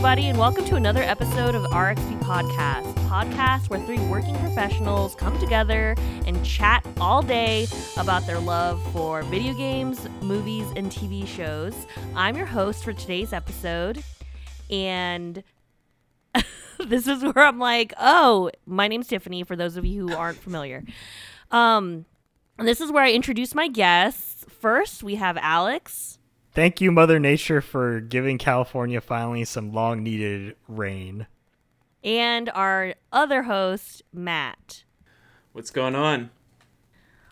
everybody, 0.00 0.28
and 0.28 0.38
welcome 0.38 0.64
to 0.64 0.76
another 0.76 1.02
episode 1.02 1.54
of 1.54 1.62
RXP 1.64 2.20
Podcast, 2.20 2.94
podcast 3.06 3.68
where 3.68 3.78
three 3.80 3.98
working 4.06 4.34
professionals 4.36 5.14
come 5.14 5.38
together 5.38 5.94
and 6.26 6.42
chat 6.42 6.82
all 6.98 7.20
day 7.20 7.66
about 7.98 8.26
their 8.26 8.38
love 8.38 8.82
for 8.94 9.20
video 9.24 9.52
games, 9.52 10.08
movies, 10.22 10.64
and 10.74 10.90
TV 10.90 11.26
shows. 11.26 11.74
I'm 12.14 12.34
your 12.34 12.46
host 12.46 12.82
for 12.82 12.94
today's 12.94 13.34
episode, 13.34 14.02
and 14.70 15.44
this 16.78 17.06
is 17.06 17.22
where 17.22 17.44
I'm 17.44 17.58
like, 17.58 17.92
oh, 18.00 18.50
my 18.64 18.88
name's 18.88 19.06
Tiffany. 19.06 19.44
For 19.44 19.54
those 19.54 19.76
of 19.76 19.84
you 19.84 20.08
who 20.08 20.16
aren't 20.16 20.38
familiar, 20.38 20.82
um, 21.50 22.06
this 22.58 22.80
is 22.80 22.90
where 22.90 23.04
I 23.04 23.12
introduce 23.12 23.54
my 23.54 23.68
guests. 23.68 24.46
First, 24.48 25.02
we 25.02 25.16
have 25.16 25.36
Alex. 25.36 26.19
Thank 26.52 26.80
you, 26.80 26.90
Mother 26.90 27.20
Nature, 27.20 27.60
for 27.60 28.00
giving 28.00 28.36
California 28.36 29.00
finally 29.00 29.44
some 29.44 29.72
long 29.72 30.02
needed 30.02 30.56
rain. 30.66 31.28
And 32.02 32.50
our 32.50 32.94
other 33.12 33.44
host, 33.44 34.02
Matt. 34.12 34.82
What's 35.52 35.70
going 35.70 35.94
on? 35.94 36.30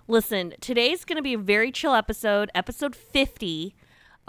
Listen, 0.06 0.54
today's 0.60 1.04
going 1.04 1.16
to 1.16 1.22
be 1.22 1.34
a 1.34 1.38
very 1.38 1.72
chill 1.72 1.94
episode, 1.94 2.48
episode 2.54 2.94
50 2.94 3.74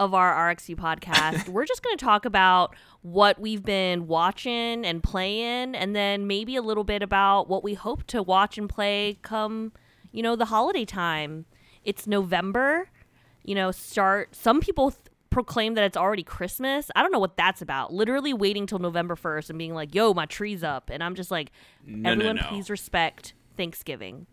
of 0.00 0.12
our 0.12 0.52
RXU 0.52 0.74
podcast. 0.74 1.48
We're 1.52 1.66
just 1.66 1.84
going 1.84 1.96
to 1.96 2.04
talk 2.04 2.24
about 2.24 2.74
what 3.02 3.38
we've 3.38 3.62
been 3.62 4.08
watching 4.08 4.84
and 4.84 5.02
playing, 5.04 5.76
and 5.76 5.94
then 5.94 6.26
maybe 6.26 6.56
a 6.56 6.62
little 6.62 6.84
bit 6.84 7.00
about 7.02 7.48
what 7.48 7.62
we 7.62 7.74
hope 7.74 8.06
to 8.08 8.24
watch 8.24 8.58
and 8.58 8.68
play 8.68 9.18
come, 9.22 9.72
you 10.10 10.22
know, 10.22 10.34
the 10.34 10.46
holiday 10.46 10.84
time. 10.84 11.46
It's 11.84 12.08
November 12.08 12.88
you 13.44 13.54
know, 13.54 13.70
start. 13.70 14.34
Some 14.34 14.60
people 14.60 14.90
th- 14.90 15.00
proclaim 15.30 15.74
that 15.74 15.84
it's 15.84 15.96
already 15.96 16.22
Christmas. 16.24 16.90
I 16.96 17.02
don't 17.02 17.12
know 17.12 17.18
what 17.20 17.36
that's 17.36 17.62
about. 17.62 17.92
Literally 17.92 18.32
waiting 18.32 18.66
till 18.66 18.78
November 18.80 19.14
1st 19.16 19.50
and 19.50 19.58
being 19.58 19.74
like, 19.74 19.94
yo, 19.94 20.12
my 20.12 20.26
tree's 20.26 20.62
up. 20.64 20.90
And 20.92 21.02
I'm 21.04 21.14
just 21.14 21.30
like, 21.30 21.52
No, 21.86 22.10
everyone, 22.10 22.36
no, 22.36 22.42
no. 22.42 22.48
please 22.48 22.68
respect 22.70 23.34
Thanksgiving. 23.56 24.26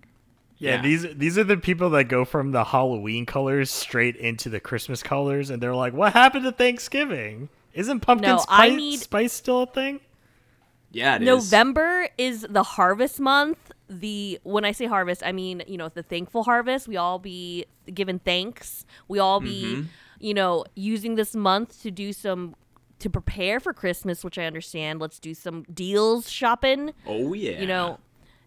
Yeah, 0.60 0.78
Yeah. 0.78 0.82
these 0.82 1.06
these 1.16 1.38
are 1.38 1.44
the 1.44 1.58
people 1.58 1.92
that 1.92 2.06
go 2.06 2.26
from 2.26 2.52
the 2.52 2.64
Halloween 2.64 3.28
colors 3.28 3.70
straight 3.70 4.16
into 4.16 4.50
the 4.50 4.60
Christmas 4.60 5.04
colors, 5.04 5.52
and 5.52 5.62
they're 5.62 5.76
like, 5.76 5.94
"What 5.94 6.14
happened 6.14 6.46
to 6.46 6.52
Thanksgiving? 6.52 7.50
Isn't 7.74 8.00
pumpkin 8.00 8.32
No, 8.32 8.38
spice, 8.40 8.72
I 8.72 8.76
need- 8.76 9.00
spice 9.00 9.34
still 9.34 9.62
a 9.62 9.68
thing?" 9.68 10.00
Yeah, 10.92 11.18
it 11.18 11.22
is. 11.22 11.28
November 11.28 12.10
is 12.18 12.42
the 12.50 12.64
harvest 12.64 13.20
month. 13.20 13.67
The 13.90 14.40
when 14.44 14.66
I 14.66 14.72
say 14.74 14.86
harvest, 14.86 15.24
I 15.26 15.32
mean 15.32 15.64
you 15.68 15.78
know 15.78 15.90
the 15.90 16.04
thankful 16.04 16.44
harvest. 16.44 16.88
We 16.88 16.98
all 16.98 17.20
be 17.20 17.66
given 17.94 18.20
thanks. 18.20 18.86
We 19.08 19.20
all 19.20 19.40
be 19.40 19.64
Mm-hmm. 19.64 19.88
you 20.20 20.34
know 20.34 20.66
using 20.76 21.16
this 21.16 21.36
month 21.36 21.82
to 21.84 21.92
do 21.92 22.12
some 22.14 22.56
to 23.00 23.10
prepare 23.10 23.60
for 23.60 23.74
Christmas, 23.74 24.24
which 24.26 24.38
I 24.38 24.46
understand. 24.46 25.00
Let's 25.00 25.20
do 25.20 25.34
some 25.34 25.64
deals 25.74 26.30
shopping. 26.30 26.94
Oh 27.06 27.34
yeah. 27.34 27.60
you 27.62 27.68
know, 27.68 28.00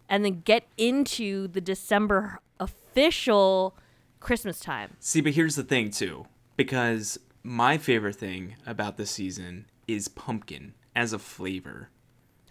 and 0.09 0.23
then 0.25 0.41
get 0.41 0.65
into 0.77 1.47
the 1.47 1.61
December 1.61 2.39
official 2.59 3.75
Christmas 4.19 4.59
time. 4.59 4.95
See, 4.99 5.21
but 5.21 5.33
here's 5.33 5.55
the 5.55 5.63
thing 5.63 5.89
too, 5.89 6.25
because 6.57 7.17
my 7.43 7.77
favorite 7.77 8.15
thing 8.15 8.55
about 8.67 8.97
the 8.97 9.05
season 9.05 9.65
is 9.87 10.07
pumpkin 10.07 10.73
as 10.95 11.13
a 11.13 11.19
flavor. 11.19 11.89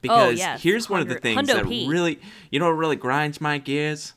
Because 0.00 0.28
Oh, 0.28 0.30
yes, 0.30 0.62
here's 0.62 0.88
one 0.88 1.00
of 1.00 1.08
the 1.08 1.16
things 1.16 1.38
hundo 1.40 1.54
that 1.54 1.66
P. 1.66 1.86
really, 1.88 2.18
you 2.50 2.58
know, 2.58 2.66
what 2.66 2.76
really 2.76 2.96
grinds 2.96 3.40
my 3.40 3.58
gears. 3.58 4.14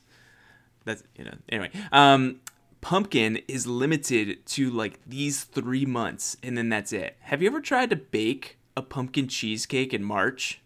That's 0.84 1.02
you 1.16 1.24
know. 1.24 1.34
Anyway, 1.48 1.70
um, 1.92 2.40
pumpkin 2.80 3.40
is 3.48 3.66
limited 3.66 4.44
to 4.46 4.70
like 4.70 5.00
these 5.06 5.44
three 5.44 5.86
months, 5.86 6.36
and 6.42 6.56
then 6.56 6.68
that's 6.68 6.92
it. 6.92 7.16
Have 7.20 7.42
you 7.42 7.48
ever 7.48 7.60
tried 7.60 7.90
to 7.90 7.96
bake 7.96 8.58
a 8.76 8.82
pumpkin 8.82 9.28
cheesecake 9.28 9.92
in 9.94 10.02
March? 10.02 10.60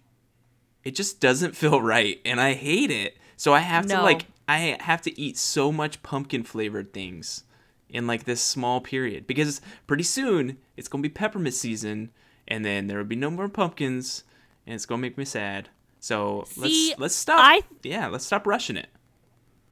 It 0.84 0.94
just 0.94 1.20
doesn't 1.20 1.56
feel 1.56 1.80
right, 1.96 2.20
and 2.24 2.40
I 2.40 2.54
hate 2.54 2.90
it. 2.90 3.16
So 3.36 3.54
I 3.54 3.60
have 3.60 3.86
to 3.86 3.94
like 4.02 4.26
I 4.48 4.76
have 4.80 5.02
to 5.02 5.20
eat 5.20 5.36
so 5.36 5.70
much 5.70 6.02
pumpkin 6.02 6.42
flavored 6.42 6.92
things 6.92 7.44
in 7.88 8.06
like 8.06 8.24
this 8.24 8.40
small 8.42 8.80
period 8.80 9.26
because 9.26 9.60
pretty 9.86 10.02
soon 10.02 10.58
it's 10.76 10.88
gonna 10.88 11.02
be 11.02 11.08
peppermint 11.08 11.54
season, 11.54 12.10
and 12.46 12.64
then 12.64 12.86
there 12.86 12.98
will 12.98 13.04
be 13.04 13.16
no 13.16 13.30
more 13.30 13.48
pumpkins, 13.48 14.24
and 14.68 14.74
it's 14.76 14.86
gonna 14.86 15.00
make 15.02 15.18
me 15.18 15.24
sad. 15.24 15.70
So 15.98 16.44
See, 16.46 16.90
let's 16.90 17.00
let's 17.00 17.14
stop. 17.16 17.40
I- 17.42 17.62
yeah, 17.82 18.06
let's 18.06 18.24
stop 18.24 18.46
rushing 18.46 18.76
it. 18.76 18.86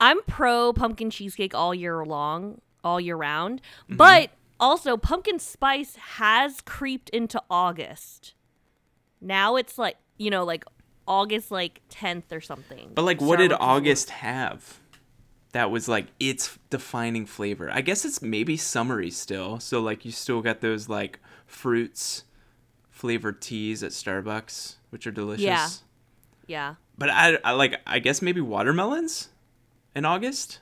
I'm 0.01 0.21
pro 0.23 0.73
pumpkin 0.73 1.11
cheesecake 1.11 1.55
all 1.55 1.75
year 1.75 2.05
long, 2.05 2.61
all 2.83 3.01
year 3.01 3.17
round, 3.17 3.61
Mm-hmm. 3.85 3.97
but 3.97 4.31
also 4.59 4.97
pumpkin 4.97 5.39
spice 5.39 5.97
has 5.97 6.61
creeped 6.63 7.11
into 7.11 7.41
August. 7.51 8.35
Now 9.21 9.57
it's 9.57 9.79
like, 9.79 9.97
you 10.19 10.31
know, 10.31 10.45
like 10.45 10.65
August 11.07 11.51
like 11.51 11.81
10th 11.91 12.33
or 12.33 12.41
something. 12.41 12.91
But 12.95 13.03
like, 13.05 13.21
what 13.21 13.37
did 13.39 13.53
August 13.53 14.11
have? 14.11 14.81
That 15.53 15.71
was 15.71 15.89
like 15.89 16.07
its 16.21 16.59
defining 16.69 17.25
flavor. 17.25 17.71
I 17.73 17.81
guess 17.81 18.05
it's 18.05 18.21
maybe 18.21 18.57
summery 18.57 19.11
still. 19.11 19.59
So 19.61 19.81
like, 19.81 20.05
you 20.05 20.11
still 20.13 20.43
got 20.43 20.61
those 20.61 20.89
like 20.89 21.21
fruits 21.47 22.25
flavored 22.91 23.41
teas 23.41 23.83
at 23.83 23.93
Starbucks, 23.93 24.77
which 24.97 25.07
are 25.07 25.11
delicious. 25.11 25.45
Yeah. 25.45 25.69
Yeah. 26.47 26.75
But 26.97 27.11
I, 27.11 27.37
I 27.45 27.53
like, 27.53 27.79
I 27.87 27.99
guess 27.99 28.23
maybe 28.23 28.41
watermelons 28.41 29.29
in 29.95 30.07
August, 30.07 30.61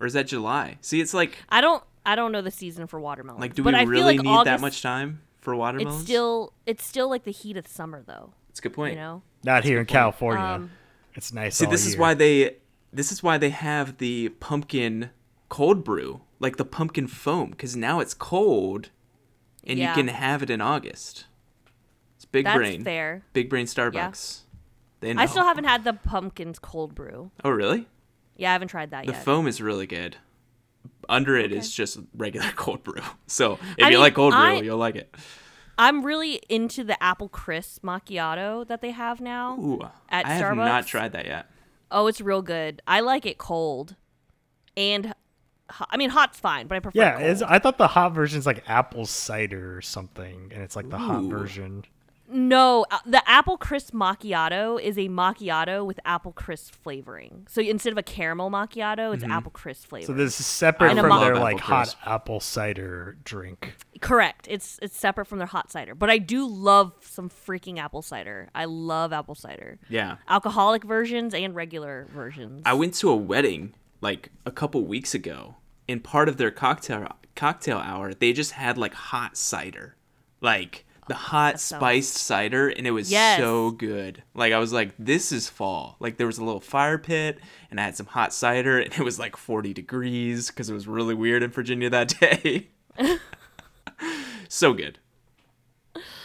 or 0.00 0.06
is 0.06 0.14
that 0.14 0.26
July? 0.26 0.78
See, 0.80 0.98
it's 1.02 1.12
like, 1.12 1.36
I 1.50 1.60
don't 1.60 1.82
I 2.06 2.14
don't 2.14 2.32
know 2.32 2.40
the 2.40 2.50
season 2.50 2.86
for 2.86 2.98
watermelon. 2.98 3.40
like, 3.40 3.54
do 3.54 3.62
but 3.62 3.74
we 3.74 3.80
I 3.80 3.82
really 3.82 4.16
like 4.16 4.24
need 4.24 4.30
August, 4.30 4.44
that 4.46 4.60
much 4.62 4.80
time 4.80 5.20
for 5.40 5.54
watermelons? 5.54 5.96
It's 5.96 6.04
still 6.04 6.52
it's 6.64 6.86
still 6.86 7.10
like 7.10 7.24
the 7.24 7.32
heat 7.32 7.58
of 7.58 7.66
summer 7.68 8.02
though, 8.06 8.32
It's 8.48 8.60
a 8.60 8.62
good 8.62 8.72
point. 8.72 8.94
you 8.94 9.00
know. 9.00 9.22
Not 9.44 9.64
here 9.64 9.78
in 9.80 9.86
California. 9.86 10.42
Um, 10.42 10.70
it's 11.14 11.32
nice. 11.34 11.56
See, 11.56 11.66
all 11.66 11.70
this 11.70 11.84
is 11.86 11.96
why 11.98 12.14
they 12.14 12.56
this 12.92 13.12
is 13.12 13.22
why 13.22 13.36
they 13.36 13.50
have 13.50 13.98
the 13.98 14.30
pumpkin 14.40 15.10
cold 15.50 15.84
brew, 15.84 16.22
like 16.40 16.56
the 16.56 16.64
pumpkin 16.64 17.06
foam, 17.08 17.50
because 17.50 17.76
now 17.76 18.00
it's 18.00 18.14
cold, 18.14 18.88
and 19.64 19.78
Yeah. 19.78 19.90
you 19.90 19.94
can 19.94 20.08
have 20.08 20.42
it 20.42 20.48
in 20.50 20.60
August. 20.62 21.26
It's 22.36 22.44
big 22.44 22.44
That's 22.46 22.56
brain, 22.56 22.84
fair. 22.84 23.22
big 23.32 23.48
brain 23.50 23.66
Starbucks. 23.66 24.40
They 25.00 25.12
know. 25.12 25.22
I 25.22 25.26
still 25.26 25.44
haven't 25.44 25.64
had 25.64 25.84
the 25.84 25.92
pumpkins 25.92 26.58
cold 26.58 26.94
brew. 26.94 27.30
Oh, 27.44 27.50
really? 27.50 27.86
Yeah, 28.36 28.50
I 28.50 28.52
haven't 28.52 28.68
tried 28.68 28.90
that 28.90 29.04
yet. 29.04 29.12
The 29.12 29.16
yet. 29.18 29.24
foam 29.24 29.46
is 29.46 29.60
really 29.60 29.86
good. 29.86 30.16
Under 31.08 31.36
it 31.36 31.52
is 31.52 31.72
just 31.72 31.98
regular 32.16 32.50
cold 32.56 32.82
brew. 32.82 33.02
So 33.26 33.54
if 33.78 33.84
I 33.84 33.88
you 33.88 33.90
mean, 33.96 34.00
like 34.00 34.14
cold 34.14 34.32
brew, 34.32 34.40
I- 34.40 34.60
you'll 34.60 34.78
like 34.78 34.96
it. 34.96 35.14
I'm 35.78 36.04
really 36.06 36.40
into 36.48 36.84
the 36.84 37.00
apple 37.02 37.28
crisp 37.28 37.82
macchiato 37.84 38.66
that 38.66 38.80
they 38.80 38.92
have 38.92 39.20
now. 39.20 39.58
Ooh, 39.58 39.80
At 40.08 40.24
I 40.24 40.30
have 40.34 40.56
not 40.56 40.84
Starbucks? 40.84 40.86
tried 40.86 41.12
that 41.12 41.26
yet. 41.26 41.50
Oh, 41.90 42.06
it's 42.06 42.20
real 42.22 42.40
good. 42.40 42.80
I 42.86 43.00
like 43.00 43.26
it 43.26 43.36
cold, 43.36 43.94
and 44.76 45.14
ho- 45.70 45.84
I 45.90 45.98
mean 45.98 46.08
hot's 46.10 46.40
fine, 46.40 46.66
but 46.66 46.76
I 46.76 46.80
prefer. 46.80 46.98
Yeah, 46.98 47.16
cold. 47.18 47.30
it's, 47.30 47.42
I 47.42 47.58
thought 47.58 47.76
the 47.76 47.88
hot 47.88 48.14
version's 48.14 48.46
like 48.46 48.64
apple 48.66 49.04
cider 49.04 49.76
or 49.76 49.82
something, 49.82 50.50
and 50.54 50.62
it's 50.62 50.76
like 50.76 50.88
the 50.88 50.96
hot 50.98 51.24
Ooh. 51.24 51.28
version. 51.28 51.84
No, 52.28 52.84
uh, 52.90 52.98
the 53.06 53.22
apple 53.28 53.56
crisp 53.56 53.92
macchiato 53.94 54.80
is 54.80 54.96
a 54.98 55.08
macchiato 55.08 55.84
with 55.86 56.00
apple 56.04 56.32
crisp 56.32 56.74
flavoring. 56.74 57.46
So 57.48 57.60
instead 57.60 57.92
of 57.92 57.98
a 57.98 58.02
caramel 58.02 58.50
macchiato, 58.50 59.14
it's 59.14 59.24
apple 59.24 59.50
crisp 59.52 59.88
flavor. 59.88 60.04
Mm-hmm. 60.12 60.18
So 60.18 60.24
this 60.24 60.40
is 60.40 60.46
separate 60.46 60.90
And 60.90 61.00
from 61.00 61.08
mo- 61.10 61.20
their 61.20 61.34
Love 61.34 61.42
like 61.42 61.56
apple 61.56 61.66
hot 61.68 61.82
crisp. 61.86 61.98
apple 62.06 62.40
cider 62.40 63.16
drink. 63.24 63.76
Correct. 64.00 64.46
It's 64.50 64.78
it's 64.82 64.96
separate 64.98 65.26
from 65.26 65.38
their 65.38 65.46
hot 65.46 65.70
cider, 65.70 65.94
but 65.94 66.10
I 66.10 66.18
do 66.18 66.46
love 66.46 66.92
some 67.00 67.28
freaking 67.30 67.78
apple 67.78 68.02
cider. 68.02 68.48
I 68.54 68.64
love 68.64 69.12
apple 69.12 69.34
cider. 69.34 69.78
Yeah. 69.88 70.16
Alcoholic 70.28 70.84
versions 70.84 71.34
and 71.34 71.54
regular 71.54 72.06
versions. 72.14 72.62
I 72.64 72.74
went 72.74 72.94
to 72.94 73.10
a 73.10 73.16
wedding 73.16 73.74
like 74.00 74.30
a 74.44 74.50
couple 74.50 74.84
weeks 74.84 75.14
ago. 75.14 75.56
and 75.88 76.02
part 76.02 76.28
of 76.28 76.36
their 76.36 76.50
cocktail 76.50 77.16
cocktail 77.36 77.78
hour, 77.78 78.12
they 78.14 78.32
just 78.32 78.52
had 78.52 78.76
like 78.78 78.94
hot 78.94 79.36
cider, 79.36 79.94
like 80.40 80.85
the 81.08 81.14
hot 81.14 81.54
that 81.54 81.60
sounds- 81.60 81.80
spiced 81.80 82.14
cider, 82.16 82.68
and 82.68 82.86
it 82.86 82.90
was 82.90 83.10
Yes. 83.10 83.38
so 83.38 83.70
good. 83.70 84.22
Like 84.34 84.52
I 84.52 84.58
was 84.58 84.72
like, 84.72 84.90
this 84.98 85.30
is 85.32 85.48
fall. 85.48 85.96
Like 86.00 86.16
there 86.16 86.26
was 86.26 86.38
a 86.38 86.44
little 86.44 86.60
fire 86.60 86.98
pit, 86.98 87.38
and 87.70 87.78
I 87.80 87.84
had 87.84 87.96
some 87.96 88.06
hot 88.06 88.32
cider, 88.34 88.78
and 88.80 88.92
it 88.92 89.00
was 89.00 89.18
like 89.18 89.36
40 89.36 89.72
degrees 89.72 90.48
because 90.48 90.68
it 90.70 90.74
was 90.74 90.86
really 90.88 91.14
weird 91.14 91.42
in 91.42 91.50
Virginia 91.50 91.88
that 91.90 92.08
day. 92.20 92.68
so 94.48 94.72
good. 94.72 94.98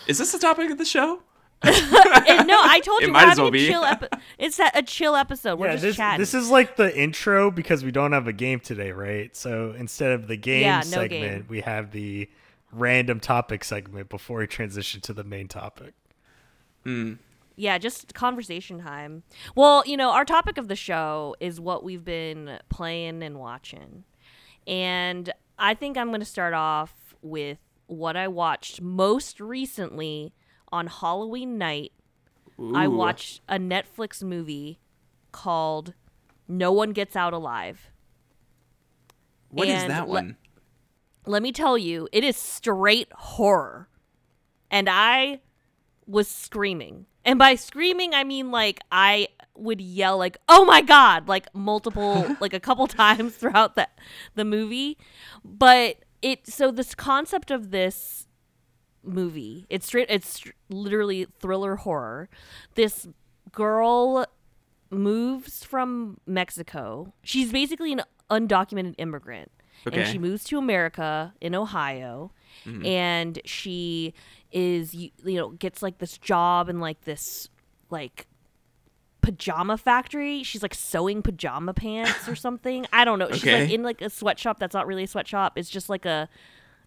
Is 0.08 0.18
this 0.18 0.32
the 0.32 0.40
topic 0.40 0.70
of 0.72 0.78
the 0.78 0.86
show? 0.86 1.22
And 1.64 2.48
no, 2.48 2.60
I 2.60 2.80
told 2.84 3.02
It 3.04 3.08
you 3.08 3.12
might 3.14 3.26
we're 3.26 3.32
as 3.32 3.38
well 3.38 3.48
a 3.48 3.52
be. 3.52 3.68
chill 3.68 3.84
epi- 3.84 4.08
It's 4.40 4.60
a, 4.60 4.72
a 4.74 4.82
chill 4.82 5.16
episode. 5.16 5.60
We're 5.60 5.68
yeah, 5.68 5.72
just 5.74 5.84
this 5.84 5.96
chatting. 5.96 6.20
this 6.20 6.34
is 6.34 6.50
like 6.50 6.76
the 6.76 6.96
intro 6.98 7.52
because 7.52 7.84
we 7.84 7.92
don't 7.92 8.14
have 8.14 8.28
a 8.28 8.34
game 8.34 8.60
today, 8.60 8.92
right? 8.92 9.36
So 9.36 9.76
instead 9.78 10.12
of 10.14 10.28
the 10.28 10.38
game 10.38 10.62
Yeah, 10.64 10.78
no 10.78 10.84
segment, 10.84 11.10
game. 11.10 11.46
we 11.50 11.62
have 11.62 11.92
the 11.92 12.30
random 12.72 13.20
topic 13.20 13.64
segment 13.64 14.10
before 14.10 14.40
we 14.40 14.48
transition 14.48 15.02
to 15.02 15.14
the 15.14 15.24
main 15.24 15.48
topic. 15.48 15.94
Hmm. 16.84 17.14
yeah, 17.56 17.78
just 17.78 18.16
conversation 18.16 18.82
time. 18.82 19.22
Well, 19.56 19.84
you 19.86 19.96
know, 19.96 20.10
our 20.12 20.26
topic 20.26 20.58
of 20.58 20.68
the 20.68 20.76
show 20.76 21.36
is 21.40 21.60
what 21.60 21.84
we've 21.84 22.04
been 22.04 22.60
playing 22.70 23.22
and 23.22 23.40
watching. 23.40 24.04
And 24.66 25.32
I 25.60 25.76
think 25.76 25.96
I'm 25.96 26.08
going 26.08 26.22
to 26.22 26.26
start 26.26 26.56
off 26.56 27.16
with 27.22 27.60
what 27.86 28.16
I 28.18 28.28
watched 28.28 28.82
most 28.82 29.40
recently 29.40 30.34
on 30.72 30.88
Halloween 30.88 31.58
night, 31.58 31.92
I 32.76 32.88
watched 32.88 33.42
a 33.50 33.58
Netflix 33.58 34.24
movie 34.24 34.80
called 35.32 35.94
No 36.48 36.72
One 36.72 36.92
Gets 36.92 37.16
Out 37.16 37.34
Alive. 37.34 37.92
What 39.50 39.68
is 39.68 39.82
and 39.82 39.92
that 39.92 40.08
le- 40.08 40.14
one? 40.14 40.38
Let 41.26 41.44
me 41.44 41.52
tell 41.52 41.78
you, 41.78 42.08
it 42.12 42.24
is 42.24 42.36
straight 42.36 43.12
horror. 43.14 43.88
And 44.70 44.90
I 44.90 45.42
was 46.08 46.28
screaming. 46.28 47.06
And 47.24 47.38
by 47.38 47.56
screaming, 47.56 48.14
I 48.14 48.24
mean 48.24 48.52
like 48.52 48.80
I 48.92 49.28
would 49.56 49.82
yell 49.82 50.18
like, 50.18 50.38
"Oh 50.50 50.66
my 50.66 50.82
god!" 50.82 51.28
like 51.28 51.54
multiple 51.54 52.36
like 52.40 52.54
a 52.54 52.60
couple 52.60 52.88
times 52.88 53.36
throughout 53.36 53.76
the 53.76 53.88
the 54.36 54.46
movie. 54.46 54.98
But 55.44 55.98
it 56.22 56.48
so 56.48 56.72
this 56.72 56.96
concept 56.96 57.52
of 57.52 57.72
this 57.72 58.28
movie, 59.04 59.66
it's 59.70 59.86
straight 59.86 60.08
it's 60.10 60.44
literally 60.70 61.28
thriller 61.40 61.76
horror. 61.78 62.30
This 62.76 63.08
girl 63.52 64.26
moves 64.90 65.64
from 65.64 66.20
Mexico. 66.26 67.14
She's 67.24 67.52
basically 67.52 67.94
an 67.94 68.02
undocumented 68.30 68.96
immigrant. 68.98 69.52
And 69.86 70.08
she 70.08 70.18
moves 70.18 70.44
to 70.46 70.58
America 70.58 71.34
in 71.42 71.56
Ohio 71.56 72.32
mm-hmm. 72.66 72.86
and 72.86 73.40
she 73.46 74.14
is 74.52 74.94
you, 74.94 75.10
you 75.24 75.38
know 75.38 75.50
gets 75.50 75.82
like 75.82 75.98
this 76.00 76.18
job 76.18 76.70
in 76.70 76.80
like 76.80 77.02
this 77.02 77.50
like 77.90 78.28
pajama 79.22 79.78
factory. 79.78 80.44
She's 80.44 80.62
like 80.62 80.74
sewing 80.74 81.22
pajama 81.22 81.74
pants 81.74 82.28
or 82.28 82.36
something. 82.36 82.86
I 82.92 83.06
don't 83.06 83.20
know. 83.20 83.32
She's 83.32 83.46
like 83.46 83.70
in 83.70 83.84
like 83.84 84.02
a 84.02 84.10
sweatshop 84.10 84.60
that's 84.60 84.74
not 84.74 84.88
really 84.88 85.04
a 85.04 85.08
sweatshop. 85.08 85.58
It's 85.58 85.70
just 85.70 85.90
like 85.90 86.06
a 86.06 86.28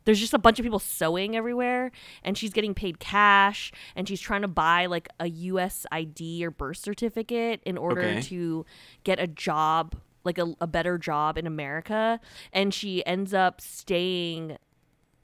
there's 0.05 0.21
just 0.21 0.35
a 0.35 0.39
bunch 0.39 0.59
of 0.59 0.65
people 0.65 0.79
sewing 0.79 1.35
everywhere 1.35 1.91
and 2.23 2.37
she's 2.37 2.53
getting 2.53 2.75
paid 2.75 2.99
cash 2.99 3.73
and 3.97 4.07
she's 4.07 4.21
trying 4.21 4.43
to 4.43 4.49
buy 4.49 4.87
like 4.87 5.09
a 5.19 5.29
US 5.29 5.87
ID 5.91 6.45
or 6.45 6.51
birth 6.51 6.77
certificate 6.77 7.61
in 7.65 7.79
order 7.79 8.03
Okay. 8.03 8.23
to 8.23 8.67
get 9.03 9.19
a 9.19 9.27
job 9.27 9.95
like 10.25 10.39
a, 10.39 10.55
a 10.61 10.67
better 10.67 10.99
job 10.99 11.39
in 11.39 11.47
America 11.47 12.21
and 12.53 12.73
she 12.73 13.05
ends 13.07 13.35
up 13.35 13.61
staying 13.61 14.59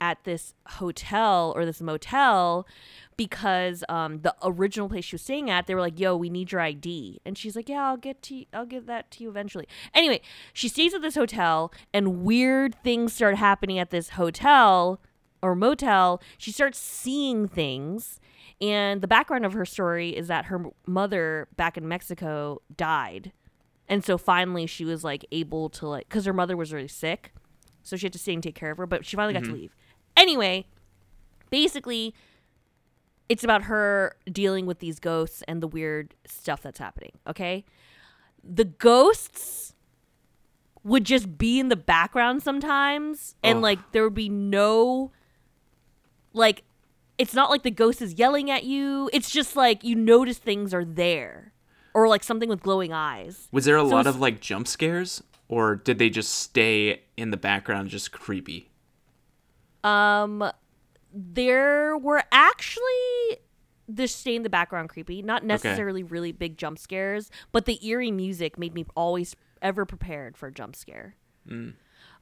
at 0.00 0.24
this 0.24 0.54
hotel 0.66 1.52
or 1.54 1.66
this 1.66 1.80
motel 1.80 2.66
because 3.16 3.84
um, 3.88 4.22
the 4.22 4.34
original 4.42 4.88
place 4.88 5.04
she 5.04 5.14
was 5.14 5.22
staying 5.22 5.50
at, 5.50 5.66
they 5.66 5.74
were 5.74 5.80
like, 5.80 6.00
"Yo, 6.00 6.16
we 6.16 6.30
need 6.30 6.52
your 6.52 6.60
ID," 6.60 7.20
and 7.24 7.36
she's 7.36 7.54
like, 7.54 7.68
"Yeah, 7.68 7.86
I'll 7.86 7.98
get 7.98 8.22
to, 8.22 8.44
I'll 8.52 8.66
give 8.66 8.86
that 8.86 9.10
to 9.12 9.22
you 9.22 9.28
eventually." 9.28 9.68
Anyway, 9.94 10.22
she 10.52 10.68
stays 10.68 10.94
at 10.94 11.02
this 11.02 11.16
hotel, 11.16 11.70
and 11.92 12.22
weird 12.22 12.74
things 12.82 13.12
start 13.12 13.36
happening 13.36 13.78
at 13.78 13.90
this 13.90 14.10
hotel 14.10 15.00
or 15.42 15.54
motel. 15.54 16.22
She 16.38 16.50
starts 16.50 16.78
seeing 16.78 17.46
things, 17.46 18.20
and 18.60 19.02
the 19.02 19.08
background 19.08 19.44
of 19.44 19.52
her 19.52 19.66
story 19.66 20.16
is 20.16 20.28
that 20.28 20.46
her 20.46 20.70
mother 20.86 21.48
back 21.56 21.76
in 21.76 21.86
Mexico 21.86 22.62
died, 22.74 23.32
and 23.90 24.02
so 24.02 24.16
finally 24.16 24.66
she 24.66 24.86
was 24.86 25.04
like 25.04 25.26
able 25.30 25.68
to 25.68 25.86
like, 25.86 26.08
because 26.08 26.24
her 26.24 26.32
mother 26.32 26.56
was 26.56 26.72
really 26.72 26.88
sick, 26.88 27.34
so 27.82 27.96
she 27.96 28.06
had 28.06 28.12
to 28.14 28.18
stay 28.18 28.32
and 28.32 28.42
take 28.42 28.54
care 28.54 28.70
of 28.70 28.78
her, 28.78 28.86
but 28.86 29.04
she 29.04 29.16
finally 29.16 29.34
got 29.34 29.40
to 29.40 29.50
mm-hmm. 29.50 29.60
leave. 29.60 29.76
Anyway, 30.16 30.66
basically 31.50 32.14
it's 33.28 33.44
about 33.44 33.64
her 33.64 34.16
dealing 34.30 34.66
with 34.66 34.80
these 34.80 34.98
ghosts 34.98 35.42
and 35.46 35.62
the 35.62 35.68
weird 35.68 36.14
stuff 36.26 36.62
that's 36.62 36.78
happening 36.78 37.12
okay 37.26 37.64
the 38.42 38.64
ghosts 38.64 39.74
would 40.82 41.04
just 41.04 41.36
be 41.36 41.60
in 41.60 41.68
the 41.68 41.76
background 41.76 42.42
sometimes 42.42 43.36
and 43.42 43.58
Ugh. 43.58 43.62
like 43.62 43.92
there 43.92 44.02
would 44.02 44.14
be 44.14 44.28
no 44.28 45.12
like 46.32 46.62
it's 47.18 47.34
not 47.34 47.50
like 47.50 47.62
the 47.62 47.70
ghost 47.70 48.00
is 48.00 48.14
yelling 48.14 48.50
at 48.50 48.64
you 48.64 49.10
it's 49.12 49.30
just 49.30 49.56
like 49.56 49.84
you 49.84 49.94
notice 49.94 50.38
things 50.38 50.72
are 50.72 50.84
there 50.84 51.49
or 51.94 52.08
like 52.08 52.22
something 52.24 52.48
with 52.48 52.62
glowing 52.62 52.92
eyes 52.92 53.48
Was 53.52 53.64
there 53.64 53.76
a 53.76 53.80
So 53.80 53.86
lot 53.86 54.00
it's- 54.00 54.14
of 54.14 54.20
like 54.20 54.40
jump 54.40 54.66
scares, 54.68 55.22
or 55.48 55.76
did 55.76 55.98
they 55.98 56.10
just 56.10 56.32
stay 56.32 57.02
in 57.16 57.30
the 57.30 57.36
background, 57.36 57.90
just 57.90 58.12
creepy? 58.12 58.70
Um, 59.82 60.50
there 61.12 61.96
were 61.96 62.22
actually 62.30 63.38
this 63.88 64.14
stay 64.14 64.36
in 64.36 64.44
the 64.44 64.50
background 64.50 64.88
creepy, 64.88 65.20
not 65.22 65.44
necessarily 65.44 66.04
really 66.04 66.30
big 66.30 66.56
jump 66.56 66.78
scares, 66.78 67.28
but 67.50 67.64
the 67.66 67.84
eerie 67.84 68.12
music 68.12 68.56
made 68.56 68.72
me 68.72 68.86
always 68.94 69.34
ever 69.62 69.84
prepared 69.84 70.36
for 70.36 70.46
a 70.46 70.52
jump 70.52 70.76
scare. 70.76 71.16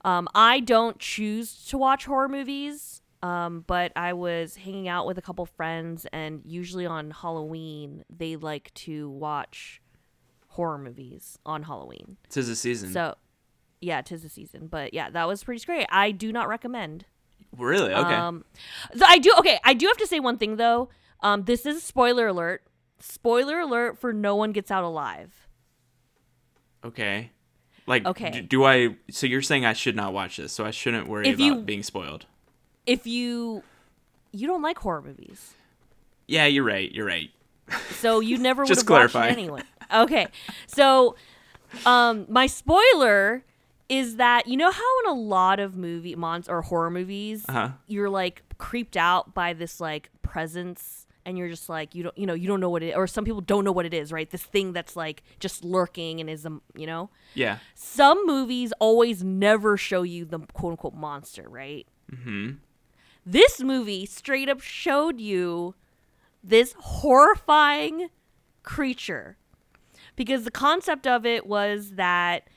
Um, 0.03 0.29
I 0.35 0.61
don't 0.61 0.99
choose 0.99 1.67
to 1.67 1.76
watch 1.76 2.06
horror 2.06 2.29
movies. 2.29 3.03
Um, 3.23 3.65
but 3.67 3.91
I 3.97 4.12
was 4.12 4.56
hanging 4.56 4.87
out 4.88 5.06
with 5.06 5.19
a 5.19 5.23
couple 5.23 5.44
friends, 5.47 6.06
and 6.12 6.41
usually 6.44 6.87
on 6.87 7.11
Halloween, 7.11 8.05
they 8.09 8.37
like 8.37 8.73
to 8.75 9.11
watch 9.11 9.81
horror 10.49 10.79
movies 10.79 11.38
on 11.44 11.65
Halloween. 11.65 12.17
Tis 12.29 12.47
the 12.49 12.55
season. 12.56 12.93
So, 12.93 13.17
yeah, 13.81 14.03
tis 14.03 14.23
the 14.23 14.29
season. 14.29 14.69
But 14.69 14.94
yeah, 14.94 15.11
that 15.11 15.26
was 15.26 15.43
pretty 15.43 15.65
great. 15.65 15.87
I 15.91 16.12
do 16.12 16.32
not 16.32 16.49
recommend. 16.49 17.06
really? 17.56 17.93
Okay. 17.93 18.15
Um, 18.15 18.44
so 18.97 19.05
I 19.06 19.19
do 19.19 19.32
okay. 19.41 19.59
I 19.65 19.75
do 19.75 19.87
have 19.87 19.97
to 19.99 20.06
say 20.06 20.20
one 20.20 20.38
thing 20.38 20.56
though. 20.56 20.88
Um, 21.20 21.43
this 21.44 21.67
is 21.67 21.76
a 21.79 21.81
spoiler 21.81 22.29
alert. 22.29 22.62
Spoiler 23.00 23.59
alert 23.61 23.99
for 23.99 24.12
No 24.12 24.37
One 24.37 24.53
Gets 24.53 24.70
Out 24.70 24.85
Alive. 24.85 25.49
okay. 26.85 27.31
Like, 27.87 28.05
okay. 28.05 28.31
d- 28.31 28.41
do 28.43 28.65
I? 28.65 28.97
So 29.11 29.26
you're 29.26 29.41
saying 29.43 29.65
I 29.65 29.73
should 29.73 29.97
not 29.97 30.12
watch 30.12 30.37
this? 30.37 30.53
So 30.53 30.65
I 30.67 30.70
shouldn't 30.70 31.09
worry 31.09 31.26
If 31.26 31.37
about 31.37 31.44
you- 31.44 31.56
being 31.62 31.82
spoiled? 31.82 32.26
If 32.88 33.06
you 33.06 33.62
you 34.32 34.46
don't 34.46 34.62
like 34.62 34.79
horror 34.79 35.02
movies, 35.02 35.55
Yeah, 36.26 36.46
you're 36.46 36.64
right. 36.64 36.90
You're 36.93 37.06
right. 37.06 37.31
so 37.90 38.20
you 38.20 38.38
never 38.49 38.62
would 38.62 38.69
have 38.69 38.76
watched 38.79 38.85
it 38.85 38.87
clarify. 38.87 39.29
anyway. 39.29 39.62
Okay, 39.94 40.26
so 40.67 41.17
um, 41.87 42.26
my 42.29 42.46
spoiler 42.46 43.44
is 43.88 44.17
that 44.17 44.46
you 44.46 44.56
know 44.56 44.70
how 44.70 45.00
in 45.05 45.11
a 45.11 45.14
lot 45.14 45.61
of 45.61 45.76
movie 45.76 46.14
mons 46.14 46.49
or 46.49 46.62
horror 46.62 46.90
movies 46.90 47.44
Uh-huh. 47.49 47.70
you're 47.87 48.11
like 48.11 48.43
creeped 48.58 48.96
out 48.96 49.32
by 49.34 49.52
this 49.55 49.81
like 49.81 50.11
presence 50.23 51.06
and 51.25 51.38
you're 51.38 51.49
just 51.49 51.69
like 51.70 51.94
you 51.94 52.02
don't 52.02 52.19
you 52.19 52.26
know 52.26 52.34
you 52.34 52.46
don't 52.49 52.61
know 52.61 52.69
what 52.69 52.82
it 52.82 52.94
or 52.94 53.06
some 53.06 53.25
people 53.25 53.41
don't 53.41 53.64
know 53.64 53.73
what 53.73 53.87
it 53.87 53.94
is 53.94 54.12
right 54.12 54.29
this 54.31 54.43
thing 54.43 54.73
that's 54.75 54.94
like 54.94 55.23
just 55.41 55.64
lurking 55.64 56.20
and 56.20 56.29
is 56.29 56.44
um 56.44 56.60
you 56.77 56.86
know 56.86 57.08
Yeah. 57.34 57.58
some 57.74 58.27
movies 58.27 58.72
always 58.79 59.22
never 59.24 59.77
show 59.79 60.03
you 60.03 60.27
the 60.27 60.41
quote 60.53 60.72
unquote 60.72 60.94
monster 60.94 61.46
right 61.48 61.86
Mm-hmm. 62.15 62.53
This 63.31 63.61
movie 63.61 64.06
straight 64.06 64.49
up 64.49 64.61
showed 64.61 65.20
you 65.20 65.75
this 66.43 66.75
horrifying 66.79 68.08
creature 68.63 69.37
because 70.17 70.44
the 70.44 70.51
concept 70.51 71.06
of 71.06 71.27
it 71.27 71.47
was 71.47 71.93
that 71.93 72.49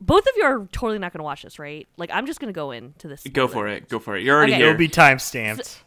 both 0.00 0.24
of 0.26 0.32
you 0.36 0.44
are 0.44 0.66
totally 0.72 0.98
not 0.98 1.12
going 1.12 1.18
to 1.20 1.24
watch 1.24 1.42
this 1.42 1.58
right 1.58 1.86
like 1.96 2.10
i'm 2.12 2.26
just 2.26 2.38
going 2.40 2.52
to 2.52 2.56
go 2.56 2.70
into 2.70 3.08
this 3.08 3.22
Go 3.32 3.48
for 3.48 3.66
it. 3.68 3.88
Go 3.88 3.98
for 3.98 4.16
it. 4.16 4.22
You're 4.22 4.36
already 4.36 4.52
Okay. 4.52 4.60
here. 4.60 4.70
It'll 4.70 4.78
be 4.78 4.88
time 4.88 5.18
stamped. 5.18 5.84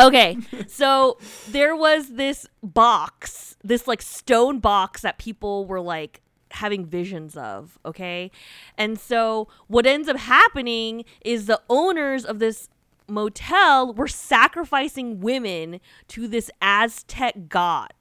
Okay, 0.00 0.38
so 0.66 1.18
there 1.48 1.76
was 1.76 2.14
this 2.14 2.46
box, 2.62 3.56
this 3.62 3.86
like 3.86 4.02
stone 4.02 4.58
box 4.58 5.02
that 5.02 5.18
people 5.18 5.66
were 5.66 5.80
like 5.80 6.20
having 6.50 6.84
visions 6.84 7.36
of, 7.36 7.78
okay? 7.84 8.30
And 8.76 8.98
so 8.98 9.48
what 9.68 9.86
ends 9.86 10.08
up 10.08 10.16
happening 10.16 11.04
is 11.24 11.46
the 11.46 11.60
owners 11.70 12.24
of 12.24 12.38
this 12.40 12.68
motel 13.08 13.92
were 13.94 14.08
sacrificing 14.08 15.20
women 15.20 15.80
to 16.08 16.26
this 16.28 16.50
Aztec 16.60 17.48
god. 17.48 17.92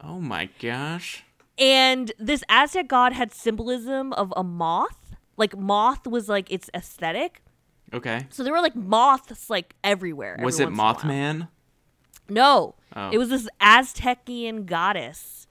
oh 0.00 0.20
my 0.20 0.48
gosh. 0.60 1.24
And 1.58 2.12
this 2.18 2.42
Aztec 2.48 2.88
god 2.88 3.12
had 3.12 3.32
symbolism 3.32 4.12
of 4.14 4.32
a 4.36 4.42
moth. 4.42 5.14
Like 5.36 5.56
moth 5.56 6.06
was 6.06 6.28
like 6.28 6.50
its 6.50 6.70
aesthetic. 6.74 7.42
Okay. 7.92 8.26
So 8.30 8.42
there 8.42 8.52
were 8.52 8.60
like 8.60 8.76
moths 8.76 9.50
like 9.50 9.74
everywhere. 9.84 10.34
every 10.34 10.44
Was 10.44 10.60
it 10.60 10.70
once 10.70 10.72
in 10.72 10.78
a 10.78 10.82
while. 10.82 10.94
Mothman? 10.94 11.48
No. 12.28 12.74
Oh. 12.96 13.10
It 13.10 13.18
was 13.18 13.28
this 13.28 13.48
Aztecian 13.60 14.64
goddess 14.66 15.46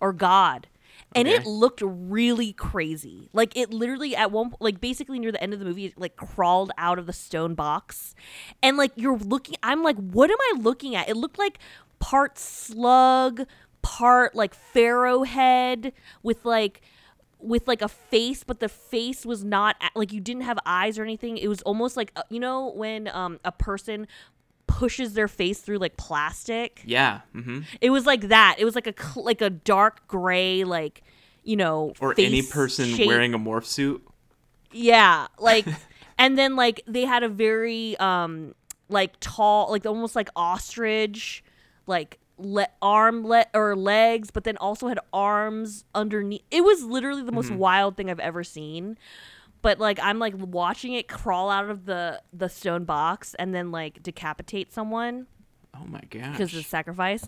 or 0.00 0.12
god. 0.12 0.66
And 1.14 1.28
it 1.28 1.46
looked 1.46 1.80
really 1.84 2.52
crazy. 2.52 3.28
Like 3.32 3.56
it 3.56 3.72
literally 3.72 4.16
at 4.16 4.30
one 4.32 4.52
like 4.60 4.80
basically 4.80 5.18
near 5.18 5.32
the 5.32 5.42
end 5.42 5.52
of 5.52 5.58
the 5.60 5.64
movie 5.64 5.86
it 5.86 5.98
like 5.98 6.16
crawled 6.16 6.72
out 6.76 6.98
of 6.98 7.06
the 7.06 7.12
stone 7.12 7.54
box. 7.54 8.14
And 8.62 8.76
like 8.76 8.92
you're 8.96 9.18
looking 9.18 9.56
I'm 9.62 9.82
like 9.82 9.96
what 9.96 10.30
am 10.30 10.38
I 10.40 10.60
looking 10.60 10.94
at? 10.96 11.08
It 11.08 11.16
looked 11.16 11.38
like 11.38 11.58
part 11.98 12.38
slug, 12.38 13.46
part 13.82 14.34
like 14.34 14.54
pharaoh 14.54 15.22
head 15.22 15.92
with 16.22 16.44
like 16.44 16.80
with 17.38 17.68
like 17.68 17.82
a 17.82 17.88
face 17.88 18.42
but 18.42 18.60
the 18.60 18.68
face 18.68 19.26
was 19.26 19.44
not 19.44 19.76
like 19.94 20.12
you 20.12 20.20
didn't 20.20 20.42
have 20.42 20.58
eyes 20.64 20.98
or 20.98 21.02
anything 21.02 21.36
it 21.36 21.48
was 21.48 21.60
almost 21.62 21.96
like 21.96 22.10
uh, 22.16 22.22
you 22.30 22.40
know 22.40 22.72
when 22.74 23.06
um 23.08 23.38
a 23.44 23.52
person 23.52 24.06
pushes 24.78 25.14
their 25.14 25.28
face 25.28 25.60
through 25.60 25.78
like 25.78 25.96
plastic 25.96 26.82
Yeah. 26.84 27.20
Mm-hmm. 27.34 27.60
it 27.80 27.90
was 27.90 28.06
like 28.06 28.22
that 28.28 28.56
it 28.58 28.64
was 28.64 28.74
like 28.74 28.86
a 28.86 28.94
cl- 29.00 29.24
like 29.24 29.40
a 29.40 29.50
dark 29.50 30.06
gray 30.08 30.64
like 30.64 31.02
you 31.44 31.56
know 31.56 31.92
Or 32.00 32.14
any 32.18 32.42
person 32.42 32.86
shape. 32.88 33.06
wearing 33.06 33.34
a 33.34 33.38
morph 33.38 33.66
suit. 33.66 34.02
yeah 34.72 35.26
like 35.38 35.66
and 36.18 36.36
then 36.36 36.56
like 36.56 36.80
they 36.86 37.04
had 37.04 37.22
a 37.22 37.28
very 37.28 37.96
um 37.98 38.54
like 38.88 39.12
tall 39.20 39.70
like 39.70 39.86
almost 39.86 40.16
like 40.16 40.28
ostrich 40.34 41.44
like 41.86 42.18
le- 42.38 42.66
arm 42.82 43.24
le- 43.26 43.46
or 43.54 43.76
legs, 43.76 44.30
but 44.32 44.42
then 44.44 44.56
also 44.56 44.88
had 44.88 44.98
arms 45.12 45.84
underneath. 45.94 46.42
It 46.50 46.64
was 46.64 46.82
literally 46.82 47.22
the 47.22 47.30
most 47.30 47.50
wild 47.52 47.96
thing 47.96 48.10
I've 48.10 48.18
ever 48.18 48.42
seen. 48.42 48.98
But 49.64 49.80
like 49.80 49.98
I'm 50.00 50.18
like 50.20 50.34
watching 50.36 50.92
it 50.92 51.08
crawl 51.08 51.50
out 51.50 51.68
of 51.70 51.86
the 51.86 52.20
the 52.32 52.48
stone 52.48 52.84
box 52.84 53.34
and 53.38 53.52
then 53.54 53.72
like 53.72 54.02
decapitate 54.02 54.72
someone 54.72 55.26
Oh 55.74 55.84
my 55.86 56.02
gosh. 56.10 56.30
because 56.32 56.50
of 56.52 56.58
the 56.58 56.62
sacrifice. 56.62 57.26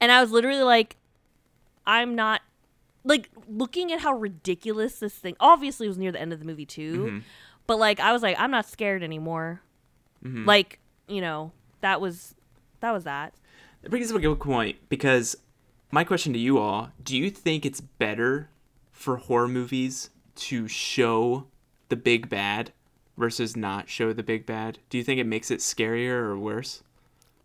And 0.00 0.12
I 0.12 0.20
was 0.20 0.30
literally 0.30 0.62
like, 0.62 0.96
I'm 1.86 2.14
not 2.14 2.42
like 3.04 3.30
looking 3.48 3.90
at 3.92 4.00
how 4.00 4.12
ridiculous 4.12 4.98
this 5.00 5.14
thing. 5.14 5.34
Obviously, 5.40 5.86
it 5.86 5.88
was 5.88 5.98
near 5.98 6.12
the 6.12 6.20
end 6.20 6.32
of 6.32 6.38
the 6.40 6.44
movie 6.44 6.66
too, 6.66 6.98
Mm-hmm. 7.06 7.18
but 7.66 7.78
like 7.78 7.98
I 8.00 8.12
was 8.12 8.22
like, 8.22 8.38
I'm 8.38 8.50
not 8.50 8.66
scared 8.68 9.02
anymore. 9.02 9.62
Mm-hmm. 10.24 10.44
Like 10.44 10.78
you 11.08 11.20
know, 11.22 11.52
that 11.80 12.00
was 12.00 12.34
that 12.80 12.92
was 12.92 13.04
that. 13.04 13.32
It 13.82 13.90
brings 13.90 14.10
up 14.10 14.16
a 14.18 14.20
good 14.20 14.38
point 14.40 14.76
because 14.90 15.36
my 15.90 16.04
question 16.04 16.32
to 16.34 16.38
you 16.38 16.58
all 16.58 16.90
do 17.02 17.16
you 17.16 17.30
think 17.30 17.64
it's 17.64 17.80
better 17.80 18.50
for 18.92 19.16
horror 19.16 19.48
movies 19.48 20.10
to 20.34 20.68
show 20.68 21.46
the 21.88 21.96
big 21.96 22.28
bad 22.28 22.72
versus 23.16 23.56
not 23.56 23.88
show 23.88 24.12
the 24.12 24.22
big 24.22 24.46
bad? 24.46 24.78
Do 24.90 24.98
you 24.98 25.04
think 25.04 25.20
it 25.20 25.24
makes 25.26 25.50
it 25.50 25.60
scarier 25.60 26.10
or 26.22 26.38
worse? 26.38 26.82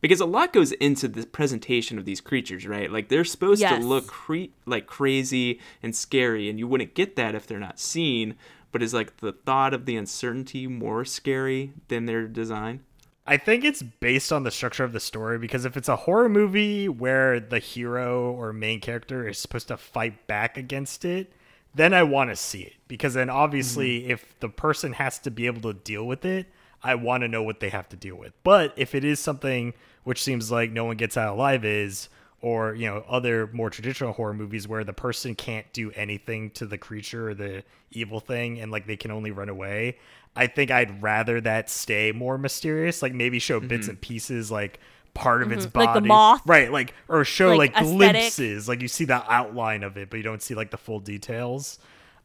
Because 0.01 0.19
a 0.19 0.25
lot 0.25 0.51
goes 0.51 0.73
into 0.73 1.07
the 1.07 1.25
presentation 1.25 1.97
of 1.97 2.03
these 2.05 2.19
creatures, 2.19 2.67
right? 2.67 2.91
Like 2.91 3.07
they're 3.07 3.23
supposed 3.23 3.62
Yes. 3.62 3.79
to 3.79 3.88
look 3.88 4.07
cre- 4.07 4.51
like 4.65 4.85
crazy 4.85 5.59
and 5.81 5.95
scary, 5.95 6.50
and 6.50 6.59
you 6.59 6.67
wouldn't 6.67 6.93
get 6.93 7.15
that 7.15 7.35
if 7.35 7.47
they're 7.47 7.59
not 7.59 7.79
seen. 7.79 8.35
But 8.73 8.83
is 8.83 8.93
like 8.93 9.17
the 9.17 9.31
thought 9.31 9.73
of 9.73 9.85
the 9.85 9.95
uncertainty 9.95 10.67
more 10.67 11.05
scary 11.05 11.71
than 11.88 12.05
their 12.05 12.27
design? 12.27 12.81
I 13.25 13.38
think 13.38 13.63
it's 13.63 13.81
based 13.81 14.33
on 14.33 14.43
the 14.43 14.51
structure 14.51 14.83
of 14.83 14.91
the 14.91 15.00
story 15.00 15.38
because 15.38 15.63
if 15.63 15.77
it's 15.77 15.88
a 15.88 15.95
horror 15.95 16.27
movie 16.27 16.89
where 16.89 17.39
the 17.39 17.59
hero 17.59 18.29
or 18.33 18.51
main 18.51 18.81
character 18.81 19.25
is 19.29 19.38
supposed 19.38 19.69
to 19.69 19.77
fight 19.77 20.27
back 20.27 20.57
against 20.57 21.05
it, 21.05 21.31
then 21.75 21.94
I 21.94 22.03
want 22.03 22.30
to 22.30 22.36
see 22.36 22.62
it 22.62 22.74
because 22.88 23.13
then 23.13 23.30
obviously 23.30 24.01
mm-hmm. 24.01 24.12
if 24.12 24.39
the 24.39 24.50
person 24.50 24.94
has 24.94 25.20
to 25.20 25.32
be 25.32 25.46
able 25.46 25.62
to 25.62 25.74
deal 25.74 26.06
with 26.06 26.25
it, 26.25 26.48
I 26.84 26.96
want 26.96 27.22
to 27.22 27.27
know 27.27 27.44
what 27.44 27.60
they 27.60 27.70
have 27.70 27.89
to 27.89 27.96
deal 27.96 28.15
with. 28.15 28.34
But 28.44 28.74
if 28.75 28.94
it 28.94 29.03
is 29.03 29.20
something 29.20 29.74
which 30.03 30.22
seems 30.22 30.51
like 30.51 30.72
no 30.72 30.86
one 30.86 30.98
gets 30.98 31.18
out 31.18 31.34
alive 31.34 31.65
is 31.65 32.10
or 32.42 32.75
you 32.75 32.86
know 32.86 33.03
other 33.08 33.50
more 33.53 33.70
traditional 33.70 34.13
horror 34.13 34.34
movies 34.34 34.68
where 34.68 34.84
the 34.84 34.94
person 34.94 35.34
can't 35.34 35.72
do 35.74 35.92
anything 35.92 36.51
to 36.51 36.65
the 36.65 36.77
creature 36.77 37.30
or 37.30 37.34
the 37.34 37.63
evil 37.92 38.20
thing 38.20 38.60
and 38.60 38.72
like 38.72 38.86
they 38.86 38.98
can 38.98 39.12
only 39.12 39.32
run 39.32 39.50
away 39.50 39.98
i 40.36 40.46
think 40.46 40.70
i'd 40.70 41.01
rather 41.01 41.39
that 41.39 41.70
stay 41.70 42.12
more 42.12 42.38
mysterious 42.38 43.01
like 43.01 43.13
maybe 43.13 43.39
show 43.39 43.60
bits 43.60 43.84
mm-hmm. 43.84 43.92
and 43.92 44.01
pieces 44.01 44.51
like 44.51 44.80
part 45.13 45.43
of 45.43 45.51
its 45.51 45.65
body 45.65 45.86
Like 45.86 45.96
the 45.96 46.08
moth. 46.08 46.41
right 46.46 46.72
like 46.72 46.93
or 47.08 47.24
show 47.24 47.55
Like, 47.55 47.75
like, 47.75 47.84
glimpses. 47.84 48.67
Like 48.67 48.82
you 48.82 48.88
see 48.88 49.05
the 49.05 49.24
outline 49.32 49.84
of 49.84 49.98
it 49.98 50.10
but 50.10 50.17
you 50.17 50.24
don't 50.24 50.41
see 50.41 50.55
like 50.55 50.72
the 50.72 50.77
full 50.77 51.00
details. 51.00 51.79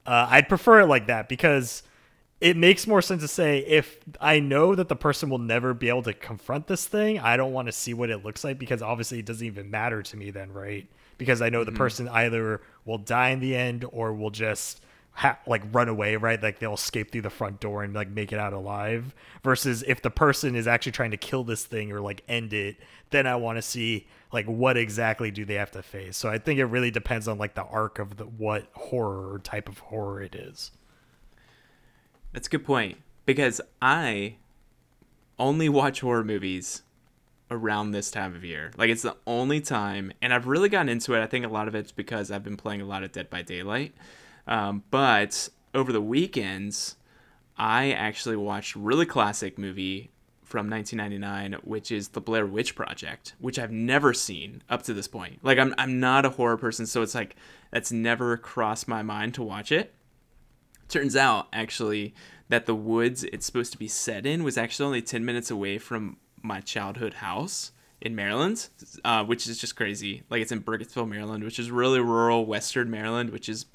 Uh, 0.07 0.27
i'd 0.31 0.49
prefer 0.49 0.81
it 0.81 0.87
like 0.87 1.09
that 1.09 1.29
because 1.29 1.83
it 2.41 2.57
makes 2.57 2.87
more 2.87 3.03
sense 3.03 3.21
to 3.23 3.29
say 3.29 3.59
if 3.67 3.99
I 4.21 4.39
know 4.39 4.75
that 4.75 4.89
the 4.89 4.97
person 4.97 5.29
will 5.29 5.39
never 5.39 5.75
be 5.75 5.89
able 5.89 6.05
to 6.05 6.13
confront 6.13 6.69
this 6.69 6.87
thing, 6.87 7.19
I 7.19 7.37
don't 7.37 7.53
want 7.53 7.67
to 7.67 7.73
see 7.73 7.95
what 7.95 8.11
it 8.11 8.25
looks 8.25 8.45
like 8.45 8.59
because 8.61 8.81
obviously 8.81 9.19
it 9.19 9.27
doesn't 9.27 9.45
even 9.45 9.71
matter 9.71 10.03
to 10.05 10.17
me 10.17 10.31
then, 10.31 10.53
right? 10.53 10.87
Because 11.19 11.43
I 11.43 11.49
know 11.49 11.65
the 11.65 11.73
person 11.73 12.09
either 12.09 12.61
will 12.85 12.99
die 12.99 13.31
in 13.31 13.41
the 13.41 13.57
end 13.57 13.85
or 13.91 14.15
will 14.15 14.31
just 14.31 14.81
ha- 15.19 15.39
like 15.49 15.63
run 15.73 15.89
away, 15.89 16.15
right? 16.15 16.41
Like 16.41 16.61
they'll 16.61 16.75
escape 16.75 17.11
through 17.11 17.23
the 17.23 17.31
front 17.31 17.59
door 17.59 17.83
and 17.83 17.93
like 17.93 18.09
make 18.09 18.33
it 18.33 18.39
out 18.39 18.53
alive. 18.53 19.15
Versus 19.43 19.83
if 19.89 20.01
the 20.01 20.11
person 20.11 20.55
is 20.55 20.69
actually 20.69 20.93
trying 20.93 21.11
to 21.11 21.17
kill 21.17 21.43
this 21.43 21.65
thing 21.65 21.91
or 21.91 22.01
like 22.01 22.23
end 22.29 22.53
it, 22.53 22.77
then 23.11 23.27
I 23.27 23.35
want 23.35 23.59
to 23.59 23.63
see 23.63 24.07
like 24.33 24.47
what 24.47 24.77
exactly 24.77 25.33
do 25.33 25.45
they 25.45 25.55
have 25.55 25.73
to 25.73 25.83
face. 25.83 26.17
So 26.17 26.29
I 26.29 26.39
think 26.39 26.61
it 26.61 26.67
really 26.67 26.93
depends 26.93 27.27
on 27.27 27.37
like 27.37 27.55
the 27.55 27.65
arc 27.65 27.99
of 27.99 28.17
the 28.17 28.25
what 28.27 28.69
horror 28.75 29.33
or 29.33 29.39
type 29.41 29.69
of 29.69 29.79
horror 29.79 30.23
it 30.23 30.37
is. 30.37 30.71
That's 32.33 32.47
a 32.47 32.51
good 32.51 32.65
point 32.65 32.99
because 33.27 33.61
I 33.83 34.37
only 35.37 35.69
watch 35.69 36.01
horror 36.01 36.23
movies 36.23 36.83
around 37.51 37.91
this 37.91 38.13
time 38.13 38.37
of 38.37 38.45
year. 38.45 38.71
Like 38.77 38.89
it's 38.89 39.03
the 39.03 39.17
only 39.27 39.61
time, 39.61 40.13
and 40.23 40.33
I've 40.33 40.47
really 40.47 40.69
gotten 40.69 40.89
into 40.89 41.15
it. 41.15 41.23
I 41.23 41.27
think 41.27 41.45
a 41.45 41.49
lot 41.49 41.67
of 41.67 41.75
it's 41.75 41.91
because 41.91 42.31
I've 42.31 42.45
been 42.45 42.57
playing 42.57 42.83
a 42.83 42.87
lot 42.87 43.03
of 43.03 43.11
Dead 43.11 43.29
by 43.29 43.43
Daylight. 43.43 43.95
Um, 44.49 44.83
but 44.91 45.49
over 45.75 45.93
the 45.93 46.01
weekends, 46.01 46.97
I 47.57 47.93
actually 47.93 48.37
watched 48.37 48.75
a 48.75 48.79
really 48.81 49.07
classic 49.07 49.59
movie 49.59 50.11
from 50.43 50.71
1999, 50.71 51.61
which 51.63 51.93
is 51.93 52.09
The 52.09 52.23
Blair 52.23 52.47
Witch 52.47 52.75
Project, 52.75 53.35
which 53.39 53.59
I've 53.59 53.71
never 53.71 54.15
seen 54.15 54.63
up 54.71 54.83
to 54.85 54.95
this 54.95 55.07
point. 55.07 55.39
Like 55.43 55.59
I'm 55.59 55.75
I'm 55.77 56.01
not 56.01 56.25
a 56.25 56.31
horror 56.31 56.57
person, 56.57 56.87
so 56.87 57.03
it's 57.03 57.15
like 57.15 57.37
that's 57.71 57.93
never 57.93 58.37
crossed 58.39 58.89
my 58.89 59.03
mind 59.03 59.35
to 59.35 59.43
watch 59.43 59.71
it. 59.71 59.95
Turns 60.89 61.15
out, 61.17 61.49
actually, 61.53 62.15
that 62.49 62.65
the 62.65 62.75
woods 62.75 63.25
it's 63.25 63.45
supposed 63.45 63.73
to 63.73 63.79
be 63.79 63.89
set 63.89 64.25
in 64.25 64.43
was 64.43 64.57
actually 64.57 64.87
only 64.87 65.03
10 65.03 65.23
minutes 65.23 65.51
away 65.51 65.77
from 65.77 66.17
my 66.41 66.61
childhood 66.61 67.15
house 67.15 67.73
in 68.01 68.15
Maryland, 68.15 68.69
uh, 69.05 69.23
which 69.23 69.47
is 69.47 69.59
just 69.59 69.77
crazy. 69.77 70.23
Like, 70.31 70.41
it's 70.41 70.53
in 70.53 70.63
Burkittsville, 70.63 71.09
Maryland, 71.09 71.45
which 71.45 71.59
is 71.59 71.71
really 71.71 72.01
rural 72.01 72.47
Western 72.47 72.91
Maryland, 72.91 73.31
which 73.31 73.51
is 73.51 73.67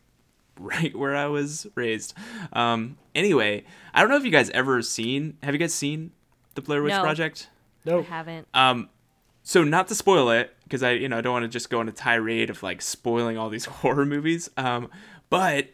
right 0.59 0.95
where 0.95 1.15
I 1.15 1.27
was 1.27 1.67
raised. 1.75 2.13
Um, 2.53 2.97
anyway, 3.15 3.63
I 3.93 4.01
don't 4.01 4.09
know 4.09 4.17
if 4.17 4.25
you 4.25 4.31
guys 4.31 4.49
ever 4.51 4.81
seen, 4.81 5.37
have 5.43 5.53
you 5.53 5.59
guys 5.59 5.73
seen 5.73 6.11
The 6.55 6.61
Blair 6.61 6.81
Witch 6.83 6.91
No. 6.93 7.01
Project? 7.01 7.49
I 7.85 7.89
Nope. 7.89 8.05
haven't. 8.05 8.47
Um, 8.53 8.89
so 9.43 9.63
not 9.63 9.87
to 9.89 9.95
spoil 9.95 10.29
it, 10.29 10.55
because 10.63 10.83
I 10.83 10.91
you 10.91 11.09
know 11.09 11.17
I 11.17 11.21
don't 11.21 11.33
want 11.33 11.43
to 11.43 11.49
just 11.49 11.69
go 11.69 11.79
on 11.79 11.89
a 11.89 11.91
tirade 11.91 12.49
of 12.49 12.63
like 12.63 12.81
spoiling 12.81 13.37
all 13.37 13.49
these 13.49 13.65
horror 13.81 14.05
movies. 14.05 14.49
Um, 14.57 14.89
but 15.29 15.69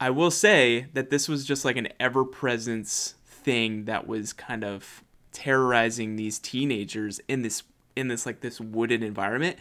I 0.00 0.10
will 0.10 0.30
say 0.30 0.86
that 0.94 1.10
this 1.10 1.28
was 1.28 1.44
just 1.44 1.64
like 1.64 1.76
an 1.76 1.88
ever 1.98 2.24
presence 2.24 3.14
thing 3.26 3.86
that 3.86 4.06
was 4.06 4.32
kind 4.32 4.62
of 4.62 5.02
terrorizing 5.32 6.16
these 6.16 6.38
teenagers 6.38 7.20
in 7.28 7.42
this 7.42 7.62
in 7.96 8.08
this 8.08 8.24
like 8.26 8.40
this 8.40 8.60
wooded 8.60 9.02
environment. 9.02 9.56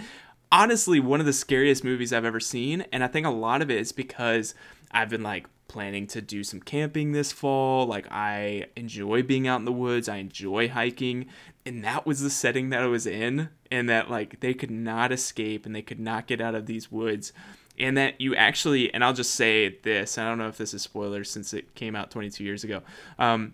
Honestly, 0.52 1.00
one 1.00 1.20
of 1.20 1.26
the 1.26 1.34
scariest 1.34 1.84
movies 1.84 2.14
I've 2.14 2.26
ever 2.26 2.40
seen, 2.40 2.86
and 2.92 3.04
I 3.04 3.08
think 3.08 3.26
a 3.26 3.32
lot 3.32 3.62
of 3.62 3.70
it 3.70 3.80
is 3.80 3.92
because 3.92 4.56
I've 4.92 5.10
been 5.10 5.24
like 5.24 5.48
planning 5.68 6.08
to 6.08 6.22
do 6.22 6.44
some 6.44 6.62
camping 6.62 7.12
this 7.12 7.32
fall. 7.32 7.86
Like 7.86 8.08
I 8.10 8.68
enjoy 8.76 9.24
being 9.24 9.48
out 9.48 9.60
in 9.60 9.66
the 9.66 9.72
woods. 9.72 10.08
I 10.08 10.18
enjoy 10.18 10.70
hiking, 10.70 11.28
and 11.66 11.84
that 11.84 12.06
was 12.06 12.22
the 12.22 12.30
setting 12.30 12.70
that 12.70 12.82
I 12.82 12.88
was 12.88 13.06
in, 13.06 13.50
and 13.70 13.90
that 13.90 14.10
like 14.10 14.40
they 14.40 14.54
could 14.54 14.72
not 14.72 15.12
escape 15.12 15.66
and 15.66 15.76
they 15.76 15.82
could 15.82 16.00
not 16.00 16.28
get 16.28 16.42
out 16.42 16.56
of 16.56 16.66
these 16.66 16.92
woods. 16.92 17.34
And 17.80 17.96
that 17.98 18.20
you 18.20 18.34
actually, 18.36 18.92
and 18.94 19.04
I'll 19.04 19.14
just 19.14 19.36
say 19.36 19.78
this, 19.84 20.18
I 20.18 20.28
don't 20.28 20.40
know 20.40 20.48
if 20.48 20.58
this 20.58 20.74
is 20.74 20.82
spoilers 20.82 21.30
since 21.30 21.54
it 21.54 21.76
came 21.76 21.96
out 21.96 22.10
22 22.10 22.44
years 22.44 22.64
ago. 22.64 22.82
Um, 23.20 23.54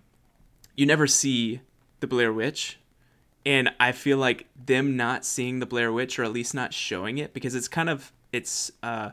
you 0.75 0.85
never 0.85 1.07
see 1.07 1.59
the 1.99 2.07
Blair 2.07 2.31
Witch, 2.31 2.79
and 3.45 3.71
I 3.79 3.91
feel 3.91 4.17
like 4.17 4.47
them 4.65 4.95
not 4.95 5.25
seeing 5.25 5.59
the 5.59 5.65
Blair 5.65 5.91
Witch 5.91 6.17
or 6.17 6.23
at 6.23 6.31
least 6.31 6.53
not 6.53 6.73
showing 6.73 7.17
it 7.17 7.33
because 7.33 7.55
it's 7.55 7.67
kind 7.67 7.89
of 7.89 8.11
it's 8.31 8.71
uh 8.81 9.11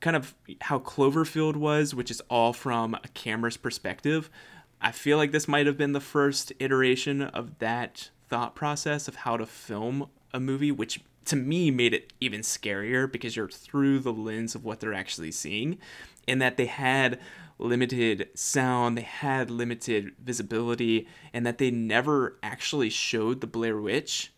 kind 0.00 0.16
of 0.16 0.34
how 0.60 0.78
Cloverfield 0.78 1.56
was, 1.56 1.94
which 1.94 2.10
is 2.10 2.22
all 2.28 2.52
from 2.52 2.94
a 2.94 3.08
camera's 3.14 3.56
perspective. 3.56 4.30
I 4.80 4.92
feel 4.92 5.16
like 5.16 5.32
this 5.32 5.48
might 5.48 5.66
have 5.66 5.76
been 5.76 5.92
the 5.92 6.00
first 6.00 6.52
iteration 6.60 7.22
of 7.22 7.58
that 7.58 8.10
thought 8.28 8.54
process 8.54 9.08
of 9.08 9.16
how 9.16 9.36
to 9.36 9.46
film 9.46 10.08
a 10.32 10.38
movie, 10.38 10.70
which 10.70 11.00
to 11.24 11.36
me 11.36 11.70
made 11.70 11.92
it 11.92 12.12
even 12.20 12.40
scarier 12.40 13.10
because 13.10 13.34
you're 13.34 13.48
through 13.48 13.98
the 13.98 14.12
lens 14.12 14.54
of 14.54 14.64
what 14.64 14.80
they're 14.80 14.94
actually 14.94 15.32
seeing, 15.32 15.78
and 16.26 16.40
that 16.40 16.56
they 16.56 16.66
had 16.66 17.18
limited 17.58 18.28
sound, 18.34 18.98
they 18.98 19.02
had 19.02 19.50
limited 19.50 20.12
visibility, 20.22 21.06
and 21.32 21.44
that 21.44 21.58
they 21.58 21.70
never 21.70 22.38
actually 22.42 22.90
showed 22.90 23.40
the 23.40 23.46
Blair 23.46 23.80
Witch 23.80 24.32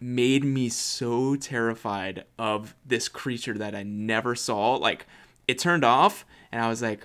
made 0.00 0.44
me 0.44 0.68
so 0.68 1.34
terrified 1.34 2.24
of 2.38 2.74
this 2.86 3.08
creature 3.08 3.54
that 3.58 3.74
I 3.74 3.82
never 3.82 4.34
saw. 4.34 4.74
Like, 4.76 5.06
it 5.46 5.58
turned 5.58 5.84
off, 5.84 6.24
and 6.52 6.62
I 6.62 6.68
was 6.68 6.82
like, 6.82 7.02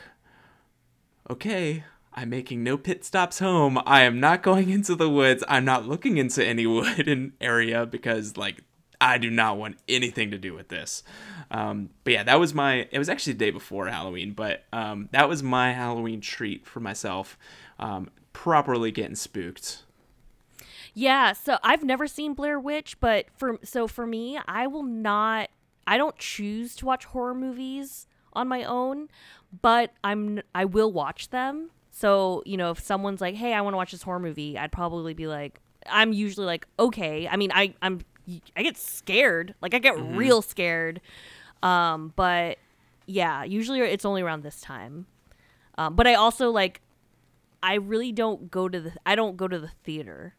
okay, 1.29 1.83
I'm 2.13 2.29
making 2.29 2.63
no 2.63 2.77
pit 2.77 3.03
stops 3.03 3.39
home. 3.39 3.79
I 3.85 4.01
am 4.01 4.19
not 4.19 4.43
going 4.43 4.69
into 4.71 4.95
the 4.95 5.09
woods. 5.09 5.43
I'm 5.47 5.65
not 5.65 5.87
looking 5.87 6.17
into 6.17 6.45
any 6.45 6.67
wooden 6.67 7.33
area 7.41 7.85
because, 7.85 8.37
like, 8.37 8.63
I 8.99 9.17
do 9.17 9.29
not 9.29 9.57
want 9.57 9.77
anything 9.87 10.31
to 10.31 10.37
do 10.37 10.53
with 10.53 10.69
this. 10.69 11.03
Um, 11.51 11.89
but 12.03 12.13
yeah, 12.13 12.23
that 12.23 12.39
was 12.39 12.53
my. 12.53 12.87
It 12.91 12.99
was 12.99 13.09
actually 13.09 13.33
the 13.33 13.39
day 13.39 13.51
before 13.51 13.87
Halloween, 13.87 14.33
but 14.33 14.63
um, 14.71 15.09
that 15.11 15.27
was 15.27 15.43
my 15.43 15.73
Halloween 15.73 16.21
treat 16.21 16.65
for 16.65 16.79
myself. 16.79 17.37
Um, 17.79 18.09
properly 18.33 18.91
getting 18.91 19.15
spooked. 19.15 19.83
Yeah, 20.93 21.33
so 21.33 21.57
I've 21.63 21.83
never 21.83 22.07
seen 22.07 22.33
Blair 22.33 22.59
Witch, 22.59 22.99
but 22.99 23.25
for 23.35 23.59
so 23.63 23.87
for 23.87 24.05
me, 24.05 24.39
I 24.47 24.67
will 24.67 24.83
not 24.83 25.49
I 25.87 25.97
don't 25.97 26.17
choose 26.17 26.75
to 26.77 26.85
watch 26.85 27.05
horror 27.05 27.33
movies 27.33 28.07
on 28.33 28.47
my 28.47 28.63
own, 28.63 29.09
but 29.61 29.91
I'm 30.03 30.41
I 30.53 30.65
will 30.65 30.91
watch 30.91 31.29
them. 31.29 31.71
So, 31.91 32.41
you 32.45 32.57
know, 32.57 32.71
if 32.71 32.79
someone's 32.79 33.21
like, 33.21 33.35
"Hey, 33.35 33.53
I 33.53 33.61
want 33.61 33.73
to 33.73 33.77
watch 33.77 33.91
this 33.91 34.03
horror 34.03 34.19
movie," 34.19 34.57
I'd 34.57 34.71
probably 34.71 35.13
be 35.13 35.27
like 35.27 35.59
I'm 35.87 36.13
usually 36.13 36.45
like, 36.45 36.67
"Okay." 36.79 37.27
I 37.27 37.35
mean, 37.37 37.51
I 37.53 37.73
I'm 37.81 38.01
I 38.55 38.63
get 38.63 38.77
scared. 38.77 39.55
Like 39.61 39.73
I 39.73 39.79
get 39.79 39.97
real 40.17 40.41
scared. 40.41 41.01
Um, 41.61 42.13
but 42.15 42.57
yeah, 43.05 43.43
usually 43.43 43.79
it's 43.81 44.05
only 44.05 44.21
around 44.21 44.43
this 44.43 44.61
time. 44.61 45.05
Um, 45.77 45.95
but 45.95 46.07
I 46.07 46.13
also 46.15 46.49
like 46.51 46.81
I 47.61 47.75
really 47.75 48.11
don't 48.11 48.51
go 48.51 48.67
to 48.69 48.79
the 48.79 48.93
I 49.05 49.15
don't 49.15 49.37
go 49.37 49.47
to 49.47 49.57
the 49.59 49.69
theater 49.83 50.35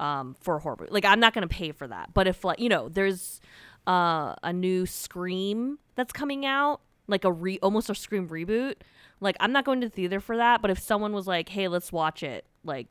um 0.00 0.34
for 0.40 0.58
horror 0.58 0.76
movie. 0.80 0.92
Like 0.92 1.04
I'm 1.04 1.20
not 1.20 1.34
gonna 1.34 1.48
pay 1.48 1.72
for 1.72 1.86
that. 1.88 2.12
But 2.14 2.26
if 2.26 2.44
like 2.44 2.58
you 2.58 2.68
know, 2.68 2.88
there's 2.88 3.40
uh 3.86 4.34
a 4.42 4.52
new 4.52 4.86
Scream 4.86 5.78
that's 5.94 6.12
coming 6.12 6.44
out, 6.44 6.80
like 7.06 7.24
a 7.24 7.32
re 7.32 7.58
almost 7.62 7.88
a 7.90 7.94
Scream 7.94 8.28
reboot. 8.28 8.74
Like 9.20 9.36
I'm 9.40 9.52
not 9.52 9.64
going 9.64 9.80
to 9.80 9.88
the 9.88 9.94
theater 9.94 10.20
for 10.20 10.36
that. 10.36 10.60
But 10.62 10.70
if 10.70 10.78
someone 10.78 11.12
was 11.12 11.26
like, 11.26 11.48
hey, 11.48 11.68
let's 11.68 11.92
watch 11.92 12.22
it, 12.22 12.44
like 12.64 12.88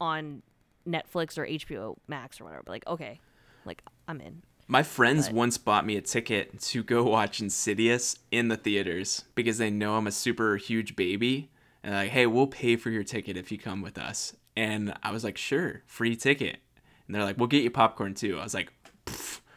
on 0.00 0.42
Netflix 0.86 1.36
or 1.38 1.46
HBO 1.46 1.96
Max 2.06 2.40
or 2.40 2.44
whatever, 2.44 2.64
like 2.66 2.86
okay, 2.86 3.20
like 3.64 3.82
I'm 4.06 4.20
in. 4.20 4.42
My 4.66 4.82
friends 4.82 5.28
But- 5.28 5.34
once 5.34 5.58
bought 5.58 5.86
me 5.86 5.96
a 5.96 6.00
ticket 6.02 6.60
to 6.60 6.82
go 6.82 7.04
watch 7.04 7.40
Insidious 7.40 8.18
in 8.30 8.48
the 8.48 8.56
theaters 8.56 9.24
because 9.34 9.58
they 9.58 9.70
know 9.70 9.96
I'm 9.96 10.06
a 10.06 10.12
super 10.12 10.56
huge 10.56 10.94
baby. 10.96 11.50
And 11.82 11.94
like, 11.94 12.10
hey, 12.10 12.26
we'll 12.26 12.48
pay 12.48 12.76
for 12.76 12.90
your 12.90 13.04
ticket 13.04 13.36
if 13.36 13.50
you 13.50 13.58
come 13.58 13.80
with 13.82 13.96
us. 13.96 14.34
And 14.56 14.92
I 15.02 15.12
was 15.12 15.24
like, 15.24 15.38
sure, 15.38 15.82
free 15.86 16.16
ticket. 16.16 16.58
And 17.06 17.14
they're 17.14 17.24
like, 17.24 17.38
we'll 17.38 17.46
get 17.46 17.62
you 17.62 17.70
popcorn 17.70 18.12
too. 18.14 18.38
I 18.38 18.42
was 18.42 18.52
like, 18.52 18.72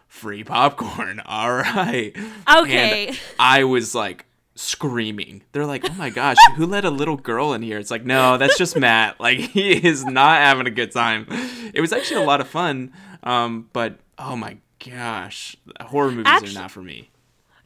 free 0.08 0.44
popcorn. 0.44 1.20
All 1.26 1.52
right. 1.54 2.16
Okay. 2.56 3.08
And 3.08 3.20
I 3.40 3.64
was 3.66 3.94
like 3.96 4.26
screaming. 4.56 5.42
They're 5.52 5.66
like, 5.66 5.90
oh 5.90 5.94
my 5.96 6.10
gosh, 6.10 6.38
who 6.56 6.66
let 6.66 6.86
a 6.86 6.90
little 6.90 7.18
girl 7.18 7.54
in 7.54 7.62
here? 7.62 7.80
It's 7.80 7.92
like, 7.92 8.06
no, 8.06 8.38
that's 8.38 8.58
just 8.58 8.78
Matt. 8.78 9.20
Like, 9.20 9.40
he 9.40 9.72
is 9.86 10.06
not 10.06 10.38
having 10.40 10.68
a 10.68 10.72
good 10.72 10.92
time. 10.92 11.26
It 11.74 11.82
was 11.82 11.92
actually 11.92 12.24
a 12.24 12.26
lot 12.28 12.40
of 12.42 12.48
fun. 12.48 12.92
Um, 13.24 13.70
but 13.74 14.00
oh 14.18 14.36
my 14.36 14.58
gosh, 14.86 15.56
horror 15.82 16.12
movies 16.12 16.24
Actu- 16.28 16.52
are 16.52 16.54
not 16.62 16.72
for 16.72 16.82
me. 16.82 17.10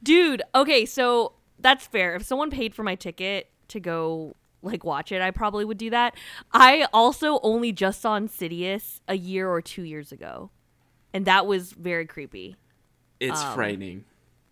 Dude, 0.03 0.41
okay, 0.53 0.85
so 0.85 1.33
that's 1.59 1.87
fair. 1.87 2.15
If 2.15 2.23
someone 2.23 2.49
paid 2.51 2.75
for 2.75 2.83
my 2.83 2.95
ticket 2.95 3.49
to 3.69 3.79
go 3.79 4.35
like 4.61 4.83
watch 4.83 5.11
it, 5.11 5.21
I 5.21 5.31
probably 5.31 5.63
would 5.65 5.77
do 5.77 5.89
that. 5.91 6.15
I 6.51 6.87
also 6.93 7.39
only 7.43 7.71
just 7.71 8.01
saw 8.01 8.15
Insidious 8.15 9.01
a 9.07 9.15
year 9.15 9.49
or 9.49 9.61
two 9.61 9.83
years 9.83 10.11
ago. 10.11 10.49
And 11.13 11.25
that 11.25 11.45
was 11.45 11.71
very 11.71 12.05
creepy. 12.05 12.57
It's 13.19 13.41
Um, 13.41 13.53
frightening. 13.55 14.05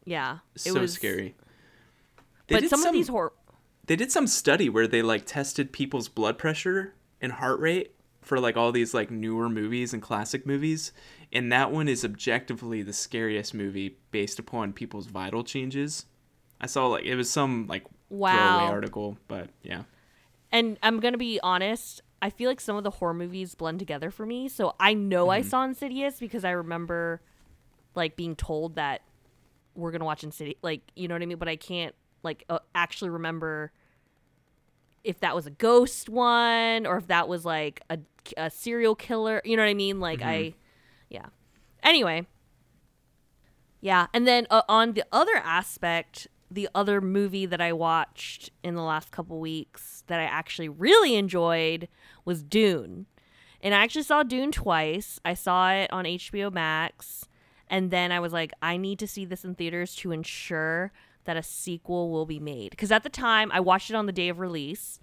Yeah. 0.06 0.40
It 0.56 0.60
So 0.62 0.80
was 0.80 0.94
scary. 0.94 1.36
They 2.48 2.56
But 2.56 2.62
did 2.62 2.70
some, 2.70 2.86
of 2.86 2.94
these 2.94 3.08
horror 3.10 3.34
they 3.86 3.96
did 3.96 4.12
some 4.12 4.28
study 4.28 4.70
where 4.70 4.88
they 4.88 5.02
like 5.02 5.26
tested 5.26 5.74
people's 5.74 6.08
blood 6.08 6.38
pressure 6.38 6.94
and 7.20 7.34
heart 7.34 7.60
rate 7.60 7.94
for 8.24 8.40
like 8.40 8.58
all 8.58 8.72
these 8.72 8.94
like 8.94 9.12
newer 9.12 9.50
movies 9.50 9.94
and 9.94 10.02
classic 10.02 10.46
movies 10.46 10.92
and 11.32 11.52
that 11.52 11.72
one 11.72 11.88
is 11.88 12.04
objectively 12.06 12.82
the 12.82 12.94
scariest 12.94 13.54
movie 13.54 13.98
based 14.12 14.40
upon 14.40 14.74
people's 14.74 15.08
vital 15.08 15.44
changes 15.44 16.06
i 16.62 16.66
saw 16.66 16.88
like 16.88 17.06
it 17.06 17.16
was 17.16 17.30
some 17.30 17.68
like 17.68 17.84
Wow. 18.10 18.66
article 18.68 19.18
but 19.28 19.50
yeah 19.64 19.84
and 20.52 20.78
I'm 20.84 21.00
gonna 21.00 21.18
be 21.18 21.40
honest, 21.42 22.04
I 22.22 22.30
feel 22.30 22.48
like 22.48 22.62
some 22.62 22.76
of 22.76 22.84
the 22.84 22.92
horror 22.92 23.16
movies 23.16 23.56
blend 23.56 23.80
together 23.80 24.12
for 24.12 24.24
me. 24.24 24.48
So 24.48 24.76
I 24.80 24.94
know 24.94 25.30
I 25.30 25.42
saw 25.42 25.64
Insidious 25.64 26.20
because 26.20 26.46
I 26.46 26.52
remember 26.52 27.22
like 27.96 28.16
being 28.16 28.36
told 28.36 28.76
that 28.76 29.02
we're 29.74 29.90
gonna 29.90 30.06
watch 30.06 30.24
Insidious, 30.24 30.60
like 30.62 30.82
you 30.96 31.08
know 31.08 31.16
what 31.16 31.24
I 31.24 31.26
mean. 31.26 31.40
But 31.40 31.48
I 31.48 31.56
can't 31.56 31.96
like 32.22 32.46
uh, 32.50 32.60
actually 32.76 33.10
remember 33.10 33.72
if 35.04 35.20
that 35.22 35.34
was 35.34 35.48
a 35.48 35.52
ghost 35.52 36.08
one 36.08 36.86
or 36.86 36.98
if 36.98 37.08
that 37.08 37.28
was 37.28 37.46
like 37.46 37.82
a, 37.90 37.98
a 38.38 38.50
serial 38.50 38.96
killer. 38.96 39.42
You 39.44 39.58
know 39.58 39.64
what 39.64 39.70
I 39.70 39.74
mean? 39.74 40.00
Like 40.00 40.22
I, 40.22 40.54
yeah. 41.10 41.28
Anyway, 41.82 42.26
yeah, 43.82 44.08
and 44.14 44.26
then 44.26 44.48
uh, 44.50 44.62
on 44.70 44.94
the 44.94 45.04
other 45.12 45.36
aspect, 45.36 46.28
the 46.50 46.70
other 46.74 47.02
movie 47.02 47.46
that 47.46 47.60
I 47.60 47.74
watched 47.74 48.52
in 48.64 48.76
the 48.76 48.82
last 48.82 49.12
couple 49.12 49.40
weeks 49.40 50.04
that 50.08 50.20
I 50.20 50.24
actually 50.24 50.70
really 50.70 51.16
enjoyed 51.16 51.88
was 52.24 52.44
Dune. 52.44 53.08
And 53.62 53.74
I 53.74 53.84
actually 53.84 54.04
saw 54.04 54.24
Dune 54.24 54.52
twice. 54.52 55.20
I 55.26 55.34
saw 55.34 55.72
it 55.72 55.92
on 55.92 56.06
HBO 56.06 56.52
Max, 56.52 57.28
and 57.70 57.92
then 57.92 58.12
I 58.12 58.20
was 58.20 58.34
like, 58.34 58.52
I 58.62 58.78
need 58.78 59.00
to 59.00 59.08
see 59.08 59.26
this 59.26 59.44
in 59.44 59.56
theaters 59.56 59.96
to 59.96 60.12
ensure 60.12 60.92
that 61.26 61.38
a 61.38 61.44
sequel 61.44 62.12
will 62.12 62.26
be 62.26 62.40
made. 62.40 62.72
Because 62.72 62.92
at 62.92 63.04
the 63.04 63.10
time, 63.10 63.52
I 63.52 63.60
watched 63.60 63.90
it 63.90 63.96
on 63.96 64.06
the 64.06 64.12
day 64.12 64.30
of 64.30 64.40
release, 64.40 65.00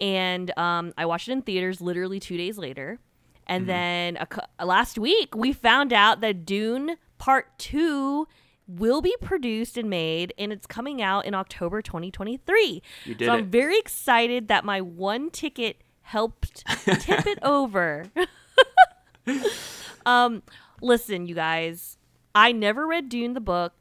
and 0.00 0.56
um, 0.58 0.92
I 0.96 1.06
watched 1.06 1.28
it 1.28 1.32
in 1.32 1.42
theaters 1.42 1.80
literally 1.80 2.20
two 2.20 2.36
days 2.36 2.58
later. 2.58 2.98
And 3.46 3.68
then 3.68 4.16
a, 4.58 4.64
last 4.64 4.98
week, 4.98 5.34
we 5.34 5.52
found 5.52 5.92
out 5.92 6.20
that 6.20 6.46
Dune 6.46 6.96
Part 7.18 7.58
2 7.58 8.26
will 8.66 9.02
be 9.02 9.14
produced 9.20 9.76
and 9.76 9.90
made, 9.90 10.32
and 10.38 10.52
it's 10.52 10.66
coming 10.66 11.02
out 11.02 11.26
in 11.26 11.34
October 11.34 11.82
2023. 11.82 12.82
You 13.04 13.14
did 13.14 13.26
so 13.26 13.32
I'm 13.32 13.50
very 13.50 13.78
excited 13.78 14.48
that 14.48 14.64
my 14.64 14.80
one 14.80 15.30
ticket 15.30 15.82
helped 16.02 16.64
tip 16.84 17.26
it 17.26 17.38
over. 17.42 18.06
um, 20.06 20.42
listen, 20.80 21.26
you 21.26 21.34
guys, 21.34 21.98
I 22.34 22.52
never 22.52 22.86
read 22.86 23.08
Dune 23.08 23.34
the 23.34 23.40
book. 23.40 23.74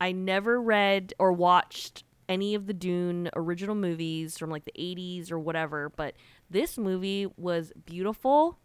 I 0.00 0.12
never 0.12 0.60
read 0.60 1.14
or 1.18 1.32
watched 1.32 2.04
any 2.32 2.54
of 2.54 2.66
the 2.66 2.72
Dune 2.72 3.30
original 3.36 3.74
movies 3.74 4.38
from 4.38 4.50
like 4.50 4.64
the 4.64 4.72
80s 4.78 5.30
or 5.30 5.38
whatever, 5.38 5.90
but 5.94 6.14
this 6.50 6.78
movie 6.78 7.26
was 7.36 7.72
beautiful 7.84 8.58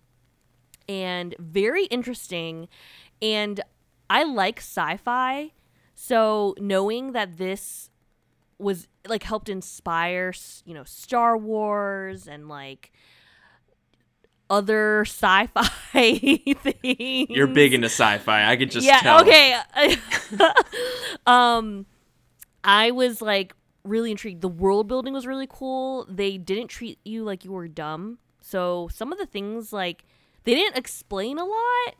and 0.87 1.35
very 1.37 1.85
interesting 1.85 2.67
and 3.21 3.61
I 4.09 4.23
like 4.23 4.59
sci-fi. 4.59 5.51
So 5.95 6.55
knowing 6.59 7.11
that 7.11 7.37
this 7.37 7.89
was 8.57 8.87
like 9.07 9.23
helped 9.23 9.49
inspire, 9.49 10.33
you 10.65 10.73
know, 10.73 10.83
Star 10.85 11.37
Wars 11.37 12.27
and 12.27 12.47
like 12.47 12.91
other 14.49 15.01
sci-fi 15.01 15.61
things. 16.55 17.29
you're 17.29 17.47
big 17.47 17.73
into 17.73 17.87
sci-fi 17.87 18.49
i 18.49 18.55
could 18.55 18.71
just 18.71 18.87
yeah, 18.87 18.99
tell 18.99 19.21
okay. 19.21 19.57
um 21.27 21.85
I 22.63 22.91
was 22.91 23.21
like 23.21 23.53
really 23.83 24.11
intrigued. 24.11 24.41
The 24.41 24.47
world 24.47 24.87
building 24.87 25.13
was 25.13 25.25
really 25.25 25.47
cool. 25.49 26.05
They 26.09 26.37
didn't 26.37 26.67
treat 26.67 26.99
you 27.05 27.23
like 27.23 27.45
you 27.45 27.51
were 27.51 27.67
dumb. 27.67 28.19
So 28.41 28.89
some 28.91 29.11
of 29.11 29.17
the 29.17 29.25
things 29.25 29.71
like 29.73 30.03
they 30.43 30.55
didn't 30.55 30.77
explain 30.77 31.37
a 31.37 31.45
lot. 31.45 31.95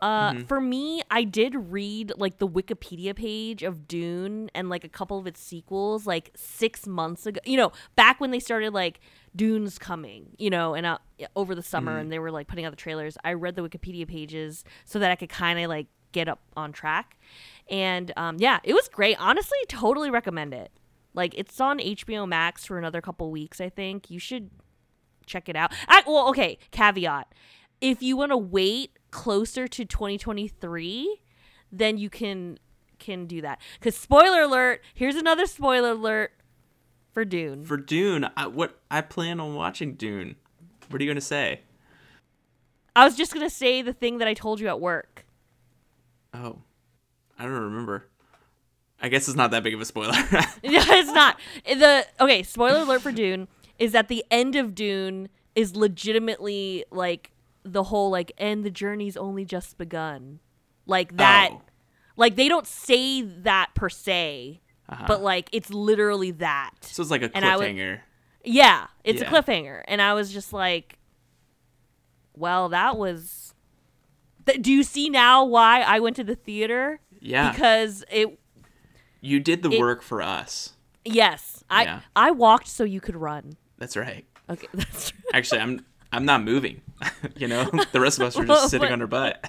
Uh, 0.00 0.34
For 0.48 0.60
me, 0.60 1.00
I 1.12 1.22
did 1.22 1.54
read 1.54 2.12
like 2.16 2.38
the 2.38 2.48
Wikipedia 2.48 3.14
page 3.14 3.62
of 3.62 3.86
Dune 3.86 4.50
and 4.52 4.68
like 4.68 4.82
a 4.82 4.88
couple 4.88 5.16
of 5.16 5.28
its 5.28 5.40
sequels 5.40 6.08
like 6.08 6.32
six 6.34 6.88
months 6.88 7.24
ago. 7.24 7.40
You 7.44 7.56
know, 7.56 7.70
back 7.94 8.20
when 8.20 8.32
they 8.32 8.40
started 8.40 8.74
like 8.74 8.98
Dune's 9.36 9.78
coming, 9.78 10.34
you 10.38 10.50
know, 10.50 10.74
and 10.74 10.86
uh, 10.86 10.98
over 11.36 11.54
the 11.54 11.62
summer 11.62 11.92
and 11.98 12.10
they 12.10 12.18
were 12.18 12.32
like 12.32 12.48
putting 12.48 12.64
out 12.64 12.70
the 12.70 12.76
trailers. 12.76 13.16
I 13.22 13.34
read 13.34 13.54
the 13.54 13.62
Wikipedia 13.62 14.06
pages 14.08 14.64
so 14.84 14.98
that 14.98 15.12
I 15.12 15.14
could 15.14 15.28
kind 15.28 15.60
of 15.60 15.68
like 15.68 15.86
get 16.10 16.28
up 16.28 16.40
on 16.56 16.72
track. 16.72 17.16
And 17.72 18.12
um, 18.16 18.36
yeah, 18.38 18.60
it 18.62 18.74
was 18.74 18.86
great. 18.88 19.16
Honestly, 19.18 19.58
totally 19.68 20.10
recommend 20.10 20.52
it. 20.54 20.70
Like 21.14 21.34
it's 21.36 21.60
on 21.60 21.78
HBO 21.78 22.28
Max 22.28 22.64
for 22.64 22.78
another 22.78 23.00
couple 23.00 23.30
weeks. 23.30 23.60
I 23.60 23.68
think 23.70 24.10
you 24.10 24.18
should 24.18 24.50
check 25.26 25.48
it 25.48 25.56
out. 25.56 25.72
I, 25.88 26.02
well, 26.06 26.28
okay. 26.28 26.58
Caveat: 26.70 27.32
if 27.80 28.02
you 28.02 28.16
want 28.16 28.30
to 28.30 28.36
wait 28.36 28.98
closer 29.10 29.66
to 29.66 29.84
2023, 29.84 31.22
then 31.72 31.98
you 31.98 32.10
can 32.10 32.58
can 32.98 33.26
do 33.26 33.40
that. 33.40 33.60
Because 33.80 33.96
spoiler 33.96 34.42
alert, 34.42 34.82
here's 34.94 35.16
another 35.16 35.46
spoiler 35.46 35.90
alert 35.90 36.32
for 37.12 37.24
Dune. 37.26 37.64
for 37.66 37.76
dune 37.76 38.26
I, 38.38 38.46
what 38.46 38.80
i 38.90 39.02
plan 39.02 39.38
on 39.38 39.54
watching 39.54 39.96
dune 39.96 40.36
what 40.88 40.98
are 40.98 41.04
you 41.04 41.10
gonna 41.10 41.20
say 41.20 41.60
I 42.96 43.04
was 43.04 43.16
just 43.16 43.34
gonna 43.34 43.50
say 43.50 43.82
the 43.82 43.92
thing 43.92 44.16
that 44.18 44.28
I 44.28 44.32
told 44.34 44.60
you 44.60 44.68
at 44.68 44.80
work. 44.80 45.26
oh 46.32 46.58
i 47.42 47.46
don't 47.46 47.52
remember 47.64 48.06
i 49.00 49.08
guess 49.08 49.26
it's 49.26 49.36
not 49.36 49.50
that 49.50 49.62
big 49.62 49.74
of 49.74 49.80
a 49.80 49.84
spoiler 49.84 50.12
yeah, 50.62 50.84
it's 50.94 51.12
not 51.12 51.38
the 51.66 52.06
okay. 52.20 52.42
Spoiler 52.42 52.80
alert 52.80 53.02
for 53.02 53.10
Dune 53.12 53.48
is 53.78 53.90
that 53.92 54.06
the 54.08 54.24
end 54.30 54.54
of 54.56 54.74
Dune 54.76 55.28
is 55.56 55.74
legitimately 55.74 56.84
like 56.92 57.32
the 57.64 57.82
whole 57.84 58.10
like 58.10 58.30
and 58.38 58.62
the 58.64 58.70
journey's 58.70 59.16
only 59.16 59.44
just 59.44 59.76
begun, 59.78 60.38
like 60.86 61.16
that. 61.16 61.50
Oh. 61.52 61.62
Like 62.16 62.36
they 62.36 62.48
don't 62.48 62.66
say 62.66 63.22
that 63.22 63.70
per 63.74 63.88
se, 63.88 64.60
Uh-huh. 64.88 65.04
but 65.08 65.20
like 65.22 65.48
it's 65.52 65.70
literally 65.70 66.30
that. 66.32 66.70
so 66.82 67.02
it's 67.02 67.10
like 67.10 67.22
a 67.22 67.30
I 67.36 67.56
would- 67.56 67.66
cliffhanger 67.66 68.00
Yeah, 68.44 68.86
it's 69.04 69.20
Yeah. 69.22 69.28
a 69.28 69.30
cliffhanger, 69.42 69.82
and 69.88 70.00
I 70.02 70.14
was 70.14 70.32
just 70.32 70.52
like, 70.52 70.98
"Well, 72.34 72.68
that 72.70 72.96
was." 72.96 73.54
Th- 74.46 74.60
do 74.60 74.72
you 74.72 74.82
see 74.82 75.08
now 75.08 75.44
why 75.44 75.80
I 75.82 76.00
went 76.00 76.16
to 76.16 76.24
the 76.24 76.34
theater? 76.34 77.00
Yeah 77.22 77.52
Because 77.52 78.04
it. 78.10 78.38
you 79.20 79.40
did 79.40 79.62
the 79.62 79.70
it- 79.70 79.78
work 79.80 80.02
for 80.02 80.20
us 80.20 80.74
Yes, 81.04 81.64
I 81.70 81.82
Yeah. 81.84 82.00
I 82.14 82.30
walked 82.30 82.68
so 82.68 82.84
you 82.84 83.00
could 83.00 83.16
run. 83.16 83.56
that's 83.78 83.96
right 83.96 84.24
Okay, 84.50 84.66
that's 84.74 85.12
Actually, 85.32 85.60
I'm 85.60 85.84
I'm 86.14 86.24
not 86.26 86.42
moving. 86.44 86.82
you 87.36 87.48
know, 87.48 87.64
the 87.92 87.98
rest 88.00 88.20
of 88.20 88.26
us 88.26 88.36
are 88.38 88.44
just 88.44 88.68
sitting 88.70 88.86
But- 88.88 88.92
on 88.92 89.00
our 89.00 89.06
butt. 89.06 89.48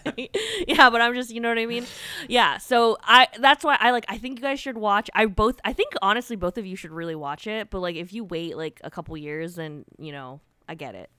yeah, 0.66 0.90
but 0.90 1.02
I'm 1.02 1.14
just, 1.14 1.30
you 1.30 1.42
know 1.42 1.50
what 1.50 1.58
I 1.58 1.66
mean? 1.66 1.86
Yeah, 2.30 2.58
so 2.58 2.98
I 3.04 3.28
that's 3.40 3.64
why 3.66 3.76
I 3.80 3.92
like 3.92 4.06
I 4.08 4.18
think 4.18 4.40
you 4.40 4.44
guys 4.44 4.60
should 4.62 4.78
watch. 4.78 5.10
I 5.14 5.26
both 5.26 5.60
I 5.66 5.74
think 5.74 5.94
honestly 6.02 6.36
both 6.38 6.58
of 6.58 6.66
you 6.66 6.76
should 6.78 6.92
really 6.92 7.16
watch 7.16 7.48
it, 7.48 7.70
but 7.70 7.80
like 7.80 7.96
if 7.98 8.14
you 8.14 8.24
wait 8.24 8.56
like 8.56 8.80
a 8.84 8.90
couple 8.90 9.16
years 9.18 9.56
then, 9.56 9.84
you 10.00 10.12
know, 10.14 10.40
I 10.70 10.76
get 10.76 10.96
it. 10.96 11.10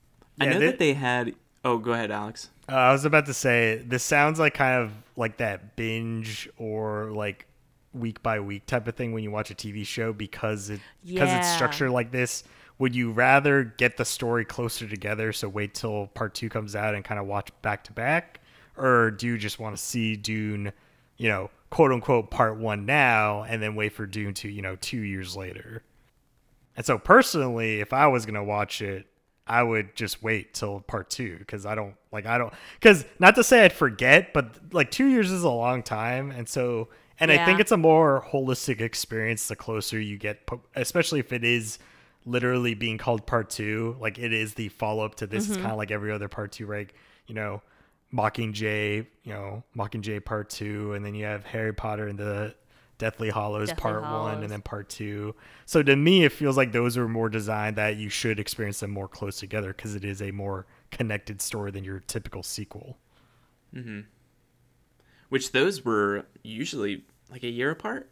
I 0.41 0.47
know 0.47 0.59
they- 0.59 0.67
that 0.67 0.79
they 0.79 0.95
had. 0.95 1.35
Oh, 1.65 1.79
go 1.79 1.93
ahead, 1.93 2.11
Alex. 2.11 2.51
Uh, 2.69 2.75
I 2.75 2.93
was 2.93 3.05
about 3.05 3.27
to 3.27 3.35
say 3.35 3.83
this 3.87 4.03
sounds 4.03 4.39
like 4.39 4.55
kind 4.55 4.83
of 4.83 4.93
like 5.17 5.39
that 5.39 5.77
binge 5.77 6.49
or 6.59 7.11
like 7.13 7.47
week 7.95 8.23
by 8.23 8.41
week 8.41 8.67
type 8.67 8.87
of 8.89 8.95
thing 8.97 9.13
when 9.13 9.23
you 9.23 9.31
watch 9.31 9.51
a 9.51 9.55
TV 9.55 9.87
show 9.87 10.13
because 10.13 10.69
it 10.71 10.81
because 11.05 11.33
it's 11.33 11.49
structured 11.49 11.91
like 11.91 12.11
this. 12.11 12.45
Would 12.79 12.95
you 12.95 13.13
rather 13.13 13.65
get 13.65 13.97
the 13.97 14.05
story 14.05 14.45
closer 14.45 14.89
together, 14.89 15.33
so 15.33 15.49
wait 15.49 15.75
till 15.75 16.09
part 16.09 16.35
two 16.35 16.49
comes 16.49 16.75
out 16.75 16.95
and 16.95 17.05
kind 17.05 17.21
of 17.21 17.27
watch 17.27 17.51
back 17.63 17.85
to 17.85 17.93
back, 17.93 18.41
or 18.77 19.13
do 19.13 19.29
you 19.29 19.39
just 19.39 19.61
want 19.61 19.77
to 19.77 19.83
see 19.83 20.17
Dune, 20.17 20.73
you 21.17 21.29
know, 21.29 21.51
quote 21.71 21.93
unquote 21.93 22.31
part 22.31 22.59
one 22.59 22.85
now 22.85 23.45
and 23.45 23.63
then 23.63 23.75
wait 23.75 23.93
for 23.93 24.07
Dune 24.07 24.35
two, 24.35 24.49
you 24.49 24.61
know, 24.61 24.77
two 24.77 25.01
years 25.01 25.37
later? 25.37 25.83
And 26.77 26.85
so 26.85 26.99
personally, 26.99 27.81
if 27.81 27.93
I 27.93 28.09
was 28.09 28.27
gonna 28.27 28.45
watch 28.45 28.83
it, 28.83 29.07
I 29.47 29.63
would 29.63 29.95
just 29.95 30.23
wait 30.23 30.55
till 30.55 30.81
part 30.81 31.11
two 31.11 31.37
because 31.39 31.67
I 31.67 31.75
don't 31.75 31.95
like 32.13 32.27
I 32.27 32.39
don't 32.39 32.53
because 32.81 33.05
not 33.19 33.35
to 33.35 33.45
say 33.45 33.65
I'd 33.65 33.73
forget, 33.73 34.33
but 34.33 34.59
like 34.73 34.91
two 34.91 35.07
years 35.07 35.31
is 35.31 35.43
a 35.43 35.51
long 35.51 35.83
time, 35.83 36.31
and 36.31 36.49
so 36.49 36.89
and 37.21 37.31
I 37.31 37.45
think 37.45 37.61
it's 37.61 37.73
a 37.73 37.77
more 37.77 38.27
holistic 38.33 38.81
experience 38.81 39.47
the 39.49 39.57
closer 39.57 40.01
you 40.01 40.19
get, 40.19 40.49
especially 40.75 41.21
if 41.21 41.33
it 41.33 41.45
is 41.45 41.79
literally 42.27 42.75
being 42.75 42.99
called 42.99 43.27
part 43.27 43.51
two. 43.51 43.97
Like 44.01 44.19
it 44.19 44.33
is 44.33 44.55
the 44.55 44.69
follow 44.71 45.05
up 45.05 45.15
to 45.17 45.27
this. 45.27 45.45
It's 45.45 45.53
mm-hmm. 45.55 45.63
kind 45.63 45.73
of 45.73 45.79
like 45.79 45.91
every 45.91 46.11
other 46.11 46.29
part 46.29 46.53
two, 46.53 46.67
right? 46.67 46.91
You 47.27 47.35
know, 47.35 47.63
Mockingjay, 48.13 49.07
you 49.23 49.33
know, 49.33 49.63
Mockingjay 49.77 50.25
part 50.25 50.51
two, 50.51 50.95
and 50.95 51.05
then 51.05 51.15
you 51.15 51.25
have 51.25 51.45
Harry 51.45 51.73
Potter 51.73 52.09
and 52.09 52.19
the 52.19 52.55
Deathly 53.05 53.29
Hallows 53.29 53.69
Deathly 53.69 53.83
part 53.83 54.03
one, 54.03 54.43
and 54.43 54.51
then 54.51 54.63
part 54.63 54.89
two. 54.89 55.35
So 55.67 55.83
to 55.83 55.95
me, 55.95 56.25
it 56.25 56.33
feels 56.33 56.57
like 56.57 56.73
those 56.73 56.97
are 56.97 57.07
more 57.07 57.29
designed 57.29 57.77
that 57.77 57.97
you 57.97 58.09
should 58.09 58.41
experience 58.41 58.81
them 58.81 58.93
more 58.93 59.09
close 59.09 59.39
together 59.39 59.75
because 59.75 59.95
it 59.95 60.07
is 60.07 60.23
a 60.23 60.31
more 60.31 60.65
connected 60.91 61.43
story 61.43 61.71
than 61.71 61.85
your 61.85 62.01
typical 62.01 62.43
sequel. 62.43 62.97
Hmm. 63.75 64.01
Which 65.29 65.53
those 65.53 65.85
were 65.85 66.25
usually 66.43 67.05
like 67.31 67.43
a 67.43 67.51
year 67.51 67.71
apart. 67.71 68.11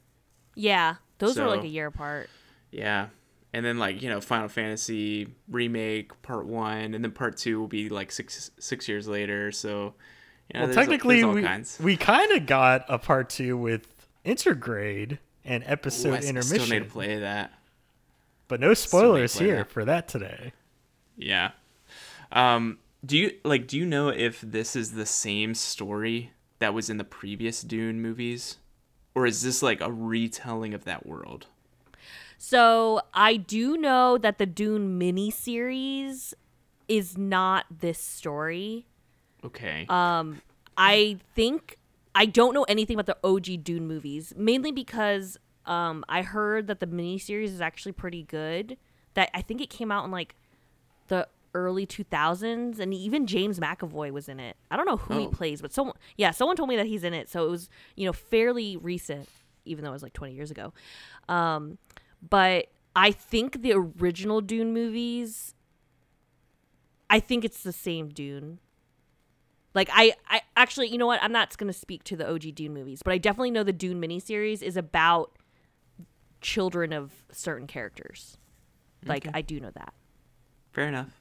Yeah, 0.54 0.96
those 1.16 1.38
were 1.38 1.46
like 1.46 1.64
a 1.64 1.68
year 1.68 1.86
apart. 1.86 2.28
Yeah. 2.70 3.06
And 3.54 3.64
then 3.64 3.78
like, 3.78 4.02
you 4.02 4.10
know, 4.10 4.20
Final 4.20 4.48
Fantasy 4.48 5.28
remake 5.48 6.20
part 6.20 6.44
1 6.44 6.92
and 6.94 7.02
then 7.02 7.12
part 7.12 7.38
2 7.38 7.58
will 7.58 7.68
be 7.68 7.88
like 7.88 8.12
6 8.12 8.50
6 8.58 8.88
years 8.88 9.08
later. 9.08 9.52
So, 9.52 9.94
you 10.52 10.60
know, 10.60 10.66
well, 10.66 10.74
technically, 10.74 11.22
there's 11.22 11.34
we 11.34 11.42
kinds. 11.42 11.78
we 11.80 11.96
kind 11.96 12.32
of 12.32 12.46
got 12.46 12.84
a 12.88 12.98
part 12.98 13.30
two 13.30 13.56
with 13.56 13.91
Intergrade 14.24 15.18
and 15.44 15.62
Ooh, 15.64 15.66
episode 15.68 16.14
I 16.14 16.18
s- 16.18 16.24
intermission, 16.28 16.64
still 16.64 16.78
need 16.80 16.84
to 16.84 16.90
play 16.90 17.18
that. 17.18 17.52
but 18.48 18.60
no 18.60 18.74
spoilers 18.74 19.38
here 19.38 19.58
that. 19.58 19.70
for 19.70 19.84
that 19.84 20.08
today. 20.08 20.52
Yeah. 21.16 21.52
Um 22.30 22.78
do 23.04 23.16
you 23.18 23.32
like 23.44 23.66
do 23.66 23.76
you 23.76 23.84
know 23.86 24.08
if 24.08 24.40
this 24.40 24.76
is 24.76 24.92
the 24.92 25.06
same 25.06 25.54
story 25.54 26.30
that 26.60 26.72
was 26.72 26.88
in 26.88 26.96
the 26.98 27.04
previous 27.04 27.62
Dune 27.62 28.00
movies 28.00 28.58
or 29.14 29.26
is 29.26 29.42
this 29.42 29.62
like 29.62 29.80
a 29.80 29.90
retelling 29.92 30.72
of 30.74 30.84
that 30.84 31.04
world? 31.04 31.46
So 32.38 33.00
I 33.14 33.36
do 33.36 33.76
know 33.76 34.18
that 34.18 34.38
the 34.38 34.46
Dune 34.46 34.98
miniseries 34.98 36.34
is 36.88 37.16
not 37.18 37.66
this 37.80 37.98
story. 37.98 38.86
Okay. 39.44 39.86
Um, 39.88 40.40
I 40.76 41.18
think 41.34 41.78
I 42.14 42.26
don't 42.26 42.52
know 42.54 42.64
anything 42.64 42.98
about 42.98 43.06
the 43.06 43.16
OG 43.26 43.64
Dune 43.64 43.86
movies, 43.86 44.32
mainly 44.36 44.70
because 44.72 45.38
um, 45.66 46.04
I 46.08 46.22
heard 46.22 46.66
that 46.66 46.80
the 46.80 46.86
miniseries 46.86 47.46
is 47.46 47.60
actually 47.60 47.92
pretty 47.92 48.22
good. 48.24 48.76
That 49.14 49.30
I 49.34 49.42
think 49.42 49.60
it 49.60 49.70
came 49.70 49.90
out 49.92 50.04
in 50.04 50.10
like 50.10 50.34
the 51.08 51.26
early 51.54 51.86
2000s, 51.86 52.78
and 52.78 52.94
even 52.94 53.26
James 53.26 53.58
McAvoy 53.58 54.10
was 54.10 54.28
in 54.28 54.40
it. 54.40 54.56
I 54.70 54.76
don't 54.76 54.86
know 54.86 54.96
who 54.96 55.18
he 55.18 55.26
Oh. 55.26 55.30
plays, 55.30 55.60
but 55.62 55.72
someone, 55.72 55.96
yeah, 56.16 56.30
someone 56.30 56.56
told 56.56 56.68
me 56.68 56.76
that 56.76 56.86
he's 56.86 57.04
in 57.04 57.12
it. 57.14 57.28
So 57.28 57.46
it 57.46 57.50
was, 57.50 57.68
you 57.96 58.06
know, 58.06 58.12
fairly 58.12 58.76
recent, 58.76 59.28
even 59.64 59.84
though 59.84 59.90
it 59.90 59.94
was 59.94 60.02
like 60.02 60.14
20 60.14 60.34
years 60.34 60.50
ago. 60.50 60.72
Um, 61.28 61.78
but 62.28 62.68
I 62.96 63.10
think 63.10 63.62
the 63.62 63.72
original 63.72 64.40
Dune 64.40 64.72
movies. 64.72 65.54
I 67.10 67.20
think 67.20 67.44
it's 67.44 67.62
the 67.62 67.72
same 67.72 68.08
Dune. 68.08 68.58
Like 69.74 69.88
I, 69.92 70.14
I 70.28 70.42
actually, 70.56 70.88
you 70.88 70.98
know 70.98 71.06
what? 71.06 71.22
I'm 71.22 71.32
not 71.32 71.56
going 71.56 71.72
to 71.72 71.78
speak 71.78 72.04
to 72.04 72.16
the 72.16 72.28
OG 72.30 72.54
Dune 72.54 72.74
movies, 72.74 73.00
but 73.02 73.12
I 73.12 73.18
definitely 73.18 73.50
know 73.50 73.62
the 73.62 73.72
Dune 73.72 74.00
miniseries 74.00 74.62
is 74.62 74.76
about 74.76 75.32
children 76.40 76.92
of 76.92 77.12
certain 77.30 77.66
characters. 77.66 78.36
Like 79.04 79.26
Okay. 79.26 79.38
I 79.38 79.42
do 79.42 79.60
know 79.60 79.70
that. 79.70 79.94
Fair 80.72 80.88
enough. 80.88 81.20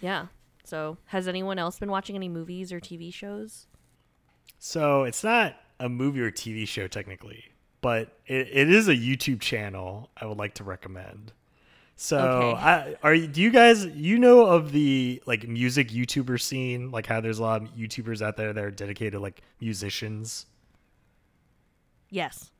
Yeah. 0.00 0.26
So, 0.64 0.98
has 1.06 1.28
anyone 1.28 1.58
else 1.58 1.78
been 1.78 1.90
watching 1.90 2.16
any 2.16 2.28
movies 2.28 2.72
or 2.72 2.80
TV 2.80 3.12
shows? 3.14 3.66
So 4.58 5.04
it's 5.04 5.22
not 5.22 5.54
a 5.78 5.88
movie 5.88 6.20
or 6.20 6.30
TV 6.30 6.66
show 6.66 6.88
technically, 6.88 7.44
but 7.80 8.18
it, 8.26 8.48
it 8.50 8.70
is 8.70 8.88
a 8.88 8.94
YouTube 8.96 9.40
channel 9.40 10.10
I 10.16 10.26
would 10.26 10.38
like 10.38 10.54
to 10.54 10.64
recommend. 10.64 11.32
So 11.98 12.18
Okay. 12.18 12.60
I 12.60 12.96
are 13.02 13.14
you- 13.14 13.26
do 13.26 13.40
you 13.40 13.50
guys 13.50 13.86
you 13.86 14.18
know 14.18 14.44
of 14.46 14.72
the 14.72 15.22
like 15.26 15.48
music 15.48 15.88
YouTuber 15.88 16.38
scene 16.40 16.90
like 16.90 17.06
how 17.06 17.20
there's 17.22 17.38
a 17.38 17.42
lot 17.42 17.62
of 17.62 17.68
YouTubers 17.70 18.20
out 18.20 18.36
there 18.36 18.52
that 18.52 18.62
are 18.62 18.70
dedicated 18.70 19.20
like 19.20 19.40
musicians. 19.60 20.44
Yes. 22.10 22.50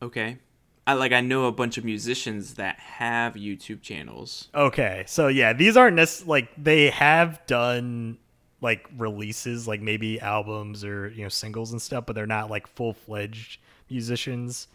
Okay. 0.00 0.38
I 0.86 0.94
like 0.94 1.12
I 1.12 1.20
know 1.20 1.46
a 1.46 1.52
bunch 1.52 1.76
of 1.76 1.84
musicians 1.84 2.54
that 2.54 2.78
have 2.78 3.34
YouTube 3.34 3.82
channels. 3.82 4.48
Okay, 4.54 5.04
so 5.06 5.28
yeah, 5.28 5.52
these 5.52 5.76
aren't 5.76 5.96
nec- 5.96 6.26
like 6.26 6.48
they 6.56 6.88
have 6.90 7.44
done 7.46 8.16
like 8.62 8.88
releases, 8.96 9.68
like 9.68 9.82
maybe 9.82 10.18
albums 10.20 10.84
or 10.84 11.08
you 11.08 11.22
know 11.24 11.28
singles 11.28 11.72
and 11.72 11.82
stuff, 11.82 12.06
but 12.06 12.14
they're 12.14 12.26
not 12.26 12.48
like 12.48 12.66
full 12.66 12.94
fledged 12.94 13.60
musicians. 13.90 14.68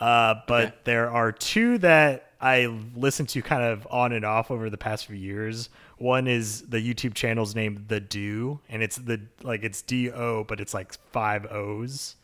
Uh, 0.00 0.36
but 0.46 0.64
Okay. 0.66 0.74
there 0.84 1.10
are 1.10 1.32
two 1.32 1.78
that 1.78 2.30
I 2.40 2.66
listened 2.94 3.28
to 3.30 3.42
kind 3.42 3.62
of 3.64 3.86
on 3.90 4.12
and 4.12 4.24
off 4.24 4.50
over 4.50 4.70
the 4.70 4.78
past 4.78 5.06
few 5.06 5.16
years. 5.16 5.70
One 5.96 6.28
is 6.28 6.62
the 6.68 6.78
YouTube 6.78 7.14
channel's 7.14 7.54
named 7.56 7.88
The 7.88 7.98
Do, 7.98 8.60
and 8.68 8.82
it's 8.82 8.96
the 8.96 9.20
like 9.42 9.64
it's 9.64 9.82
D 9.82 10.10
O, 10.12 10.44
but 10.44 10.60
it's 10.60 10.72
like 10.72 10.92
five 11.12 11.46
O's. 11.50 12.14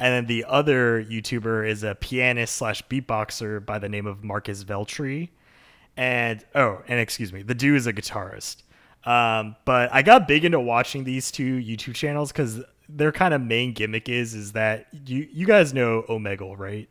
And 0.00 0.12
then 0.14 0.26
the 0.26 0.44
other 0.48 1.04
YouTuber 1.04 1.68
is 1.68 1.84
a 1.84 1.94
pianist 1.94 2.56
slash 2.56 2.82
beatboxer 2.88 3.64
by 3.64 3.78
the 3.78 3.88
name 3.88 4.06
of 4.06 4.24
Marcus 4.24 4.64
Veltri 4.64 5.28
and 5.96 6.44
oh, 6.54 6.82
and 6.88 6.98
excuse 6.98 7.32
me, 7.32 7.42
the 7.42 7.54
Do 7.54 7.74
is 7.74 7.86
a 7.86 7.92
guitarist. 7.92 8.62
Um, 9.04 9.56
but 9.64 9.92
I 9.92 10.02
got 10.02 10.26
big 10.26 10.44
into 10.44 10.58
watching 10.60 11.04
these 11.04 11.30
two 11.30 11.58
YouTube 11.58 11.94
channels 11.94 12.32
because 12.32 12.60
their 12.88 13.12
kind 13.12 13.32
of 13.34 13.40
main 13.40 13.72
gimmick 13.72 14.08
is 14.08 14.34
is 14.34 14.52
that 14.52 14.88
you 15.06 15.28
you 15.32 15.46
guys 15.46 15.72
know 15.72 16.04
Omegle, 16.08 16.58
right? 16.58 16.88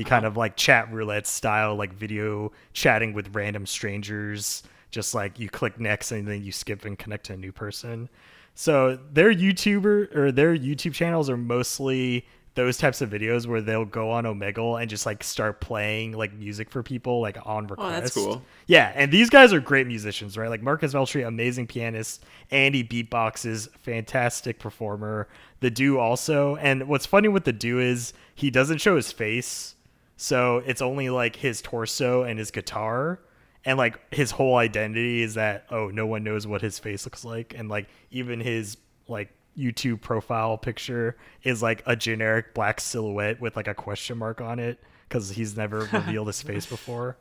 The 0.00 0.08
kind 0.08 0.24
of 0.24 0.34
like 0.38 0.56
chat 0.56 0.90
roulette 0.90 1.26
style, 1.26 1.76
like 1.76 1.92
video 1.92 2.52
chatting 2.72 3.12
with 3.12 3.34
random 3.34 3.66
strangers. 3.66 4.62
Just 4.90 5.14
like 5.14 5.38
you 5.38 5.50
click 5.50 5.78
next 5.78 6.10
and 6.10 6.26
then 6.26 6.42
you 6.42 6.52
skip 6.52 6.86
and 6.86 6.98
connect 6.98 7.26
to 7.26 7.34
a 7.34 7.36
new 7.36 7.52
person. 7.52 8.08
So 8.54 8.98
their 9.12 9.30
YouTuber 9.30 10.16
or 10.16 10.32
their 10.32 10.56
YouTube 10.56 10.94
channels 10.94 11.28
are 11.28 11.36
mostly 11.36 12.26
those 12.54 12.78
types 12.78 13.02
of 13.02 13.10
videos 13.10 13.46
where 13.46 13.60
they'll 13.60 13.84
go 13.84 14.10
on 14.10 14.24
Omegle 14.24 14.80
and 14.80 14.88
just 14.88 15.04
like 15.04 15.22
start 15.22 15.60
playing 15.60 16.12
like 16.12 16.32
music 16.32 16.70
for 16.70 16.82
people 16.82 17.20
like 17.20 17.36
on 17.44 17.66
request. 17.66 17.90
Oh, 17.90 18.00
that's 18.00 18.14
cool. 18.14 18.42
Yeah, 18.68 18.92
and 18.94 19.12
these 19.12 19.28
guys 19.28 19.52
are 19.52 19.60
great 19.60 19.86
musicians, 19.86 20.38
right? 20.38 20.48
Like 20.48 20.62
Marcus 20.62 20.94
Veltri, 20.94 21.26
amazing 21.26 21.66
pianist. 21.66 22.24
Andy 22.50 22.82
beatboxes, 22.82 23.68
fantastic 23.80 24.58
performer. 24.58 25.28
The 25.60 25.70
do 25.70 25.98
also, 25.98 26.56
and 26.56 26.88
what's 26.88 27.04
funny 27.04 27.28
with 27.28 27.44
the 27.44 27.52
do 27.52 27.78
is 27.78 28.14
he 28.34 28.50
doesn't 28.50 28.78
show 28.78 28.96
his 28.96 29.12
face, 29.12 29.74
so 30.20 30.62
it's 30.66 30.82
only 30.82 31.08
like 31.08 31.34
his 31.34 31.62
torso 31.62 32.24
and 32.24 32.38
his 32.38 32.50
guitar, 32.50 33.20
and 33.64 33.78
like 33.78 33.98
his 34.12 34.30
whole 34.30 34.56
identity 34.56 35.22
is 35.22 35.32
that 35.32 35.64
oh, 35.70 35.88
no 35.88 36.06
one 36.06 36.22
knows 36.22 36.46
what 36.46 36.60
his 36.60 36.78
face 36.78 37.06
looks 37.06 37.24
like, 37.24 37.54
and 37.56 37.70
like 37.70 37.88
even 38.10 38.38
his 38.38 38.76
like 39.08 39.30
YouTube 39.56 40.02
profile 40.02 40.58
picture 40.58 41.16
is 41.42 41.62
like 41.62 41.82
a 41.86 41.96
generic 41.96 42.52
black 42.52 42.82
silhouette 42.82 43.40
with 43.40 43.56
like 43.56 43.66
a 43.66 43.72
question 43.72 44.18
mark 44.18 44.42
on 44.42 44.58
it 44.58 44.78
because 45.08 45.30
he's 45.30 45.56
never 45.56 45.78
revealed 45.92 46.26
his 46.26 46.42
face 46.42 46.66
before. 46.66 47.16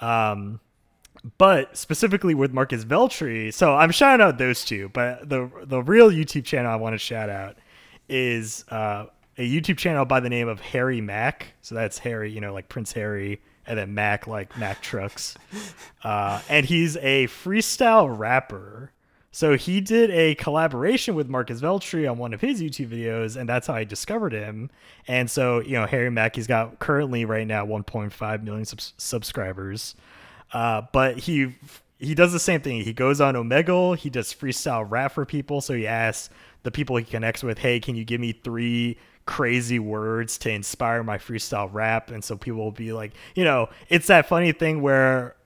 Um, 0.00 0.60
but 1.38 1.76
specifically 1.76 2.36
with 2.36 2.52
Marcus 2.52 2.84
Veltri, 2.84 3.52
so 3.52 3.74
I'm 3.74 3.90
shouting 3.90 4.24
out 4.24 4.38
those 4.38 4.64
two, 4.64 4.90
but 4.90 5.28
the 5.28 5.50
the 5.64 5.82
real 5.82 6.08
YouTube 6.08 6.44
channel 6.44 6.70
I 6.70 6.76
want 6.76 6.94
to 6.94 6.98
shout 6.98 7.30
out 7.30 7.56
is 8.08 8.64
uh, 8.68 9.06
a 9.38 9.48
YouTube 9.48 9.78
channel 9.78 10.04
by 10.04 10.20
the 10.20 10.28
name 10.28 10.48
of 10.48 10.60
Harry 10.60 11.00
Mack. 11.00 11.54
So 11.62 11.74
that's 11.74 11.98
Harry, 11.98 12.30
you 12.30 12.40
know, 12.40 12.52
like 12.52 12.68
Prince 12.68 12.92
Harry, 12.92 13.40
and 13.66 13.78
then 13.78 13.94
Mac 13.94 14.26
like 14.26 14.56
Mac 14.58 14.82
Trucks. 14.82 15.36
Uh, 16.02 16.40
and 16.48 16.66
he's 16.66 16.96
a 16.98 17.26
freestyle 17.26 18.16
rapper. 18.16 18.92
So 19.30 19.56
he 19.56 19.80
did 19.80 20.10
a 20.10 20.34
collaboration 20.36 21.14
with 21.14 21.28
Marcus 21.28 21.60
Veltri 21.60 22.10
on 22.10 22.18
one 22.18 22.32
of 22.34 22.40
his 22.40 22.60
YouTube 22.60 22.88
videos, 22.88 23.36
and 23.36 23.48
that's 23.48 23.66
how 23.66 23.74
I 23.74 23.84
discovered 23.84 24.32
him. 24.32 24.70
And 25.06 25.30
so, 25.30 25.60
you 25.60 25.72
know, 25.72 25.86
Harry 25.86 26.10
Mack, 26.10 26.34
he's 26.34 26.46
got 26.46 26.78
currently 26.80 27.24
right 27.24 27.46
now 27.46 27.64
1.5 27.64 28.42
million 28.42 28.64
subs- 28.64 28.94
subscribers. 28.96 29.94
Uh, 30.52 30.82
but 30.92 31.18
he 31.18 31.54
he 31.98 32.14
does 32.14 32.32
the 32.32 32.40
same 32.40 32.60
thing. 32.60 32.82
He 32.82 32.92
goes 32.92 33.20
on 33.20 33.34
Omegle. 33.34 33.96
He 33.96 34.08
does 34.08 34.32
freestyle 34.32 34.88
rap 34.88 35.12
for 35.12 35.26
people. 35.26 35.60
So 35.60 35.74
he 35.74 35.86
asks 35.86 36.30
the 36.62 36.70
people 36.70 36.96
he 36.96 37.04
connects 37.04 37.42
with, 37.42 37.58
"Hey, 37.58 37.80
can 37.80 37.96
you 37.96 38.04
give 38.04 38.20
me 38.20 38.32
three 38.32 38.96
crazy 39.28 39.78
words 39.78 40.38
to 40.38 40.50
inspire 40.50 41.04
my 41.04 41.18
freestyle 41.18 41.68
rap?" 41.72 42.10
And 42.10 42.24
so 42.24 42.36
people 42.36 42.60
will 42.60 42.72
be 42.72 42.92
like, 42.92 43.12
you 43.36 43.44
know, 43.44 43.68
it's 43.88 44.08
that 44.08 44.26
funny 44.26 44.52
thing 44.52 44.82
where 44.82 45.36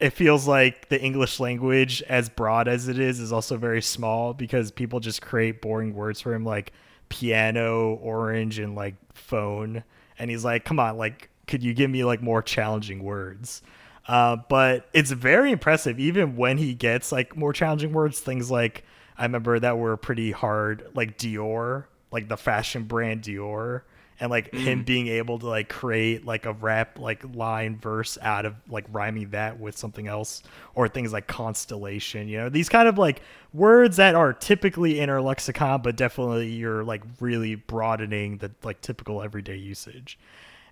it 0.00 0.10
feels 0.10 0.48
like 0.48 0.88
the 0.88 1.00
English 1.00 1.38
language, 1.38 2.02
as 2.02 2.28
broad 2.28 2.66
as 2.66 2.88
it 2.88 2.98
is, 2.98 3.20
is 3.20 3.32
also 3.32 3.56
very 3.56 3.80
small 3.82 4.34
because 4.34 4.70
people 4.70 5.00
just 5.00 5.22
create 5.22 5.62
boring 5.62 5.94
words 5.94 6.20
for 6.20 6.34
him 6.34 6.44
like 6.44 6.72
piano, 7.08 7.94
orange, 7.94 8.58
and 8.58 8.74
like 8.74 8.94
phone. 9.14 9.84
And 10.18 10.30
he's 10.30 10.44
like, 10.44 10.64
come 10.64 10.80
on, 10.80 10.96
like, 10.96 11.30
could 11.46 11.62
you 11.62 11.74
give 11.74 11.90
me 11.90 12.04
like 12.04 12.22
more 12.22 12.42
challenging 12.42 13.02
words? 13.02 13.62
Uh, 14.08 14.36
but 14.48 14.88
it's 14.92 15.10
very 15.10 15.50
impressive, 15.50 15.98
even 15.98 16.36
when 16.36 16.58
he 16.58 16.74
gets 16.74 17.12
like 17.12 17.36
more 17.36 17.52
challenging 17.52 17.92
words. 17.92 18.20
Things 18.20 18.50
like 18.50 18.84
I 19.18 19.24
remember 19.24 19.58
that 19.58 19.78
were 19.78 19.96
pretty 19.96 20.30
hard, 20.30 20.90
like 20.94 21.18
Dior, 21.18 21.84
like 22.16 22.28
the 22.28 22.36
fashion 22.38 22.84
brand 22.84 23.20
Dior, 23.20 23.82
and 24.18 24.30
like 24.30 24.50
mm. 24.50 24.58
him 24.58 24.84
being 24.84 25.06
able 25.08 25.38
to 25.38 25.46
like 25.46 25.68
create 25.68 26.24
like 26.24 26.46
a 26.46 26.54
rap 26.54 26.98
like 26.98 27.22
line 27.34 27.76
verse 27.76 28.16
out 28.22 28.46
of 28.46 28.54
like 28.70 28.86
rhyming 28.90 29.28
that 29.30 29.60
with 29.60 29.76
something 29.76 30.08
else, 30.08 30.42
or 30.74 30.88
things 30.88 31.12
like 31.12 31.26
constellation. 31.26 32.26
You 32.26 32.38
know, 32.38 32.48
these 32.48 32.70
kind 32.70 32.88
of 32.88 32.96
like 32.96 33.20
words 33.52 33.98
that 33.98 34.14
are 34.14 34.32
typically 34.32 34.98
in 34.98 35.10
our 35.10 35.20
lexicon, 35.20 35.82
but 35.82 35.94
definitely 35.94 36.48
you're 36.48 36.84
like 36.84 37.02
really 37.20 37.54
broadening 37.54 38.38
the 38.38 38.50
like 38.62 38.80
typical 38.80 39.22
everyday 39.22 39.56
usage. 39.56 40.18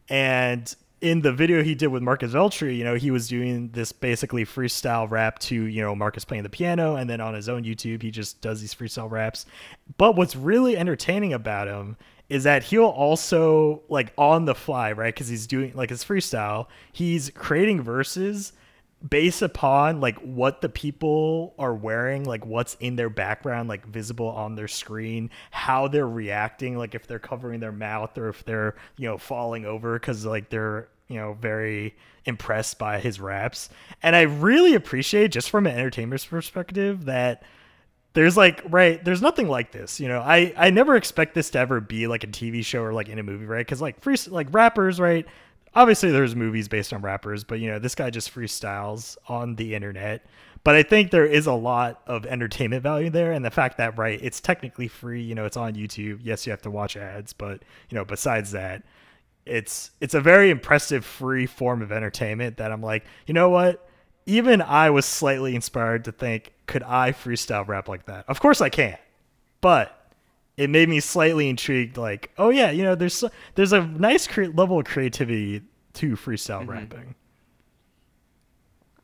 And 0.08 0.74
in 1.00 1.20
the 1.20 1.32
video 1.32 1.62
he 1.62 1.74
did 1.74 1.88
with 1.88 2.02
Marcus 2.02 2.32
Veltri, 2.32 2.76
you 2.76 2.84
know, 2.84 2.94
he 2.94 3.10
was 3.10 3.28
doing 3.28 3.68
this 3.70 3.92
basically 3.92 4.44
freestyle 4.44 5.10
rap 5.10 5.38
to, 5.40 5.54
you 5.54 5.82
know, 5.82 5.94
Marcus 5.94 6.24
playing 6.24 6.44
the 6.44 6.48
piano. 6.48 6.96
And 6.96 7.08
then 7.08 7.20
on 7.20 7.34
his 7.34 7.48
own 7.48 7.64
YouTube, 7.64 8.02
he 8.02 8.10
just 8.10 8.40
does 8.40 8.60
these 8.60 8.74
freestyle 8.74 9.10
raps. 9.10 9.46
But 9.98 10.16
what's 10.16 10.34
really 10.34 10.76
entertaining 10.76 11.32
about 11.32 11.68
him 11.68 11.96
is 12.28 12.44
that 12.44 12.64
he'll 12.64 12.84
also, 12.84 13.82
like, 13.88 14.12
on 14.16 14.46
the 14.46 14.54
fly, 14.54 14.92
right? 14.92 15.14
Because 15.14 15.28
he's 15.28 15.46
doing, 15.46 15.72
like, 15.74 15.90
his 15.90 16.02
freestyle, 16.02 16.68
he's 16.90 17.30
creating 17.30 17.82
verses 17.82 18.52
based 19.08 19.42
upon 19.42 20.00
like 20.00 20.18
what 20.20 20.60
the 20.60 20.68
people 20.68 21.54
are 21.58 21.74
wearing 21.74 22.24
like 22.24 22.46
what's 22.46 22.74
in 22.80 22.96
their 22.96 23.10
background 23.10 23.68
like 23.68 23.84
visible 23.86 24.28
on 24.28 24.54
their 24.54 24.68
screen 24.68 25.28
how 25.50 25.88
they're 25.88 26.08
reacting 26.08 26.78
like 26.78 26.94
if 26.94 27.06
they're 27.06 27.18
covering 27.18 27.60
their 27.60 27.72
mouth 27.72 28.16
or 28.16 28.28
if 28.28 28.44
they're 28.44 28.74
you 28.96 29.06
know 29.06 29.18
falling 29.18 29.66
over 29.66 29.98
because 29.98 30.24
like 30.24 30.48
they're 30.48 30.88
you 31.08 31.16
know 31.16 31.34
very 31.34 31.94
impressed 32.24 32.78
by 32.78 32.98
his 32.98 33.20
raps. 33.20 33.68
And 34.02 34.16
i 34.16 34.22
really 34.22 34.74
appreciate 34.74 35.30
just 35.30 35.50
from 35.50 35.66
an 35.66 35.74
entertainment 35.74 36.26
perspective 36.28 37.04
that 37.04 37.42
there's 38.14 38.36
like 38.36 38.62
right 38.68 39.04
there's 39.04 39.20
nothing 39.20 39.48
like 39.48 39.72
this 39.72 40.00
you 40.00 40.08
know? 40.08 40.20
I 40.20 40.54
i 40.56 40.70
never 40.70 40.96
expect 40.96 41.34
this 41.34 41.50
to 41.50 41.58
ever 41.58 41.80
be 41.80 42.06
like 42.06 42.24
a 42.24 42.28
tv 42.28 42.64
show 42.64 42.82
or 42.82 42.92
like 42.92 43.08
in 43.08 43.18
a 43.18 43.22
movie 43.22 43.44
right? 43.44 43.66
Because 43.66 43.82
like 43.82 44.00
free 44.00 44.16
like 44.28 44.48
rappers 44.52 44.98
right 44.98 45.26
obviously 45.74 46.10
there's 46.10 46.36
movies 46.36 46.68
based 46.68 46.92
on 46.92 47.02
rappers 47.02 47.44
but 47.44 47.60
you 47.60 47.70
know 47.70 47.78
this 47.78 47.94
guy 47.94 48.10
just 48.10 48.34
freestyles 48.34 49.16
on 49.28 49.56
the 49.56 49.74
internet 49.74 50.24
but 50.62 50.74
i 50.74 50.82
think 50.82 51.10
there 51.10 51.26
is 51.26 51.46
a 51.46 51.52
lot 51.52 52.02
of 52.06 52.24
entertainment 52.26 52.82
value 52.82 53.10
there 53.10 53.32
and 53.32 53.44
the 53.44 53.50
fact 53.50 53.78
that 53.78 53.96
right 53.98 54.20
it's 54.22 54.40
technically 54.40 54.88
free 54.88 55.22
you 55.22 55.34
know 55.34 55.44
it's 55.44 55.56
on 55.56 55.74
youtube 55.74 56.20
yes 56.22 56.46
you 56.46 56.50
have 56.50 56.62
to 56.62 56.70
watch 56.70 56.96
ads 56.96 57.32
but 57.32 57.62
you 57.90 57.94
know 57.96 58.04
besides 58.04 58.52
that 58.52 58.82
it's 59.46 59.90
it's 60.00 60.14
a 60.14 60.20
very 60.20 60.50
impressive 60.50 61.04
free 61.04 61.46
form 61.46 61.82
of 61.82 61.92
entertainment 61.92 62.56
that 62.56 62.72
I'm 62.72 62.82
like, 62.82 63.04
you 63.26 63.34
know 63.34 63.50
what? 63.50 63.86
Even 64.26 64.62
I 64.62 64.90
was 64.90 65.04
slightly 65.04 65.54
inspired 65.54 66.04
to 66.06 66.12
think, 66.12 66.52
could 66.66 66.82
I 66.82 67.12
freestyle 67.12 67.66
rap 67.66 67.88
like 67.88 68.06
that? 68.06 68.24
Of 68.26 68.40
course 68.40 68.60
I 68.60 68.70
can't. 68.70 69.00
But 69.60 70.03
it 70.56 70.70
made 70.70 70.88
me 70.88 71.00
slightly 71.00 71.48
intrigued 71.48 71.96
like, 71.96 72.30
oh 72.38 72.50
yeah, 72.50 72.70
you 72.70 72.82
know, 72.82 72.94
there's 72.94 73.24
there's 73.54 73.72
a 73.72 73.86
nice 73.86 74.26
cre- 74.26 74.44
level 74.44 74.78
of 74.78 74.86
creativity 74.86 75.62
to 75.94 76.12
freestyle 76.16 76.60
mm-hmm. 76.60 76.70
rapping. 76.70 77.14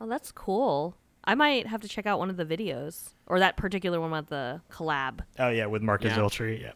Oh, 0.00 0.06
that's 0.06 0.32
cool. 0.32 0.96
I 1.24 1.34
might 1.34 1.66
have 1.66 1.80
to 1.82 1.88
check 1.88 2.06
out 2.06 2.18
one 2.18 2.30
of 2.30 2.36
the 2.36 2.46
videos 2.46 3.10
or 3.26 3.38
that 3.40 3.56
particular 3.56 4.00
one 4.00 4.10
with 4.10 4.28
the 4.28 4.60
collab. 4.70 5.20
Oh 5.38 5.50
yeah, 5.50 5.66
with 5.66 5.82
Marcus 5.82 6.16
yeah. 6.16 6.28
Yeah. 6.40 6.72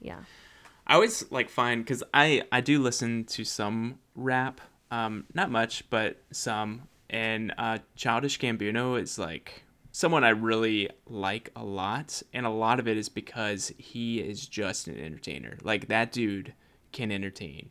Yeah. 0.00 0.20
I 0.86 0.94
always 0.94 1.30
like 1.30 1.50
find 1.50 1.84
because 1.84 2.02
I 2.14 2.42
I 2.50 2.60
do 2.60 2.80
listen 2.80 3.24
to 3.24 3.44
some 3.44 3.98
rap, 4.14 4.60
um, 4.90 5.24
not 5.34 5.50
much, 5.50 5.88
but 5.90 6.22
some. 6.32 6.88
And 7.10 7.54
uh, 7.58 7.78
Childish 7.96 8.38
Gambino 8.38 9.00
is 9.00 9.18
like 9.18 9.64
someone 9.98 10.22
I 10.22 10.28
really 10.28 10.88
like 11.08 11.50
a 11.56 11.64
lot, 11.64 12.22
and 12.32 12.46
a 12.46 12.50
lot 12.50 12.78
of 12.78 12.86
it 12.86 12.96
is 12.96 13.08
because 13.08 13.72
he 13.78 14.20
is 14.20 14.46
just 14.46 14.86
an 14.86 14.96
entertainer. 14.96 15.58
Like 15.64 15.88
that 15.88 16.12
dude 16.12 16.54
can 16.92 17.10
entertain. 17.10 17.70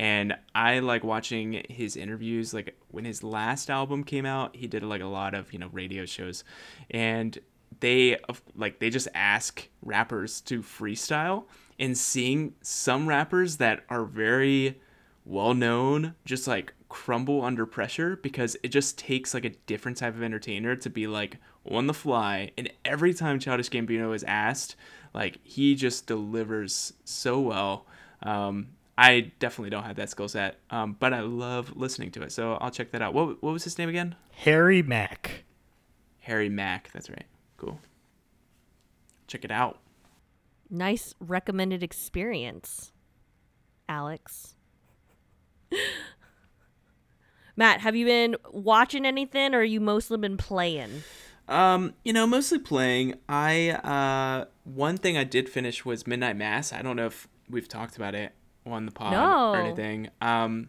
And 0.00 0.34
I 0.56 0.80
like 0.80 1.04
watching 1.04 1.64
his 1.68 1.96
interviews. 1.96 2.52
Like 2.52 2.76
when 2.88 3.04
his 3.04 3.22
last 3.22 3.70
album 3.70 4.02
came 4.02 4.26
out, 4.26 4.56
he 4.56 4.66
did 4.66 4.82
like 4.82 5.02
a 5.02 5.06
lot 5.06 5.36
of 5.36 5.52
you 5.52 5.60
know 5.60 5.68
radio 5.72 6.04
shows, 6.04 6.42
and 6.90 7.38
they 7.78 8.16
like 8.56 8.80
they 8.80 8.90
just 8.90 9.06
ask 9.14 9.68
rappers 9.80 10.40
to 10.40 10.62
freestyle 10.62 11.44
and 11.78 11.96
seeing 11.96 12.54
some 12.60 13.08
rappers 13.08 13.58
that 13.58 13.84
are 13.88 14.04
very 14.04 14.80
well 15.24 15.54
known 15.54 16.16
just 16.24 16.48
like 16.48 16.72
crumble 16.88 17.44
under 17.44 17.66
pressure 17.66 18.16
because 18.16 18.56
it 18.62 18.68
just 18.68 18.98
takes 18.98 19.34
like 19.34 19.44
a 19.44 19.50
different 19.66 19.98
type 19.98 20.14
of 20.14 20.22
entertainer 20.22 20.74
to 20.74 20.88
be 20.88 21.06
like 21.06 21.36
on 21.70 21.86
the 21.86 21.94
fly 21.94 22.50
and 22.56 22.70
every 22.84 23.14
time 23.14 23.38
Childish 23.38 23.70
Gambino 23.70 24.14
is 24.14 24.24
asked 24.24 24.76
like 25.14 25.38
he 25.42 25.74
just 25.74 26.06
delivers 26.06 26.92
so 27.04 27.40
well. 27.40 27.86
Um, 28.22 28.68
I 28.96 29.32
definitely 29.38 29.70
don't 29.70 29.84
have 29.84 29.96
that 29.96 30.10
skill 30.10 30.28
set 30.28 30.56
um, 30.70 30.96
but 30.98 31.12
I 31.12 31.20
love 31.20 31.76
listening 31.76 32.10
to 32.12 32.22
it 32.22 32.32
so 32.32 32.54
I'll 32.54 32.70
check 32.70 32.90
that 32.92 33.02
out. 33.02 33.14
What, 33.14 33.42
what 33.42 33.52
was 33.52 33.64
his 33.64 33.78
name 33.78 33.88
again? 33.88 34.14
Harry 34.32 34.82
Mack. 34.82 35.44
Harry 36.20 36.48
Mack 36.48 36.90
that's 36.92 37.08
right. 37.08 37.26
Cool. 37.56 37.80
Check 39.26 39.44
it 39.44 39.50
out. 39.50 39.78
Nice 40.70 41.14
recommended 41.18 41.82
experience, 41.82 42.92
Alex. 43.88 44.54
Matt, 47.56 47.80
have 47.80 47.96
you 47.96 48.04
been 48.04 48.36
watching 48.52 49.04
anything 49.06 49.54
or 49.54 49.62
you 49.62 49.80
mostly 49.80 50.18
been 50.18 50.36
playing? 50.36 51.02
Um, 51.48 51.94
you 52.04 52.12
know, 52.12 52.26
mostly 52.26 52.58
playing. 52.58 53.14
I 53.28 53.70
uh 53.70 54.46
one 54.64 54.98
thing 54.98 55.16
I 55.16 55.24
did 55.24 55.48
finish 55.48 55.84
was 55.84 56.06
Midnight 56.06 56.36
Mass. 56.36 56.72
I 56.72 56.82
don't 56.82 56.96
know 56.96 57.06
if 57.06 57.26
we've 57.48 57.68
talked 57.68 57.96
about 57.96 58.14
it 58.14 58.34
on 58.66 58.84
the 58.84 58.92
pod 58.92 59.12
no. 59.12 59.52
or 59.52 59.56
anything. 59.56 60.10
Um 60.20 60.68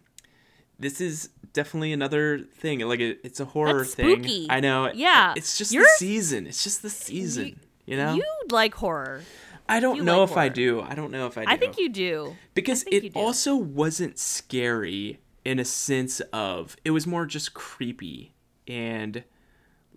this 0.78 1.00
is 1.00 1.28
definitely 1.52 1.92
another 1.92 2.38
thing. 2.38 2.80
Like 2.80 3.00
it, 3.00 3.20
it's 3.22 3.40
a 3.40 3.44
horror 3.44 3.84
thing. 3.84 4.22
Spooky. 4.22 4.46
I 4.48 4.60
know. 4.60 4.90
Yeah. 4.94 5.34
It's 5.36 5.58
just 5.58 5.72
You're... 5.72 5.84
the 5.84 5.90
season. 5.98 6.46
It's 6.46 6.64
just 6.64 6.80
the 6.80 6.88
season. 6.88 7.46
You, 7.46 7.56
you 7.84 7.96
know? 7.96 8.14
You 8.14 8.24
like 8.50 8.74
horror. 8.74 9.22
I 9.68 9.78
don't 9.78 9.96
you 9.96 10.02
know 10.02 10.20
like 10.20 10.30
if 10.30 10.34
horror. 10.34 10.42
I 10.42 10.48
do. 10.48 10.80
I 10.80 10.94
don't 10.94 11.12
know 11.12 11.26
if 11.26 11.36
I 11.36 11.44
do. 11.44 11.50
I 11.50 11.56
think 11.58 11.78
you 11.78 11.90
do. 11.90 12.36
Because 12.54 12.84
it 12.90 13.12
do. 13.12 13.20
also 13.20 13.54
wasn't 13.54 14.18
scary 14.18 15.20
in 15.44 15.58
a 15.58 15.64
sense 15.64 16.20
of 16.32 16.76
it 16.84 16.90
was 16.90 17.06
more 17.06 17.26
just 17.26 17.52
creepy 17.52 18.32
and 18.66 19.24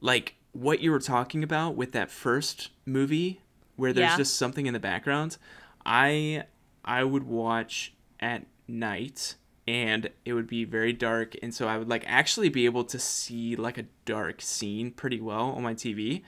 like 0.01 0.35
what 0.53 0.79
you 0.79 0.91
were 0.91 0.99
talking 0.99 1.43
about 1.43 1.75
with 1.75 1.91
that 1.91 2.09
first 2.09 2.69
movie 2.85 3.41
where 3.75 3.91
there's 3.91 4.11
yeah. 4.11 4.17
just 4.17 4.37
something 4.37 4.65
in 4.65 4.73
the 4.73 4.79
background. 4.79 5.37
I 5.85 6.45
I 6.85 7.03
would 7.03 7.23
watch 7.23 7.93
at 8.19 8.45
night 8.67 9.35
and 9.67 10.09
it 10.25 10.33
would 10.33 10.47
be 10.47 10.63
very 10.63 10.93
dark 10.93 11.35
and 11.41 11.53
so 11.53 11.67
I 11.67 11.77
would 11.77 11.89
like 11.89 12.03
actually 12.07 12.49
be 12.49 12.65
able 12.65 12.83
to 12.85 12.99
see 12.99 13.55
like 13.55 13.77
a 13.77 13.85
dark 14.05 14.41
scene 14.41 14.91
pretty 14.91 15.19
well 15.19 15.51
on 15.51 15.63
my 15.63 15.73
TV. 15.73 16.21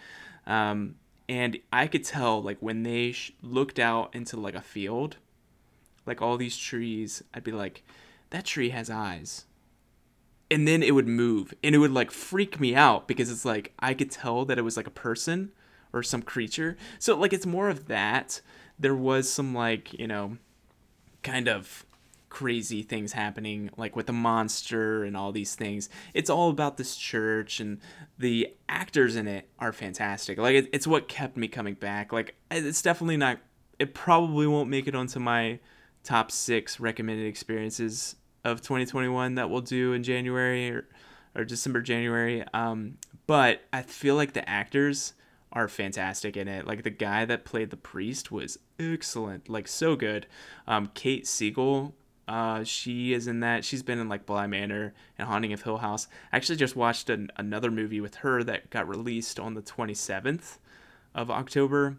Um, 0.48 0.96
and 1.28 1.58
I 1.72 1.88
could 1.88 2.04
tell 2.04 2.42
like 2.42 2.58
when 2.60 2.84
they 2.84 3.12
sh- 3.12 3.34
looked 3.42 3.80
out 3.80 4.16
into 4.16 4.40
like 4.40 4.56
a 4.56 4.62
field, 4.62 5.18
like 6.06 6.22
all 6.22 6.38
these 6.38 6.58
trees, 6.58 7.24
I'd 7.34 7.44
be 7.44 7.52
like, 7.52 7.84
that 8.30 8.46
tree 8.46 8.70
has 8.70 8.90
eyes. 8.90 9.45
And 10.52 10.68
then 10.68 10.84
it 10.84 10.94
would 10.94 11.08
move 11.08 11.54
and 11.64 11.74
it 11.74 11.80
would 11.80 11.92
like 11.92 12.12
freak 12.12 12.60
me 12.60 12.76
out 12.76 13.08
because 13.08 13.32
it's 13.32 13.46
like 13.46 13.74
I 13.80 13.94
could 13.94 14.12
tell 14.12 14.46
that 14.46 14.60
it 14.60 14.62
was 14.62 14.78
like 14.78 14.88
a 14.88 14.92
person 14.92 15.52
or 15.92 16.04
some 16.04 16.22
creature. 16.22 16.78
So 17.00 17.18
like 17.18 17.34
it's 17.34 17.46
more 17.46 17.70
of 17.70 17.88
that. 17.88 18.42
There 18.78 18.96
was 18.96 19.32
some 19.32 19.56
like, 19.56 19.94
you 19.94 20.08
know, 20.08 20.38
kind 21.24 21.48
of 21.48 21.86
crazy 22.36 22.84
things 22.84 23.14
happening, 23.14 23.70
like 23.78 23.96
with 23.96 24.08
the 24.08 24.14
monster 24.14 25.06
and 25.06 25.16
all 25.16 25.32
these 25.32 25.56
things. 25.56 25.88
It's 26.14 26.30
all 26.30 26.50
about 26.50 26.76
this 26.76 26.98
church, 26.98 27.62
and 27.62 27.80
the 28.20 28.54
actors 28.68 29.16
in 29.16 29.26
it 29.26 29.48
are 29.58 29.72
fantastic. 29.72 30.38
Like 30.38 30.56
it, 30.56 30.70
it's 30.74 30.86
what 30.86 31.08
kept 31.08 31.38
me 31.38 31.48
coming 31.48 31.76
back. 31.76 32.12
Like 32.12 32.36
it's 32.52 32.82
definitely 32.82 33.16
not. 33.16 33.40
It 33.80 33.94
probably 33.94 34.48
won't 34.48 34.70
make 34.70 34.86
it 34.86 34.96
onto 34.96 35.18
my 35.18 35.60
top 36.04 36.30
six 36.30 36.78
recommended 36.78 37.26
experiences 37.26 38.18
of 38.46 38.62
2021 38.62 39.36
that 39.36 39.50
we'll 39.50 39.62
do 39.62 39.92
in 39.94 40.04
January 40.04 40.70
or, 40.70 40.88
or 41.36 41.44
December, 41.44 41.82
January. 41.82 42.46
Um, 42.54 42.98
but 43.28 43.62
I 43.74 43.82
feel 43.82 44.16
like 44.16 44.34
the 44.34 44.48
actors 44.48 45.14
are 45.52 45.68
fantastic 45.68 46.38
in 46.38 46.48
it. 46.48 46.68
Like 46.68 46.84
the 46.84 46.92
guy 46.92 47.26
that 47.26 47.44
played 47.44 47.72
the 47.72 47.78
priest 47.78 48.32
was 48.32 48.60
excellent, 48.80 49.50
like 49.50 49.68
so 49.68 49.96
good. 49.96 50.28
Um, 50.68 50.92
Kate 50.94 51.26
Siegel, 51.26 51.96
uh, 52.28 52.64
she 52.64 53.14
is 53.14 53.28
in 53.28 53.40
that. 53.40 53.66
She's 53.66 53.82
been 53.82 54.00
in 54.00 54.08
like 54.08 54.26
Bly 54.28 54.46
Manor 54.46 54.94
and 55.18 55.28
Haunting 55.28 55.54
of 55.54 55.64
Hill 55.64 55.78
House. 55.78 56.08
I 56.32 56.38
actually 56.38 56.58
just 56.58 56.76
watched 56.76 57.10
an, 57.10 57.32
another 57.38 57.72
movie 57.72 58.02
with 58.02 58.16
her 58.16 58.44
that 58.44 58.70
got 58.70 58.88
released 58.88 59.40
on 59.40 59.56
the 59.56 59.62
27th 59.62 60.60
of 61.16 61.32
October. 61.32 61.98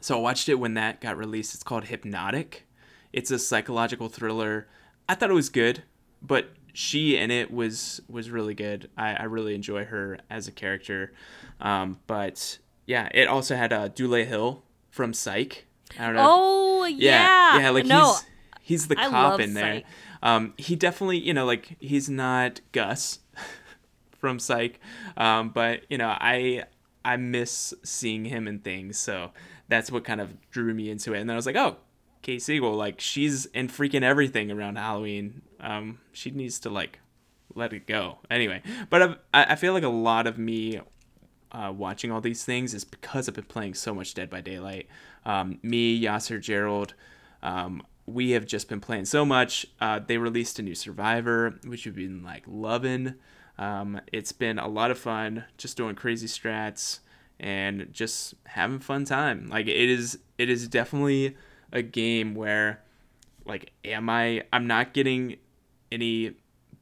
So 0.00 0.16
I 0.16 0.20
watched 0.20 0.48
it 0.48 0.54
when 0.54 0.74
that 0.74 1.00
got 1.00 1.18
released. 1.18 1.54
It's 1.54 1.62
called 1.62 1.84
Hypnotic. 1.84 2.66
It's 3.12 3.30
a 3.30 3.38
psychological 3.38 4.08
thriller. 4.08 4.66
I 5.08 5.14
thought 5.14 5.30
it 5.30 5.34
was 5.34 5.48
good, 5.48 5.82
but 6.20 6.50
she 6.72 7.16
in 7.16 7.30
it 7.30 7.50
was 7.50 8.00
was 8.08 8.30
really 8.30 8.54
good. 8.54 8.88
I, 8.96 9.14
I 9.14 9.22
really 9.24 9.54
enjoy 9.54 9.84
her 9.84 10.18
as 10.30 10.48
a 10.48 10.52
character. 10.52 11.12
Um, 11.60 11.98
but 12.06 12.58
yeah, 12.86 13.08
it 13.12 13.28
also 13.28 13.56
had 13.56 13.72
uh, 13.72 13.88
Dule 13.88 14.24
Hill 14.24 14.62
from 14.90 15.12
Psych. 15.12 15.66
I 15.98 16.06
don't 16.06 16.16
know. 16.16 16.26
Oh 16.26 16.84
yeah, 16.84 17.56
yeah, 17.56 17.60
yeah 17.60 17.70
like 17.70 17.86
no, 17.86 18.12
he's 18.12 18.24
he's 18.62 18.88
the 18.88 18.96
cop 18.96 19.40
in 19.40 19.54
there. 19.54 19.82
Um, 20.22 20.54
he 20.56 20.76
definitely, 20.76 21.18
you 21.18 21.34
know, 21.34 21.44
like 21.44 21.76
he's 21.80 22.08
not 22.08 22.60
Gus 22.70 23.18
from 24.18 24.38
Psych, 24.38 24.80
um, 25.16 25.50
but 25.50 25.82
you 25.90 25.98
know, 25.98 26.08
I 26.08 26.64
I 27.04 27.16
miss 27.16 27.74
seeing 27.82 28.24
him 28.24 28.48
in 28.48 28.60
things, 28.60 28.98
so 28.98 29.32
that's 29.68 29.90
what 29.90 30.04
kind 30.04 30.20
of 30.20 30.50
drew 30.50 30.72
me 30.74 30.90
into 30.90 31.14
it. 31.14 31.20
And 31.20 31.28
then 31.28 31.34
I 31.34 31.38
was 31.38 31.46
like, 31.46 31.56
oh, 31.56 31.76
Kate 32.22 32.40
Siegel, 32.40 32.74
like 32.74 33.00
she's 33.00 33.46
in 33.46 33.68
freaking 33.68 34.02
everything 34.02 34.50
around 34.50 34.76
Halloween. 34.76 35.42
Um, 35.60 35.98
she 36.12 36.30
needs 36.30 36.58
to 36.60 36.70
like 36.70 37.00
let 37.54 37.72
it 37.72 37.86
go. 37.86 38.18
Anyway, 38.30 38.62
but 38.88 39.02
I've, 39.02 39.16
I 39.34 39.54
feel 39.56 39.72
like 39.72 39.82
a 39.82 39.88
lot 39.88 40.26
of 40.26 40.38
me 40.38 40.80
uh, 41.50 41.72
watching 41.74 42.10
all 42.10 42.20
these 42.20 42.44
things 42.44 42.74
is 42.74 42.84
because 42.84 43.28
I've 43.28 43.34
been 43.34 43.44
playing 43.44 43.74
so 43.74 43.94
much 43.94 44.14
Dead 44.14 44.30
by 44.30 44.40
Daylight. 44.40 44.88
Um, 45.24 45.58
me, 45.62 46.00
Yasser, 46.00 46.40
Gerald, 46.40 46.94
um, 47.42 47.82
we 48.06 48.30
have 48.30 48.46
just 48.46 48.68
been 48.68 48.80
playing 48.80 49.04
so 49.04 49.24
much. 49.24 49.66
Uh, 49.80 50.00
they 50.04 50.18
released 50.18 50.58
a 50.58 50.62
new 50.62 50.74
Survivor, 50.74 51.58
which 51.66 51.84
we've 51.84 51.94
been 51.94 52.22
like 52.22 52.44
loving. 52.46 53.14
Um, 53.58 54.00
it's 54.12 54.32
been 54.32 54.58
a 54.58 54.68
lot 54.68 54.90
of 54.90 54.98
fun, 54.98 55.44
just 55.58 55.76
doing 55.76 55.94
crazy 55.94 56.26
strats 56.26 57.00
and 57.38 57.88
just 57.92 58.34
having 58.44 58.78
fun 58.78 59.04
time. 59.04 59.48
Like 59.48 59.66
it 59.66 59.90
is, 59.90 60.18
it 60.38 60.48
is 60.48 60.68
definitely 60.68 61.36
a 61.72 61.82
game 61.82 62.34
where 62.34 62.82
like 63.44 63.72
am 63.84 64.08
I 64.08 64.44
I'm 64.52 64.66
not 64.66 64.92
getting 64.92 65.36
any 65.90 66.34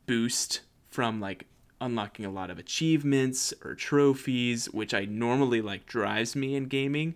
boost 0.06 0.60
from 0.88 1.20
like 1.20 1.46
unlocking 1.80 2.24
a 2.24 2.30
lot 2.30 2.50
of 2.50 2.58
achievements 2.58 3.54
or 3.64 3.74
trophies, 3.74 4.66
which 4.70 4.92
I 4.92 5.04
normally 5.06 5.62
like 5.62 5.86
drives 5.86 6.36
me 6.36 6.54
in 6.54 6.64
gaming, 6.64 7.14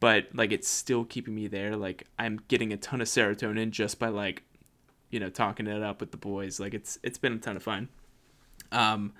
but 0.00 0.28
like 0.32 0.52
it's 0.52 0.68
still 0.68 1.04
keeping 1.04 1.34
me 1.34 1.48
there. 1.48 1.76
Like 1.76 2.06
I'm 2.18 2.40
getting 2.48 2.72
a 2.72 2.76
ton 2.76 3.00
of 3.00 3.08
serotonin 3.08 3.70
just 3.70 3.98
by 3.98 4.08
like 4.08 4.42
you 5.10 5.20
know 5.20 5.30
talking 5.30 5.66
it 5.66 5.82
up 5.82 6.00
with 6.00 6.10
the 6.10 6.16
boys. 6.16 6.58
Like 6.60 6.74
it's 6.74 6.98
it's 7.02 7.18
been 7.18 7.34
a 7.34 7.38
ton 7.38 7.56
of 7.56 7.62
fun. 7.62 7.88
Um 8.72 9.12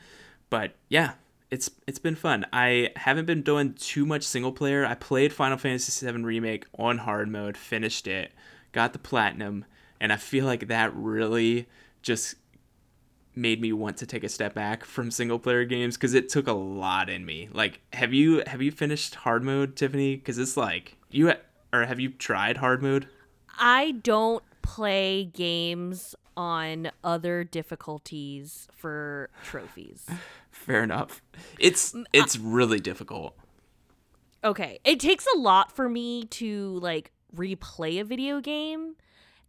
but 0.49 0.75
yeah, 0.89 1.15
it's 1.51 1.71
it's 1.87 1.99
been 1.99 2.17
fun. 2.17 2.47
I 2.53 2.91
haven't 2.97 3.27
been 3.27 3.43
doing 3.43 3.75
too 3.75 4.05
much 4.05 4.25
single 4.25 4.53
player. 4.53 4.85
I 4.85 4.95
played 4.95 5.33
Final 5.33 5.59
Fantasy 5.59 6.07
VII 6.07 6.23
Remake 6.23 6.67
on 6.79 6.99
hard 6.99 7.29
mode, 7.29 7.57
finished 7.57 8.07
it, 8.07 8.33
got 8.73 8.93
the 8.93 8.99
platinum, 8.99 9.65
and 10.01 10.13
I 10.13 10.17
feel 10.17 10.45
like 10.45 10.69
that 10.69 10.95
really 10.95 11.69
just 12.03 12.37
made 13.35 13.61
me 13.61 13.73
want 13.73 13.99
to 13.99 14.07
take 14.07 14.25
a 14.25 14.29
step 14.29 14.55
back 14.55 14.85
from 14.85 15.11
single 15.11 15.39
player 15.39 15.65
games 15.65 15.97
because 15.97 16.15
it 16.15 16.29
took 16.29 16.49
a 16.49 16.53
lot 16.53 17.11
in 17.11 17.25
me. 17.25 17.49
Like, 17.53 17.81
have 17.93 18.13
you 18.13 18.43
have 18.47 18.63
you 18.63 18.73
finished 18.73 19.15
hard 19.17 19.45
mode, 19.45 19.77
Tiffany? 19.77 20.17
Because 20.17 20.39
it's 20.39 20.57
like 20.57 20.97
you 21.11 21.33
or 21.73 21.85
have 21.85 22.01
you 22.01 22.11
tried 22.11 22.57
hard 22.57 22.83
mode? 22.83 23.09
I 23.59 23.93
don't 24.03 24.43
play 24.63 25.25
games 25.25 26.15
on 26.37 26.91
other 27.03 27.45
difficulties 27.45 28.69
for 28.77 29.31
trophies. 29.45 30.07
Fair 30.65 30.83
enough. 30.83 31.23
It's 31.61 31.95
it's 32.13 32.37
really 32.37 32.81
difficult. 32.81 33.37
Okay. 34.43 34.81
It 34.85 34.99
takes 34.99 35.27
a 35.35 35.39
lot 35.39 35.71
for 35.71 35.89
me 35.89 36.25
to 36.25 36.79
like 36.81 37.13
replay 37.35 38.01
a 38.01 38.05
video 38.05 38.41
game. 38.41 38.97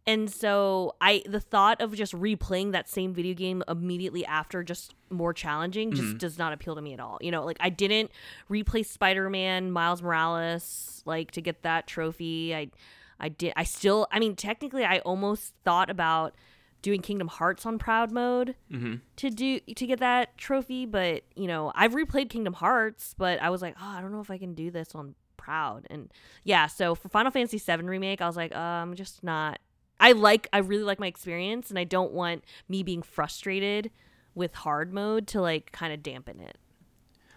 And 0.06 0.30
so 0.30 0.94
I 1.00 1.22
the 1.26 1.40
thought 1.40 1.80
of 1.80 1.94
just 1.94 2.12
replaying 2.14 2.72
that 2.72 2.88
same 2.88 3.14
video 3.14 3.34
game 3.34 3.64
immediately 3.68 4.24
after 4.24 4.62
just 4.62 4.94
more 5.10 5.32
challenging 5.32 5.90
just 5.90 6.02
mm-hmm. 6.02 6.18
does 6.18 6.38
not 6.38 6.52
appeal 6.52 6.76
to 6.76 6.82
me 6.82 6.94
at 6.94 7.00
all. 7.00 7.18
You 7.20 7.30
know, 7.30 7.44
like 7.44 7.58
I 7.60 7.68
didn't 7.68 8.10
replay 8.48 8.86
Spider-Man 8.86 9.70
Miles 9.72 10.00
Morales 10.00 11.02
like 11.04 11.32
to 11.32 11.40
get 11.40 11.62
that 11.62 11.86
trophy. 11.86 12.54
I 12.54 12.70
I 13.18 13.28
did 13.28 13.54
I 13.56 13.64
still 13.64 14.06
I 14.12 14.20
mean 14.20 14.36
technically 14.36 14.84
I 14.84 15.00
almost 15.00 15.52
thought 15.64 15.90
about 15.90 16.36
doing 16.82 17.02
Kingdom 17.02 17.28
Hearts 17.28 17.66
on 17.66 17.78
proud 17.78 18.12
mode 18.12 18.54
mm-hmm. 18.72 18.96
to 19.16 19.30
do 19.30 19.60
to 19.60 19.86
get 19.86 20.00
that 20.00 20.36
trophy, 20.38 20.86
but 20.86 21.22
you 21.34 21.46
know 21.46 21.72
I've 21.74 21.92
replayed 21.92 22.30
Kingdom 22.30 22.54
Hearts, 22.54 23.14
but 23.16 23.40
I 23.42 23.50
was 23.50 23.62
like, 23.62 23.74
oh, 23.80 23.88
I 23.96 24.00
don't 24.00 24.12
know 24.12 24.20
if 24.20 24.30
I 24.30 24.38
can 24.38 24.54
do 24.54 24.70
this 24.70 24.94
on 24.94 25.14
proud, 25.36 25.86
and 25.90 26.10
yeah. 26.44 26.66
So 26.66 26.94
for 26.94 27.08
Final 27.08 27.30
Fantasy 27.30 27.58
VII 27.58 27.84
remake, 27.84 28.20
I 28.20 28.26
was 28.26 28.36
like, 28.36 28.54
uh, 28.54 28.58
I'm 28.58 28.94
just 28.94 29.24
not. 29.24 29.58
I 30.00 30.12
like 30.12 30.48
I 30.52 30.58
really 30.58 30.84
like 30.84 31.00
my 31.00 31.06
experience, 31.06 31.70
and 31.70 31.78
I 31.78 31.84
don't 31.84 32.12
want 32.12 32.44
me 32.68 32.82
being 32.82 33.02
frustrated 33.02 33.90
with 34.34 34.54
hard 34.54 34.92
mode 34.92 35.26
to 35.28 35.40
like 35.40 35.72
kind 35.72 35.92
of 35.92 36.02
dampen 36.02 36.40
it. 36.40 36.56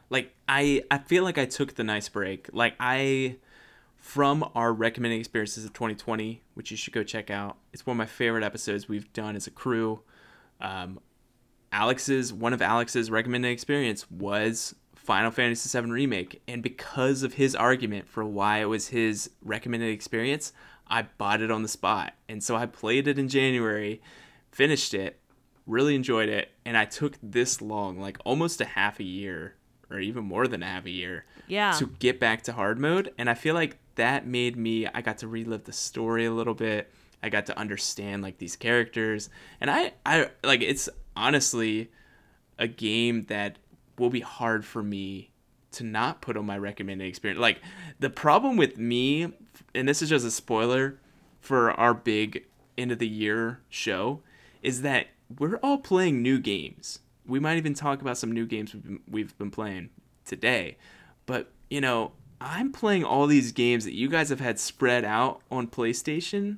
Like 0.10 0.36
I 0.48 0.84
I 0.92 1.00
feel 1.00 1.24
like 1.24 1.38
I 1.38 1.46
took 1.46 1.76
the 1.76 1.84
nice 1.84 2.10
break. 2.10 2.50
Like 2.54 2.76
I 2.80 3.38
from 4.02 4.44
our 4.56 4.74
recommended 4.74 5.20
experiences 5.20 5.64
of 5.64 5.74
2020, 5.74 6.42
which 6.56 6.72
you 6.72 6.76
should 6.76 6.92
go 6.92 7.04
check 7.04 7.30
out. 7.30 7.58
It's 7.72 7.86
one 7.86 7.94
of 7.94 8.00
my 8.00 8.08
favorite 8.08 8.44
episodes 8.44 8.90
we've 8.90 9.14
done 9.14 9.36
as 9.36 9.46
a 9.46 9.52
crew. 9.52 10.02
Um, 10.60 11.00
Alex's 11.72 12.34
one 12.34 12.52
of 12.52 12.64
Alex's 12.64 13.12
recommended 13.12 13.50
experience 13.50 14.10
was 14.10 14.74
Final 14.96 15.30
Fantasy 15.30 15.80
VII 15.80 15.92
Remake, 15.92 16.42
and 16.48 16.64
because 16.64 17.22
of 17.22 17.36
his 17.36 17.56
argument 17.56 18.08
for 18.08 18.26
why 18.26 18.58
it 18.58 18.66
was 18.66 18.88
his 18.88 19.30
recommended 19.44 19.92
experience, 19.92 20.52
I 20.88 21.04
bought 21.04 21.42
it 21.42 21.52
on 21.52 21.62
the 21.62 21.70
spot. 21.70 22.14
And 22.28 22.44
so 22.44 22.56
I 22.56 22.66
played 22.66 23.08
it 23.08 23.20
in 23.20 23.30
January, 23.30 24.02
finished 24.52 24.96
it, 24.96 25.20
really 25.68 25.94
enjoyed 25.94 26.28
it, 26.28 26.50
and 26.66 26.76
I 26.76 26.86
took 26.86 27.18
this 27.22 27.62
long, 27.62 28.00
like 28.00 28.18
almost 28.26 28.62
a 28.62 28.66
half 28.66 29.00
a 29.00 29.04
year 29.04 29.56
or 29.92 30.00
even 30.00 30.24
more 30.24 30.48
than 30.48 30.64
a 30.64 30.66
half 30.66 30.86
a 30.86 30.90
year 30.90 31.26
yeah. 31.48 31.72
to 31.74 31.88
get 32.00 32.20
back 32.20 32.44
to 32.44 32.54
hard 32.54 32.80
mode. 32.80 33.14
And 33.18 33.30
I 33.30 33.34
feel 33.34 33.56
like 33.56 33.78
that 33.96 34.26
made 34.26 34.56
me 34.56 34.88
I 34.88 35.02
got 35.02 35.20
to 35.20 35.28
relive 35.28 35.66
the 35.66 35.74
story 35.74 36.26
a 36.26 36.32
little 36.32 36.54
bit. 36.54 36.92
I 37.22 37.30
got 37.30 37.46
to 37.48 37.58
understand 37.58 38.24
like 38.24 38.38
these 38.38 38.56
characters. 38.56 39.30
And 39.60 39.70
I 39.70 39.94
I 40.06 40.30
like 40.44 40.62
it's 40.62 40.90
honestly 41.16 41.92
a 42.58 42.68
game 42.68 43.24
that 43.24 43.58
will 43.98 44.10
be 44.10 44.22
hard 44.22 44.66
for 44.66 44.82
me 44.82 45.32
to 45.74 45.84
not 45.84 46.22
put 46.22 46.38
on 46.38 46.46
my 46.46 46.58
recommended 46.58 47.08
experience. 47.08 47.40
Like 47.40 47.60
the 48.00 48.10
problem 48.10 48.58
with 48.58 48.78
me 48.78 49.34
and 49.76 49.88
this 49.88 50.02
is 50.02 50.10
just 50.10 50.26
a 50.26 50.32
spoiler 50.32 51.00
for 51.40 51.72
our 51.72 51.94
big 51.94 52.46
end 52.78 52.92
of 52.92 53.00
the 53.00 53.08
year 53.08 53.60
show 53.70 54.22
is 54.62 54.82
that 54.82 55.08
we're 55.40 55.58
all 55.58 55.78
playing 55.78 56.22
new 56.22 56.40
games. 56.40 57.00
We 57.32 57.40
might 57.40 57.58
even 57.58 57.74
talk 57.74 58.02
about 58.02 58.18
some 58.18 58.32
new 58.32 58.46
games 58.46 58.74
we've 58.74 58.84
been, 58.84 59.00
we've 59.10 59.38
been 59.38 59.52
playing 59.52 59.90
today. 60.26 60.78
But, 61.26 61.52
you 61.70 61.82
know, 61.82 62.12
I'm 62.40 62.72
playing 62.72 63.04
all 63.04 63.28
these 63.28 63.52
games 63.52 63.86
that 63.86 63.94
you 63.94 64.10
guys 64.10 64.30
have 64.30 64.40
had 64.40 64.60
spread 64.60 65.06
out 65.06 65.42
on 65.50 65.68
PlayStation 65.68 66.58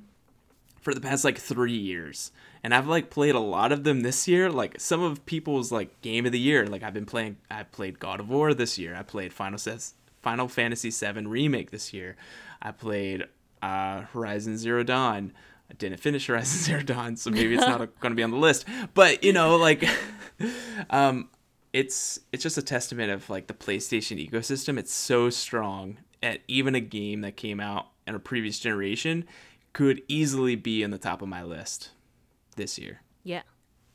for 0.80 0.94
the 0.94 1.00
past 1.00 1.24
like 1.24 1.38
three 1.38 1.76
years. 1.76 2.32
And 2.62 2.74
I've 2.74 2.88
like 2.88 3.10
played 3.10 3.34
a 3.34 3.40
lot 3.40 3.72
of 3.72 3.84
them 3.84 4.00
this 4.00 4.26
year. 4.26 4.50
Like 4.50 4.80
some 4.80 5.02
of 5.02 5.24
people's 5.26 5.70
like 5.70 6.00
game 6.00 6.26
of 6.26 6.32
the 6.32 6.38
year. 6.38 6.66
Like 6.66 6.82
I've 6.82 6.94
been 6.94 7.06
playing 7.06 7.36
I 7.50 7.62
played 7.62 7.98
God 7.98 8.20
of 8.20 8.28
War 8.28 8.54
this 8.54 8.78
year. 8.78 8.94
I 8.96 9.02
played 9.02 9.32
Final 9.32 9.58
Final 10.22 10.48
Fantasy 10.48 10.90
VII 10.90 11.26
Remake 11.26 11.70
this 11.70 11.92
year. 11.92 12.16
I 12.60 12.70
played 12.70 13.24
uh, 13.62 14.02
Horizon 14.12 14.56
Zero 14.56 14.82
Dawn. 14.82 15.32
I 15.70 15.74
didn't 15.74 15.98
finish 16.00 16.26
Horizon 16.26 16.60
Zero 16.60 16.82
Dawn, 16.84 17.16
so 17.16 17.30
maybe 17.30 17.54
it's 17.54 17.66
not 17.66 17.78
going 18.00 18.12
to 18.12 18.16
be 18.16 18.22
on 18.22 18.30
the 18.30 18.36
list. 18.36 18.66
But 18.94 19.24
you 19.24 19.32
know, 19.32 19.56
like, 19.56 19.88
um, 20.90 21.30
it's 21.72 22.20
it's 22.32 22.42
just 22.42 22.58
a 22.58 22.62
testament 22.62 23.10
of 23.10 23.28
like 23.30 23.46
the 23.46 23.54
PlayStation 23.54 24.24
ecosystem. 24.24 24.78
It's 24.78 24.92
so 24.92 25.30
strong 25.30 25.98
at 26.22 26.40
even 26.48 26.74
a 26.74 26.80
game 26.80 27.20
that 27.22 27.36
came 27.36 27.60
out 27.60 27.86
in 28.06 28.14
a 28.14 28.18
previous 28.18 28.58
generation 28.58 29.26
could 29.72 30.02
easily 30.08 30.54
be 30.56 30.82
in 30.82 30.90
the 30.90 30.98
top 30.98 31.20
of 31.20 31.28
my 31.28 31.42
list. 31.42 31.90
this 32.56 32.78
year. 32.78 33.00
Yeah. 33.24 33.42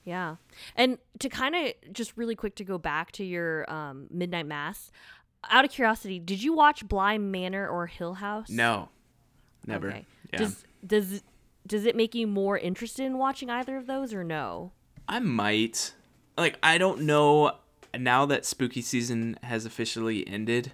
Yeah. 0.04 0.36
And 0.76 0.98
to 1.20 1.30
kind 1.30 1.56
of 1.56 1.94
just 1.94 2.18
really 2.18 2.36
quick 2.36 2.56
to 2.56 2.64
go 2.64 2.78
back 2.78 3.12
to 3.14 3.24
your 3.24 3.70
um, 3.72 4.08
Midnight 4.10 4.48
Mass, 4.48 4.92
out 5.50 5.64
of 5.64 5.72
curiosity, 5.72 6.20
did 6.20 6.44
you 6.44 6.54
watch 6.54 6.88
Bly 6.88 7.18
Manor 7.18 7.68
or 7.68 7.88
Hill 7.88 8.16
House? 8.16 8.50
No, 8.50 8.90
never. 9.66 9.90
Okay. 9.90 10.06
Yeah. 10.34 10.40
Does 10.40 10.66
does 10.86 11.24
does 11.70 11.86
it 11.86 11.96
make 11.96 12.14
you 12.14 12.28
more 12.28 12.58
interested 12.58 13.06
in 13.06 13.18
watching 13.18 13.50
either 13.50 13.78
of 13.78 13.88
those 13.88 14.14
or 14.14 14.24
no? 14.26 14.74
I 15.08 15.20
might. 15.20 15.94
Like, 16.38 16.58
I 16.62 16.78
don't 16.78 17.02
know. 17.04 17.54
Now 17.98 18.26
that 18.26 18.46
spooky 18.46 18.82
season 18.82 19.38
has 19.44 19.66
officially 19.66 20.28
ended, 20.28 20.74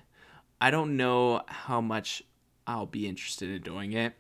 I 0.60 0.72
don't 0.72 0.98
know 0.98 1.42
how 1.48 1.80
much 1.82 2.24
I'll 2.66 2.86
be 2.88 3.08
interested 3.08 3.50
in 3.50 3.62
doing 3.62 3.94
it. 3.94 4.14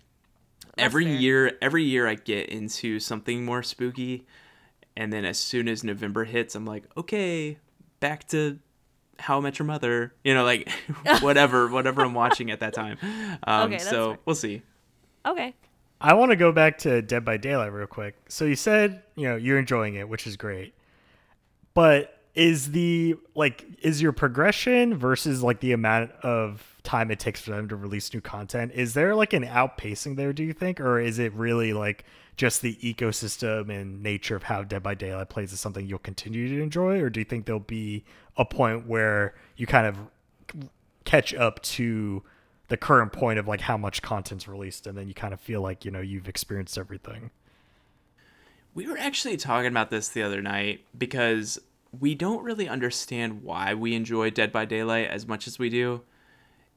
every 0.77 1.05
fair. 1.05 1.13
year, 1.15 1.57
every 1.61 1.83
year 1.83 2.07
I 2.07 2.15
get 2.15 2.49
into 2.49 2.99
something 2.99 3.43
more 3.43 3.63
spooky, 3.63 4.25
and 4.95 5.11
then 5.11 5.25
as 5.25 5.37
soon 5.39 5.67
as 5.67 5.83
November 5.83 6.23
hits, 6.25 6.55
I'm 6.55 6.65
like, 6.65 6.83
okay, 6.97 7.57
back 7.99 8.27
to 8.29 8.59
How 9.19 9.37
I 9.37 9.41
Met 9.41 9.59
Your 9.59 9.65
Mother. 9.65 10.13
You 10.23 10.33
know, 10.33 10.43
like 10.43 10.69
whatever, 11.21 11.67
whatever 11.69 12.01
I'm 12.01 12.13
watching 12.13 12.51
at 12.51 12.59
that 12.59 12.73
time. 12.73 12.97
Um, 13.47 13.63
Okay, 13.67 13.77
that's 13.77 13.89
so 13.89 14.11
fair. 14.11 14.19
we'll 14.25 14.35
see. 14.35 14.61
Okay. 15.25 15.53
I 15.99 16.13
want 16.13 16.31
to 16.31 16.35
go 16.35 16.51
back 16.51 16.77
to 16.79 17.01
Dead 17.01 17.23
by 17.23 17.37
Daylight 17.37 17.71
real 17.71 17.87
quick. 17.87 18.15
So 18.27 18.45
you 18.45 18.55
said, 18.55 19.03
you 19.15 19.27
know, 19.27 19.35
you're 19.35 19.59
enjoying 19.59 19.95
it, 19.95 20.07
which 20.09 20.27
is 20.27 20.37
great. 20.37 20.73
But 21.73 22.11
is 22.35 22.71
the 22.71 23.15
like 23.33 23.65
is 23.81 24.01
your 24.01 24.11
progression 24.11 24.97
versus 24.97 25.41
like 25.41 25.61
the 25.61 25.71
amount 25.71 26.11
of 26.21 26.75
time 26.83 27.09
it 27.09 27.19
takes 27.19 27.41
for 27.41 27.51
them 27.51 27.67
to 27.69 27.75
release 27.75 28.13
new 28.13 28.21
content, 28.21 28.71
is 28.73 28.93
there 28.93 29.15
like 29.15 29.33
an 29.33 29.43
outpacing 29.43 30.15
there, 30.15 30.33
do 30.33 30.43
you 30.43 30.53
think? 30.53 30.79
Or 30.79 30.99
is 30.99 31.19
it 31.19 31.33
really 31.33 31.73
like 31.73 32.05
just 32.37 32.61
the 32.61 32.75
ecosystem 32.75 33.69
and 33.69 34.03
nature 34.03 34.35
of 34.35 34.43
how 34.43 34.63
Dead 34.63 34.83
by 34.83 34.93
Daylight 34.93 35.29
plays 35.29 35.51
is 35.53 35.59
something 35.59 35.87
you'll 35.87 35.99
continue 35.99 36.47
to 36.49 36.61
enjoy? 36.61 37.01
Or 37.01 37.09
do 37.09 37.19
you 37.19 37.25
think 37.25 37.45
there'll 37.45 37.59
be 37.59 38.03
a 38.37 38.45
point 38.45 38.87
where 38.87 39.33
you 39.55 39.65
kind 39.65 39.87
of 39.87 40.69
catch 41.05 41.33
up 41.33 41.61
to 41.63 42.23
the 42.67 42.77
current 42.77 43.11
point 43.13 43.39
of 43.39 43.47
like 43.47 43.61
how 43.61 43.77
much 43.77 44.01
content's 44.01 44.47
released 44.47 44.87
and 44.87 44.97
then 44.97 45.07
you 45.07 45.13
kind 45.13 45.33
of 45.33 45.39
feel 45.39 45.61
like 45.61 45.85
you 45.85 45.91
know 45.91 46.01
you've 46.01 46.27
experienced 46.27 46.77
everything 46.77 47.31
We 48.73 48.87
were 48.87 48.97
actually 48.97 49.37
talking 49.37 49.67
about 49.67 49.89
this 49.89 50.09
the 50.09 50.21
other 50.23 50.41
night 50.41 50.81
because 50.97 51.59
we 51.99 52.15
don't 52.15 52.43
really 52.43 52.67
understand 52.67 53.43
why 53.43 53.73
we 53.73 53.95
enjoy 53.95 54.29
Dead 54.29 54.51
by 54.51 54.65
Daylight 54.65 55.07
as 55.07 55.27
much 55.27 55.47
as 55.47 55.57
we 55.57 55.69
do. 55.69 56.01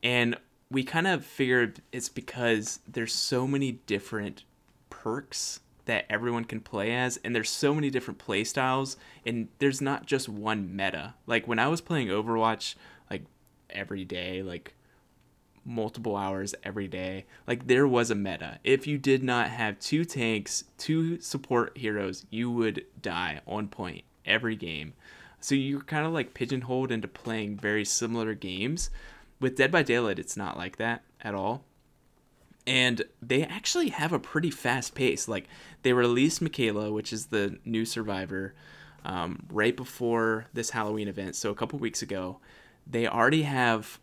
And 0.03 0.36
we 0.70 0.84
kind 0.84 1.07
of 1.07 1.24
figured 1.24 1.82
it's 1.93 2.09
because 2.09 2.80
there's 2.86 3.12
so 3.12 3.47
many 3.47 3.72
different 3.72 4.45
perks 4.91 5.61
that 5.86 6.05
everyone 6.11 6.45
can 6.45 6.61
play 6.61 6.95
as 6.95 7.18
and 7.24 7.34
there's 7.34 7.49
so 7.49 7.74
many 7.74 7.89
different 7.89 8.18
play 8.18 8.45
styles 8.45 8.97
and 9.24 9.49
there's 9.59 9.80
not 9.80 10.07
just 10.07 10.28
one 10.28 10.74
meta. 10.76 11.14
Like 11.26 11.49
when 11.49 11.59
I 11.59 11.68
was 11.68 11.80
playing 11.80 12.09
Overwatch 12.09 12.74
like 13.11 13.22
every 13.70 14.05
day, 14.05 14.43
like 14.43 14.74
multiple 15.69 16.16
hours 16.16 16.55
every 16.64 16.89
day. 16.89 17.27
Like 17.47 17.66
there 17.66 17.87
was 17.87 18.11
a 18.11 18.14
meta. 18.14 18.59
If 18.64 18.87
you 18.87 18.99
did 18.99 19.23
not 19.23 19.51
have 19.51 19.79
two 19.79 20.05
tanks, 20.05 20.64
two 20.79 21.21
support 21.21 21.77
heroes, 21.77 22.27
you 22.31 22.51
would 22.51 22.87
die 23.01 23.41
on 23.47 23.69
point 23.69 24.05
every 24.25 24.57
game. 24.57 24.95
So 25.41 25.55
you're 25.55 25.83
kind 25.83 26.07
of 26.07 26.12
like 26.12 26.35
pigeonholed 26.35 26.91
into 26.91 27.07
playing 27.07 27.59
very 27.59 27.85
similar 27.85 28.35
games. 28.35 28.91
With 29.41 29.57
Dead 29.57 29.71
by 29.71 29.83
Daylight, 29.83 30.19
it's 30.19 30.37
not 30.37 30.57
like 30.57 30.79
that 30.79 31.03
at 31.21 31.35
all. 31.35 31.64
And 32.66 33.03
they 33.23 33.45
actually 33.45 33.91
have 33.91 34.12
a 34.12 34.19
pretty 34.19 34.51
fast 34.51 34.95
pace. 34.95 35.29
Like 35.29 35.47
they 35.83 35.93
released 35.93 36.43
Michaela, 36.43 36.93
which 36.93 37.12
is 37.12 37.27
the 37.27 37.59
new 37.64 37.85
survivor, 37.85 38.55
um, 39.05 39.45
right 39.51 39.77
before 39.77 40.47
this 40.53 40.71
Halloween 40.71 41.09
event. 41.09 41.37
So 41.37 41.51
a 41.51 41.55
couple 41.55 41.79
weeks 41.79 42.03
ago, 42.03 42.41
they 42.87 43.07
already 43.07 43.43
have 43.43 44.01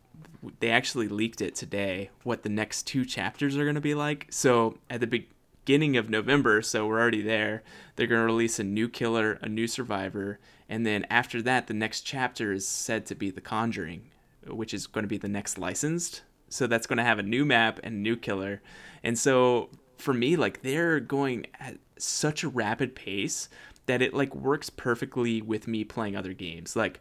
they 0.60 0.70
actually 0.70 1.08
leaked 1.08 1.42
it 1.42 1.56
today 1.56 2.10
what 2.24 2.44
the 2.44 2.50
next 2.50 2.84
two 2.84 3.06
chapters 3.06 3.58
are 3.58 3.64
going 3.64 3.76
to 3.76 3.82
be 3.82 3.96
like. 3.96 4.28
So 4.30 4.78
at 4.90 5.00
the 5.02 5.08
beginning 5.08 5.98
of 5.98 6.12
november 6.12 6.62
so 6.62 6.86
we're 6.86 7.00
already 7.00 7.24
there 7.24 7.64
they're 7.96 8.06
going 8.06 8.22
to 8.22 8.26
release 8.26 8.60
a 8.60 8.64
new 8.64 8.88
killer 8.88 9.40
a 9.42 9.50
new 9.50 9.66
survivor 9.66 10.38
and 10.70 10.86
then 10.86 11.04
after 11.10 11.42
that 11.42 11.66
the 11.66 11.74
next 11.74 12.02
chapter 12.02 12.54
is 12.54 12.68
said 12.68 13.04
to 13.04 13.16
be 13.16 13.32
the 13.32 13.42
conjuring 13.42 14.12
which 14.48 14.74
is 14.74 14.88
going 14.88 15.04
to 15.04 15.10
be 15.10 15.18
the 15.18 15.28
next 15.28 15.58
licensed. 15.58 16.22
So 16.50 16.68
that's 16.68 16.88
going 16.88 16.98
to 16.98 17.04
have 17.04 17.20
a 17.20 17.24
new 17.24 17.46
map 17.46 17.80
and 17.84 18.04
new 18.04 18.16
killer. 18.16 18.62
And 19.04 19.18
so 19.18 19.70
for 19.98 20.14
me 20.14 20.36
like 20.36 20.62
they're 20.62 21.00
going 21.00 21.48
at 21.60 21.78
such 21.98 22.44
a 22.44 22.50
rapid 22.50 22.96
pace 22.96 23.50
that 23.86 24.02
it 24.02 24.14
like 24.14 24.36
works 24.36 24.70
perfectly 24.70 25.42
with 25.42 25.68
me 25.68 25.84
playing 25.84 26.16
other 26.16 26.34
games. 26.34 26.76
Like 26.76 27.00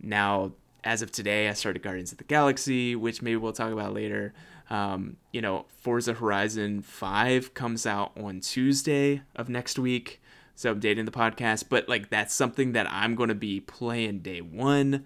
now 0.00 0.52
as 0.86 1.02
of 1.02 1.10
today, 1.10 1.48
I 1.48 1.52
started 1.52 1.82
Guardians 1.82 2.12
of 2.12 2.18
the 2.18 2.24
Galaxy, 2.24 2.94
which 2.96 3.20
maybe 3.20 3.36
we'll 3.36 3.52
talk 3.52 3.72
about 3.72 3.92
later. 3.92 4.32
Um, 4.70 5.16
you 5.32 5.42
know, 5.42 5.66
Forza 5.68 6.14
Horizon 6.14 6.82
5 6.82 7.54
comes 7.54 7.86
out 7.86 8.12
on 8.16 8.40
Tuesday 8.40 9.22
of 9.34 9.48
next 9.48 9.78
week. 9.78 10.22
So 10.54 10.70
I'm 10.70 10.80
dating 10.80 11.04
the 11.04 11.10
podcast, 11.10 11.64
but 11.68 11.88
like 11.88 12.08
that's 12.08 12.32
something 12.32 12.72
that 12.72 12.90
I'm 12.90 13.14
going 13.14 13.28
to 13.28 13.34
be 13.34 13.60
playing 13.60 14.20
day 14.20 14.40
one. 14.40 15.04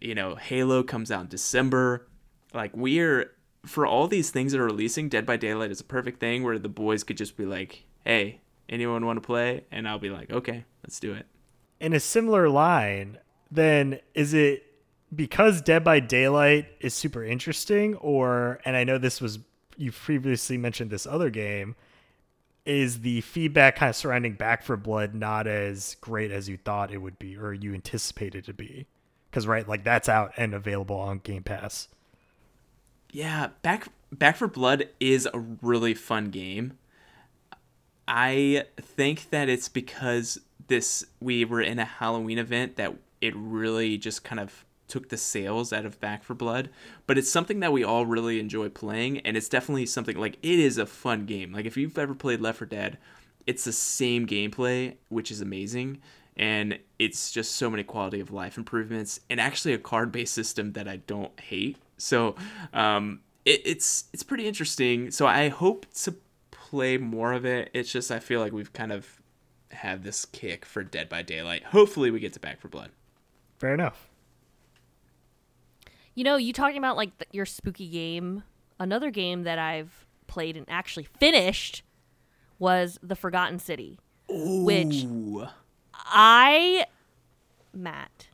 You 0.00 0.14
know, 0.14 0.34
Halo 0.34 0.82
comes 0.82 1.10
out 1.10 1.22
in 1.22 1.28
December. 1.28 2.06
Like 2.52 2.76
we're 2.76 3.32
for 3.64 3.86
all 3.86 4.08
these 4.08 4.30
things 4.30 4.52
that 4.52 4.60
are 4.60 4.66
releasing, 4.66 5.08
Dead 5.08 5.24
by 5.24 5.36
Daylight 5.36 5.70
is 5.70 5.80
a 5.80 5.84
perfect 5.84 6.20
thing 6.20 6.42
where 6.42 6.58
the 6.58 6.68
boys 6.68 7.04
could 7.04 7.16
just 7.16 7.36
be 7.36 7.46
like, 7.46 7.84
"Hey, 8.04 8.40
anyone 8.68 9.06
want 9.06 9.16
to 9.16 9.26
play?" 9.26 9.64
And 9.70 9.88
I'll 9.88 9.98
be 9.98 10.10
like, 10.10 10.30
"Okay, 10.30 10.64
let's 10.82 11.00
do 11.00 11.14
it." 11.14 11.26
in 11.80 11.94
a 11.94 12.00
similar 12.00 12.48
line 12.48 13.18
then 13.50 13.98
is 14.14 14.34
it 14.34 14.69
because 15.14 15.60
dead 15.60 15.82
by 15.84 16.00
daylight 16.00 16.66
is 16.80 16.94
super 16.94 17.24
interesting 17.24 17.94
or 17.96 18.60
and 18.64 18.76
i 18.76 18.84
know 18.84 18.98
this 18.98 19.20
was 19.20 19.38
you 19.76 19.90
previously 19.90 20.56
mentioned 20.58 20.90
this 20.90 21.06
other 21.06 21.30
game 21.30 21.74
is 22.66 23.00
the 23.00 23.20
feedback 23.22 23.76
kind 23.76 23.90
of 23.90 23.96
surrounding 23.96 24.34
back 24.34 24.62
for 24.62 24.76
blood 24.76 25.14
not 25.14 25.46
as 25.46 25.96
great 26.00 26.30
as 26.30 26.48
you 26.48 26.56
thought 26.56 26.92
it 26.92 26.98
would 26.98 27.18
be 27.18 27.36
or 27.36 27.52
you 27.52 27.74
anticipated 27.74 28.44
to 28.44 28.52
be 28.52 28.86
because 29.30 29.46
right 29.46 29.68
like 29.68 29.82
that's 29.84 30.08
out 30.08 30.32
and 30.36 30.54
available 30.54 30.96
on 30.98 31.18
game 31.18 31.42
pass 31.42 31.88
Yeah, 33.12 33.48
Back 33.62 33.88
Back 34.12 34.36
for 34.36 34.48
Blood 34.48 34.88
is 34.98 35.28
a 35.32 35.38
really 35.62 35.94
fun 35.94 36.30
game. 36.30 36.78
I 38.06 38.64
think 38.80 39.30
that 39.30 39.48
it's 39.48 39.68
because 39.68 40.40
this 40.68 41.04
we 41.20 41.44
were 41.44 41.60
in 41.60 41.78
a 41.78 41.84
Halloween 41.84 42.38
event 42.38 42.76
that 42.76 42.94
it 43.20 43.34
really 43.36 43.98
just 43.98 44.24
kind 44.24 44.40
of 44.40 44.64
took 44.90 45.08
the 45.08 45.16
sales 45.16 45.72
out 45.72 45.86
of 45.86 46.00
Back 46.00 46.22
for 46.22 46.34
Blood, 46.34 46.68
but 47.06 47.16
it's 47.16 47.30
something 47.30 47.60
that 47.60 47.72
we 47.72 47.84
all 47.84 48.04
really 48.04 48.38
enjoy 48.40 48.68
playing 48.68 49.18
and 49.20 49.36
it's 49.36 49.48
definitely 49.48 49.86
something 49.86 50.16
like 50.16 50.36
it 50.42 50.58
is 50.58 50.76
a 50.78 50.86
fun 50.86 51.24
game. 51.26 51.52
Like 51.52 51.64
if 51.66 51.76
you've 51.76 51.98
ever 51.98 52.14
played 52.14 52.40
Left 52.40 52.58
4 52.58 52.66
Dead, 52.66 52.98
it's 53.46 53.64
the 53.64 53.72
same 53.72 54.26
gameplay, 54.26 54.96
which 55.08 55.30
is 55.30 55.40
amazing 55.40 56.00
and 56.36 56.78
it's 56.98 57.32
just 57.32 57.56
so 57.56 57.70
many 57.70 57.82
quality 57.82 58.20
of 58.20 58.30
life 58.30 58.56
improvements 58.58 59.20
and 59.30 59.40
actually 59.40 59.74
a 59.74 59.78
card-based 59.78 60.32
system 60.34 60.72
that 60.72 60.86
I 60.88 60.96
don't 60.96 61.38
hate. 61.40 61.78
So, 61.96 62.34
um 62.72 63.20
it, 63.44 63.62
it's 63.64 64.04
it's 64.12 64.22
pretty 64.22 64.46
interesting. 64.46 65.10
So 65.10 65.26
I 65.26 65.48
hope 65.48 65.86
to 66.02 66.14
play 66.50 66.98
more 66.98 67.32
of 67.32 67.44
it. 67.46 67.70
It's 67.72 67.90
just 67.90 68.10
I 68.10 68.18
feel 68.18 68.40
like 68.40 68.52
we've 68.52 68.72
kind 68.72 68.92
of 68.92 69.20
had 69.70 70.02
this 70.02 70.24
kick 70.26 70.64
for 70.64 70.82
Dead 70.82 71.08
by 71.08 71.22
Daylight. 71.22 71.64
Hopefully 71.64 72.10
we 72.10 72.20
get 72.20 72.32
to 72.34 72.40
Back 72.40 72.60
for 72.60 72.68
Blood. 72.68 72.90
fair 73.58 73.74
enough 73.74 74.09
You 76.14 76.24
know, 76.24 76.36
you 76.36 76.52
talking 76.52 76.78
about 76.78 76.96
like 76.96 77.16
th- 77.18 77.28
your 77.32 77.46
spooky 77.46 77.88
game. 77.88 78.42
Another 78.78 79.10
game 79.10 79.42
that 79.44 79.58
I've 79.58 80.06
played 80.26 80.56
and 80.56 80.66
actually 80.68 81.04
finished 81.18 81.82
was 82.58 82.98
The 83.02 83.16
Forgotten 83.16 83.58
City, 83.58 83.98
which 84.28 85.04
I, 85.94 86.86
Matt, 87.74 88.28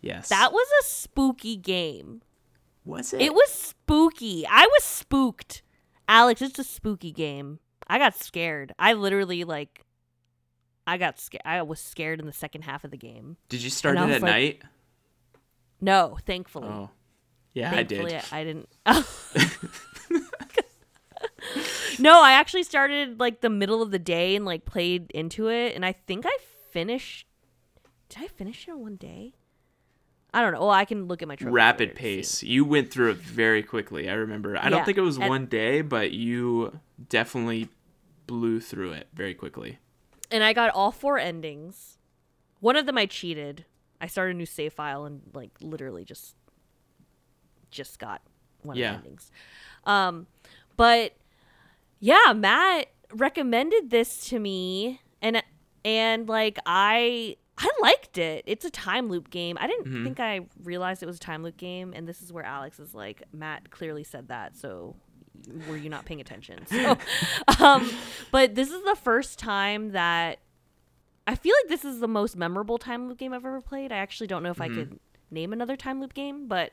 Yes. 0.00 0.28
that 0.28 0.52
was 0.52 0.66
a 0.80 0.84
spooky 0.86 1.56
game. 1.56 2.22
was 2.84 3.12
it. 3.12 3.20
It 3.22 3.34
was 3.34 3.50
spooky. 3.50 4.46
I 4.46 4.66
was 4.66 4.84
spooked. 4.84 5.62
Alex, 6.08 6.42
it's 6.42 6.58
a 6.58 6.64
spooky 6.64 7.10
game. 7.12 7.58
I 7.88 7.98
got 7.98 8.14
scared. 8.14 8.72
I 8.78 8.92
literally 8.94 9.44
like 9.44 9.82
I 10.86 10.96
got 10.98 11.18
scared. 11.18 11.42
I 11.44 11.62
was 11.62 11.80
scared 11.80 12.20
in 12.20 12.26
the 12.26 12.32
second 12.32 12.62
half 12.62 12.84
of 12.84 12.90
the 12.90 12.96
game. 12.98 13.36
Did 13.48 13.62
you 13.62 13.70
start 13.70 13.96
and 13.96 14.10
it 14.10 14.14
at 14.16 14.22
like- 14.22 14.30
night? 14.30 14.62
No, 15.80 16.16
thankfully. 16.26 16.68
Oh. 16.68 16.90
Yeah, 17.54 17.70
Thankfully, 17.70 18.16
I 18.16 18.20
did. 18.20 18.26
I 18.32 18.44
didn't. 18.44 18.68
no, 21.98 22.22
I 22.22 22.32
actually 22.32 22.62
started 22.64 23.20
like 23.20 23.40
the 23.40 23.50
middle 23.50 23.82
of 23.82 23.90
the 23.90 23.98
day 23.98 24.36
and 24.36 24.44
like 24.44 24.64
played 24.64 25.10
into 25.12 25.48
it, 25.48 25.74
and 25.74 25.84
I 25.84 25.92
think 25.92 26.24
I 26.26 26.36
finished. 26.70 27.26
Did 28.08 28.24
I 28.24 28.26
finish 28.28 28.66
it 28.68 28.72
in 28.72 28.80
one 28.80 28.96
day? 28.96 29.34
I 30.32 30.42
don't 30.42 30.52
know. 30.52 30.60
Well, 30.60 30.70
I 30.70 30.84
can 30.84 31.06
look 31.06 31.22
at 31.22 31.28
my 31.28 31.36
trophies 31.36 31.54
Rapid 31.54 31.88
later 31.90 31.98
see. 32.00 32.16
pace. 32.16 32.42
You 32.42 32.64
went 32.64 32.90
through 32.90 33.12
it 33.12 33.18
very 33.18 33.62
quickly. 33.62 34.10
I 34.10 34.14
remember. 34.14 34.56
I 34.58 34.68
don't 34.68 34.84
think 34.84 34.98
it 34.98 35.02
was 35.02 35.16
and- 35.16 35.28
one 35.28 35.46
day, 35.46 35.80
but 35.80 36.10
you 36.10 36.78
definitely 37.08 37.68
blew 38.26 38.60
through 38.60 38.92
it 38.92 39.08
very 39.14 39.34
quickly. 39.34 39.78
and 40.30 40.42
I 40.42 40.52
got 40.52 40.70
all 40.74 40.90
four 40.90 41.18
endings. 41.18 41.98
One 42.60 42.76
of 42.76 42.86
them 42.86 42.98
I 42.98 43.06
cheated. 43.06 43.64
I 44.00 44.06
started 44.06 44.34
a 44.34 44.38
new 44.38 44.46
save 44.46 44.72
file 44.72 45.04
and 45.04 45.22
like 45.34 45.50
literally 45.60 46.04
just 46.04 46.34
just 47.74 47.98
got 47.98 48.22
one 48.62 48.76
Yeah. 48.76 48.94
of 48.94 49.02
the 49.02 49.06
endings. 49.08 49.30
Um, 49.84 50.26
but 50.76 51.12
yeah, 52.00 52.32
Matt 52.34 52.86
recommended 53.12 53.90
this 53.90 54.26
to 54.28 54.38
me, 54.38 55.00
and 55.20 55.42
and 55.84 56.28
like 56.28 56.58
I 56.66 57.36
I 57.58 57.70
liked 57.82 58.18
it. 58.18 58.42
It's 58.46 58.64
a 58.64 58.70
time 58.70 59.08
loop 59.08 59.30
game. 59.30 59.56
I 59.60 59.66
didn't 59.68 59.86
Mhm. 59.86 60.02
think 60.04 60.20
I 60.20 60.40
realized 60.62 61.02
it 61.02 61.06
was 61.06 61.16
a 61.16 61.20
time 61.20 61.42
loop 61.42 61.56
game, 61.56 61.92
and 61.94 62.08
this 62.08 62.20
is 62.22 62.32
where 62.32 62.44
Alex 62.44 62.80
is 62.80 62.94
like, 62.94 63.22
Matt 63.32 63.70
clearly 63.70 64.02
said 64.02 64.26
that, 64.28 64.56
so 64.56 64.96
were 65.66 65.76
you 65.76 65.88
not 65.88 66.04
paying 66.04 66.20
attention? 66.20 66.64
So, 66.66 66.98
um, 67.64 67.92
but 68.32 68.54
this 68.56 68.70
is 68.70 68.82
the 68.84 68.96
first 68.96 69.38
time 69.38 69.92
that 69.92 70.40
I 71.28 71.36
feel 71.36 71.54
like 71.62 71.68
this 71.70 71.84
is 71.84 72.00
the 72.00 72.08
most 72.08 72.36
memorable 72.36 72.76
time 72.76 73.08
loop 73.08 73.18
game 73.18 73.32
I've 73.32 73.44
ever 73.46 73.60
played. 73.60 73.92
I 73.92 73.96
actually 73.98 74.26
don't 74.26 74.42
know 74.42 74.50
if 74.50 74.60
I 74.60 74.68
Mhm. 74.68 74.74
could 74.74 75.00
name 75.30 75.52
another 75.52 75.76
time 75.76 76.00
loop 76.00 76.12
game, 76.12 76.48
but 76.48 76.72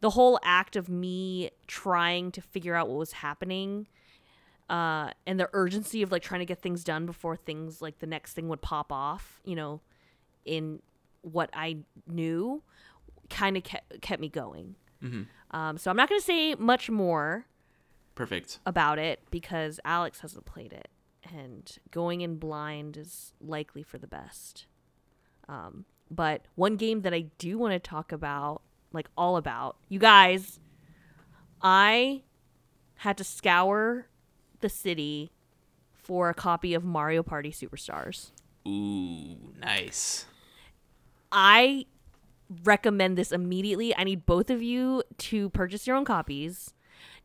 the 0.00 0.10
whole 0.10 0.38
act 0.42 0.76
of 0.76 0.88
me 0.88 1.50
trying 1.66 2.32
to 2.32 2.40
figure 2.40 2.74
out 2.74 2.88
what 2.88 2.96
was 2.98 3.12
happening 3.12 3.86
uh, 4.68 5.10
and 5.26 5.38
the 5.38 5.48
urgency 5.52 6.00
of 6.02 6.10
like 6.12 6.22
trying 6.22 6.38
to 6.40 6.46
get 6.46 6.62
things 6.62 6.84
done 6.84 7.04
before 7.06 7.36
things 7.36 7.82
like 7.82 7.98
the 7.98 8.06
next 8.06 8.32
thing 8.34 8.48
would 8.48 8.62
pop 8.62 8.92
off, 8.92 9.40
you 9.44 9.56
know, 9.56 9.80
in 10.44 10.80
what 11.22 11.50
I 11.52 11.78
knew 12.06 12.62
kind 13.28 13.56
of 13.56 13.64
kept, 13.64 14.00
kept 14.00 14.20
me 14.20 14.28
going. 14.28 14.76
Mhm. 15.02 15.26
Um, 15.50 15.76
so 15.78 15.90
I'm 15.90 15.96
not 15.96 16.08
going 16.08 16.20
to 16.20 16.24
say 16.24 16.54
much 16.54 16.88
more 16.88 17.46
Perfect. 18.14 18.60
about 18.64 18.98
it 18.98 19.20
because 19.30 19.80
Alex 19.84 20.20
hasn't 20.20 20.44
played 20.46 20.72
it, 20.72 20.88
and 21.24 21.76
going 21.90 22.20
in 22.20 22.36
blind 22.36 22.96
is 22.96 23.32
likely 23.40 23.82
for 23.82 23.98
the 23.98 24.06
best. 24.06 24.66
Um, 25.48 25.84
but 26.10 26.42
one 26.54 26.76
game 26.76 27.00
that 27.02 27.12
I 27.12 27.22
do 27.38 27.58
want 27.58 27.72
to 27.72 27.78
talk 27.80 28.12
about, 28.12 28.62
like 28.92 29.08
all 29.16 29.36
about, 29.36 29.76
you 29.88 29.98
guys, 29.98 30.60
I 31.62 32.22
had 32.96 33.16
to 33.18 33.24
scour 33.24 34.06
the 34.60 34.68
city 34.68 35.32
for 35.92 36.28
a 36.28 36.34
copy 36.34 36.74
of 36.74 36.84
Mario 36.84 37.22
Party 37.22 37.50
Superstars. 37.50 38.30
Ooh, 38.66 39.36
nice. 39.58 40.26
I 41.32 41.86
recommend 42.64 43.16
this 43.16 43.32
immediately. 43.32 43.94
I 43.96 44.04
need 44.04 44.26
both 44.26 44.50
of 44.50 44.62
you 44.62 45.02
to 45.18 45.50
purchase 45.50 45.86
your 45.86 45.96
own 45.96 46.04
copies. 46.04 46.74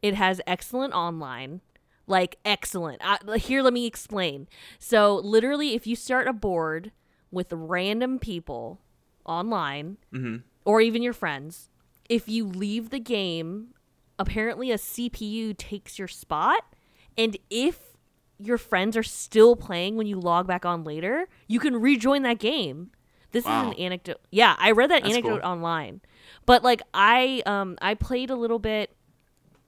It 0.02 0.14
has 0.14 0.40
excellent 0.46 0.94
online, 0.94 1.62
like 2.06 2.38
excellent. 2.46 3.02
Uh, 3.04 3.34
here, 3.34 3.62
let 3.62 3.74
me 3.74 3.86
explain. 3.86 4.48
So, 4.78 5.16
literally, 5.16 5.74
if 5.74 5.88
you 5.88 5.96
start 5.96 6.28
a 6.28 6.34
board 6.34 6.92
with 7.32 7.52
random 7.52 8.20
people 8.20 8.80
online, 9.26 9.98
hmm 10.12 10.38
or 10.66 10.82
even 10.82 11.02
your 11.02 11.14
friends, 11.14 11.70
if 12.10 12.28
you 12.28 12.46
leave 12.46 12.90
the 12.90 13.00
game, 13.00 13.74
apparently 14.20 14.72
a 14.72 14.76
CPU 14.78 15.56
takes 15.58 15.98
your 15.98 16.08
spot. 16.08 16.64
And 17.18 17.38
if 17.50 17.80
your 18.38 18.58
friends 18.58 18.98
are 18.98 19.04
still 19.04 19.56
playing 19.56 19.96
when 19.96 20.08
you 20.08 20.20
log 20.20 20.48
back 20.48 20.66
on 20.66 20.84
later, 20.84 21.28
you 21.48 21.60
can 21.60 21.80
rejoin 21.80 22.24
that 22.24 22.40
game. 22.40 22.92
This 23.32 23.46
Wow. 23.46 23.62
is 23.62 23.68
an 23.68 23.74
anecdote. 23.80 24.22
Yeah, 24.32 24.56
I 24.60 24.72
read 24.72 24.90
that 24.92 25.04
That's 25.04 25.14
anecdote 25.14 25.42
cool. 25.42 25.50
online. 25.50 26.02
But 26.46 26.64
like 26.64 26.82
I 26.94 27.42
um 27.46 27.78
I 27.82 27.94
played 27.94 28.30
a 28.30 28.36
little 28.36 28.60
bit 28.60 28.96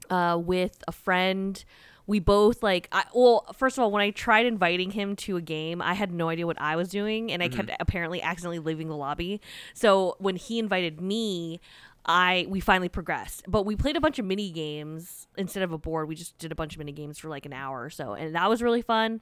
uh 0.09 0.39
with 0.41 0.83
a 0.87 0.91
friend. 0.91 1.63
We 2.07 2.19
both 2.19 2.63
like 2.63 2.87
I 2.91 3.03
well, 3.13 3.45
first 3.53 3.77
of 3.77 3.83
all, 3.83 3.91
when 3.91 4.01
I 4.01 4.09
tried 4.09 4.45
inviting 4.45 4.91
him 4.91 5.15
to 5.17 5.37
a 5.37 5.41
game, 5.41 5.81
I 5.81 5.93
had 5.93 6.11
no 6.11 6.29
idea 6.29 6.47
what 6.47 6.59
I 6.59 6.75
was 6.75 6.89
doing 6.89 7.31
and 7.31 7.43
I 7.43 7.49
kept 7.49 7.69
apparently 7.79 8.21
accidentally 8.21 8.59
leaving 8.59 8.87
the 8.87 8.95
lobby. 8.95 9.41
So 9.73 10.15
when 10.19 10.37
he 10.37 10.57
invited 10.57 11.01
me, 11.01 11.59
I 12.07 12.45
we 12.49 12.59
finally 12.59 12.89
progressed. 12.89 13.43
But 13.47 13.65
we 13.65 13.75
played 13.75 13.97
a 13.97 14.01
bunch 14.01 14.17
of 14.19 14.25
mini 14.25 14.49
games 14.49 15.27
instead 15.37 15.63
of 15.63 15.73
a 15.73 15.77
board. 15.77 16.07
We 16.07 16.15
just 16.15 16.37
did 16.37 16.51
a 16.51 16.55
bunch 16.55 16.73
of 16.73 16.79
mini 16.79 16.93
games 16.93 17.19
for 17.19 17.27
like 17.27 17.45
an 17.45 17.53
hour 17.53 17.83
or 17.83 17.89
so, 17.89 18.13
and 18.13 18.33
that 18.33 18.49
was 18.49 18.61
really 18.61 18.81
fun. 18.81 19.19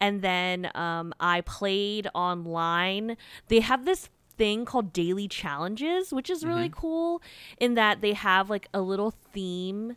And 0.00 0.22
then 0.22 0.70
um, 0.74 1.12
I 1.20 1.42
played 1.42 2.08
online. 2.14 3.16
They 3.48 3.60
have 3.60 3.84
this 3.84 4.08
thing 4.36 4.64
called 4.64 4.92
daily 4.92 5.28
challenges, 5.28 6.12
which 6.12 6.30
is 6.30 6.44
really 6.44 6.70
cool 6.72 7.22
in 7.58 7.74
that 7.74 8.00
they 8.00 8.14
have 8.14 8.50
like 8.50 8.68
a 8.74 8.80
little 8.80 9.12
theme. 9.32 9.96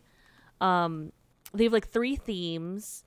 Um, 0.60 1.12
they 1.54 1.64
have 1.64 1.72
like 1.72 1.88
three 1.88 2.16
themes 2.16 3.04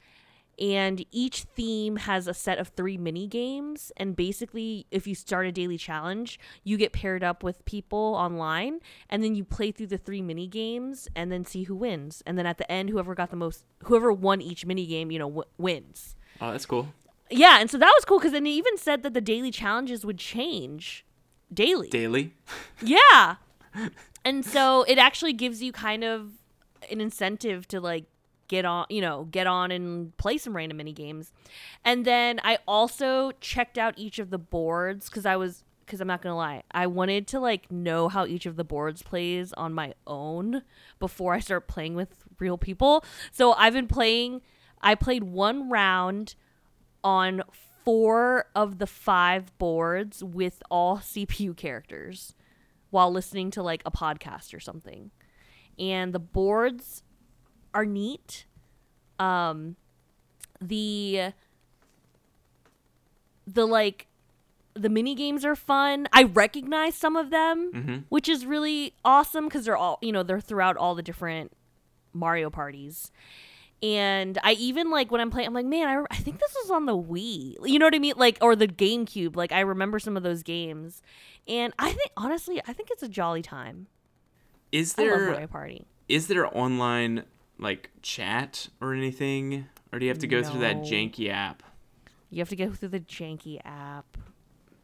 and 0.59 1.05
each 1.11 1.43
theme 1.43 1.95
has 1.95 2.27
a 2.27 2.33
set 2.33 2.59
of 2.59 2.67
three 2.67 2.97
mini 2.97 3.25
games 3.25 3.91
and 3.97 4.15
basically 4.15 4.85
if 4.91 5.07
you 5.07 5.15
start 5.15 5.45
a 5.47 5.51
daily 5.51 5.77
challenge 5.77 6.39
you 6.63 6.77
get 6.77 6.91
paired 6.91 7.23
up 7.23 7.41
with 7.41 7.63
people 7.65 7.97
online 8.17 8.79
and 9.09 9.23
then 9.23 9.33
you 9.33 9.43
play 9.45 9.71
through 9.71 9.87
the 9.87 9.97
three 9.97 10.21
mini 10.21 10.47
games 10.47 11.07
and 11.15 11.31
then 11.31 11.45
see 11.45 11.63
who 11.63 11.75
wins 11.75 12.21
and 12.25 12.37
then 12.37 12.45
at 12.45 12.57
the 12.57 12.69
end 12.71 12.89
whoever 12.89 13.15
got 13.15 13.29
the 13.29 13.35
most 13.35 13.63
whoever 13.85 14.11
won 14.11 14.41
each 14.41 14.65
mini 14.65 14.85
game 14.85 15.09
you 15.09 15.17
know 15.19 15.29
w- 15.29 15.47
wins 15.57 16.15
Oh, 16.41 16.51
that's 16.51 16.65
cool. 16.65 16.89
yeah 17.29 17.59
and 17.61 17.69
so 17.71 17.77
that 17.77 17.91
was 17.95 18.03
cool 18.05 18.19
because 18.19 18.33
then 18.33 18.45
it 18.45 18.49
even 18.51 18.77
said 18.77 19.03
that 19.03 19.13
the 19.13 19.21
daily 19.21 19.51
challenges 19.51 20.05
would 20.05 20.17
change 20.17 21.05
daily 21.53 21.89
Daily. 21.89 22.33
yeah. 22.83 23.35
And 24.23 24.45
so 24.45 24.83
it 24.83 24.99
actually 24.99 25.33
gives 25.33 25.63
you 25.63 25.71
kind 25.71 26.03
of 26.03 26.33
an 26.91 27.01
incentive 27.01 27.67
to 27.69 27.79
like 27.81 28.05
get 28.51 28.65
on, 28.65 28.85
you 28.89 28.99
know, 28.99 29.29
get 29.31 29.47
on 29.47 29.71
and 29.71 30.15
play 30.17 30.37
some 30.37 30.53
random 30.53 30.77
mini 30.77 30.91
games. 30.91 31.31
And 31.85 32.03
then 32.03 32.41
I 32.43 32.59
also 32.67 33.31
checked 33.39 33.77
out 33.77 33.93
each 33.95 34.19
of 34.19 34.29
the 34.29 34.37
boards 34.37 35.07
cuz 35.09 35.25
I 35.25 35.37
was 35.37 35.63
cuz 35.87 36.01
I'm 36.01 36.07
not 36.07 36.21
going 36.21 36.33
to 36.33 36.37
lie. 36.37 36.63
I 36.71 36.85
wanted 36.87 37.27
to 37.27 37.39
like 37.39 37.71
know 37.71 38.09
how 38.09 38.25
each 38.25 38.45
of 38.45 38.57
the 38.57 38.65
boards 38.65 39.01
plays 39.01 39.53
on 39.53 39.73
my 39.73 39.93
own 40.05 40.63
before 40.99 41.33
I 41.33 41.39
start 41.39 41.69
playing 41.69 41.95
with 41.95 42.25
real 42.39 42.57
people. 42.57 43.05
So 43.31 43.53
I've 43.53 43.73
been 43.73 43.87
playing 43.87 44.41
I 44.81 44.95
played 44.95 45.23
one 45.23 45.69
round 45.69 46.35
on 47.03 47.43
four 47.85 48.47
of 48.53 48.79
the 48.79 48.87
five 48.87 49.57
boards 49.57 50.21
with 50.23 50.61
all 50.69 50.97
CPU 50.97 51.55
characters 51.55 52.35
while 52.89 53.11
listening 53.11 53.49
to 53.51 53.63
like 53.63 53.81
a 53.85 53.91
podcast 53.91 54.53
or 54.53 54.59
something. 54.59 55.11
And 55.79 56.13
the 56.13 56.19
boards 56.19 57.03
are 57.73 57.85
neat. 57.85 58.45
Um 59.19 59.75
the 60.59 61.33
the 63.47 63.65
like 63.65 64.07
the 64.73 64.89
mini 64.89 65.15
games 65.15 65.43
are 65.43 65.55
fun. 65.55 66.07
I 66.13 66.23
recognize 66.23 66.95
some 66.95 67.15
of 67.15 67.29
them, 67.29 67.71
hmm 67.73 67.97
which 68.09 68.29
is 68.29 68.45
really 68.45 68.93
awesome 69.03 69.49
cuz 69.49 69.65
they're 69.65 69.77
all, 69.77 69.99
you 70.01 70.11
know, 70.11 70.23
they're 70.23 70.39
throughout 70.39 70.77
all 70.77 70.95
the 70.95 71.01
different 71.03 71.51
Mario 72.13 72.49
parties. 72.49 73.11
And 73.83 74.37
I 74.43 74.51
even 74.53 74.91
like 74.91 75.11
when 75.11 75.19
I'm 75.21 75.31
playing, 75.31 75.47
I'm 75.47 75.53
like, 75.55 75.65
man, 75.65 75.87
I, 75.87 76.05
I 76.11 76.17
think 76.17 76.39
this 76.39 76.55
was 76.61 76.69
on 76.69 76.85
the 76.85 76.95
Wii. 76.95 77.55
You 77.63 77.79
know 77.79 77.87
what 77.87 77.95
I 77.95 77.99
mean? 77.99 78.13
Like, 78.15 78.37
or 78.39 78.55
the 78.55 78.67
GameCube. 78.67 79.35
Like, 79.35 79.51
I 79.51 79.61
remember 79.61 79.97
some 79.97 80.15
of 80.15 80.21
those 80.21 80.43
games. 80.43 81.01
And 81.47 81.73
I 81.79 81.87
think, 81.87 82.11
honestly, 82.15 82.61
I 82.67 82.73
think 82.73 82.89
it's 82.91 83.01
a 83.01 83.07
jolly 83.09 83.41
time. 83.41 83.87
Is 84.71 84.93
there 84.93 85.31
Mario 85.31 85.47
Party. 85.47 85.87
is 86.07 86.27
there 86.27 86.45
online 86.55 87.23
like 87.61 87.89
chat 88.01 88.67
or 88.81 88.93
anything, 88.93 89.67
or 89.93 89.99
do 89.99 90.05
you 90.05 90.09
have 90.09 90.19
to 90.19 90.27
go 90.27 90.43
through 90.43 90.61
that 90.61 90.77
janky 90.77 91.29
app? 91.29 91.63
You 92.29 92.39
have 92.39 92.49
to 92.49 92.55
go 92.55 92.71
through 92.71 92.89
the 92.89 92.99
janky 92.99 93.61
app. 93.63 94.17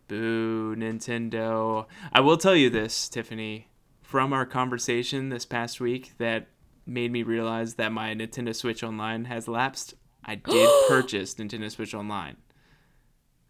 Boo, 0.07 0.75
Nintendo. 0.75 1.85
I 2.13 2.21
will 2.21 2.37
tell 2.37 2.55
you 2.55 2.69
this, 2.69 3.09
Tiffany, 3.09 3.67
from 4.01 4.31
our 4.31 4.45
conversation 4.45 5.29
this 5.29 5.45
past 5.45 5.81
week 5.81 6.13
that 6.17 6.47
made 6.85 7.11
me 7.11 7.23
realize 7.23 7.73
that 7.75 7.91
my 7.91 8.13
Nintendo 8.13 8.55
Switch 8.55 8.83
Online 8.83 9.25
has 9.25 9.47
lapsed. 9.47 9.95
I 10.23 10.35
did 10.35 10.69
purchase 10.87 11.35
Nintendo 11.35 11.69
Switch 11.69 11.93
Online. 11.93 12.37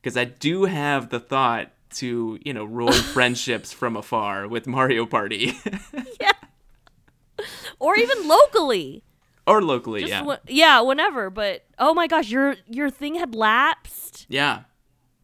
Because 0.02 0.18
I 0.18 0.26
do 0.26 0.66
have 0.66 1.10
the 1.10 1.20
thought 1.20 1.72
to, 1.96 2.40
you 2.44 2.54
know, 2.54 2.64
ruin 2.64 2.94
friendships 3.14 3.72
from 3.72 3.96
afar 3.96 4.48
with 4.48 4.68
Mario 4.68 5.06
Party. 5.06 5.54
Yeah. 6.20 6.32
Or 7.80 7.96
even 7.96 8.28
locally. 8.28 9.04
Or 9.48 9.62
locally, 9.64 10.02
Just 10.02 10.12
yeah. 10.12 10.36
yeah, 10.48 10.82
whenever. 10.82 11.30
But 11.30 11.66
oh 11.80 11.94
my 11.94 12.06
gosh, 12.08 12.30
your 12.30 12.56
your 12.68 12.90
thing 12.90 13.16
had 13.16 13.34
lapsed. 13.36 14.26
yeah. 14.30 14.64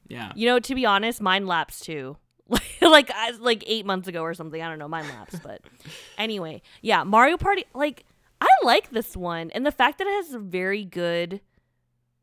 Yeah. 0.08 0.32
You 0.36 0.48
know, 0.48 0.60
to 0.60 0.76
be 0.76 0.86
honest, 0.86 1.22
mine 1.22 1.48
lapsed 1.48 1.84
too. 1.86 2.18
like 2.82 3.10
I, 3.16 3.32
like 3.40 3.64
eight 3.68 3.86
months 3.86 4.08
ago 4.08 4.22
or 4.22 4.34
something. 4.34 4.62
I 4.62 4.70
don't 4.70 4.78
know. 4.80 4.88
Mine 4.88 5.08
lapsed, 5.10 5.42
but 5.44 5.62
anyway, 6.18 6.62
yeah. 6.82 7.04
Mario 7.04 7.38
Party. 7.38 7.66
Like 7.74 8.06
I 8.42 8.48
like 8.64 8.92
this 8.92 9.16
one, 9.18 9.50
and 9.52 9.66
the 9.66 9.72
fact 9.72 9.98
that 10.00 10.08
it 10.08 10.14
has 10.26 10.34
a 10.34 10.40
very 10.40 10.84
good 10.86 11.42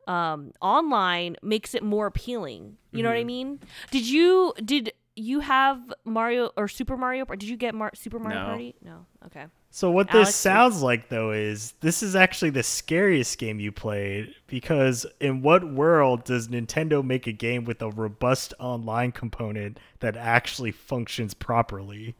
um 0.07 0.51
online 0.61 1.35
makes 1.41 1.73
it 1.75 1.83
more 1.83 2.07
appealing. 2.07 2.77
You 2.91 3.03
know 3.03 3.09
what 3.09 3.17
I 3.17 3.23
Mhm. 3.23 3.25
mean? 3.27 3.59
Did 3.91 4.07
you 4.07 4.53
did 4.63 4.93
you 5.15 5.39
have 5.41 5.93
Mario 6.05 6.51
or 6.55 6.67
Super 6.67 6.95
Mario? 6.97 7.25
Or 7.27 7.35
did 7.35 7.49
you 7.49 7.57
get 7.57 7.75
Mar- 7.75 7.91
Super 7.95 8.19
Mario 8.19 8.39
No. 8.39 8.45
Party? 8.45 8.75
No. 8.83 9.05
Okay. 9.25 9.45
So 9.73 9.89
what 9.89 10.11
this 10.11 10.35
sounds 10.35 10.81
like 10.81 11.07
though 11.07 11.31
is 11.31 11.73
this 11.79 12.03
is 12.03 12.13
actually 12.13 12.49
the 12.49 12.61
scariest 12.61 13.37
game 13.37 13.61
you 13.61 13.71
played 13.71 14.35
because 14.47 15.05
in 15.21 15.41
what 15.41 15.63
world 15.63 16.25
does 16.25 16.49
Nintendo 16.49 17.01
make 17.01 17.25
a 17.25 17.31
game 17.31 17.63
with 17.63 17.81
a 17.81 17.89
robust 17.89 18.53
online 18.59 19.13
component 19.13 19.79
that 20.01 20.17
actually 20.17 20.71
functions 20.71 21.33
properly? 21.33 22.15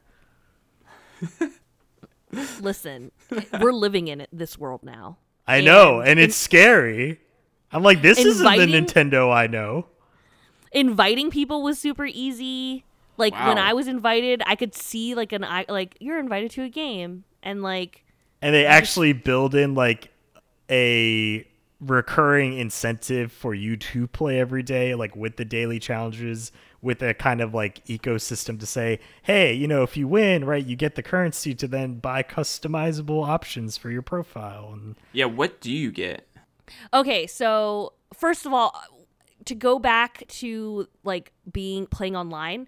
Listen, 2.61 3.11
we're 3.59 3.73
living 3.73 4.07
in 4.07 4.21
it, 4.21 4.29
this 4.31 4.57
world 4.57 4.81
now. 4.81 5.17
I 5.45 5.59
know, 5.59 5.99
And 5.99 6.11
and 6.11 6.19
it's 6.21 6.37
scary. 6.37 7.19
I'm 7.73 7.83
like, 7.83 8.01
this 8.01 8.17
isn't 8.17 8.45
the 8.45 8.65
Nintendo 8.65 9.29
I 9.33 9.47
know. 9.47 9.87
Inviting 10.71 11.29
people 11.29 11.63
was 11.63 11.77
super 11.77 12.05
easy. 12.05 12.85
Like 13.17 13.33
when 13.33 13.57
I 13.57 13.73
was 13.73 13.89
invited, 13.89 14.41
I 14.45 14.55
could 14.55 14.73
see 14.73 15.15
like 15.15 15.33
an 15.33 15.43
I 15.43 15.65
like 15.67 15.97
you're 15.99 16.17
invited 16.17 16.49
to 16.51 16.63
a 16.63 16.69
game 16.69 17.25
and 17.43 17.61
like 17.61 18.03
And 18.41 18.53
they 18.53 18.65
actually 18.65 19.13
build 19.13 19.55
in 19.55 19.75
like 19.75 20.09
a 20.69 21.47
recurring 21.79 22.57
incentive 22.57 23.31
for 23.31 23.53
you 23.53 23.75
to 23.75 24.07
play 24.07 24.39
every 24.39 24.63
day, 24.63 24.95
like 24.95 25.15
with 25.15 25.35
the 25.37 25.45
daily 25.45 25.79
challenges, 25.79 26.51
with 26.81 27.01
a 27.01 27.13
kind 27.13 27.41
of 27.41 27.53
like 27.53 27.83
ecosystem 27.85 28.59
to 28.59 28.65
say, 28.65 28.99
hey, 29.23 29.53
you 29.53 29.67
know, 29.67 29.83
if 29.83 29.97
you 29.97 30.07
win, 30.07 30.45
right, 30.45 30.65
you 30.65 30.75
get 30.75 30.95
the 30.95 31.03
currency 31.03 31.53
to 31.55 31.67
then 31.67 31.95
buy 31.95 32.23
customizable 32.23 33.27
options 33.27 33.77
for 33.77 33.89
your 33.89 34.01
profile. 34.01 34.69
And 34.73 34.95
Yeah, 35.11 35.25
what 35.25 35.59
do 35.59 35.71
you 35.71 35.91
get? 35.91 36.27
Okay, 36.93 37.27
so 37.27 37.93
first 38.13 38.45
of 38.45 38.53
all, 38.53 38.79
to 39.45 39.55
go 39.55 39.79
back 39.79 40.23
to 40.27 40.87
like 41.03 41.33
being 41.51 41.87
playing 41.87 42.15
online, 42.15 42.67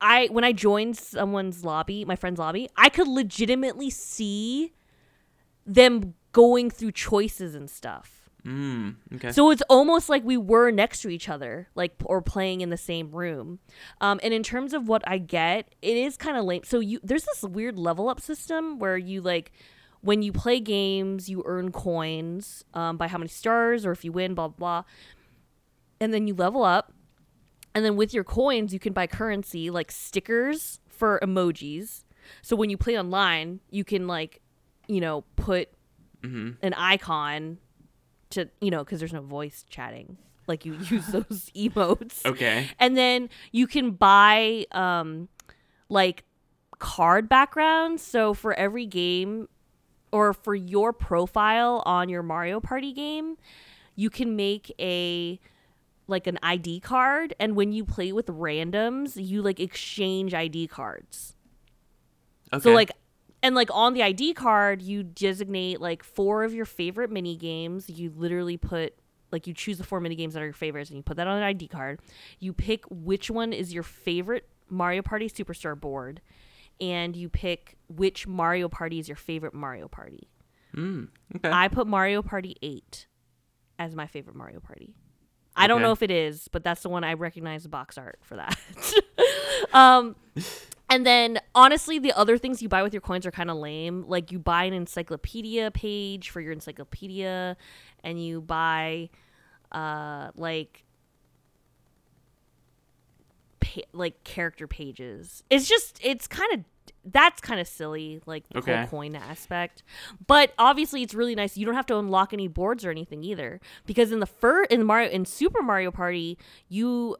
I 0.00 0.26
when 0.26 0.44
I 0.44 0.52
joined 0.52 0.96
someone's 0.96 1.64
lobby, 1.64 2.04
my 2.04 2.16
friend's 2.16 2.38
lobby, 2.38 2.68
I 2.76 2.88
could 2.88 3.08
legitimately 3.08 3.90
see 3.90 4.72
them 5.66 6.14
going 6.32 6.70
through 6.70 6.92
choices 6.92 7.54
and 7.54 7.68
stuff. 7.68 8.30
Mm, 8.46 8.96
okay. 9.16 9.32
So 9.32 9.50
it's 9.50 9.62
almost 9.68 10.08
like 10.08 10.22
we 10.22 10.36
were 10.36 10.70
next 10.70 11.02
to 11.02 11.08
each 11.08 11.28
other, 11.28 11.68
like 11.74 11.94
or 12.04 12.22
playing 12.22 12.60
in 12.60 12.70
the 12.70 12.76
same 12.76 13.10
room. 13.10 13.58
Um, 14.00 14.20
and 14.22 14.32
in 14.32 14.44
terms 14.44 14.72
of 14.72 14.86
what 14.86 15.02
I 15.06 15.18
get, 15.18 15.74
it 15.82 15.96
is 15.96 16.16
kind 16.16 16.36
of 16.36 16.44
lame. 16.44 16.62
So 16.64 16.78
you 16.78 17.00
there's 17.02 17.24
this 17.24 17.42
weird 17.42 17.78
level 17.78 18.08
up 18.08 18.20
system 18.20 18.78
where 18.78 18.96
you 18.96 19.20
like 19.20 19.50
when 20.00 20.22
you 20.22 20.32
play 20.32 20.60
games, 20.60 21.28
you 21.28 21.42
earn 21.44 21.72
coins 21.72 22.64
um, 22.74 22.96
by 22.96 23.08
how 23.08 23.18
many 23.18 23.28
stars 23.28 23.84
or 23.84 23.90
if 23.90 24.04
you 24.04 24.12
win, 24.12 24.34
blah 24.34 24.48
blah. 24.48 24.82
blah. 24.82 24.90
And 25.98 26.12
then 26.14 26.28
you 26.28 26.34
level 26.34 26.62
up, 26.62 26.92
and 27.76 27.84
then 27.84 27.94
with 27.94 28.14
your 28.14 28.24
coins, 28.24 28.72
you 28.72 28.78
can 28.78 28.94
buy 28.94 29.06
currency 29.06 29.68
like 29.68 29.92
stickers 29.92 30.80
for 30.88 31.20
emojis. 31.22 32.04
So 32.40 32.56
when 32.56 32.70
you 32.70 32.78
play 32.78 32.98
online, 32.98 33.60
you 33.68 33.84
can 33.84 34.06
like, 34.06 34.40
you 34.88 34.98
know, 34.98 35.24
put 35.36 35.68
an 36.62 36.72
icon 36.72 37.58
to 38.30 38.48
you 38.60 38.70
know 38.70 38.82
because 38.82 38.98
there's 38.98 39.12
no 39.12 39.20
voice 39.20 39.64
chatting 39.68 40.16
like 40.46 40.64
you 40.64 40.72
use 40.90 41.06
those 41.08 41.50
emotes 41.54 42.24
okay. 42.24 42.68
and 42.78 42.96
then 42.96 43.28
you 43.52 43.66
can 43.66 43.90
buy 43.92 44.64
um 44.72 45.28
like 45.88 46.24
card 46.78 47.28
backgrounds 47.28 48.02
so 48.02 48.34
for 48.34 48.54
every 48.54 48.86
game 48.86 49.48
or 50.10 50.32
for 50.32 50.54
your 50.54 50.92
profile 50.92 51.82
on 51.86 52.08
your 52.08 52.22
mario 52.22 52.58
party 52.58 52.92
game 52.92 53.36
you 53.94 54.10
can 54.10 54.34
make 54.34 54.74
a 54.80 55.38
like 56.08 56.26
an 56.26 56.38
id 56.42 56.80
card 56.80 57.34
and 57.40 57.56
when 57.56 57.72
you 57.72 57.84
play 57.84 58.12
with 58.12 58.26
randoms 58.26 59.12
you 59.16 59.42
like 59.42 59.58
exchange 59.60 60.32
id 60.34 60.66
cards 60.68 61.34
Okay. 62.52 62.62
so 62.62 62.72
like 62.72 62.92
and 63.42 63.54
like 63.54 63.68
on 63.72 63.92
the 63.94 64.02
ID 64.02 64.34
card 64.34 64.80
you 64.82 65.02
designate 65.02 65.80
like 65.80 66.02
four 66.02 66.44
of 66.44 66.54
your 66.54 66.64
favorite 66.64 67.10
mini 67.10 67.36
games. 67.36 67.90
You 67.90 68.12
literally 68.16 68.56
put 68.56 68.94
like 69.32 69.46
you 69.46 69.52
choose 69.52 69.78
the 69.78 69.84
four 69.84 70.00
mini 70.00 70.14
games 70.14 70.34
that 70.34 70.42
are 70.42 70.46
your 70.46 70.52
favorites 70.54 70.90
and 70.90 70.96
you 70.96 71.02
put 71.02 71.16
that 71.16 71.26
on 71.26 71.36
an 71.38 71.42
ID 71.42 71.68
card. 71.68 72.00
You 72.38 72.52
pick 72.52 72.84
which 72.88 73.30
one 73.30 73.52
is 73.52 73.74
your 73.74 73.82
favorite 73.82 74.48
Mario 74.70 75.02
Party 75.02 75.28
Superstar 75.28 75.78
board 75.78 76.20
and 76.80 77.16
you 77.16 77.28
pick 77.28 77.76
which 77.88 78.26
Mario 78.28 78.68
Party 78.68 78.98
is 79.00 79.08
your 79.08 79.16
favorite 79.16 79.54
Mario 79.54 79.88
Party. 79.88 80.28
Mm, 80.76 81.08
okay. 81.36 81.50
I 81.50 81.68
put 81.68 81.86
Mario 81.86 82.22
Party 82.22 82.56
8 82.62 83.06
as 83.78 83.94
my 83.94 84.06
favorite 84.06 84.36
Mario 84.36 84.60
Party. 84.60 84.94
I 85.56 85.66
don't 85.66 85.78
Okay. 85.78 85.84
know 85.84 85.92
if 85.92 86.02
it 86.02 86.10
is, 86.10 86.48
but 86.48 86.62
that's 86.64 86.82
the 86.82 86.88
one 86.88 87.02
I 87.04 87.14
recognize 87.14 87.62
the 87.62 87.68
box 87.68 87.96
art 87.98 88.18
for 88.22 88.36
that. 88.36 88.58
um 89.72 90.14
and 90.88 91.04
then 91.06 91.40
honestly 91.54 91.98
the 91.98 92.12
other 92.12 92.38
things 92.38 92.62
you 92.62 92.68
buy 92.68 92.82
with 92.82 92.92
your 92.94 93.00
coins 93.00 93.26
are 93.26 93.30
kind 93.30 93.50
of 93.50 93.56
lame. 93.56 94.04
Like 94.06 94.30
you 94.32 94.38
buy 94.38 94.64
an 94.64 94.72
encyclopedia 94.74 95.70
page 95.72 96.30
for 96.30 96.40
your 96.40 96.52
encyclopedia 96.52 97.56
and 98.04 98.22
you 98.22 98.40
buy 98.40 99.08
uh 99.72 100.30
like 100.36 100.84
pa- 103.60 103.80
like 103.92 104.22
character 104.24 104.66
pages. 104.66 105.42
It's 105.50 105.68
just 105.68 105.98
it's 106.02 106.26
kind 106.26 106.52
of 106.54 106.60
that's 107.08 107.40
kind 107.40 107.60
of 107.60 107.68
silly, 107.68 108.20
like 108.26 108.48
the 108.48 108.58
Okay. 108.58 108.76
whole 108.76 108.86
coin 108.88 109.14
aspect. 109.14 109.82
But 110.26 110.52
obviously, 110.58 111.02
it's 111.02 111.14
really 111.14 111.34
nice. 111.34 111.56
You 111.56 111.64
don't 111.64 111.74
have 111.76 111.86
to 111.86 111.96
unlock 111.98 112.32
any 112.32 112.48
boards 112.48 112.84
or 112.84 112.90
anything 112.90 113.22
either, 113.22 113.60
because 113.86 114.10
in 114.12 114.18
the 114.20 114.26
fur 114.26 114.64
in 114.64 114.84
Mario 114.84 115.08
in 115.10 115.24
Super 115.24 115.62
Mario 115.62 115.90
Party, 115.90 116.36
you 116.68 117.16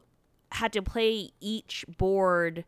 had 0.51 0.73
to 0.73 0.81
play 0.81 1.31
each 1.39 1.85
board, 1.97 2.65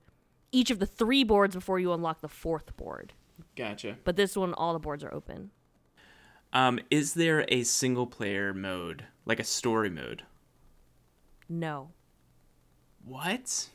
each 0.52 0.70
of 0.72 0.80
the 0.80 0.86
three 0.86 1.24
boards 1.24 1.56
before 1.56 1.80
you 1.80 1.92
unlock 1.94 2.22
the 2.22 2.28
fourth 2.30 2.76
board. 2.78 3.14
Gotcha. 3.56 3.98
But 4.04 4.16
this 4.16 4.36
one, 4.38 4.54
all 4.54 4.74
the 4.74 4.80
boards 4.80 5.04
are 5.04 5.14
open. 5.14 5.52
Um, 6.52 6.80
is 6.90 7.14
there 7.14 7.46
a 7.50 7.64
single 7.64 8.08
player 8.08 8.54
mode, 8.54 9.06
like 9.26 9.40
a 9.40 9.44
story 9.44 9.90
mode? 9.90 10.24
No. 11.48 11.92
What? 13.06 13.70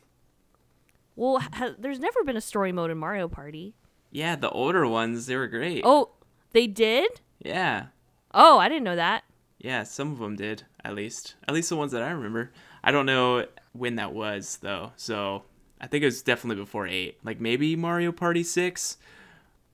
Well, 1.17 1.39
ha- 1.39 1.75
there's 1.79 1.99
never 1.99 2.25
been 2.25 2.37
a 2.37 2.41
story 2.41 2.73
mode 2.73 2.91
in 2.91 2.99
Mario 2.99 3.29
Party. 3.29 3.75
Yeah, 4.11 4.37
the 4.37 4.51
older 4.51 4.87
ones, 4.87 5.27
they 5.27 5.37
were 5.37 5.49
great. 5.49 5.83
Oh, 5.85 6.13
they 6.53 6.67
did? 6.67 7.21
Yeah. 7.41 7.87
Oh, 8.33 8.59
I 8.59 8.69
didn't 8.69 8.85
know 8.85 8.97
that. 8.97 9.25
Yeah, 9.59 9.83
some 9.83 10.13
of 10.13 10.19
them 10.19 10.37
did, 10.37 10.65
at 10.85 10.95
least. 10.95 11.37
At 11.49 11.55
least 11.55 11.69
the 11.71 11.77
ones 11.77 11.93
that 11.93 12.03
I 12.03 12.11
remember. 12.11 12.53
I 12.83 12.91
don't 12.91 13.07
know 13.07 13.47
when 13.73 13.97
that 13.97 14.13
was, 14.13 14.59
though. 14.61 14.93
So 14.97 15.45
I 15.81 15.87
think 15.87 16.03
it 16.03 16.07
was 16.07 16.23
definitely 16.23 16.63
before 16.63 16.87
8. 16.87 17.19
Like 17.25 17.41
maybe 17.41 17.75
Mario 17.77 18.13
Party 18.13 18.43
6. 18.43 18.97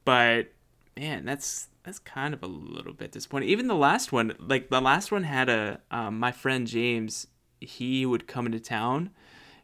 But 0.04 0.48
man, 0.96 1.24
that's 1.24 1.68
that's 1.82 1.98
kind 1.98 2.34
of 2.34 2.42
a 2.42 2.46
little 2.46 2.92
bit 2.92 3.12
disappointing. 3.12 3.48
Even 3.48 3.66
the 3.66 3.74
last 3.74 4.12
one, 4.12 4.34
like 4.38 4.68
the 4.70 4.80
last 4.80 5.10
one 5.10 5.24
had 5.24 5.48
a 5.48 5.80
um, 5.90 6.18
my 6.18 6.32
friend 6.32 6.66
James, 6.66 7.26
he 7.60 8.04
would 8.06 8.26
come 8.26 8.46
into 8.46 8.60
town 8.60 9.10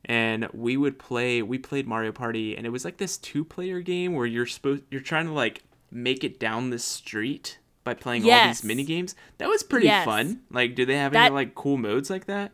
and 0.07 0.49
we 0.55 0.77
would 0.77 0.99
play 0.99 1.43
we 1.43 1.59
played 1.59 1.87
Mario 1.87 2.13
Party 2.13 2.57
and 2.57 2.65
it 2.67 2.71
was 2.71 2.85
like 2.85 2.97
this 2.97 3.19
two-player 3.19 3.81
game 3.81 4.15
where 4.15 4.25
you're 4.27 4.47
supposed 4.47 4.85
you're 4.91 5.01
trying 5.01 5.27
to 5.27 5.33
like 5.33 5.63
make 5.91 6.23
it 6.25 6.39
down 6.41 6.71
this 6.71 6.85
street 6.85 7.59
by 7.85 7.93
playing 7.95 8.23
all 8.29 8.47
these 8.49 8.65
mini 8.65 8.83
games. 8.85 9.15
That 9.39 9.49
was 9.49 9.63
pretty 9.63 9.87
Yes. 9.87 10.05
fun. 10.05 10.43
Like 10.51 10.75
do 10.75 10.87
they 10.87 10.97
have 10.97 11.13
That- 11.13 11.27
any 11.27 11.35
like 11.35 11.55
cool 11.55 11.77
modes 11.77 12.09
like 12.11 12.27
that? 12.27 12.53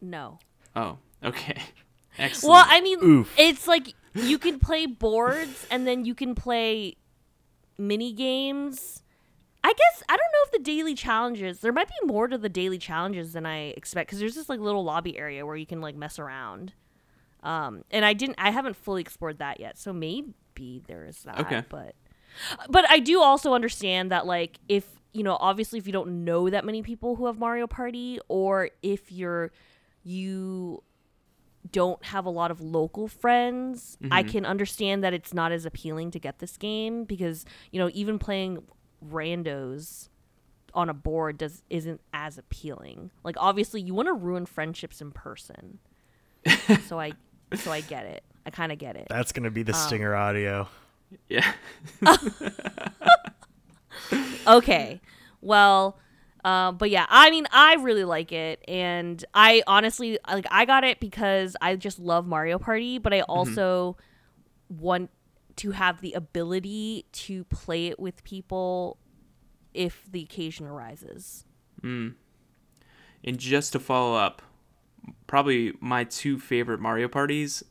No. 0.00 0.38
Oh, 0.74 0.98
okay. 1.24 1.56
Excellent. 2.18 2.52
Well, 2.52 2.64
I 2.68 2.80
mean, 2.80 2.98
Oof. 3.02 3.34
it's 3.38 3.66
like 3.66 3.94
you 4.14 4.38
can 4.38 4.58
play 4.58 4.86
boards 4.86 5.66
and 5.70 5.86
then 5.86 6.04
you 6.04 6.14
can 6.14 6.34
play 6.34 6.96
mini 7.78 8.12
games. 8.12 9.02
I 9.62 9.72
guess 9.72 10.02
I 10.08 10.16
don't 10.16 10.32
know 10.32 10.38
if 10.46 10.52
the 10.52 10.58
daily 10.60 10.94
challenges. 10.94 11.60
There 11.60 11.72
might 11.72 11.88
be 11.88 12.06
more 12.06 12.28
to 12.28 12.38
the 12.38 12.48
daily 12.48 12.78
challenges 12.78 13.32
than 13.32 13.46
I 13.46 13.68
expect 13.76 14.08
because 14.08 14.18
there's 14.18 14.34
this 14.34 14.48
like 14.48 14.60
little 14.60 14.84
lobby 14.84 15.18
area 15.18 15.44
where 15.44 15.56
you 15.56 15.66
can 15.66 15.80
like 15.80 15.96
mess 15.96 16.18
around. 16.18 16.72
Um, 17.42 17.84
and 17.90 18.04
I 18.04 18.12
didn't. 18.12 18.36
I 18.38 18.50
haven't 18.50 18.76
fully 18.76 19.02
explored 19.02 19.38
that 19.38 19.60
yet, 19.60 19.78
so 19.78 19.92
maybe 19.92 20.82
there 20.86 21.04
is 21.04 21.22
that. 21.24 21.40
Okay. 21.40 21.62
But, 21.68 21.94
but 22.68 22.88
I 22.90 22.98
do 22.98 23.20
also 23.20 23.54
understand 23.54 24.10
that 24.10 24.26
like 24.26 24.58
if 24.68 24.86
you 25.12 25.22
know, 25.22 25.36
obviously, 25.40 25.78
if 25.78 25.86
you 25.86 25.92
don't 25.92 26.24
know 26.24 26.48
that 26.50 26.64
many 26.64 26.82
people 26.82 27.16
who 27.16 27.26
have 27.26 27.38
Mario 27.38 27.66
Party, 27.66 28.20
or 28.28 28.70
if 28.82 29.10
you're 29.10 29.52
you 30.04 30.82
don't 31.72 32.02
have 32.06 32.24
a 32.24 32.30
lot 32.30 32.50
of 32.50 32.60
local 32.60 33.06
friends, 33.08 33.98
I 34.10 34.22
can 34.22 34.46
understand 34.46 35.04
that 35.04 35.12
it's 35.12 35.34
not 35.34 35.52
as 35.52 35.66
appealing 35.66 36.10
to 36.12 36.18
get 36.18 36.38
this 36.38 36.56
game 36.56 37.04
because, 37.04 37.44
you 37.70 37.78
know, 37.78 37.90
even 37.92 38.18
playing 38.18 38.62
randos 39.04 40.08
on 40.74 40.88
a 40.88 40.94
board 40.94 41.38
does 41.38 41.62
isn't 41.70 42.00
as 42.12 42.38
appealing. 42.38 43.10
Like 43.24 43.36
obviously 43.38 43.80
you 43.80 43.94
want 43.94 44.06
to 44.08 44.12
ruin 44.12 44.46
friendships 44.46 45.00
in 45.00 45.10
person. 45.12 45.78
so 46.86 46.98
I 47.00 47.12
so 47.54 47.72
I 47.72 47.80
get 47.80 48.06
it. 48.06 48.22
I 48.46 48.50
kind 48.50 48.72
of 48.72 48.78
get 48.78 48.96
it. 48.96 49.06
That's 49.10 49.32
gonna 49.32 49.48
Um, 49.48 49.54
be 49.54 49.62
the 49.62 49.74
stinger 49.74 50.14
audio. 50.14 50.68
yeah. 51.28 51.52
okay. 54.46 55.00
Well, 55.40 55.98
uh, 56.44 56.72
but 56.72 56.90
yeah, 56.90 57.06
I 57.08 57.30
mean, 57.30 57.46
I 57.52 57.74
really 57.74 58.04
like 58.04 58.32
it, 58.32 58.64
and 58.68 59.22
I 59.34 59.62
honestly 59.66 60.18
like. 60.28 60.46
I 60.50 60.64
got 60.64 60.84
it 60.84 61.00
because 61.00 61.56
I 61.60 61.76
just 61.76 61.98
love 61.98 62.26
Mario 62.26 62.58
Party, 62.58 62.98
but 62.98 63.12
I 63.12 63.20
also 63.22 63.96
want 64.68 65.10
to 65.60 65.72
have 65.72 66.00
the 66.00 66.12
ability 66.12 67.06
to 67.12 67.44
play 67.44 67.86
it 67.88 67.98
with 68.00 68.22
people 68.24 68.96
if 69.74 70.04
the 70.10 70.22
occasion 70.22 70.66
arises. 70.66 71.44
Hmm. 71.80 72.08
And 73.24 73.38
just 73.38 73.72
to 73.72 73.78
follow 73.78 74.16
up, 74.16 74.42
probably 75.26 75.74
my 75.80 76.04
two 76.04 76.38
favorite 76.38 76.80
Mario 76.80 77.08
parties 77.08 77.62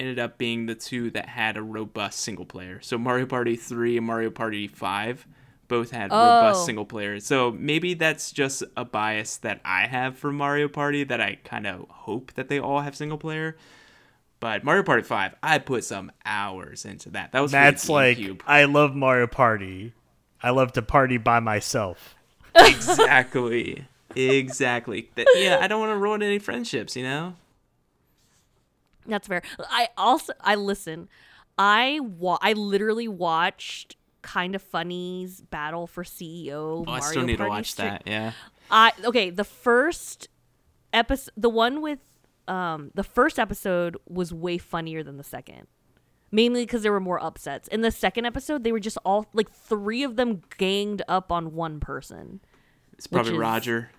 ended 0.00 0.18
up 0.18 0.38
being 0.38 0.66
the 0.66 0.74
two 0.74 1.10
that 1.10 1.28
had 1.30 1.56
a 1.56 1.62
robust 1.62 2.20
single 2.20 2.44
player. 2.44 2.80
So 2.80 2.98
Mario 2.98 3.26
Party 3.26 3.56
3 3.56 3.96
and 3.96 4.06
Mario 4.06 4.30
Party 4.30 4.68
5 4.68 5.26
both 5.68 5.90
had 5.90 6.10
robust 6.10 6.60
Oh. 6.62 6.66
single 6.66 6.84
player. 6.86 7.20
So 7.20 7.50
maybe 7.52 7.94
that's 7.94 8.30
just 8.32 8.62
a 8.76 8.84
bias 8.84 9.36
that 9.38 9.60
I 9.64 9.86
have 9.86 10.16
for 10.16 10.32
Mario 10.32 10.68
Party 10.68 11.04
that 11.04 11.20
I 11.20 11.38
kind 11.44 11.66
of 11.66 11.88
hope 11.88 12.32
that 12.34 12.48
they 12.48 12.58
all 12.58 12.80
have 12.80 12.96
single 12.96 13.18
player. 13.18 13.56
But 14.40 14.62
Mario 14.62 14.84
Party 14.84 15.02
5, 15.02 15.34
I 15.42 15.58
put 15.58 15.84
some 15.84 16.12
hours 16.24 16.84
into 16.84 17.10
that. 17.10 17.32
That 17.32 17.40
was 17.40 17.50
for 17.50 17.56
That's 17.56 17.88
like 17.88 18.18
GameCube. 18.18 18.40
I 18.46 18.64
love 18.64 18.94
Mario 18.94 19.26
Party. 19.26 19.92
I 20.42 20.50
love 20.50 20.72
to 20.74 20.82
party 20.82 21.16
by 21.18 21.40
myself. 21.40 22.14
exactly. 22.54 23.86
Exactly. 24.14 25.10
That, 25.16 25.26
yeah, 25.34 25.58
I 25.60 25.66
don't 25.66 25.80
want 25.80 25.90
to 25.92 25.96
ruin 25.96 26.22
any 26.22 26.38
friendships, 26.38 26.96
you 26.96 27.02
know? 27.02 27.34
That's 29.06 29.26
fair. 29.26 29.42
I 29.70 29.88
also 29.96 30.32
I 30.40 30.54
listen. 30.54 31.08
I 31.56 31.98
wa- 32.02 32.38
I 32.42 32.52
literally 32.52 33.08
watched 33.08 33.96
Kinda 34.22 34.58
Funny's 34.58 35.40
battle 35.40 35.86
for 35.86 36.04
CEO. 36.04 36.50
Oh, 36.80 36.84
Mario 36.84 37.02
I 37.02 37.10
still 37.10 37.22
need 37.24 37.38
to 37.38 37.48
watch 37.48 37.72
stream. 37.72 37.88
that. 37.88 38.02
Yeah. 38.06 38.32
I 38.70 38.92
okay, 39.04 39.30
the 39.30 39.44
first 39.44 40.28
episode 40.92 41.32
the 41.36 41.48
one 41.48 41.80
with 41.80 42.00
um 42.48 42.90
the 42.94 43.04
first 43.04 43.38
episode 43.38 43.96
was 44.08 44.32
way 44.32 44.58
funnier 44.58 45.02
than 45.02 45.16
the 45.16 45.24
second. 45.24 45.66
Mainly 46.30 46.64
because 46.64 46.82
there 46.82 46.92
were 46.92 47.00
more 47.00 47.22
upsets. 47.22 47.68
In 47.68 47.80
the 47.80 47.90
second 47.90 48.26
episode, 48.26 48.62
they 48.62 48.72
were 48.72 48.80
just 48.80 48.98
all 49.04 49.26
like 49.32 49.50
three 49.50 50.02
of 50.02 50.16
them 50.16 50.42
ganged 50.58 51.00
up 51.08 51.32
on 51.32 51.54
one 51.54 51.80
person. 51.80 52.40
It's 52.94 53.06
probably 53.06 53.32
is- 53.32 53.38
Roger. 53.38 53.90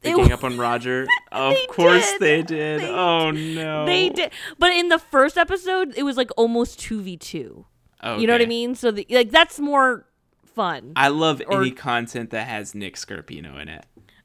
They 0.00 0.10
It 0.12 0.16
gang 0.16 0.32
up 0.32 0.44
on 0.44 0.58
Roger. 0.58 1.06
Of 1.32 1.56
course 1.68 2.08
did. 2.12 2.20
they 2.20 2.42
did. 2.42 2.80
They 2.82 2.88
oh 2.90 3.30
no. 3.30 3.86
They 3.86 4.08
did, 4.08 4.32
but 4.58 4.70
in 4.72 4.88
the 4.88 4.98
first 4.98 5.36
episode, 5.36 5.94
it 5.96 6.02
was 6.04 6.16
like 6.16 6.30
almost 6.36 6.78
two 6.78 7.00
v 7.02 7.16
two. 7.16 7.66
You 8.04 8.26
know 8.26 8.34
what 8.34 8.42
I 8.42 8.46
mean? 8.46 8.74
So 8.74 8.90
the, 8.90 9.06
like 9.10 9.30
that's 9.30 9.58
more 9.58 10.06
fun. 10.44 10.92
I 10.94 11.08
love 11.08 11.40
Or- 11.48 11.60
any 11.62 11.70
content 11.72 12.30
that 12.30 12.46
has 12.46 12.74
Nick 12.74 12.96
Scarpino 12.96 13.60
in 13.60 13.68
it. 13.68 13.84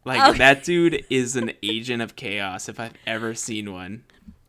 Like 0.10 0.30
Okay. 0.30 0.38
that 0.40 0.64
dude 0.64 1.06
is 1.10 1.36
an 1.36 1.52
agent 1.64 2.02
of 2.02 2.16
chaos 2.16 2.68
if 2.70 2.80
I've 2.80 2.94
ever 3.08 3.34
seen 3.36 3.72
one. 3.72 4.04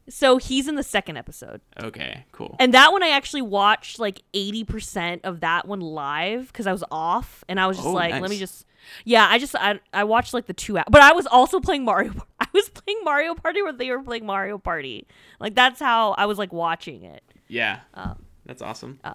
so 0.09 0.39
he's 0.39 0.67
in 0.67 0.75
the 0.75 0.83
second 0.83 1.17
episode. 1.17 1.61
Okay, 1.81 2.25
cool. 2.33 2.57
And 2.59 2.75
that 2.75 2.91
one 2.93 3.03
I 3.03 3.11
actually 3.11 3.43
watched 3.43 3.99
like 4.01 4.23
80% 4.35 5.21
of 5.25 5.41
that 5.41 5.69
one 5.69 5.81
live 5.81 6.49
because 6.49 6.67
I 6.67 6.73
was 6.73 6.83
off 6.91 7.45
and 7.49 7.61
I 7.61 7.67
was 7.67 7.77
just 7.77 7.87
Oh, 7.89 7.93
like, 7.93 8.21
let 8.21 8.29
me 8.31 8.39
just 8.39 8.67
Yeah, 9.05 9.27
I 9.29 9.39
just 9.39 9.55
I, 9.55 9.79
I 9.93 10.03
watched 10.05 10.35
like 10.35 10.47
the 10.47 10.53
two 10.55 10.75
but 10.91 11.01
I 11.01 11.13
was 11.13 11.27
also 11.27 11.61
playing 11.61 11.85
Mario 11.85 12.13
I 12.41 12.47
was 12.53 12.69
playing 12.71 13.01
Mario 13.05 13.35
Party 13.35 13.63
where 13.63 13.73
they 13.73 13.91
were 13.91 14.03
playing 14.03 14.27
Mario 14.27 14.59
Party. 14.59 15.07
Like 15.39 15.55
that's 15.55 15.79
how 15.79 16.13
I 16.19 16.27
was 16.27 16.39
like 16.39 16.53
watching 16.53 17.05
it. 17.05 17.23
yeah. 17.47 17.81
Oh. 17.95 18.17
That's 18.47 18.63
awesome. 18.63 18.99
Oh. 19.05 19.15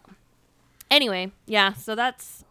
Anyway, 0.90 1.32
yeah, 1.46 1.74
so 1.74 1.94
that's 1.96 2.46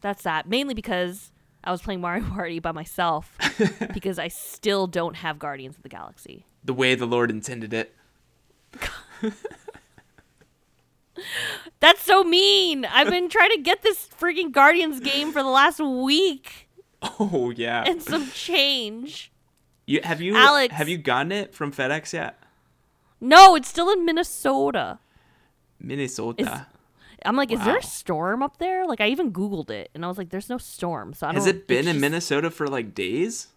that's 0.00 0.22
that. 0.24 0.48
Mainly 0.48 0.74
because 0.74 1.30
I 1.64 1.70
was 1.72 1.82
playing 1.82 2.00
Mario 2.00 2.24
Party 2.30 2.58
by 2.60 2.72
myself 2.72 3.36
because 3.92 4.18
I 4.18 4.28
still 4.28 4.86
don't 4.86 5.16
have 5.16 5.38
Guardians 5.38 5.76
of 5.76 5.82
the 5.82 5.88
Galaxy. 5.88 6.46
the 6.64 6.72
way 6.74 6.94
the 6.94 7.06
Lord 7.06 7.30
intended 7.30 7.72
it. 7.74 7.94
That's 11.80 12.00
so 12.02 12.22
mean. 12.22 12.84
I've 12.84 13.10
been 13.10 13.28
trying 13.28 13.50
to 13.50 13.60
get 13.60 13.82
this 13.82 14.06
freaking 14.20 14.52
Guardians 14.52 15.00
game 15.00 15.32
for 15.32 15.42
the 15.42 15.48
last 15.48 15.80
week 15.80 16.68
Oh 17.02 17.52
yeah. 17.56 17.84
and 17.86 18.00
some 18.02 18.30
change. 18.30 19.32
You 19.86 20.00
have 20.04 20.20
you 20.20 20.36
Alex. 20.36 20.74
have 20.74 20.88
you 20.88 20.98
gotten 20.98 21.32
it 21.32 21.54
from 21.54 21.72
FedEx 21.72 22.12
yet? 22.12 22.38
No, 23.20 23.56
it's 23.56 23.68
still 23.68 23.90
in 23.90 24.04
Minnesota. 24.04 24.98
Minnesota. 25.80 26.66
I'm 27.24 27.36
like, 27.36 27.50
is 27.52 27.62
there 27.64 27.76
a 27.76 27.82
storm 27.82 28.42
up 28.42 28.58
there? 28.58 28.86
Like, 28.86 29.00
I 29.00 29.08
even 29.08 29.32
Googled 29.32 29.70
it, 29.70 29.90
and 29.94 30.04
I 30.04 30.08
was 30.08 30.18
like, 30.18 30.30
there's 30.30 30.48
no 30.48 30.58
storm. 30.58 31.12
So 31.14 31.26
I 31.26 31.30
don't. 31.32 31.36
Has 31.36 31.46
it 31.46 31.66
been 31.66 31.80
in 31.88 31.94
just- 31.94 32.00
Minnesota 32.00 32.50
for 32.50 32.66
like 32.68 32.94
days? 32.94 33.48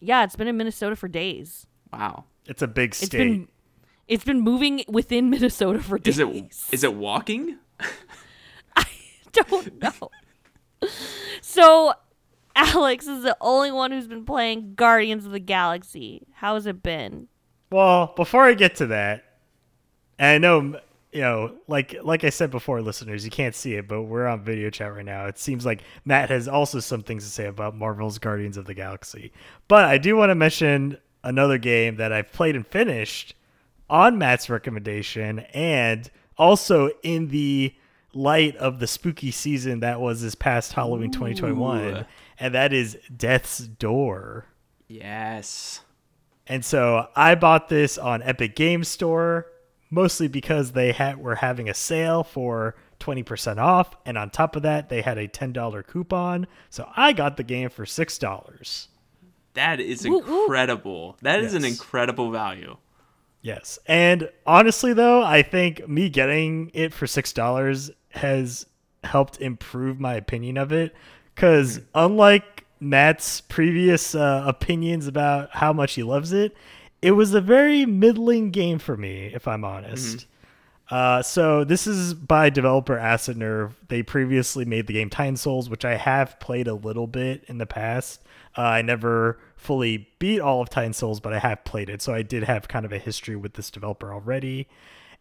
Yeah, 0.00 0.24
it's 0.24 0.36
been 0.36 0.48
in 0.48 0.56
Minnesota 0.56 0.94
for 0.96 1.08
days. 1.08 1.66
Wow. 1.92 2.24
It's 2.46 2.62
a 2.62 2.68
big 2.68 2.90
It's 2.90 2.98
state. 3.06 3.18
been, 3.18 3.48
it's 4.06 4.24
been 4.24 4.40
moving 4.40 4.84
within 4.88 5.28
Minnesota 5.30 5.80
for 5.82 5.98
days. 5.98 6.18
Is 6.18 6.28
it 6.28 6.74
is 6.74 6.84
it 6.84 6.94
walking? 6.94 7.56
I 8.76 8.84
don't 9.32 9.80
know. 9.82 10.10
so, 11.40 11.92
Alex 12.54 13.06
is 13.06 13.22
the 13.22 13.36
only 13.40 13.70
one 13.72 13.90
who's 13.92 14.06
been 14.06 14.24
playing 14.24 14.74
Guardians 14.74 15.26
of 15.26 15.32
the 15.32 15.40
Galaxy. 15.40 16.26
How 16.34 16.54
has 16.54 16.66
it 16.66 16.82
been? 16.82 17.28
Well, 17.70 18.12
before 18.16 18.44
I 18.44 18.54
get 18.54 18.76
to 18.76 18.86
that, 18.86 19.24
and 20.18 20.28
I 20.34 20.38
know 20.38 20.80
you 21.12 21.20
know, 21.20 21.54
like 21.66 21.96
like 22.02 22.24
I 22.24 22.30
said 22.30 22.50
before, 22.50 22.82
listeners, 22.82 23.24
you 23.24 23.30
can't 23.30 23.54
see 23.54 23.74
it, 23.74 23.88
but 23.88 24.02
we're 24.02 24.26
on 24.26 24.42
video 24.42 24.70
chat 24.70 24.94
right 24.94 25.04
now. 25.04 25.26
It 25.26 25.38
seems 25.38 25.64
like 25.64 25.82
Matt 26.04 26.28
has 26.30 26.48
also 26.48 26.80
some 26.80 27.02
things 27.02 27.24
to 27.24 27.30
say 27.30 27.46
about 27.46 27.74
Marvel's 27.74 28.18
Guardians 28.18 28.56
of 28.56 28.66
the 28.66 28.74
Galaxy. 28.74 29.32
But 29.68 29.86
I 29.86 29.98
do 29.98 30.16
want 30.16 30.30
to 30.30 30.34
mention 30.34 30.98
another 31.24 31.58
game 31.58 31.96
that 31.96 32.12
I've 32.12 32.32
played 32.32 32.56
and 32.56 32.66
finished 32.66 33.34
on 33.88 34.18
Matt's 34.18 34.50
recommendation, 34.50 35.40
and 35.54 36.10
also 36.36 36.90
in 37.02 37.28
the 37.28 37.74
light 38.12 38.56
of 38.56 38.78
the 38.78 38.86
spooky 38.86 39.30
season 39.30 39.80
that 39.80 40.00
was 40.00 40.20
this 40.20 40.34
past 40.34 40.74
Halloween 40.74 41.10
2021, 41.10 42.04
and 42.38 42.54
that 42.54 42.74
is 42.74 42.98
Death's 43.14 43.58
Door. 43.58 44.44
Yes. 44.88 45.80
And 46.46 46.64
so 46.64 47.08
I 47.16 47.34
bought 47.34 47.68
this 47.68 47.96
on 47.96 48.22
Epic 48.22 48.56
Game 48.56 48.84
Store 48.84 49.46
mostly 49.90 50.28
because 50.28 50.72
they 50.72 50.92
had 50.92 51.18
were 51.18 51.36
having 51.36 51.68
a 51.68 51.74
sale 51.74 52.22
for 52.24 52.74
20% 53.00 53.58
off 53.58 53.96
and 54.04 54.18
on 54.18 54.30
top 54.30 54.56
of 54.56 54.62
that 54.62 54.88
they 54.88 55.02
had 55.02 55.18
a 55.18 55.28
$10 55.28 55.86
coupon. 55.86 56.46
So 56.70 56.88
I 56.96 57.12
got 57.12 57.36
the 57.36 57.44
game 57.44 57.70
for 57.70 57.84
$6. 57.84 58.86
That 59.54 59.80
is 59.80 60.06
Woo, 60.06 60.18
woo. 60.20 60.42
incredible. 60.42 61.16
That 61.22 61.40
is 61.40 61.54
an 61.54 61.64
incredible 61.64 62.30
value. 62.30 62.76
Yes. 63.40 63.78
And 63.86 64.30
honestly 64.46 64.92
though, 64.92 65.22
I 65.22 65.42
think 65.42 65.88
me 65.88 66.08
getting 66.08 66.70
it 66.74 66.92
for 66.92 67.06
$6 67.06 67.90
has 68.10 68.66
helped 69.04 69.40
improve 69.40 70.00
my 70.00 70.14
opinion 70.14 70.56
of 70.56 70.72
it 70.72 70.94
cuz 71.36 71.80
unlike 71.94 72.64
Matt's 72.80 73.40
previous 73.40 74.14
uh, 74.14 74.44
opinions 74.46 75.06
about 75.06 75.50
how 75.52 75.72
much 75.72 75.94
he 75.94 76.02
loves 76.02 76.32
it, 76.32 76.56
it 77.02 77.12
was 77.12 77.34
a 77.34 77.40
very 77.40 77.86
middling 77.86 78.50
game 78.50 78.78
for 78.78 78.96
me 78.96 79.26
if 79.34 79.46
I'm 79.46 79.64
honest. 79.64 80.26
Uh, 80.90 81.22
so 81.22 81.64
this 81.64 81.86
is 81.86 82.14
by 82.14 82.48
developer 82.48 82.98
Acid 82.98 83.36
Nerve. 83.36 83.76
They 83.88 84.02
previously 84.02 84.64
made 84.64 84.86
the 84.86 84.94
game 84.94 85.10
Titan 85.10 85.36
Souls, 85.36 85.68
which 85.68 85.84
I 85.84 85.96
have 85.96 86.40
played 86.40 86.66
a 86.66 86.74
little 86.74 87.06
bit 87.06 87.44
in 87.46 87.58
the 87.58 87.66
past. 87.66 88.22
Uh, 88.56 88.62
I 88.62 88.82
never 88.82 89.38
fully 89.56 90.08
beat 90.18 90.40
all 90.40 90.62
of 90.62 90.70
Titan 90.70 90.94
Souls, 90.94 91.20
but 91.20 91.34
I 91.34 91.40
have 91.40 91.64
played 91.64 91.90
it, 91.90 92.00
so 92.00 92.14
I 92.14 92.22
did 92.22 92.44
have 92.44 92.68
kind 92.68 92.86
of 92.86 92.92
a 92.92 92.98
history 92.98 93.36
with 93.36 93.54
this 93.54 93.70
developer 93.70 94.12
already. 94.12 94.66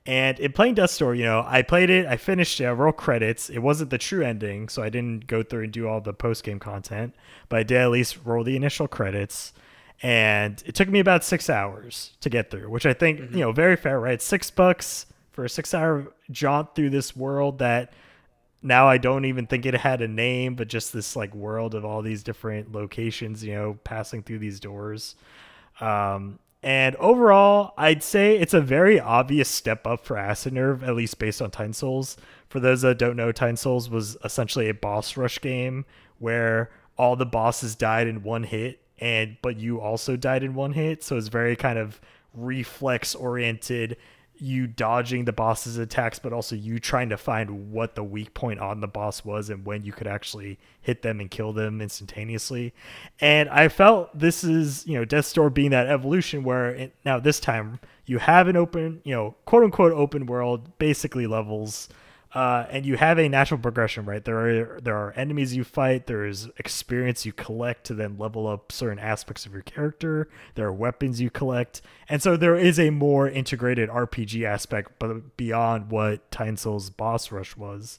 And 0.05 0.39
in 0.39 0.53
playing 0.53 0.75
Death's 0.75 0.97
Door, 0.97 1.15
you 1.15 1.25
know, 1.25 1.43
I 1.45 1.63
played 1.63 1.89
it, 1.89 2.05
I 2.05 2.15
finished 2.15 2.61
it, 2.61 2.65
I 2.65 2.71
rolled 2.71 2.95
credits. 2.95 3.49
It 3.49 3.59
wasn't 3.59 3.89
the 3.89 3.97
true 3.97 4.23
ending, 4.23 4.69
so 4.69 4.82
I 4.82 4.88
didn't 4.88 5.28
go 5.28 5.43
through 5.43 5.65
and 5.65 5.73
do 5.73 5.86
all 5.89 5.99
the 5.99 6.13
post 6.13 6.45
game 6.45 6.59
content, 6.59 7.13
but 7.49 7.59
I 7.59 7.63
did 7.63 7.78
at 7.78 7.91
least 7.91 8.19
roll 8.23 8.45
the 8.45 8.55
initial 8.55 8.88
credits. 8.88 9.51
And 10.04 10.62
it 10.66 10.76
took 10.76 10.89
me 10.89 11.00
about 11.00 11.24
six 11.24 11.50
hours 11.50 12.12
to 12.22 12.30
get 12.30 12.52
through, 12.52 12.70
which 12.70 12.86
I 12.86 12.93
think, 12.93 13.20
you 13.32 13.39
know, 13.39 13.52
very 13.52 13.76
fair, 13.76 14.00
right? 14.00 14.22
Six 14.22 14.52
bucks 14.52 15.08
for 15.32 15.45
a 15.45 15.50
six 15.50 15.74
hour 15.74 16.14
jaunt 16.30 16.76
through 16.76 16.91
this 16.91 17.16
world 17.16 17.60
that 17.60 17.93
now 18.62 18.88
I 18.88 18.98
don't 18.98 19.26
even 19.26 19.48
think 19.48 19.66
it 19.66 19.74
had 19.74 20.02
a 20.02 20.08
name, 20.08 20.56
but 20.56 20.68
just 20.68 20.93
this 20.93 21.16
like 21.16 21.34
world 21.34 21.74
of 21.74 21.86
all 21.86 22.02
these 22.02 22.24
different 22.24 22.72
locations, 22.72 23.43
you 23.43 23.54
know, 23.54 23.80
passing 23.84 24.24
through 24.24 24.39
these 24.39 24.60
doors. 24.60 25.16
Um, 25.80 26.39
and 26.64 26.95
overall, 26.95 27.74
I'd 27.78 28.04
say 28.04 28.38
it's 28.38 28.54
a 28.54 28.62
very 28.62 29.00
obvious 29.00 29.48
step 29.48 29.86
up 29.86 30.04
for 30.04 30.18
Acid 30.18 30.54
Nerve, 30.54 30.84
at 30.84 30.95
least 30.95 31.20
based 31.20 31.41
on 31.41 31.52
Titan 31.52 31.74
Souls. 31.74 32.18
For 32.50 32.60
those 32.60 32.82
that 32.82 32.98
don't 32.98 33.16
know, 33.16 33.32
Titan 33.32 33.58
Souls 33.58 33.89
was 33.89 34.18
essentially 34.24 34.70
a 34.70 34.74
boss 34.74 35.18
rush 35.18 35.39
game 35.39 35.86
where 36.18 36.72
all 36.98 37.16
the 37.16 37.26
bosses 37.26 37.76
died 37.76 38.08
in 38.08 38.24
one 38.24 38.43
hit, 38.43 38.82
and 39.00 39.38
but 39.41 39.58
you 39.58 39.80
also 39.80 40.16
died 40.16 40.43
in 40.43 40.54
one 40.54 40.74
hit. 40.74 41.04
So 41.04 41.18
it's 41.18 41.28
very 41.28 41.56
kind 41.56 41.78
of 41.78 42.00
reflex 42.34 43.16
oriented, 43.16 43.98
you 44.39 44.68
dodging 44.68 45.26
the 45.26 45.34
boss's 45.34 45.78
attacks, 45.78 46.20
but 46.20 46.34
also 46.34 46.56
you 46.56 46.80
trying 46.80 47.10
to 47.10 47.18
find 47.18 47.72
what 47.72 47.95
the 47.95 48.04
weak 48.04 48.34
point 48.34 48.60
on 48.60 48.82
the 48.82 48.88
boss 48.88 49.26
was 49.26 49.50
and 49.50 49.66
when 49.66 49.84
you 49.84 49.91
could 49.91 50.08
actually 50.08 50.60
hit 50.82 51.02
them 51.02 51.20
and 51.20 51.32
kill 51.32 51.54
them 51.54 51.82
instantaneously. 51.82 52.74
And 53.20 53.50
I 53.50 53.68
felt 53.68 54.18
this 54.18 54.43
is, 54.43 54.86
you 54.86 54.93
know, 54.93 55.06
Death 55.06 55.34
Door 55.34 55.52
being 55.52 55.72
that 55.72 55.88
evolution 55.88 56.43
where 56.43 56.70
it, 56.70 56.95
now 57.04 57.20
this 57.20 57.39
time 57.39 57.80
you 58.06 58.20
have 58.20 58.48
an 58.48 58.56
open, 58.56 59.02
you 59.04 59.14
know, 59.14 59.36
quote 59.45 59.64
unquote 59.64 59.93
open 59.93 60.26
world, 60.28 60.78
basically 60.78 61.28
levels 61.28 61.89
uh, 62.38 62.67
and 62.69 62.85
you 62.85 62.97
have 62.97 63.17
a 63.17 63.27
natural 63.27 63.59
progression, 63.59 64.05
right? 64.05 64.23
There 64.23 64.38
are 64.38 64.79
there 64.79 64.95
are 64.95 65.11
enemies 65.13 65.55
you 65.55 65.63
fight. 65.63 66.05
There 66.05 66.23
is 66.23 66.47
experience 66.59 67.25
you 67.25 67.33
collect 67.33 67.85
to 67.85 67.95
then 67.95 68.15
level 68.19 68.45
up 68.45 68.71
certain 68.71 68.99
aspects 68.99 69.47
of 69.47 69.53
your 69.53 69.63
character. 69.63 70.29
There 70.53 70.67
are 70.67 70.71
weapons 70.71 71.19
you 71.19 71.31
collect, 71.31 71.81
and 72.07 72.21
so 72.21 72.38
there 72.38 72.55
is 72.55 72.79
a 72.79 72.91
more 72.91 73.27
integrated 73.27 73.89
RPG 73.89 74.43
aspect, 74.43 74.99
but 74.99 75.35
beyond 75.35 75.89
what 75.89 76.29
Titan 76.29 76.57
Souls 76.57 76.91
Boss 76.91 77.31
Rush 77.31 77.57
was. 77.57 77.97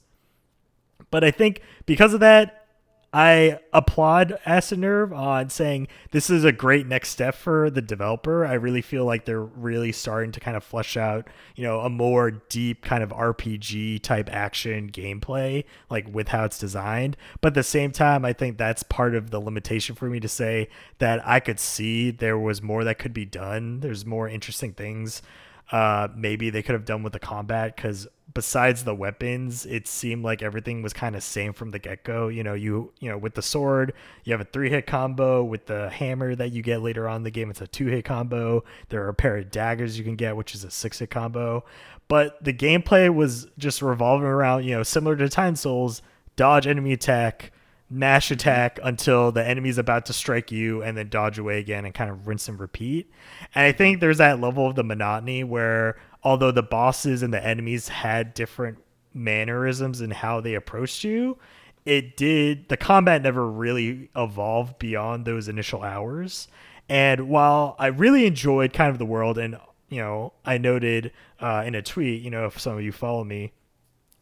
But 1.10 1.24
I 1.24 1.32
think 1.32 1.60
because 1.84 2.14
of 2.14 2.20
that, 2.20 2.67
I 3.12 3.58
applaud 3.72 4.38
Acid 4.44 4.80
Nerve 4.80 5.14
on 5.14 5.48
saying 5.48 5.88
this 6.10 6.28
is 6.28 6.44
a 6.44 6.52
great 6.52 6.86
next 6.86 7.08
step 7.08 7.34
for 7.34 7.70
the 7.70 7.80
developer. 7.80 8.44
I 8.44 8.52
really 8.54 8.82
feel 8.82 9.06
like 9.06 9.24
they're 9.24 9.40
really 9.40 9.92
starting 9.92 10.30
to 10.32 10.40
kind 10.40 10.58
of 10.58 10.62
flesh 10.62 10.94
out, 10.94 11.26
you 11.56 11.64
know, 11.64 11.80
a 11.80 11.88
more 11.88 12.30
deep 12.30 12.82
kind 12.82 13.02
of 13.02 13.08
RPG 13.08 14.02
type 14.02 14.28
action 14.30 14.90
gameplay, 14.90 15.64
like 15.88 16.06
with 16.12 16.28
how 16.28 16.44
it's 16.44 16.58
designed. 16.58 17.16
But 17.40 17.48
at 17.48 17.54
the 17.54 17.62
same 17.62 17.92
time, 17.92 18.26
I 18.26 18.34
think 18.34 18.58
that's 18.58 18.82
part 18.82 19.14
of 19.14 19.30
the 19.30 19.40
limitation 19.40 19.94
for 19.94 20.10
me 20.10 20.20
to 20.20 20.28
say 20.28 20.68
that 20.98 21.26
I 21.26 21.40
could 21.40 21.58
see 21.58 22.10
there 22.10 22.38
was 22.38 22.60
more 22.60 22.84
that 22.84 22.98
could 22.98 23.14
be 23.14 23.24
done. 23.24 23.80
There's 23.80 24.04
more 24.04 24.28
interesting 24.28 24.74
things 24.74 25.22
uh, 25.70 26.08
maybe 26.16 26.50
they 26.50 26.62
could 26.62 26.72
have 26.72 26.84
done 26.84 27.02
with 27.02 27.12
the 27.12 27.18
combat 27.18 27.76
because 27.76 28.08
besides 28.38 28.84
the 28.84 28.94
weapons, 28.94 29.66
it 29.66 29.88
seemed 29.88 30.22
like 30.22 30.42
everything 30.44 30.80
was 30.80 30.92
kind 30.92 31.16
of 31.16 31.24
same 31.24 31.52
from 31.52 31.72
the 31.72 31.78
get 31.80 32.04
go. 32.04 32.28
You 32.28 32.44
know, 32.44 32.54
you 32.54 32.92
you 33.00 33.10
know 33.10 33.18
with 33.18 33.34
the 33.34 33.42
sword, 33.42 33.94
you 34.22 34.32
have 34.32 34.40
a 34.40 34.44
three 34.44 34.70
hit 34.70 34.86
combo. 34.86 35.42
With 35.42 35.66
the 35.66 35.90
hammer 35.90 36.36
that 36.36 36.52
you 36.52 36.62
get 36.62 36.80
later 36.80 37.08
on 37.08 37.16
in 37.16 37.22
the 37.24 37.32
game, 37.32 37.50
it's 37.50 37.60
a 37.60 37.66
two 37.66 37.86
hit 37.86 38.04
combo. 38.04 38.62
There 38.90 39.02
are 39.02 39.08
a 39.08 39.14
pair 39.14 39.38
of 39.38 39.50
daggers 39.50 39.98
you 39.98 40.04
can 40.04 40.14
get, 40.14 40.36
which 40.36 40.54
is 40.54 40.62
a 40.62 40.70
six 40.70 41.00
hit 41.00 41.10
combo. 41.10 41.64
But 42.06 42.44
the 42.44 42.52
gameplay 42.52 43.12
was 43.12 43.48
just 43.58 43.82
revolving 43.82 44.28
around, 44.28 44.64
you 44.64 44.76
know, 44.76 44.84
similar 44.84 45.16
to 45.16 45.28
Titan 45.28 45.56
Souls, 45.56 46.00
dodge 46.36 46.68
enemy 46.68 46.92
attack, 46.92 47.50
mash 47.90 48.30
attack 48.30 48.78
until 48.84 49.32
the 49.32 49.44
enemy's 49.44 49.78
about 49.78 50.06
to 50.06 50.12
strike 50.12 50.52
you 50.52 50.80
and 50.80 50.96
then 50.96 51.08
dodge 51.08 51.40
away 51.40 51.58
again 51.58 51.84
and 51.84 51.92
kind 51.92 52.08
of 52.08 52.28
rinse 52.28 52.48
and 52.48 52.60
repeat. 52.60 53.10
And 53.56 53.64
I 53.64 53.72
think 53.72 53.98
there's 53.98 54.18
that 54.18 54.40
level 54.40 54.68
of 54.68 54.76
the 54.76 54.84
monotony 54.84 55.42
where 55.42 55.96
although 56.22 56.50
the 56.50 56.62
bosses 56.62 57.22
and 57.22 57.32
the 57.32 57.44
enemies 57.44 57.88
had 57.88 58.34
different 58.34 58.78
mannerisms 59.14 60.00
and 60.00 60.12
how 60.12 60.40
they 60.40 60.54
approached 60.54 61.04
you, 61.04 61.38
it 61.84 62.16
did 62.16 62.68
the 62.68 62.76
combat 62.76 63.22
never 63.22 63.48
really 63.48 64.10
evolved 64.14 64.78
beyond 64.78 65.24
those 65.24 65.48
initial 65.48 65.82
hours. 65.82 66.48
And 66.88 67.28
while 67.28 67.76
I 67.78 67.88
really 67.88 68.26
enjoyed 68.26 68.72
kind 68.72 68.90
of 68.90 68.98
the 68.98 69.06
world 69.06 69.38
and 69.38 69.58
you 69.88 70.00
know, 70.02 70.34
I 70.44 70.58
noted 70.58 71.12
uh, 71.40 71.62
in 71.66 71.74
a 71.74 71.80
tweet, 71.80 72.22
you 72.22 72.30
know, 72.30 72.44
if 72.44 72.60
some 72.60 72.74
of 72.74 72.82
you 72.82 72.92
follow 72.92 73.24
me, 73.24 73.52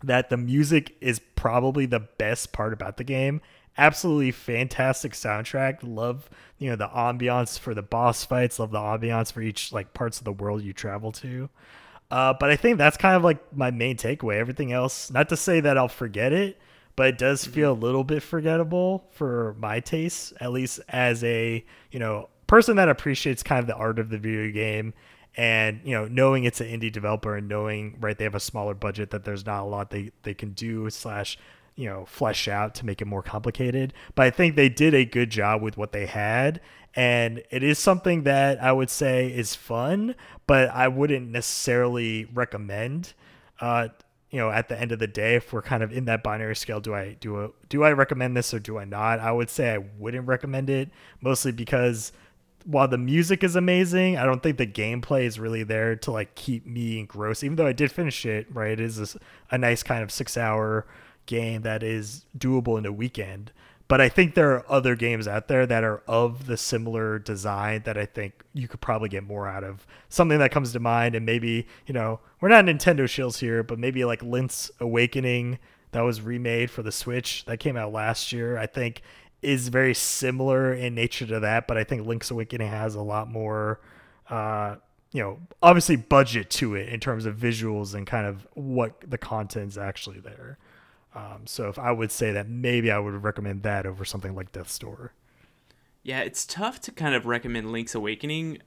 that 0.04 0.30
the 0.30 0.36
music 0.36 0.96
is 1.00 1.20
probably 1.34 1.86
the 1.86 1.98
best 1.98 2.52
part 2.52 2.72
about 2.72 2.98
the 2.98 3.04
game 3.04 3.40
absolutely 3.78 4.30
fantastic 4.30 5.12
soundtrack. 5.12 5.78
Love, 5.82 6.28
you 6.58 6.70
know, 6.70 6.76
the 6.76 6.88
ambiance 6.88 7.58
for 7.58 7.74
the 7.74 7.82
boss 7.82 8.24
fights. 8.24 8.58
Love 8.58 8.70
the 8.70 8.78
ambiance 8.78 9.32
for 9.32 9.40
each 9.40 9.72
like 9.72 9.94
parts 9.94 10.18
of 10.18 10.24
the 10.24 10.32
world 10.32 10.62
you 10.62 10.72
travel 10.72 11.12
to. 11.12 11.48
Uh, 12.10 12.34
but 12.38 12.50
I 12.50 12.56
think 12.56 12.78
that's 12.78 12.96
kind 12.96 13.16
of 13.16 13.24
like 13.24 13.56
my 13.56 13.70
main 13.70 13.96
takeaway. 13.96 14.38
Everything 14.38 14.72
else, 14.72 15.10
not 15.10 15.28
to 15.30 15.36
say 15.36 15.60
that 15.60 15.76
I'll 15.76 15.88
forget 15.88 16.32
it, 16.32 16.58
but 16.94 17.08
it 17.08 17.18
does 17.18 17.44
feel 17.44 17.72
a 17.72 17.74
little 17.74 18.04
bit 18.04 18.22
forgettable 18.22 19.08
for 19.10 19.56
my 19.58 19.80
taste, 19.80 20.32
at 20.40 20.52
least 20.52 20.80
as 20.88 21.24
a 21.24 21.64
you 21.90 21.98
know 21.98 22.28
person 22.46 22.76
that 22.76 22.88
appreciates 22.88 23.42
kind 23.42 23.60
of 23.60 23.66
the 23.66 23.74
art 23.74 23.98
of 23.98 24.08
the 24.10 24.18
video 24.18 24.52
game 24.52 24.94
and 25.36 25.80
you 25.84 25.92
know 25.92 26.06
knowing 26.06 26.44
it's 26.44 26.60
an 26.60 26.66
indie 26.66 26.90
developer 26.90 27.36
and 27.36 27.48
knowing 27.48 27.96
right 28.00 28.18
they 28.18 28.24
have 28.24 28.34
a 28.34 28.40
smaller 28.40 28.74
budget 28.74 29.10
that 29.10 29.24
there's 29.24 29.44
not 29.44 29.62
a 29.62 29.66
lot 29.66 29.90
they 29.90 30.10
they 30.22 30.34
can 30.34 30.52
do 30.52 30.88
slash 30.88 31.38
you 31.74 31.86
know 31.86 32.04
flesh 32.06 32.48
out 32.48 32.74
to 32.74 32.86
make 32.86 33.02
it 33.02 33.04
more 33.04 33.22
complicated 33.22 33.92
but 34.14 34.24
i 34.24 34.30
think 34.30 34.56
they 34.56 34.68
did 34.68 34.94
a 34.94 35.04
good 35.04 35.30
job 35.30 35.60
with 35.60 35.76
what 35.76 35.92
they 35.92 36.06
had 36.06 36.60
and 36.96 37.42
it 37.50 37.62
is 37.62 37.78
something 37.78 38.24
that 38.24 38.60
i 38.62 38.72
would 38.72 38.90
say 38.90 39.28
is 39.28 39.54
fun 39.54 40.14
but 40.46 40.68
i 40.70 40.88
wouldn't 40.88 41.28
necessarily 41.28 42.24
recommend 42.34 43.12
uh 43.60 43.88
you 44.30 44.38
know 44.38 44.50
at 44.50 44.68
the 44.68 44.80
end 44.80 44.90
of 44.90 44.98
the 44.98 45.06
day 45.06 45.36
if 45.36 45.52
we're 45.52 45.62
kind 45.62 45.82
of 45.82 45.92
in 45.92 46.06
that 46.06 46.22
binary 46.22 46.56
scale 46.56 46.80
do 46.80 46.94
i 46.94 47.12
do 47.20 47.44
a, 47.44 47.50
do 47.68 47.84
i 47.84 47.92
recommend 47.92 48.36
this 48.36 48.52
or 48.52 48.58
do 48.58 48.78
i 48.78 48.84
not 48.84 49.20
i 49.20 49.30
would 49.30 49.50
say 49.50 49.74
i 49.74 49.78
wouldn't 49.98 50.26
recommend 50.26 50.68
it 50.68 50.90
mostly 51.20 51.52
because 51.52 52.12
while 52.66 52.88
the 52.88 52.98
music 52.98 53.44
is 53.44 53.54
amazing, 53.54 54.18
I 54.18 54.24
don't 54.24 54.42
think 54.42 54.58
the 54.58 54.66
gameplay 54.66 55.24
is 55.24 55.38
really 55.38 55.62
there 55.62 55.94
to 55.96 56.10
like 56.10 56.34
keep 56.34 56.66
me 56.66 56.98
engrossed. 56.98 57.44
Even 57.44 57.56
though 57.56 57.66
I 57.66 57.72
did 57.72 57.92
finish 57.92 58.26
it, 58.26 58.48
right? 58.52 58.72
It 58.72 58.80
is 58.80 59.14
a, 59.14 59.18
a 59.52 59.58
nice 59.58 59.84
kind 59.84 60.02
of 60.02 60.10
six 60.10 60.36
hour 60.36 60.84
game 61.26 61.62
that 61.62 61.82
is 61.82 62.26
doable 62.36 62.76
in 62.76 62.84
a 62.84 62.92
weekend. 62.92 63.52
But 63.88 64.00
I 64.00 64.08
think 64.08 64.34
there 64.34 64.52
are 64.52 64.64
other 64.68 64.96
games 64.96 65.28
out 65.28 65.46
there 65.46 65.64
that 65.64 65.84
are 65.84 66.02
of 66.08 66.46
the 66.46 66.56
similar 66.56 67.20
design 67.20 67.82
that 67.84 67.96
I 67.96 68.04
think 68.04 68.42
you 68.52 68.66
could 68.66 68.80
probably 68.80 69.08
get 69.08 69.22
more 69.22 69.46
out 69.46 69.62
of. 69.62 69.86
Something 70.08 70.40
that 70.40 70.50
comes 70.50 70.72
to 70.72 70.80
mind, 70.80 71.14
and 71.14 71.24
maybe, 71.24 71.68
you 71.86 71.94
know, 71.94 72.18
we're 72.40 72.48
not 72.48 72.64
Nintendo 72.64 73.04
shills 73.04 73.38
here, 73.38 73.62
but 73.62 73.78
maybe 73.78 74.04
like 74.04 74.22
Link's 74.22 74.70
Awakening 74.80 75.60
that 75.92 76.00
was 76.00 76.20
remade 76.20 76.70
for 76.70 76.82
the 76.82 76.90
Switch 76.90 77.44
that 77.44 77.58
came 77.58 77.76
out 77.76 77.92
last 77.92 78.32
year, 78.32 78.58
I 78.58 78.66
think 78.66 79.02
is 79.40 79.68
very 79.68 79.94
similar 79.94 80.74
in 80.74 80.94
nature 80.94 81.26
to 81.26 81.40
that. 81.40 81.68
But 81.68 81.76
I 81.76 81.84
think 81.84 82.06
Link's 82.06 82.30
Awakening 82.30 82.68
has 82.68 82.96
a 82.96 83.02
lot 83.02 83.30
more, 83.30 83.80
uh, 84.28 84.76
you 85.12 85.22
know, 85.22 85.38
obviously 85.62 85.94
budget 85.94 86.50
to 86.50 86.74
it 86.74 86.88
in 86.88 86.98
terms 86.98 87.24
of 87.24 87.36
visuals 87.36 87.94
and 87.94 88.04
kind 88.04 88.26
of 88.26 88.46
what 88.54 89.00
the 89.08 89.16
content's 89.16 89.78
actually 89.78 90.18
there. 90.18 90.58
Um, 91.16 91.46
so 91.46 91.68
if 91.68 91.78
I 91.78 91.92
would 91.92 92.12
say 92.12 92.30
that 92.32 92.48
maybe 92.48 92.90
I 92.90 92.98
would 92.98 93.22
recommend 93.22 93.62
that 93.62 93.86
over 93.86 94.04
something 94.04 94.34
like 94.34 94.52
Death's 94.52 94.78
Door. 94.78 95.12
Yeah, 96.02 96.20
it's 96.20 96.44
tough 96.44 96.78
to 96.82 96.92
kind 96.92 97.14
of 97.14 97.24
recommend 97.24 97.72
Link's 97.72 97.94
Awakening 97.94 98.58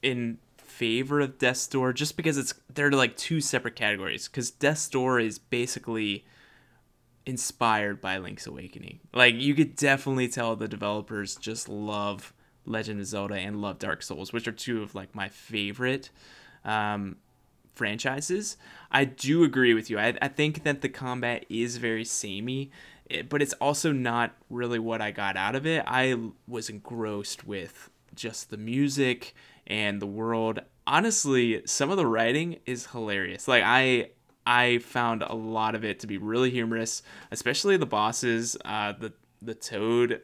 in 0.00 0.38
favor 0.56 1.20
of 1.20 1.36
Death's 1.36 1.66
Door 1.66 1.94
just 1.94 2.16
because 2.16 2.38
it's 2.38 2.54
they're 2.72 2.92
like 2.92 3.16
two 3.16 3.40
separate 3.40 3.74
categories. 3.74 4.28
Because 4.28 4.52
Death's 4.52 4.88
Door 4.88 5.20
is 5.20 5.38
basically 5.38 6.24
inspired 7.26 8.00
by 8.00 8.18
Link's 8.18 8.46
Awakening. 8.46 9.00
Like 9.12 9.34
you 9.34 9.54
could 9.54 9.74
definitely 9.74 10.28
tell 10.28 10.54
the 10.54 10.68
developers 10.68 11.34
just 11.34 11.68
love 11.68 12.32
Legend 12.64 13.00
of 13.00 13.06
Zelda 13.06 13.34
and 13.34 13.60
love 13.60 13.80
Dark 13.80 14.02
Souls, 14.02 14.32
which 14.32 14.46
are 14.46 14.52
two 14.52 14.82
of 14.82 14.94
like 14.94 15.12
my 15.12 15.28
favorite 15.28 16.10
um, 16.64 17.16
franchises. 17.74 18.56
I 18.90 19.04
do 19.04 19.44
agree 19.44 19.74
with 19.74 19.90
you. 19.90 19.98
I, 19.98 20.14
I 20.20 20.28
think 20.28 20.64
that 20.64 20.80
the 20.80 20.88
combat 20.88 21.44
is 21.48 21.76
very 21.76 22.04
samey, 22.04 22.70
eh, 23.10 23.22
but 23.22 23.42
it's 23.42 23.54
also 23.54 23.92
not 23.92 24.36
really 24.48 24.78
what 24.78 25.00
I 25.00 25.10
got 25.10 25.36
out 25.36 25.54
of 25.54 25.66
it. 25.66 25.84
I 25.86 26.16
was 26.46 26.68
engrossed 26.68 27.46
with 27.46 27.90
just 28.14 28.50
the 28.50 28.56
music 28.56 29.34
and 29.66 30.00
the 30.00 30.06
world. 30.06 30.60
Honestly, 30.86 31.62
some 31.66 31.90
of 31.90 31.96
the 31.96 32.06
writing 32.06 32.58
is 32.66 32.86
hilarious. 32.86 33.46
Like 33.46 33.62
I 33.64 34.10
I 34.46 34.78
found 34.78 35.22
a 35.22 35.34
lot 35.34 35.74
of 35.74 35.84
it 35.84 36.00
to 36.00 36.06
be 36.06 36.18
really 36.18 36.50
humorous, 36.50 37.02
especially 37.30 37.76
the 37.76 37.86
bosses. 37.86 38.56
Uh, 38.64 38.92
the 38.92 39.12
the 39.40 39.54
Toad, 39.54 40.22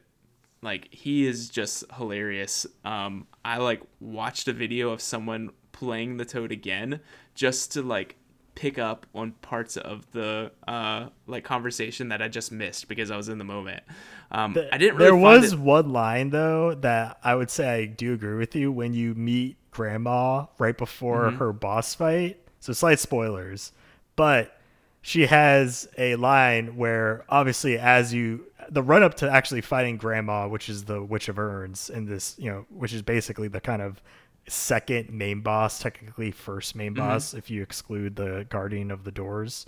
like 0.62 0.92
he 0.92 1.26
is 1.26 1.48
just 1.48 1.84
hilarious. 1.96 2.66
Um, 2.84 3.28
I 3.44 3.58
like 3.58 3.82
watched 4.00 4.48
a 4.48 4.52
video 4.52 4.90
of 4.90 5.00
someone 5.00 5.50
playing 5.72 6.16
the 6.16 6.24
Toad 6.24 6.52
again 6.52 7.00
just 7.36 7.72
to 7.72 7.82
like 7.82 8.16
pick 8.56 8.78
up 8.78 9.06
on 9.14 9.32
parts 9.42 9.76
of 9.76 10.10
the 10.12 10.50
uh 10.66 11.06
like 11.26 11.44
conversation 11.44 12.08
that 12.08 12.22
I 12.22 12.28
just 12.28 12.50
missed 12.50 12.88
because 12.88 13.10
I 13.10 13.16
was 13.16 13.28
in 13.28 13.38
the 13.38 13.44
moment. 13.44 13.84
Um, 14.32 14.54
the, 14.54 14.74
I 14.74 14.78
didn't. 14.78 14.96
Really 14.96 15.04
there 15.04 15.16
was 15.16 15.52
it... 15.52 15.58
one 15.60 15.92
line 15.92 16.30
though 16.30 16.74
that 16.74 17.18
I 17.22 17.36
would 17.36 17.50
say 17.50 17.68
I 17.68 17.84
do 17.84 18.14
agree 18.14 18.36
with 18.36 18.56
you 18.56 18.72
when 18.72 18.92
you 18.94 19.14
meet 19.14 19.56
Grandma 19.70 20.46
right 20.58 20.76
before 20.76 21.26
mm-hmm. 21.26 21.36
her 21.36 21.52
boss 21.52 21.94
fight. 21.94 22.40
So 22.58 22.72
slight 22.72 22.98
spoilers, 22.98 23.70
but 24.16 24.58
she 25.02 25.26
has 25.26 25.88
a 25.96 26.16
line 26.16 26.76
where 26.76 27.24
obviously 27.28 27.78
as 27.78 28.12
you 28.12 28.46
the 28.70 28.82
run 28.82 29.02
up 29.02 29.14
to 29.14 29.30
actually 29.30 29.60
fighting 29.60 29.96
Grandma, 29.96 30.48
which 30.48 30.68
is 30.68 30.84
the 30.84 31.02
Witch 31.02 31.28
of 31.28 31.38
Urns 31.38 31.90
in 31.90 32.06
this, 32.06 32.34
you 32.38 32.50
know, 32.50 32.66
which 32.70 32.92
is 32.92 33.02
basically 33.02 33.48
the 33.48 33.60
kind 33.60 33.82
of 33.82 34.02
second 34.48 35.10
main 35.10 35.40
boss, 35.40 35.78
technically 35.78 36.30
first 36.30 36.74
main 36.74 36.94
mm-hmm. 36.94 37.06
boss, 37.06 37.34
if 37.34 37.50
you 37.50 37.62
exclude 37.62 38.16
the 38.16 38.46
Guardian 38.48 38.90
of 38.90 39.04
the 39.04 39.12
Doors. 39.12 39.66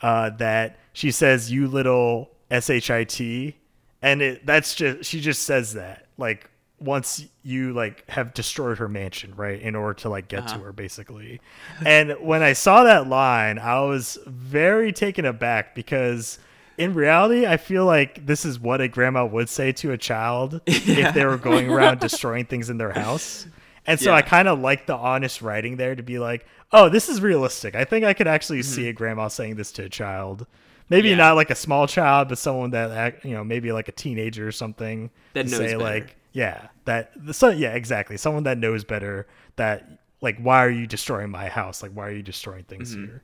Uh, 0.00 0.30
that 0.30 0.78
she 0.92 1.10
says, 1.12 1.52
"You 1.52 1.68
little 1.68 2.30
shit," 2.50 3.54
and 4.02 4.22
it 4.22 4.44
that's 4.44 4.74
just 4.74 5.08
she 5.08 5.20
just 5.20 5.44
says 5.44 5.74
that 5.74 6.06
like 6.18 6.50
once 6.80 7.24
you 7.44 7.72
like 7.72 8.08
have 8.10 8.34
destroyed 8.34 8.78
her 8.78 8.88
mansion, 8.88 9.32
right, 9.36 9.60
in 9.60 9.74
order 9.76 9.94
to 9.94 10.08
like 10.08 10.28
get 10.28 10.40
Uh-huh. 10.40 10.58
to 10.58 10.64
her, 10.64 10.72
basically. 10.72 11.40
and 11.86 12.16
when 12.20 12.42
I 12.42 12.52
saw 12.52 12.82
that 12.84 13.06
line, 13.08 13.58
I 13.58 13.80
was 13.82 14.18
very 14.26 14.92
taken 14.92 15.24
aback 15.24 15.74
because 15.74 16.38
in 16.78 16.94
reality, 16.94 17.46
I 17.46 17.56
feel 17.58 17.84
like 17.84 18.26
this 18.26 18.44
is 18.44 18.58
what 18.58 18.80
a 18.80 18.88
grandma 18.88 19.24
would 19.24 19.48
say 19.48 19.72
to 19.72 19.92
a 19.92 19.98
child 19.98 20.60
if 20.66 21.14
they 21.14 21.24
were 21.24 21.36
going 21.50 21.70
around 21.70 22.00
destroying 22.00 22.46
things 22.46 22.70
in 22.70 22.78
their 22.78 22.92
house. 22.92 23.46
And 23.86 23.98
so 23.98 24.10
Yeah. 24.10 24.16
I 24.16 24.22
kind 24.22 24.48
of 24.48 24.60
like 24.60 24.86
the 24.86 24.94
honest 24.96 25.42
writing 25.42 25.76
there 25.76 25.94
to 25.96 26.02
be 26.02 26.18
like, 26.18 26.46
oh, 26.72 26.88
this 26.88 27.08
is 27.08 27.20
realistic. 27.20 27.74
I 27.74 27.84
think 27.84 28.04
I 28.04 28.14
could 28.14 28.28
actually 28.28 28.62
see 28.62 28.88
a 28.88 28.92
grandma 28.92 29.28
saying 29.28 29.56
this 29.56 29.72
to 29.72 29.84
a 29.84 29.88
child. 29.88 30.46
Maybe 30.88 31.08
Mm-hmm. 31.08 31.18
Yeah. 31.18 31.24
not 31.28 31.36
like 31.36 31.50
a 31.50 31.54
small 31.54 31.86
child, 31.86 32.28
but 32.28 32.38
someone 32.38 32.70
that 32.70 32.90
act- 32.90 33.24
you 33.24 33.32
know, 33.32 33.42
maybe 33.44 33.72
like 33.72 33.88
a 33.88 33.92
teenager 33.92 34.46
or 34.46 34.52
something. 34.52 35.10
That 35.32 35.46
knows 35.46 35.56
say 35.56 35.66
better. 35.68 35.78
like, 35.78 36.16
yeah, 36.32 36.68
that 36.84 37.12
so 37.32 37.48
yeah, 37.48 37.74
exactly. 37.74 38.16
Someone 38.16 38.44
that 38.44 38.58
knows 38.58 38.84
better. 38.84 39.26
That 39.56 39.98
like, 40.20 40.38
why 40.38 40.64
are 40.64 40.70
you 40.70 40.86
destroying 40.86 41.30
my 41.30 41.48
house? 41.48 41.82
Like, 41.82 41.92
why 41.92 42.06
are 42.06 42.12
you 42.12 42.22
destroying 42.22 42.64
things 42.64 42.94
Mm-hmm. 42.94 43.04
here? 43.06 43.22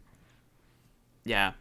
Yeah, 1.25 1.53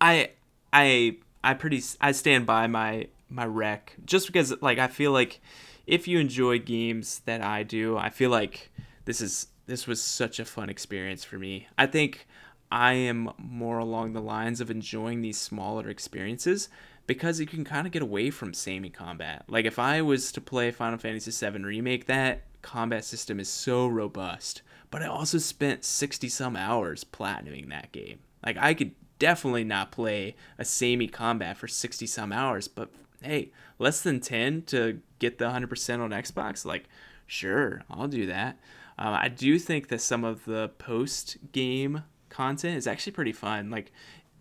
I 0.00 0.30
I 0.72 1.16
I 1.42 1.54
pretty 1.54 1.82
I 2.00 2.12
stand 2.12 2.46
by 2.46 2.66
my 2.66 3.08
my 3.28 3.44
wreck 3.46 3.94
just 4.04 4.26
because 4.26 4.54
like 4.60 4.78
I 4.78 4.88
feel 4.88 5.12
like 5.12 5.40
if 5.86 6.08
you 6.08 6.18
enjoy 6.18 6.58
games 6.58 7.20
that 7.26 7.42
I 7.42 7.62
do, 7.62 7.96
I 7.96 8.10
feel 8.10 8.30
like 8.30 8.70
this 9.04 9.20
is 9.20 9.48
this 9.66 9.86
was 9.86 10.00
such 10.00 10.38
a 10.38 10.44
fun 10.44 10.68
experience 10.68 11.24
for 11.24 11.38
me. 11.38 11.68
I 11.76 11.86
think 11.86 12.26
I 12.70 12.92
am 12.94 13.30
more 13.38 13.78
along 13.78 14.12
the 14.12 14.20
lines 14.20 14.60
of 14.60 14.70
enjoying 14.70 15.20
these 15.20 15.38
smaller 15.38 15.88
experiences 15.88 16.68
because 17.06 17.40
you 17.40 17.46
can 17.46 17.64
kind 17.64 17.86
of 17.86 17.92
get 17.92 18.02
away 18.02 18.30
from 18.30 18.54
samey 18.54 18.90
combat. 18.90 19.44
Like 19.48 19.64
if 19.64 19.78
I 19.78 20.02
was 20.02 20.32
to 20.32 20.40
play 20.40 20.70
Final 20.70 20.98
Fantasy 20.98 21.30
VII 21.30 21.62
remake, 21.62 22.06
that 22.06 22.42
combat 22.62 23.04
system 23.04 23.38
is 23.38 23.48
so 23.48 23.86
robust. 23.86 24.62
But 24.90 25.02
I 25.02 25.06
also 25.06 25.38
spent 25.38 25.84
sixty 25.84 26.28
some 26.28 26.56
hours 26.56 27.04
platinuming 27.04 27.68
that 27.70 27.92
game. 27.92 28.20
Like 28.44 28.56
I 28.56 28.74
could 28.74 28.92
definitely 29.18 29.64
not 29.64 29.92
play 29.92 30.36
a 30.58 30.64
samey 30.64 31.08
combat 31.08 31.56
for 31.56 31.66
60 31.66 32.06
some 32.06 32.32
hours 32.32 32.68
but 32.68 32.90
hey 33.22 33.50
less 33.78 34.02
than 34.02 34.20
10 34.20 34.62
to 34.62 35.00
get 35.18 35.38
the 35.38 35.46
100% 35.46 36.00
on 36.00 36.10
xbox? 36.10 36.64
Like 36.64 36.84
sure 37.26 37.82
i'll 37.90 38.08
do 38.08 38.26
that. 38.26 38.58
Uh, 38.98 39.18
i 39.22 39.28
do 39.28 39.58
think 39.58 39.88
that 39.88 40.00
some 40.00 40.24
of 40.24 40.44
the 40.44 40.70
post 40.78 41.36
game 41.52 42.02
content 42.28 42.76
is 42.76 42.86
actually 42.86 43.12
pretty 43.12 43.32
fun. 43.32 43.70
Like 43.70 43.92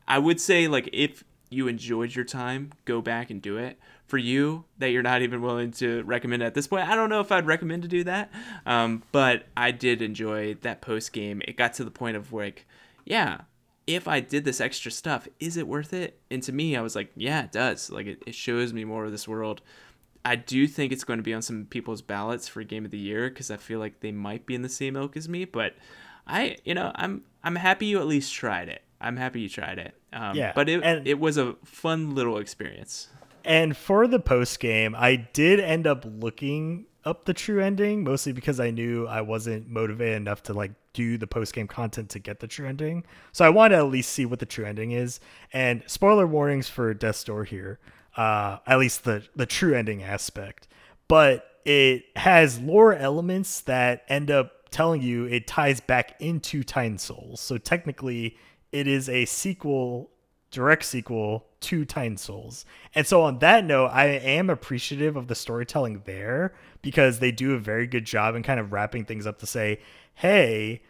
i 0.07 0.19
would 0.19 0.39
say 0.39 0.67
like 0.67 0.89
if 0.93 1.23
you 1.49 1.67
enjoyed 1.67 2.13
your 2.13 2.25
time 2.25 2.71
go 2.85 3.01
back 3.01 3.29
and 3.29 3.41
do 3.41 3.57
it. 3.57 3.79
For 4.07 4.19
you 4.19 4.65
that 4.77 4.91
you're 4.91 5.01
not 5.01 5.23
even 5.23 5.41
willing 5.41 5.71
to 5.73 6.03
recommend 6.03 6.43
at 6.43 6.53
this 6.53 6.67
point 6.67 6.87
i 6.87 6.93
don't 6.93 7.09
know 7.09 7.21
if 7.21 7.31
i'd 7.31 7.47
recommend 7.47 7.81
to 7.83 7.89
do 7.89 8.03
that. 8.03 8.31
Um, 8.65 9.03
but 9.11 9.47
i 9.57 9.71
did 9.71 10.01
enjoy 10.01 10.55
that 10.61 10.81
post 10.81 11.11
game. 11.13 11.41
It 11.47 11.57
got 11.57 11.73
to 11.75 11.83
the 11.83 11.91
point 11.91 12.15
of 12.17 12.31
like 12.31 12.67
yeah 13.03 13.41
if 13.87 14.07
I 14.07 14.19
did 14.19 14.45
this 14.45 14.59
extra 14.61 14.91
stuff, 14.91 15.27
is 15.39 15.57
it 15.57 15.67
worth 15.67 15.93
it? 15.93 16.19
And 16.31 16.41
to 16.43 16.51
me, 16.51 16.75
I 16.75 16.81
was 16.81 16.95
like, 16.95 17.11
yeah, 17.15 17.43
it 17.43 17.51
does. 17.51 17.89
Like, 17.91 18.07
it, 18.07 18.23
it 18.25 18.35
shows 18.35 18.73
me 18.73 18.83
more 18.83 19.05
of 19.05 19.11
this 19.11 19.27
world. 19.27 19.61
I 20.23 20.35
do 20.35 20.65
think 20.67 20.91
it's 20.91 21.03
going 21.03 21.19
to 21.19 21.23
be 21.23 21.33
on 21.35 21.43
some 21.43 21.65
people's 21.69 22.01
ballots 22.01 22.47
for 22.47 22.63
game 22.63 22.83
of 22.83 22.89
the 22.91 22.97
year 22.97 23.29
because 23.29 23.51
I 23.51 23.57
feel 23.57 23.77
like 23.79 23.99
they 23.99 24.11
might 24.11 24.45
be 24.47 24.55
in 24.55 24.63
the 24.63 24.69
same 24.69 24.95
ilk 24.95 25.15
as 25.15 25.29
me. 25.29 25.45
But 25.45 25.75
I, 26.25 26.57
you 26.65 26.73
know, 26.73 26.91
I'm 26.95 27.23
I'm 27.43 27.55
happy 27.55 27.85
you 27.85 27.99
at 27.99 28.07
least 28.07 28.33
tried 28.33 28.69
it. 28.69 28.81
I'm 28.99 29.17
happy 29.17 29.41
you 29.41 29.49
tried 29.49 29.77
it. 29.77 29.93
Um, 30.13 30.35
Yeah, 30.35 30.51
But 30.55 30.67
it 30.67 30.81
and- 30.83 31.07
it 31.07 31.19
was 31.19 31.37
a 31.37 31.53
fun 31.63 32.15
little 32.15 32.37
experience. 32.39 33.09
And 33.43 33.77
for 33.77 34.07
the 34.07 34.19
post 34.19 34.59
game, 34.59 34.95
I 34.97 35.15
did 35.17 35.59
end 35.59 35.85
up 35.85 36.03
looking 36.07 36.87
up 37.05 37.25
the 37.25 37.33
true 37.33 37.61
ending, 37.61 38.03
mostly 38.03 38.31
because 38.31 38.59
I 38.59 38.71
knew 38.71 39.07
I 39.07 39.21
wasn't 39.21 39.69
motivated 39.69 40.17
enough 40.17 40.43
to 40.43 40.53
like 40.53 40.71
do 40.93 41.17
the 41.17 41.27
post 41.27 41.53
game 41.53 41.67
content 41.67 42.09
to 42.11 42.19
get 42.19 42.39
the 42.39 42.47
true 42.47 42.67
ending. 42.67 43.03
So 43.31 43.45
I 43.45 43.49
wanted 43.49 43.75
to 43.75 43.81
at 43.81 43.89
least 43.89 44.11
see 44.11 44.25
what 44.25 44.39
the 44.39 44.45
true 44.45 44.65
ending 44.65 44.91
is. 44.91 45.19
And 45.53 45.83
spoiler 45.85 46.25
warnings 46.25 46.67
for 46.67 46.93
Death's 46.93 47.23
Door 47.23 47.45
here, 47.45 47.79
uh, 48.17 48.57
at 48.65 48.79
least 48.79 49.03
the 49.03 49.23
the 49.35 49.45
true 49.45 49.75
ending 49.75 50.01
aspect. 50.03 50.67
But 51.07 51.45
it 51.65 52.05
has 52.15 52.59
lore 52.59 52.93
elements 52.93 53.61
that 53.61 54.03
end 54.07 54.31
up 54.31 54.69
telling 54.71 55.01
you 55.01 55.25
it 55.25 55.47
ties 55.47 55.79
back 55.79 56.15
into 56.19 56.63
Titan 56.63 56.97
Souls. 56.97 57.39
So 57.39 57.57
technically, 57.57 58.37
it 58.71 58.87
is 58.87 59.07
a 59.07 59.25
sequel 59.25 60.09
direct 60.51 60.85
sequel 60.85 61.45
to 61.59 61.83
Titan 61.83 62.15
Souls. 62.15 62.65
And 62.93 63.05
so 63.05 63.21
on 63.23 63.39
that 63.39 63.65
note, 63.65 63.87
I 63.87 64.05
am 64.05 64.49
appreciative 64.49 65.17
of 65.17 65.27
the 65.27 65.35
storytelling 65.35 66.03
there 66.05 66.53
because 66.85 67.17
they 67.17 67.31
do 67.31 67.55
a 67.55 67.57
very 67.57 67.87
good 67.87 68.05
job 68.05 68.35
in 68.35 68.43
kind 68.43 68.59
of 68.59 68.71
wrapping 68.71 69.05
things 69.05 69.25
up 69.25 69.39
to 69.39 69.47
say, 69.47 69.79
hey, 70.13 70.83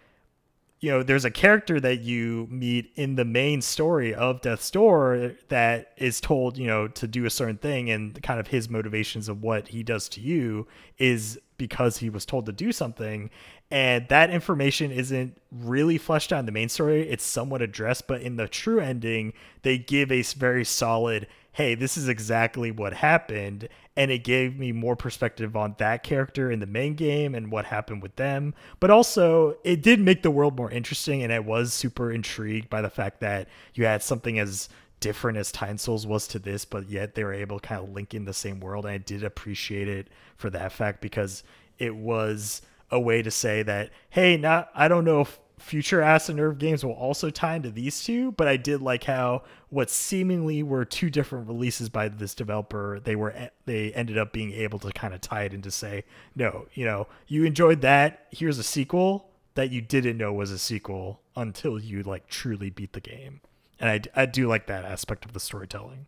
you 0.82 0.92
know, 0.92 1.04
there's 1.04 1.24
a 1.24 1.32
character 1.32 1.80
that 1.80 2.02
you 2.02 2.50
meet 2.52 2.92
in 2.96 3.16
the 3.16 3.24
main 3.24 3.62
story 3.62 4.14
of 4.14 4.42
Death's 4.42 4.70
Door 4.70 5.36
that 5.48 5.94
is 5.96 6.20
told, 6.20 6.58
you 6.58 6.68
know, 6.68 6.90
to 6.90 7.08
do 7.08 7.24
a 7.24 7.30
certain 7.30 7.56
thing 7.58 7.90
and 7.90 8.22
kind 8.22 8.42
of 8.42 8.48
his 8.48 8.70
motivations 8.70 9.30
of 9.30 9.42
what 9.42 9.70
he 9.70 9.84
does 9.84 10.10
to 10.10 10.20
you 10.20 10.68
is 10.98 11.40
because 11.58 12.00
he 12.00 12.10
was 12.10 12.26
told 12.26 12.46
to 12.48 12.52
do 12.52 12.74
something. 12.74 13.30
And 13.72 14.06
that 14.10 14.30
information 14.32 14.92
isn't 14.92 15.38
really 15.50 15.98
fleshed 15.98 16.34
out 16.34 16.40
in 16.40 16.46
the 16.46 16.52
main 16.52 16.68
story. 16.68 17.08
It's 17.08 17.24
somewhat 17.24 17.62
addressed, 17.62 18.06
but 18.06 18.22
in 18.22 18.36
the 18.36 18.50
true 18.50 18.82
ending, 18.82 19.32
they 19.62 19.78
give 19.78 20.12
a 20.12 20.24
very 20.24 20.66
solid, 20.66 21.28
hey, 21.56 21.74
this 21.74 21.96
is 21.96 22.10
exactly 22.10 22.70
what 22.70 22.92
happened. 22.92 23.70
And 23.96 24.12
it 24.12 24.26
gave 24.26 24.60
me 24.60 24.74
more 24.74 24.98
perspective 24.98 25.56
on 25.56 25.76
that 25.78 26.04
character 26.04 26.52
in 26.52 26.60
the 26.60 26.66
main 26.66 26.96
game 26.96 27.34
and 27.34 27.50
what 27.50 27.64
happened 27.64 28.04
with 28.04 28.18
them. 28.18 28.54
But 28.82 28.92
also, 28.92 29.56
it 29.64 29.82
did 29.82 30.02
make 30.02 30.22
the 30.22 30.32
world 30.32 30.58
more 30.58 30.70
interesting. 30.70 31.24
And 31.24 31.32
I 31.32 31.40
was 31.40 31.72
super 31.72 32.12
intrigued 32.12 32.70
by 32.70 32.82
the 32.82 32.90
fact 32.90 33.22
that 33.22 33.48
you 33.74 33.86
had 33.86 34.04
something 34.04 34.38
as 34.38 34.68
different 35.00 35.38
as 35.38 35.50
Titan 35.50 35.78
Souls 35.78 36.06
was 36.06 36.28
to 36.28 36.40
this, 36.40 36.66
but 36.66 36.90
yet 36.90 37.16
they 37.16 37.24
were 37.24 37.34
able 37.34 37.62
to 37.62 37.68
kind 37.68 37.82
of 37.82 37.94
link 37.94 38.14
in 38.14 38.26
the 38.26 38.34
same 38.34 38.60
world. 38.60 38.86
And 38.86 38.94
I 38.94 38.98
did 38.98 39.24
appreciate 39.24 39.88
it 39.88 40.10
for 40.36 40.50
that 40.50 40.74
fact 40.74 41.00
because 41.00 41.42
it 41.80 41.96
was 41.96 42.64
a 42.92 43.00
way 43.00 43.22
to 43.22 43.32
say 43.32 43.64
that, 43.64 43.92
hey, 44.10 44.36
not 44.36 44.70
I 44.76 44.90
don't 44.90 45.06
know 45.06 45.22
if 45.22 45.40
future 45.66 46.00
Acid 46.00 46.36
Nerve 46.36 46.60
games 46.60 46.86
will 46.86 46.94
also 46.94 47.32
tie 47.32 47.56
into 47.56 47.72
these 47.72 48.04
two, 48.04 48.32
but 48.34 48.48
I 48.48 48.56
did 48.56 48.82
like 48.82 49.06
how 49.06 49.42
what 49.70 49.90
seemingly 49.90 50.62
were 50.62 50.86
two 50.86 51.10
different 51.10 51.48
releases 51.48 51.90
by 51.90 52.08
this 52.08 52.36
developer, 52.36 53.00
they 53.04 53.16
were 53.16 53.50
they 53.66 53.92
ended 53.94 54.16
up 54.16 54.32
being 54.32 54.52
able 54.52 54.78
to 54.78 54.92
kind 54.92 55.16
of 55.16 55.22
tie 55.22 55.44
it 55.44 55.56
into 55.56 55.72
say, 55.72 56.04
no, 56.36 56.68
you 56.76 56.86
know, 56.86 57.08
you 57.28 57.46
enjoyed 57.46 57.82
that, 57.82 58.28
here's 58.30 58.60
a 58.60 58.64
sequel 58.64 59.32
that 59.56 59.72
you 59.72 59.82
didn't 59.82 60.18
know 60.18 60.32
was 60.32 60.52
a 60.52 60.60
sequel 60.60 61.22
until 61.36 61.80
you 61.80 62.04
like 62.04 62.28
truly 62.28 62.70
beat 62.70 62.94
the 62.94 63.02
game. 63.02 63.42
And 63.80 63.90
I, 63.90 64.22
I 64.22 64.26
do 64.28 64.48
like 64.48 64.68
that 64.68 64.86
aspect 64.86 65.26
of 65.26 65.34
the 65.34 65.40
storytelling. 65.40 66.06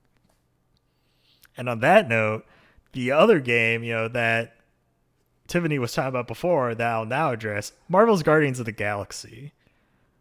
And 1.58 1.68
on 1.68 1.80
that 1.80 2.08
note, 2.08 2.46
the 2.92 3.12
other 3.12 3.40
game, 3.40 3.84
you 3.84 3.94
know, 3.94 4.08
that 4.10 4.57
Tiffany 5.48 5.80
was 5.80 5.94
talking 5.94 6.10
about 6.10 6.28
before 6.28 6.76
that 6.76 6.88
I'll 6.88 7.06
now 7.06 7.32
address 7.32 7.72
Marvel's 7.90 8.24
Guardians 8.24 8.60
of 8.60 8.66
the 8.66 8.72
Galaxy. 8.72 9.54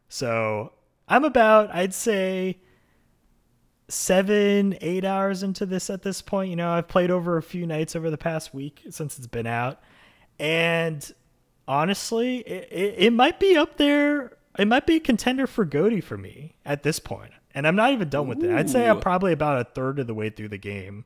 So 0.09 0.73
I'm 1.09 1.25
about, 1.25 1.75
I'd 1.75 1.95
say, 1.95 2.59
seven, 3.89 4.77
eight 4.81 5.05
hours 5.05 5.43
into 5.43 5.67
this 5.67 5.91
at 5.91 6.03
this 6.03 6.23
point. 6.23 6.51
You 6.51 6.57
know, 6.57 6.71
I've 6.71 6.89
played 6.89 7.11
over 7.11 7.37
a 7.37 7.43
few 7.43 7.67
nights 7.67 7.97
over 7.97 8.11
the 8.11 8.19
past 8.19 8.55
week 8.55 8.83
since 8.91 9.19
it's 9.19 9.27
been 9.27 9.47
out. 9.47 9.81
And 10.39 11.09
honestly, 11.69 12.39
it, 12.39 12.69
it, 12.71 12.95
it 12.99 13.13
might 13.13 13.41
be 13.41 13.57
up 13.57 13.77
there. 13.77 14.37
It 14.59 14.67
might 14.67 14.87
be 14.87 14.97
a 14.97 15.01
contender 15.01 15.47
for 15.47 15.65
GOTY 15.65 16.01
for 16.01 16.17
me 16.17 16.55
at 16.65 16.83
this 16.83 16.99
point. 16.99 17.33
And 17.55 17.67
I'm 17.67 17.77
not 17.77 17.93
even 17.93 18.09
done 18.09 18.29
with 18.29 18.43
it. 18.43 18.51
I'd 18.51 18.69
say 18.69 18.89
I'm 18.89 19.01
probably 19.01 19.33
about 19.33 19.61
a 19.61 19.65
third 19.65 19.99
of 19.99 20.07
the 20.07 20.15
way 20.15 20.31
through 20.31 20.49
the 20.49 20.59
game. 20.59 21.05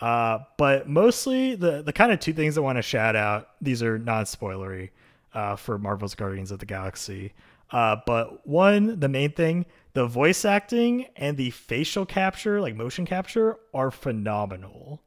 Uh, 0.00 0.38
but 0.56 0.88
mostly 0.88 1.54
the 1.54 1.82
the 1.82 1.92
kind 1.92 2.12
of 2.12 2.20
two 2.20 2.32
things 2.32 2.56
I 2.56 2.60
want 2.60 2.78
to 2.78 2.82
shout 2.82 3.16
out. 3.16 3.50
These 3.60 3.82
are 3.82 3.98
non 3.98 4.24
spoilery 4.24 4.90
uh, 5.34 5.56
for 5.56 5.78
Marvel's 5.78 6.14
Guardians 6.14 6.50
of 6.50 6.60
the 6.60 6.66
Galaxy. 6.66 7.32
Uh, 7.70 7.96
but 8.06 8.46
one, 8.46 8.98
the 9.00 9.08
main 9.08 9.32
thing, 9.32 9.66
the 9.92 10.06
voice 10.06 10.44
acting 10.44 11.06
and 11.16 11.36
the 11.36 11.50
facial 11.50 12.06
capture, 12.06 12.60
like 12.60 12.74
motion 12.74 13.04
capture, 13.04 13.56
are 13.74 13.90
phenomenal. 13.90 15.02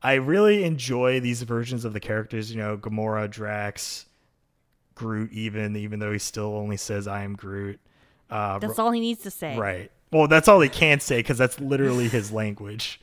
I 0.00 0.14
really 0.14 0.62
enjoy 0.62 1.18
these 1.18 1.42
versions 1.42 1.84
of 1.84 1.92
the 1.92 2.00
characters. 2.00 2.52
You 2.52 2.58
know, 2.58 2.76
Gamora, 2.76 3.28
Drax, 3.28 4.06
Groot, 4.94 5.32
even 5.32 5.74
even 5.76 5.98
though 5.98 6.12
he 6.12 6.18
still 6.18 6.54
only 6.54 6.76
says 6.76 7.08
"I 7.08 7.22
am 7.22 7.34
Groot." 7.34 7.80
Uh, 8.30 8.58
That's 8.58 8.78
all 8.78 8.90
he 8.90 9.00
needs 9.00 9.22
to 9.22 9.30
say. 9.30 9.56
Right. 9.56 9.90
Well, 10.12 10.28
that's 10.28 10.48
all 10.48 10.60
he 10.60 10.68
can 10.68 11.00
say 11.00 11.18
because 11.18 11.36
that's 11.38 11.60
literally 11.60 12.08
his 12.08 12.30
language. 12.32 13.00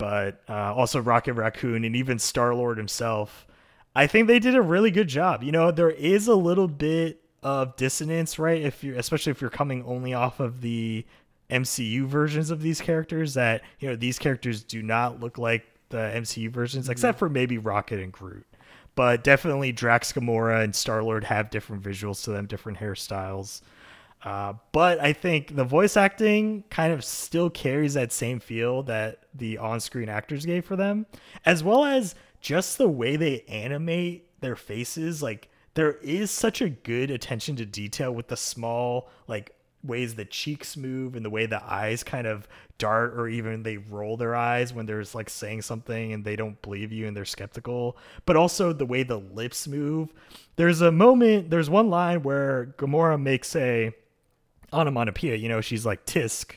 But 0.00 0.40
uh, 0.48 0.74
also 0.74 0.98
Rocket 0.98 1.34
Raccoon 1.34 1.84
and 1.84 1.94
even 1.94 2.18
Star 2.18 2.54
Lord 2.54 2.78
himself, 2.78 3.46
I 3.94 4.06
think 4.06 4.28
they 4.28 4.38
did 4.38 4.54
a 4.54 4.62
really 4.62 4.90
good 4.90 5.08
job. 5.08 5.42
You 5.42 5.52
know, 5.52 5.70
there 5.70 5.90
is 5.90 6.26
a 6.26 6.34
little 6.34 6.68
bit 6.68 7.20
of 7.42 7.76
dissonance, 7.76 8.38
right? 8.38 8.62
If 8.62 8.82
you're, 8.82 8.96
especially 8.96 9.32
if 9.32 9.42
you're 9.42 9.50
coming 9.50 9.84
only 9.84 10.14
off 10.14 10.40
of 10.40 10.62
the 10.62 11.04
MCU 11.50 12.06
versions 12.06 12.50
of 12.50 12.62
these 12.62 12.80
characters, 12.80 13.34
that 13.34 13.60
you 13.78 13.90
know 13.90 13.96
these 13.96 14.18
characters 14.18 14.62
do 14.62 14.82
not 14.82 15.20
look 15.20 15.36
like 15.36 15.66
the 15.90 15.98
MCU 15.98 16.50
versions, 16.50 16.88
except 16.88 17.18
for 17.18 17.28
maybe 17.28 17.58
Rocket 17.58 18.00
and 18.00 18.12
Groot. 18.12 18.46
but 18.94 19.22
definitely 19.22 19.72
Drax 19.72 20.12
Gamora 20.12 20.64
and 20.64 20.74
Star 20.74 21.02
Lord 21.02 21.24
have 21.24 21.50
different 21.50 21.82
visuals 21.82 22.24
to 22.24 22.30
them, 22.30 22.46
different 22.46 22.78
hairstyles. 22.78 23.60
Uh, 24.22 24.54
but 24.72 25.00
I 25.00 25.12
think 25.12 25.56
the 25.56 25.64
voice 25.64 25.96
acting 25.96 26.64
kind 26.68 26.92
of 26.92 27.04
still 27.04 27.48
carries 27.48 27.94
that 27.94 28.12
same 28.12 28.38
feel 28.38 28.82
that 28.84 29.20
the 29.34 29.58
on 29.58 29.80
screen 29.80 30.08
actors 30.08 30.44
gave 30.44 30.64
for 30.64 30.76
them, 30.76 31.06
as 31.46 31.64
well 31.64 31.84
as 31.84 32.14
just 32.40 32.76
the 32.78 32.88
way 32.88 33.16
they 33.16 33.40
animate 33.48 34.26
their 34.40 34.56
faces. 34.56 35.22
Like, 35.22 35.48
there 35.74 35.92
is 36.02 36.30
such 36.30 36.60
a 36.60 36.68
good 36.68 37.10
attention 37.10 37.56
to 37.56 37.64
detail 37.64 38.12
with 38.12 38.28
the 38.28 38.36
small, 38.36 39.08
like, 39.26 39.54
ways 39.82 40.14
the 40.14 40.24
cheeks 40.24 40.76
move 40.76 41.16
and 41.16 41.24
the 41.24 41.30
way 41.30 41.46
the 41.46 41.62
eyes 41.64 42.04
kind 42.04 42.26
of 42.26 42.46
dart 42.76 43.14
or 43.16 43.28
even 43.28 43.62
they 43.62 43.76
roll 43.76 44.16
their 44.16 44.34
eyes 44.34 44.72
when 44.72 44.86
there's 44.86 45.14
like 45.14 45.30
saying 45.30 45.62
something 45.62 46.12
and 46.12 46.24
they 46.24 46.36
don't 46.36 46.60
believe 46.62 46.92
you 46.92 47.06
and 47.06 47.16
they're 47.16 47.24
skeptical 47.24 47.96
but 48.26 48.36
also 48.36 48.72
the 48.72 48.84
way 48.84 49.02
the 49.02 49.18
lips 49.18 49.66
move 49.66 50.12
there's 50.56 50.80
a 50.80 50.92
moment 50.92 51.50
there's 51.50 51.70
one 51.70 51.88
line 51.88 52.22
where 52.22 52.74
Gamora 52.78 53.20
makes 53.20 53.54
a 53.56 53.94
onomatopoeia 54.72 55.36
you 55.36 55.48
know 55.48 55.60
she's 55.60 55.86
like 55.86 56.04
tisk 56.06 56.56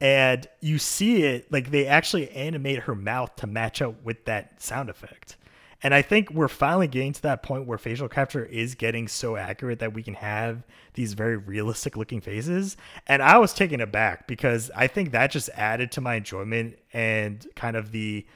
and 0.00 0.46
you 0.60 0.78
see 0.78 1.22
it 1.22 1.50
like 1.52 1.70
they 1.70 1.86
actually 1.86 2.30
animate 2.30 2.80
her 2.80 2.94
mouth 2.94 3.34
to 3.36 3.46
match 3.46 3.80
up 3.80 4.02
with 4.04 4.24
that 4.24 4.60
sound 4.62 4.90
effect 4.90 5.36
and 5.84 5.92
I 5.92 6.00
think 6.00 6.30
we're 6.30 6.48
finally 6.48 6.88
getting 6.88 7.12
to 7.12 7.22
that 7.22 7.42
point 7.42 7.66
where 7.66 7.76
facial 7.76 8.08
capture 8.08 8.42
is 8.42 8.74
getting 8.74 9.06
so 9.06 9.36
accurate 9.36 9.80
that 9.80 9.92
we 9.92 10.02
can 10.02 10.14
have 10.14 10.64
these 10.94 11.12
very 11.12 11.36
realistic 11.36 11.94
looking 11.94 12.22
faces. 12.22 12.78
And 13.06 13.22
I 13.22 13.36
was 13.36 13.52
taken 13.52 13.82
aback 13.82 14.26
because 14.26 14.70
I 14.74 14.86
think 14.86 15.12
that 15.12 15.30
just 15.30 15.50
added 15.50 15.92
to 15.92 16.00
my 16.00 16.14
enjoyment 16.14 16.78
and 16.94 17.46
kind 17.54 17.76
of 17.76 17.92
the 17.92 18.26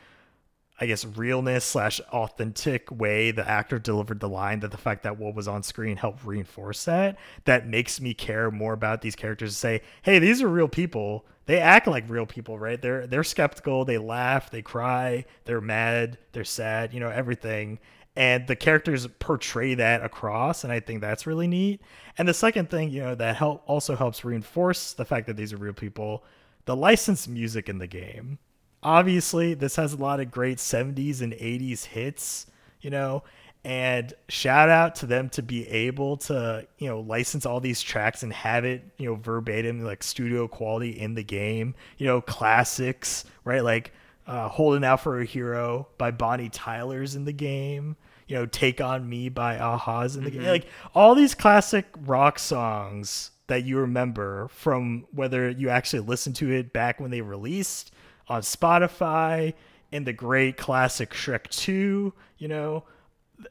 I 0.81 0.87
guess 0.87 1.05
realness 1.05 1.65
slash 1.65 2.01
authentic 2.13 2.91
way 2.91 3.31
the 3.31 3.49
actor 3.49 3.79
delivered 3.79 4.21
the 4.21 4.29
line 4.29 4.61
that 4.61 4.71
the 4.71 4.77
fact 4.77 5.03
that 5.03 5.19
what 5.19 5.35
was 5.35 5.49
on 5.49 5.63
screen 5.63 5.97
helped 5.97 6.25
reinforce 6.25 6.85
that 6.85 7.19
that 7.45 7.67
makes 7.67 8.01
me 8.01 8.15
care 8.15 8.51
more 8.51 8.73
about 8.73 9.01
these 9.01 9.17
characters 9.17 9.53
to 9.53 9.59
say 9.59 9.83
hey 10.03 10.19
these 10.19 10.43
are 10.43 10.49
real 10.49 10.69
people. 10.69 11.25
They 11.47 11.61
act 11.61 11.87
like 11.87 12.09
real 12.09 12.27
people 12.27 12.59
right? 12.59 12.81
They're 12.81 13.07
they're 13.07 13.25
skeptical 13.25 13.85
they 13.85 13.99
laugh 13.99 14.51
they 14.51 14.63
cry 14.63 15.25
they're 15.45 15.61
mad 15.61 16.19
they're 16.33 16.45
sad 16.45 16.95
you 16.95 17.01
know 17.01 17.11
everything. 17.11 17.79
And 18.15 18.49
the 18.49 18.57
characters 18.57 19.07
portray 19.21 19.75
that 19.75 20.03
across 20.05 20.65
and 20.65 20.73
i 20.73 20.81
think 20.81 21.01
that's 21.01 21.27
really 21.27 21.49
neat. 21.49 21.81
And 22.17 22.29
the 22.29 22.35
second 22.35 22.71
thing 22.71 22.91
you 22.91 23.01
know 23.01 23.15
that 23.17 23.37
help 23.37 23.63
also 23.67 23.97
helps 23.97 24.25
reinforce 24.25 24.93
the 24.93 25.05
fact 25.05 25.27
that 25.27 25.37
these 25.37 25.53
are 25.53 25.57
real 25.57 25.73
people 25.73 26.25
the 26.67 26.77
licensed 26.77 27.29
music 27.29 27.69
in 27.69 27.79
the 27.79 27.87
game 27.87 28.39
obviously 28.83 29.55
this 29.55 29.77
has 29.77 29.93
a 29.93 29.97
lot 29.97 30.21
of 30.21 30.31
great 30.31 30.59
70s 30.59 31.21
and 31.21 31.33
80s 31.33 31.87
hits 31.87 32.47
you 32.81 32.91
know 32.91 33.23
and 33.65 34.15
shout 34.29 34.69
out 34.69 34.95
to 34.97 35.07
them 35.07 35.29
to 35.31 35.43
be 35.43 35.69
able 35.69 36.17
to 36.17 36.67
you 36.79 36.89
know 36.89 37.01
license 37.01 37.45
all 37.45 37.61
these 37.61 37.83
tracks 37.83 38.23
and 38.23 38.33
have 38.33 38.65
it 38.65 38.83
you 38.97 39.07
know 39.07 39.17
verbatim 39.17 39.85
like 39.85 40.03
studio 40.03 40.47
quality 40.47 40.99
in 40.99 41.15
the 41.15 41.23
game. 41.23 41.75
You 41.99 42.07
know 42.07 42.21
classics 42.21 43.25
right? 43.45 43.63
Like 43.63 43.93
uh, 44.27 44.49
holding 44.49 44.85
out 44.85 45.01
for 45.01 45.21
a 45.21 45.25
hero 45.25 45.89
by 45.99 46.11
bonnie 46.11 46.51
tyler's 46.51 47.15
in 47.15 47.25
the 47.25 47.33
game. 47.33 47.97
You 48.27 48.37
know 48.37 48.47
take 48.47 48.81
on 48.81 49.09
me 49.09 49.29
by 49.29 49.55
a-ha's 49.55 50.17
in 50.17 50.25
the 50.25 50.31
mm-hmm. 50.31 50.41
game 50.41 50.49
like 50.49 50.67
all 50.95 51.15
these 51.15 51.35
classic 51.35 51.87
rock 52.07 52.39
songs 52.39 53.33
that 53.49 53.65
you 53.65 53.79
remember 53.79 54.49
from 54.49 55.07
whether 55.13 55.49
you 55.49 55.71
actually 55.71 56.01
listened 56.01 56.37
to 56.37 56.51
it 56.51 56.73
back 56.73 57.01
when 57.01 57.11
they 57.11 57.23
released 57.23 57.91
on 58.29 58.43
Spotify 58.43 59.55
in 59.91 60.05
the 60.05 60.13
great 60.13 60.57
classic 60.57 61.11
Shrek 61.11 61.49
2, 61.49 62.13
you 62.39 62.49
know, 62.49 62.85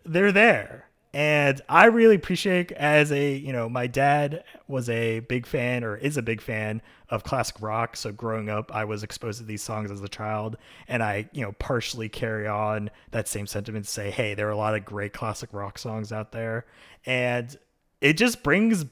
they're 0.05 0.31
there. 0.31 0.87
And 1.13 1.61
I 1.67 1.85
really 1.85 2.15
appreciate 2.15 2.71
as 2.73 3.11
a, 3.11 3.33
you 3.33 3.51
know, 3.51 3.69
my 3.69 3.87
dad 3.87 4.43
was 4.67 4.87
a 4.89 5.21
big 5.21 5.47
fan 5.47 5.83
or 5.83 5.95
is 5.95 6.17
a 6.17 6.21
big 6.21 6.41
fan 6.41 6.81
of 7.09 7.23
classic 7.23 7.55
rock. 7.59 7.95
So 7.95 8.11
growing 8.11 8.49
up, 8.49 8.71
I 8.75 8.83
was 8.83 9.03
exposed 9.03 9.39
to 9.39 9.45
these 9.45 9.63
songs 9.63 9.89
as 9.89 10.01
a 10.01 10.09
child. 10.09 10.57
And 10.87 11.01
I, 11.01 11.29
you 11.31 11.41
know, 11.41 11.53
partially 11.53 12.09
carry 12.09 12.45
on 12.45 12.91
that 13.11 13.27
same 13.27 13.47
sentiment 13.47 13.85
to 13.85 13.91
say, 13.91 14.11
hey, 14.11 14.35
there 14.35 14.47
are 14.47 14.51
a 14.51 14.57
lot 14.57 14.75
of 14.75 14.85
great 14.85 15.13
classic 15.13 15.49
rock 15.53 15.79
songs 15.79 16.11
out 16.11 16.33
there. 16.33 16.65
And 17.05 17.57
it 18.01 18.13
just 18.13 18.43
brings 18.43 18.85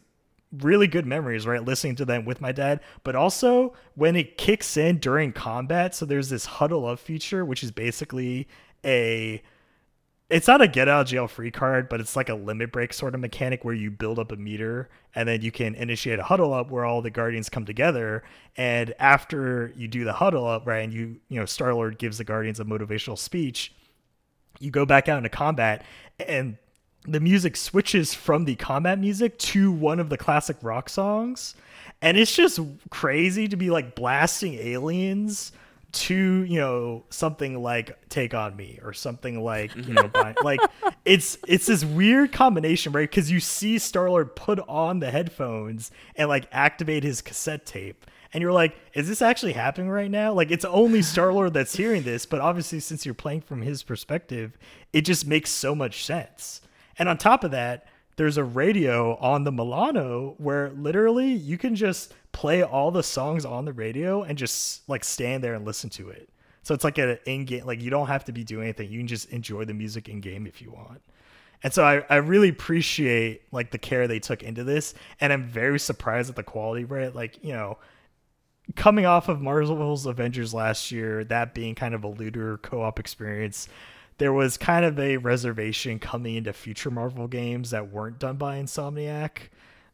really 0.51 0.87
good 0.87 1.05
memories, 1.05 1.45
right? 1.45 1.63
Listening 1.63 1.95
to 1.95 2.05
them 2.05 2.25
with 2.25 2.41
my 2.41 2.51
dad, 2.51 2.79
but 3.03 3.15
also 3.15 3.73
when 3.95 4.15
it 4.15 4.37
kicks 4.37 4.77
in 4.77 4.99
during 4.99 5.31
combat. 5.31 5.95
So 5.95 6.05
there's 6.05 6.29
this 6.29 6.45
huddle 6.45 6.85
up 6.85 6.99
feature, 6.99 7.43
which 7.43 7.63
is 7.63 7.71
basically 7.71 8.47
a 8.83 9.41
it's 10.27 10.47
not 10.47 10.61
a 10.61 10.67
get 10.67 10.87
out 10.87 11.05
jail 11.05 11.27
free 11.27 11.51
card, 11.51 11.87
but 11.87 11.99
it's 11.99 12.15
like 12.15 12.29
a 12.29 12.33
limit 12.33 12.71
break 12.71 12.93
sort 12.93 13.13
of 13.13 13.21
mechanic 13.21 13.63
where 13.63 13.75
you 13.75 13.91
build 13.91 14.17
up 14.17 14.31
a 14.31 14.35
meter 14.35 14.89
and 15.13 15.29
then 15.29 15.41
you 15.41 15.51
can 15.51 15.75
initiate 15.75 16.17
a 16.17 16.23
huddle 16.23 16.51
up 16.51 16.71
where 16.71 16.83
all 16.83 17.03
the 17.03 17.11
guardians 17.11 17.47
come 17.47 17.63
together. 17.63 18.23
And 18.57 18.95
after 18.97 19.71
you 19.75 19.87
do 19.87 20.03
the 20.03 20.13
huddle 20.13 20.47
up, 20.47 20.65
right, 20.65 20.83
and 20.83 20.93
you 20.93 21.17
you 21.29 21.39
know 21.39 21.45
Star 21.45 21.73
Lord 21.73 21.99
gives 21.99 22.17
the 22.17 22.23
guardians 22.23 22.59
a 22.59 22.65
motivational 22.65 23.17
speech, 23.17 23.73
you 24.59 24.71
go 24.71 24.85
back 24.85 25.07
out 25.07 25.17
into 25.17 25.29
combat 25.29 25.85
and 26.19 26.57
the 27.07 27.19
music 27.19 27.55
switches 27.55 28.13
from 28.13 28.45
the 28.45 28.55
combat 28.55 28.99
music 28.99 29.37
to 29.37 29.71
one 29.71 29.99
of 29.99 30.09
the 30.09 30.17
classic 30.17 30.57
rock 30.61 30.89
songs. 30.89 31.55
And 32.01 32.17
it's 32.17 32.35
just 32.35 32.59
crazy 32.89 33.47
to 33.47 33.55
be 33.55 33.69
like 33.69 33.95
blasting 33.95 34.55
aliens 34.55 35.51
to 35.95 36.43
you 36.43 36.59
know 36.59 37.05
something 37.09 37.61
like 37.63 37.97
take 38.09 38.33
on 38.33 38.53
me 38.53 38.77
or 38.83 38.91
something 38.91 39.41
like 39.41 39.73
you 39.77 39.93
know 39.93 40.11
like 40.43 40.59
it's 41.05 41.37
it's 41.47 41.67
this 41.67 41.85
weird 41.85 42.33
combination 42.33 42.91
right? 42.91 43.09
Because 43.09 43.31
you 43.31 43.39
see 43.39 43.77
starlord 43.77 44.35
put 44.35 44.59
on 44.67 44.99
the 44.99 45.09
headphones 45.09 45.91
and 46.17 46.27
like 46.27 46.47
activate 46.51 47.03
his 47.03 47.21
cassette 47.21 47.65
tape. 47.65 48.05
And 48.33 48.41
you're 48.41 48.51
like 48.51 48.75
is 48.93 49.07
this 49.07 49.21
actually 49.21 49.53
happening 49.53 49.89
right 49.89 50.11
now? 50.11 50.33
Like 50.33 50.51
it's 50.51 50.65
only 50.65 50.99
starlord 50.99 51.53
that's 51.53 51.75
hearing 51.75 52.03
this 52.03 52.25
but 52.25 52.41
obviously 52.41 52.81
since 52.81 53.05
you're 53.05 53.15
playing 53.15 53.41
from 53.41 53.61
his 53.61 53.81
perspective 53.81 54.57
it 54.91 55.01
just 55.01 55.25
makes 55.25 55.49
so 55.49 55.73
much 55.73 56.03
sense 56.03 56.59
and 56.97 57.09
on 57.09 57.17
top 57.17 57.43
of 57.43 57.51
that, 57.51 57.87
there's 58.17 58.37
a 58.37 58.43
radio 58.43 59.17
on 59.17 59.43
the 59.43 59.51
Milano 59.51 60.35
where 60.37 60.69
literally 60.71 61.33
you 61.33 61.57
can 61.57 61.75
just 61.75 62.13
play 62.31 62.63
all 62.63 62.91
the 62.91 63.03
songs 63.03 63.45
on 63.45 63.65
the 63.65 63.73
radio 63.73 64.23
and 64.23 64.37
just 64.37 64.87
like 64.87 65.03
stand 65.03 65.43
there 65.43 65.53
and 65.53 65.65
listen 65.65 65.89
to 65.91 66.09
it. 66.09 66.29
So 66.63 66.73
it's 66.73 66.83
like 66.83 66.97
an 66.97 67.19
in 67.25 67.45
game, 67.45 67.65
like 67.65 67.81
you 67.81 67.89
don't 67.89 68.07
have 68.07 68.25
to 68.25 68.31
be 68.31 68.43
doing 68.43 68.63
anything. 68.63 68.89
You 68.89 68.99
can 68.99 69.07
just 69.07 69.29
enjoy 69.29 69.65
the 69.65 69.73
music 69.73 70.09
in 70.09 70.21
game 70.21 70.47
if 70.47 70.61
you 70.61 70.71
want. 70.71 71.01
And 71.63 71.73
so 71.73 71.83
I, 71.83 72.03
I 72.09 72.17
really 72.17 72.49
appreciate 72.49 73.41
like 73.51 73.71
the 73.71 73.77
care 73.77 74.07
they 74.07 74.19
took 74.19 74.43
into 74.43 74.63
this. 74.63 74.93
And 75.19 75.31
I'm 75.31 75.43
very 75.43 75.79
surprised 75.79 76.29
at 76.29 76.35
the 76.35 76.43
quality, 76.43 76.85
right? 76.85 77.13
Like, 77.13 77.43
you 77.43 77.53
know, 77.53 77.77
coming 78.75 79.05
off 79.05 79.29
of 79.29 79.41
Marvel's 79.41 80.05
Avengers 80.05 80.53
last 80.53 80.91
year, 80.91 81.23
that 81.25 81.53
being 81.53 81.75
kind 81.75 81.93
of 81.93 82.03
a 82.03 82.07
looter 82.07 82.57
co 82.57 82.81
op 82.81 82.99
experience, 82.99 83.67
there 84.17 84.33
was 84.33 84.57
kind 84.57 84.85
of 84.85 84.99
a 84.99 85.17
reservation 85.17 85.99
coming 85.99 86.35
into 86.35 86.53
future 86.53 86.91
Marvel 86.91 87.27
games 87.27 87.71
that 87.71 87.91
weren't 87.91 88.19
done 88.19 88.37
by 88.37 88.59
Insomniac 88.59 89.49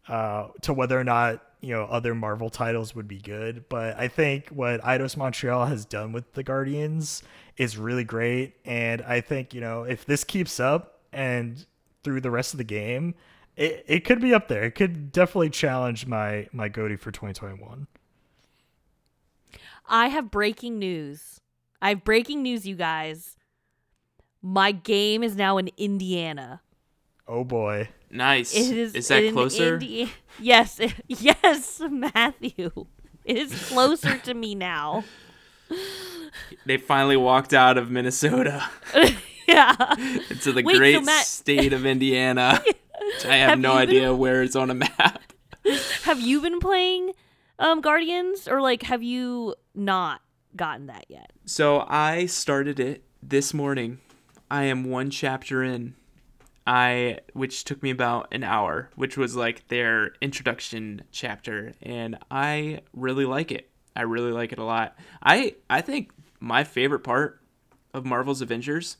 uh, 0.07 0.47
to 0.61 0.73
whether 0.73 0.99
or 0.99 1.03
not 1.03 1.43
you 1.61 1.73
know 1.73 1.83
other 1.85 2.13
Marvel 2.13 2.49
titles 2.49 2.95
would 2.95 3.07
be 3.07 3.19
good. 3.19 3.65
But 3.69 3.97
I 3.97 4.07
think 4.07 4.49
what 4.49 4.81
Eidos 4.81 5.17
Montreal 5.17 5.65
has 5.65 5.85
done 5.85 6.11
with 6.11 6.33
the 6.33 6.43
Guardians 6.43 7.23
is 7.57 7.77
really 7.77 8.03
great, 8.03 8.55
and 8.65 9.01
I 9.03 9.21
think 9.21 9.53
you 9.53 9.61
know 9.61 9.83
if 9.83 10.05
this 10.05 10.23
keeps 10.23 10.59
up 10.59 10.99
and 11.13 11.65
through 12.03 12.21
the 12.21 12.31
rest 12.31 12.53
of 12.53 12.57
the 12.57 12.63
game, 12.63 13.13
it, 13.55 13.85
it 13.87 13.99
could 14.05 14.21
be 14.21 14.33
up 14.33 14.47
there. 14.47 14.63
It 14.63 14.71
could 14.71 15.11
definitely 15.11 15.49
challenge 15.49 16.05
my 16.05 16.47
my 16.51 16.69
GOTY 16.69 16.97
for 16.97 17.11
2021. 17.11 17.87
I 19.87 20.07
have 20.07 20.31
breaking 20.31 20.79
news. 20.79 21.41
I 21.81 21.89
have 21.89 22.03
breaking 22.03 22.43
news, 22.43 22.65
you 22.67 22.75
guys. 22.75 23.35
My 24.41 24.72
game 24.72 25.23
is 25.23 25.35
now 25.35 25.57
in 25.57 25.69
Indiana. 25.77 26.61
Oh 27.27 27.43
boy. 27.43 27.89
Nice. 28.09 28.53
It 28.55 28.76
is, 28.77 28.93
is 28.95 29.07
that 29.07 29.31
closer? 29.31 29.76
Indi- 29.76 30.11
yes. 30.39 30.80
yes, 31.07 31.81
Matthew. 31.89 32.72
It 33.23 33.38
is 33.38 33.69
closer 33.69 34.18
to 34.18 34.34
me 34.34 34.55
now. 34.55 35.03
They 36.65 36.77
finally 36.77 37.18
walked 37.18 37.53
out 37.53 37.77
of 37.77 37.89
Minnesota. 37.91 38.69
yeah. 39.47 39.76
Into 40.30 40.51
the 40.53 40.63
Wait, 40.63 40.77
great 40.77 40.95
so 40.95 41.01
Matt- 41.01 41.26
state 41.26 41.73
of 41.73 41.85
Indiana. 41.85 42.61
I 43.26 43.35
have, 43.35 43.49
have 43.51 43.59
no 43.59 43.73
idea 43.73 44.09
been- 44.09 44.18
where 44.18 44.43
it's 44.43 44.55
on 44.55 44.69
a 44.69 44.73
map. 44.76 45.22
have 46.03 46.19
you 46.22 46.41
been 46.41 46.59
playing 46.59 47.13
um 47.59 47.81
Guardians 47.81 48.47
or 48.47 48.61
like 48.61 48.84
have 48.84 49.03
you 49.03 49.55
not 49.76 50.22
gotten 50.55 50.88
that 50.88 51.05
yet? 51.09 51.31
So 51.45 51.85
I 51.88 52.26
started 52.27 52.80
it 52.80 53.03
this 53.23 53.53
morning 53.53 53.99
I 54.51 54.63
am 54.63 54.83
one 54.83 55.09
chapter 55.09 55.63
in. 55.63 55.95
I 56.67 57.19
which 57.31 57.63
took 57.63 57.81
me 57.81 57.89
about 57.89 58.27
an 58.33 58.43
hour, 58.43 58.89
which 58.95 59.15
was 59.15 59.33
like 59.33 59.69
their 59.69 60.11
introduction 60.19 61.03
chapter, 61.09 61.73
and 61.81 62.17
I 62.29 62.81
really 62.93 63.23
like 63.23 63.51
it. 63.53 63.69
I 63.95 64.01
really 64.01 64.33
like 64.33 64.51
it 64.51 64.59
a 64.59 64.65
lot. 64.65 64.97
I 65.23 65.55
I 65.69 65.79
think 65.79 66.11
my 66.41 66.65
favorite 66.65 66.99
part 66.99 67.41
of 67.93 68.05
Marvel's 68.05 68.41
Avengers 68.41 68.97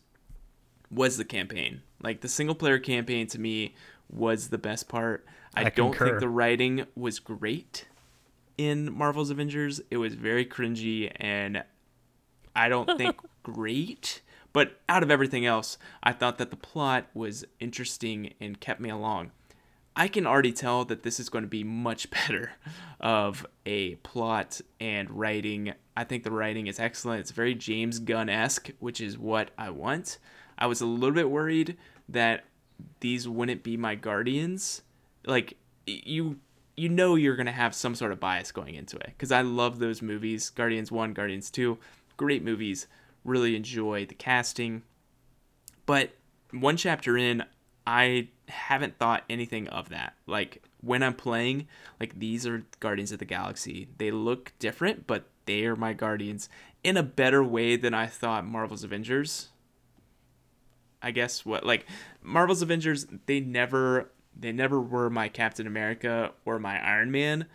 was 0.90 1.18
the 1.18 1.26
campaign. 1.26 1.82
Like 2.02 2.22
the 2.22 2.30
single 2.30 2.56
player 2.56 2.80
campaign 2.80 3.28
to 3.28 3.40
me 3.40 3.76
was 4.10 4.48
the 4.48 4.58
best 4.58 4.88
part. 4.88 5.26
I, 5.54 5.66
I 5.66 5.70
don't 5.70 5.92
concur. 5.92 6.06
think 6.06 6.20
the 6.22 6.30
writing 6.30 6.86
was 6.96 7.20
great 7.20 7.88
in 8.58 8.92
Marvel's 8.92 9.30
Avengers. 9.30 9.82
It 9.92 9.98
was 9.98 10.16
very 10.16 10.46
cringy 10.46 11.12
and 11.18 11.64
I 12.56 12.70
don't 12.70 12.98
think 12.98 13.18
great. 13.44 14.21
But 14.54 14.80
out 14.90 15.04
of 15.04 15.12
everything 15.12 15.46
else, 15.46 15.78
I 16.04 16.12
thought 16.12 16.38
that 16.38 16.50
the 16.50 16.58
plot 16.58 17.08
was 17.14 17.46
interesting 17.60 18.34
and 18.40 18.60
kept 18.60 18.82
me 18.82 18.90
along. 18.90 19.32
I 19.96 20.08
can 20.08 20.26
already 20.26 20.54
tell 20.54 20.86
that 20.86 21.04
this 21.04 21.20
is 21.20 21.30
going 21.30 21.44
to 21.44 21.50
be 21.50 21.64
much 21.64 22.10
better 22.28 22.54
of 23.00 23.46
a 23.66 23.96
plot 23.96 24.62
and 24.80 25.10
writing. 25.10 25.74
I 25.96 26.04
think 26.04 26.24
the 26.24 26.32
writing 26.32 26.68
is 26.68 26.80
excellent. 26.80 27.22
It's 27.22 27.32
very 27.32 27.56
James 27.56 28.00
Gunn 28.00 28.30
esque, 28.30 28.72
which 28.80 29.02
is 29.02 29.18
what 29.18 29.52
I 29.58 29.70
want. 29.70 30.18
I 30.58 30.68
was 30.68 30.82
a 30.82 30.86
little 30.86 31.16
bit 31.16 31.30
worried 31.30 31.78
that 32.10 32.46
these 33.00 33.28
wouldn't 33.28 33.64
be 33.64 33.78
my 33.78 33.96
guardians. 33.96 34.82
Like 35.26 35.58
you 35.86 36.40
you 36.78 36.88
know 36.88 37.16
you're 37.16 37.36
going 37.36 37.48
to 37.48 37.52
have 37.52 37.76
some 37.76 37.96
sort 37.96 38.12
of 38.12 38.20
bias 38.20 38.52
going 38.52 38.76
into 38.76 38.98
it 38.98 39.14
cuz 39.18 39.32
I 39.32 39.42
love 39.42 39.80
those 39.80 40.02
movies. 40.02 40.50
Guardians 40.50 40.92
1, 40.92 41.14
Guardians 41.14 41.52
2, 41.52 41.78
great 42.18 42.44
movies. 42.44 42.88
Really 43.24 43.56
enjoy 43.56 44.06
the 44.06 44.16
casting. 44.16 44.84
But 45.86 46.12
one 46.52 46.78
chapter 46.78 47.18
in, 47.18 47.44
I 47.86 48.30
haven't 48.48 48.98
thought 48.98 49.24
anything 49.30 49.68
of 49.70 49.90
that. 49.90 50.14
Like 50.28 50.64
when 50.82 51.04
I'm 51.04 51.14
playing, 51.14 51.68
like 52.00 52.20
these 52.20 52.46
are 52.46 52.64
Guardians 52.80 53.12
of 53.12 53.20
the 53.20 53.26
Galaxy. 53.26 53.88
They 53.98 54.12
look 54.12 54.54
different, 54.60 55.08
but 55.08 55.26
they 55.46 55.66
are 55.66 55.76
my 55.76 55.94
Guardians 55.94 56.50
in 56.84 56.98
a 56.98 57.04
better 57.04 57.44
way 57.44 57.76
than 57.76 57.94
I 57.94 58.08
thought 58.08 58.46
Marvel's 58.46 58.84
Avengers. 58.84 59.50
I 61.02 61.12
guess 61.12 61.46
what 61.46 61.66
like 61.66 61.86
Marvel's 62.22 62.62
Avengers, 62.62 63.08
they 63.26 63.40
never 63.40 64.12
they 64.38 64.52
never 64.52 64.80
were 64.80 65.10
my 65.10 65.28
Captain 65.30 65.68
America 65.68 66.32
or 66.46 66.60
my 66.60 66.80
Iron 66.86 67.12
Man, 67.12 67.46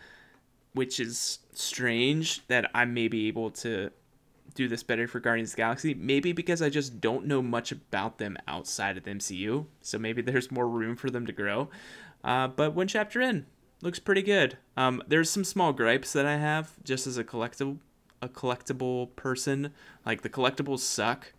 which 0.73 0.99
is 0.99 1.39
strange 1.53 2.45
that 2.47 2.69
I 2.73 2.85
may 2.85 3.07
be 3.07 3.27
able 3.27 3.51
to 3.51 3.91
do 4.57 4.67
this 4.67 4.83
better 4.83 5.07
for 5.07 5.19
Guardians 5.19 5.51
of 5.51 5.55
the 5.55 5.61
Galaxy. 5.61 5.93
Maybe 5.93 6.33
because 6.33 6.61
I 6.61 6.69
just 6.69 6.99
don't 6.99 7.25
know 7.25 7.41
much 7.41 7.71
about 7.71 8.17
them 8.17 8.37
outside 8.47 8.97
of 8.97 9.03
the 9.03 9.11
MCU, 9.11 9.67
so 9.81 9.97
maybe 9.97 10.21
there's 10.23 10.51
more 10.51 10.67
room 10.67 10.95
for 10.95 11.09
them 11.09 11.25
to 11.27 11.31
grow. 11.31 11.69
Uh, 12.23 12.47
but 12.47 12.73
one 12.73 12.87
chapter 12.87 13.21
in, 13.21 13.45
looks 13.81 13.99
pretty 13.99 14.23
good. 14.23 14.57
Um, 14.75 15.01
there's 15.07 15.29
some 15.29 15.43
small 15.43 15.71
gripes 15.71 16.11
that 16.13 16.25
I 16.25 16.37
have 16.37 16.73
just 16.83 17.07
as 17.07 17.17
a 17.17 17.23
collectible 17.23 17.77
a 18.19 18.27
collectible 18.27 19.15
person. 19.15 19.71
Like 20.03 20.23
the 20.23 20.29
collectibles 20.29 20.79
suck, 20.79 21.33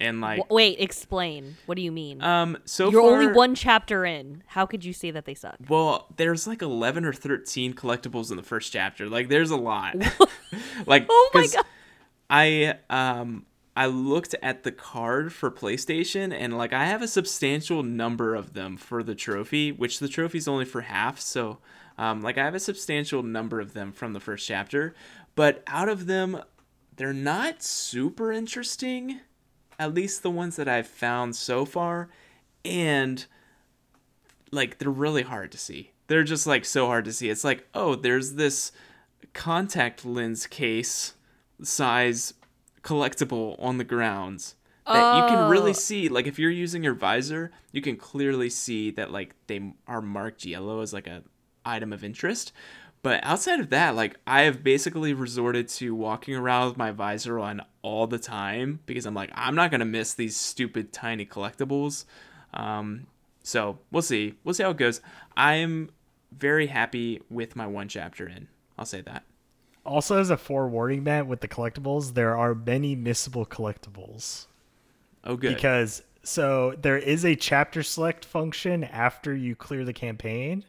and 0.00 0.20
like 0.20 0.50
wait, 0.50 0.78
explain. 0.78 1.56
What 1.66 1.74
do 1.74 1.82
you 1.82 1.90
mean? 1.90 2.22
um, 2.22 2.56
so 2.64 2.90
You're 2.90 3.02
far, 3.02 3.10
only 3.10 3.32
one 3.32 3.56
chapter 3.56 4.04
in. 4.04 4.44
How 4.46 4.64
could 4.64 4.84
you 4.84 4.92
say 4.92 5.10
that 5.10 5.24
they 5.24 5.34
suck? 5.34 5.56
Well, 5.68 6.06
there's 6.16 6.46
like 6.46 6.62
11 6.62 7.04
or 7.04 7.12
13 7.12 7.74
collectibles 7.74 8.30
in 8.30 8.36
the 8.36 8.42
first 8.44 8.72
chapter. 8.72 9.08
Like 9.08 9.28
there's 9.28 9.50
a 9.50 9.56
lot. 9.56 9.96
like 10.86 11.06
Oh 11.08 11.30
my 11.34 11.48
God. 11.48 11.64
I 12.30 12.78
um 12.88 13.46
I 13.76 13.86
looked 13.86 14.34
at 14.42 14.62
the 14.62 14.72
card 14.72 15.32
for 15.32 15.50
PlayStation 15.50 16.32
and 16.32 16.56
like 16.56 16.72
I 16.72 16.86
have 16.86 17.02
a 17.02 17.08
substantial 17.08 17.82
number 17.82 18.34
of 18.34 18.54
them 18.54 18.76
for 18.76 19.02
the 19.02 19.14
trophy, 19.14 19.72
which 19.72 19.98
the 19.98 20.08
trophy's 20.08 20.48
only 20.48 20.64
for 20.64 20.82
half, 20.82 21.20
so 21.20 21.58
um 21.98 22.22
like 22.22 22.38
I 22.38 22.44
have 22.44 22.54
a 22.54 22.60
substantial 22.60 23.22
number 23.22 23.60
of 23.60 23.74
them 23.74 23.92
from 23.92 24.12
the 24.12 24.20
first 24.20 24.46
chapter, 24.46 24.94
but 25.34 25.62
out 25.66 25.88
of 25.88 26.06
them 26.06 26.40
they're 26.96 27.12
not 27.12 27.62
super 27.62 28.30
interesting, 28.30 29.20
at 29.78 29.94
least 29.94 30.22
the 30.22 30.30
ones 30.30 30.56
that 30.56 30.68
I've 30.68 30.86
found 30.86 31.34
so 31.34 31.64
far, 31.64 32.10
and 32.64 33.24
like 34.52 34.78
they're 34.78 34.90
really 34.90 35.22
hard 35.22 35.50
to 35.52 35.58
see. 35.58 35.92
They're 36.06 36.24
just 36.24 36.46
like 36.46 36.64
so 36.64 36.86
hard 36.86 37.04
to 37.06 37.12
see. 37.12 37.30
It's 37.30 37.44
like, 37.44 37.66
oh, 37.72 37.94
there's 37.94 38.34
this 38.34 38.72
contact 39.32 40.04
lens 40.04 40.46
case 40.46 41.14
size 41.62 42.34
collectible 42.82 43.56
on 43.62 43.78
the 43.78 43.84
grounds 43.84 44.54
that 44.86 45.16
you 45.16 45.22
can 45.36 45.48
really 45.48 45.70
Oh. 45.70 45.74
see. 45.74 46.08
Like 46.08 46.26
if 46.26 46.38
you're 46.38 46.50
using 46.50 46.82
your 46.82 46.94
visor, 46.94 47.52
you 47.72 47.80
can 47.80 47.96
clearly 47.96 48.50
see 48.50 48.90
that 48.92 49.10
like 49.12 49.34
they 49.46 49.72
are 49.86 50.00
marked 50.02 50.44
yellow 50.44 50.80
as 50.80 50.92
like 50.92 51.06
a 51.06 51.22
item 51.64 51.92
of 51.92 52.02
interest. 52.02 52.52
But 53.02 53.20
outside 53.22 53.60
of 53.60 53.70
that, 53.70 53.94
like 53.94 54.16
I 54.26 54.42
have 54.42 54.64
basically 54.64 55.14
resorted 55.14 55.68
to 55.68 55.94
walking 55.94 56.34
around 56.34 56.68
with 56.68 56.76
my 56.76 56.90
visor 56.90 57.38
on 57.38 57.62
all 57.82 58.06
the 58.06 58.18
time 58.18 58.80
because 58.86 59.06
I'm 59.06 59.14
like, 59.14 59.30
I'm 59.34 59.54
not 59.54 59.70
gonna 59.70 59.84
miss 59.84 60.14
these 60.14 60.36
stupid 60.36 60.92
tiny 60.92 61.24
collectibles. 61.24 62.04
Um, 62.52 63.06
so 63.42 63.78
we'll 63.92 64.02
see. 64.02 64.34
We'll 64.44 64.54
see 64.54 64.64
how 64.64 64.70
it 64.70 64.76
goes. 64.76 65.00
I'm 65.36 65.90
very 66.36 66.66
happy 66.66 67.22
with 67.30 67.54
my 67.56 67.66
one 67.66 67.88
chapter 67.88 68.26
in. 68.28 68.48
I'll 68.78 68.84
say 68.86 69.00
that. 69.02 69.22
Also, 69.84 70.18
as 70.18 70.30
a 70.30 70.36
forewarning, 70.36 71.02
Matt, 71.02 71.26
with 71.26 71.40
the 71.40 71.48
collectibles, 71.48 72.14
there 72.14 72.36
are 72.36 72.54
many 72.54 72.94
missable 72.94 73.48
collectibles. 73.48 74.46
Oh, 75.24 75.36
good. 75.36 75.54
Because 75.54 76.02
so 76.22 76.74
there 76.80 76.98
is 76.98 77.24
a 77.24 77.34
chapter 77.34 77.82
select 77.82 78.24
function 78.24 78.84
after 78.84 79.34
you 79.34 79.56
clear 79.56 79.84
the 79.84 79.92
campaign, 79.92 80.64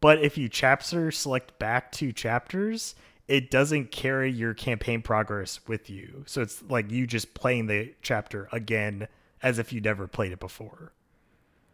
but 0.00 0.20
if 0.20 0.38
you 0.38 0.48
chapter 0.48 1.10
select 1.10 1.58
back 1.58 1.90
two 1.90 2.12
chapters, 2.12 2.94
it 3.26 3.50
doesn't 3.50 3.90
carry 3.90 4.30
your 4.30 4.54
campaign 4.54 5.02
progress 5.02 5.60
with 5.66 5.90
you. 5.90 6.24
So 6.26 6.42
it's 6.42 6.62
like 6.62 6.90
you 6.90 7.06
just 7.06 7.34
playing 7.34 7.66
the 7.66 7.94
chapter 8.02 8.48
again 8.52 9.08
as 9.42 9.58
if 9.58 9.72
you 9.72 9.80
never 9.80 10.06
played 10.06 10.32
it 10.32 10.40
before. 10.40 10.92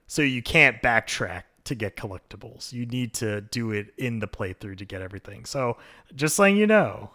So 0.06 0.22
you 0.22 0.42
can't 0.42 0.82
backtrack 0.82 1.44
to 1.64 1.74
get 1.74 1.96
collectibles. 1.96 2.72
You 2.72 2.86
need 2.86 3.14
to 3.14 3.40
do 3.40 3.70
it 3.70 3.92
in 3.96 4.18
the 4.18 4.28
playthrough 4.28 4.78
to 4.78 4.84
get 4.84 5.02
everything. 5.02 5.44
So 5.44 5.76
just 6.14 6.38
letting 6.38 6.56
you 6.56 6.66
know 6.66 7.10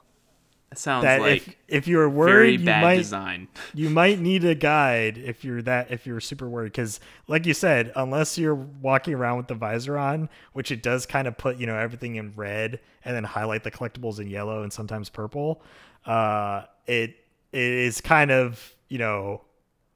that 0.76 0.80
sounds 0.80 1.03
that 1.03 1.22
like 1.22 1.47
if 1.47 1.55
if 1.67 1.88
you're 1.88 2.09
worried, 2.09 2.59
you 2.59 2.65
might 2.65 2.97
design. 2.97 3.47
you 3.73 3.89
might 3.89 4.19
need 4.19 4.43
a 4.43 4.55
guide 4.55 5.17
if 5.17 5.45
you're 5.45 5.61
that 5.61 5.91
if 5.91 6.05
you're 6.05 6.19
super 6.19 6.49
worried 6.49 6.72
because 6.72 6.99
like 7.27 7.45
you 7.45 7.53
said 7.53 7.91
unless 7.95 8.38
you're 8.38 8.55
walking 8.55 9.13
around 9.13 9.38
with 9.38 9.47
the 9.47 9.55
visor 9.55 9.97
on 9.97 10.27
which 10.53 10.72
it 10.72 10.84
does 10.84 11.05
kind 11.05 11.27
of 11.27 11.38
put 11.38 11.57
you 11.57 11.65
know 11.65 11.77
everything 11.77 12.15
in 12.15 12.34
red 12.35 12.80
and 13.05 13.15
then 13.15 13.23
highlight 13.23 13.63
the 13.63 13.72
collectibles 13.72 14.19
in 14.19 14.27
yellow 14.27 14.63
and 14.63 14.73
sometimes 14.73 15.07
purple 15.09 15.61
uh 16.05 16.63
it 16.88 17.15
it 17.51 17.72
is 17.72 18.01
kind 18.01 18.31
of 18.31 18.73
you 18.89 18.97
know 18.97 19.41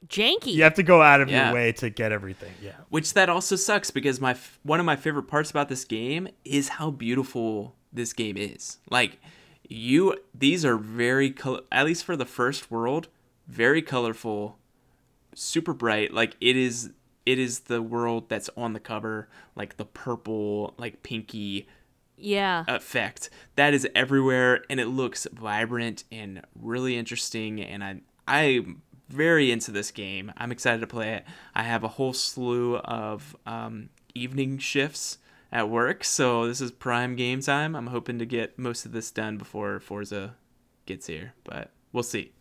Janky. 0.08 0.54
you 0.54 0.64
have 0.64 0.76
to 0.76 0.84
go 0.84 1.02
out 1.02 1.22
of 1.22 1.30
Yeah. 1.30 1.46
your 1.48 1.54
way 1.56 1.72
to 1.74 1.90
get 1.90 2.12
everything 2.12 2.54
yeah 2.62 2.72
Which 2.90 3.14
that 3.14 3.30
also 3.30 3.56
sucks 3.56 3.92
because 3.92 4.20
my 4.22 4.32
f- 4.32 4.60
one 4.64 4.80
of 4.80 4.86
my 4.86 4.96
favorite 4.96 5.24
parts 5.28 5.52
about 5.52 5.70
this 5.70 5.84
game 5.86 6.28
is 6.46 6.70
how 6.70 6.90
beautiful 6.92 7.76
this 7.92 8.14
game 8.14 8.38
is. 8.38 8.78
Like 8.90 9.20
you 9.68 10.16
these 10.34 10.64
are 10.66 10.78
very 10.78 11.32
col- 11.32 11.62
at 11.72 11.86
least 11.86 12.04
for 12.06 12.16
the 12.16 12.26
first 12.26 12.72
world, 12.72 13.08
very 13.48 13.82
colorful, 13.82 14.58
super 15.36 15.74
bright. 15.74 16.14
Like 16.14 16.36
it 16.42 16.56
is 16.56 16.92
it 17.26 17.38
is 17.38 17.62
the 17.62 17.82
world 17.82 18.30
that's 18.30 18.50
on 18.58 18.74
the 18.74 18.80
cover, 18.80 19.28
like 19.56 19.78
the 19.78 19.86
purple, 19.86 20.74
like 20.78 21.04
pinky 21.04 21.68
yeah. 22.18 22.64
effect 22.68 23.30
that 23.56 23.74
is 23.74 23.88
everywhere 23.96 24.64
and 24.70 24.80
it 24.80 24.88
looks 24.88 25.28
vibrant 25.34 26.04
and 26.12 26.42
really 26.60 26.98
interesting 26.98 27.62
and 27.62 27.84
I 27.84 28.02
I'm 28.28 28.82
very 29.10 29.52
into 29.52 29.72
this 29.72 29.92
game. 29.92 30.32
I'm 30.38 30.52
excited 30.52 30.82
to 30.82 30.88
play 30.88 31.14
it. 31.14 31.26
I 31.54 31.64
have 31.64 31.84
a 31.84 31.88
whole 31.90 32.14
slew 32.14 32.78
of 32.78 33.36
um, 33.46 33.90
evening 34.16 34.58
shifts 34.60 35.18
at 35.52 35.70
work, 35.70 36.04
so 36.04 36.48
this 36.48 36.62
is 36.62 36.72
prime 36.72 37.16
game 37.16 37.42
time. 37.42 37.76
I'm 37.76 37.88
hoping 37.88 38.20
to 38.20 38.26
get 38.26 38.58
most 38.58 38.86
of 38.86 38.92
this 38.92 39.12
done 39.12 39.38
before 39.38 39.80
Forza 39.80 40.36
gets 40.86 41.08
here, 41.08 41.34
but 41.44 41.72
we'll 41.92 42.04
see. 42.04 42.32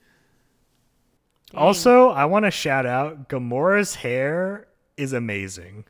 Dang. 1.50 1.60
also 1.60 2.10
i 2.10 2.26
want 2.26 2.44
to 2.44 2.50
shout 2.50 2.84
out 2.84 3.28
gamora's 3.30 3.94
hair 3.94 4.66
is 4.98 5.14
amazing 5.14 5.86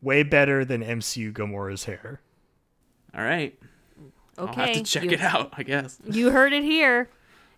way 0.00 0.22
better 0.22 0.64
than 0.64 0.80
mcu 0.82 1.32
gamora's 1.32 1.84
hair 1.84 2.20
All 3.14 3.24
right. 3.24 3.58
okay. 4.38 4.60
I'll 4.60 4.66
have 4.66 4.76
to 4.76 4.82
check 4.84 5.04
you, 5.04 5.10
it 5.10 5.20
out, 5.20 5.54
I 5.56 5.64
guess. 5.64 5.98
You 6.08 6.30
heard 6.30 6.52
it 6.52 6.62
here. 6.62 7.08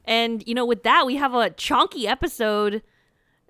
And 0.05 0.43
you 0.47 0.55
know, 0.55 0.65
with 0.65 0.83
that, 0.83 1.07
we 1.07 1.17
have 1.17 1.35
a 1.35 1.51
chonky 1.51 2.05
episode 2.07 2.83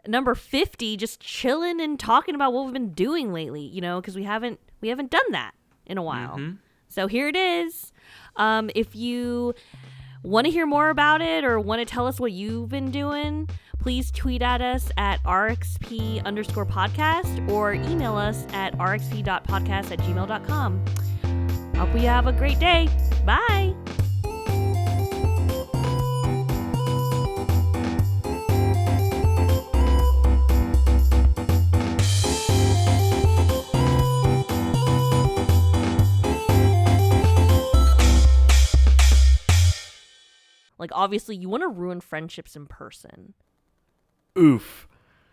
number 0.07 0.35
50 0.35 0.97
just 0.97 1.21
chilling 1.21 1.81
and 1.81 1.99
talking 1.99 2.35
about 2.35 2.53
what 2.53 2.65
we've 2.65 2.73
been 2.73 2.93
doing 2.93 3.33
lately, 3.33 3.63
you 3.63 3.81
know, 3.81 4.01
because 4.01 4.17
we 4.17 4.25
haven't 4.25 4.61
we 4.81 4.89
haven't 4.89 5.11
done 5.11 5.31
that 5.31 5.53
in 5.87 5.99
a 5.99 6.03
while. 6.03 6.37
Mm-hmm. 6.37 6.57
So 6.89 7.07
here 7.07 7.29
it 7.29 7.37
is. 7.37 7.93
Um, 8.37 8.71
if 8.75 8.97
you 8.97 9.55
want 10.23 10.47
to 10.47 10.51
hear 10.51 10.67
more 10.67 10.91
about 10.91 11.23
it 11.23 11.45
or 11.45 11.61
want 11.61 11.81
to 11.81 11.85
tell 11.85 12.07
us 12.07 12.19
what 12.19 12.33
you've 12.33 12.69
been 12.69 12.91
doing, 12.91 13.49
please 13.79 14.11
tweet 14.11 14.43
at 14.43 14.61
us 14.61 14.91
at 14.97 15.23
rxp 15.25 16.23
underscore 16.25 16.67
podcast 16.67 17.49
or 17.51 17.73
email 17.73 18.17
us 18.17 18.47
at 18.53 18.77
rxp.podcast 18.77 19.91
at 19.91 19.99
gmail.com. 19.99 20.85
Hope 21.77 21.95
you 21.95 22.09
have 22.09 22.27
a 22.27 22.33
great 22.33 22.59
day. 22.59 22.89
Bye. 23.25 23.75
Like 40.81 40.91
obviously 40.95 41.37
you 41.37 41.49
want 41.49 41.63
to 41.63 41.69
ruin 41.69 42.01
friendships 42.01 42.57
in 42.57 42.67
person. 42.67 43.35
Oof. 44.37 44.89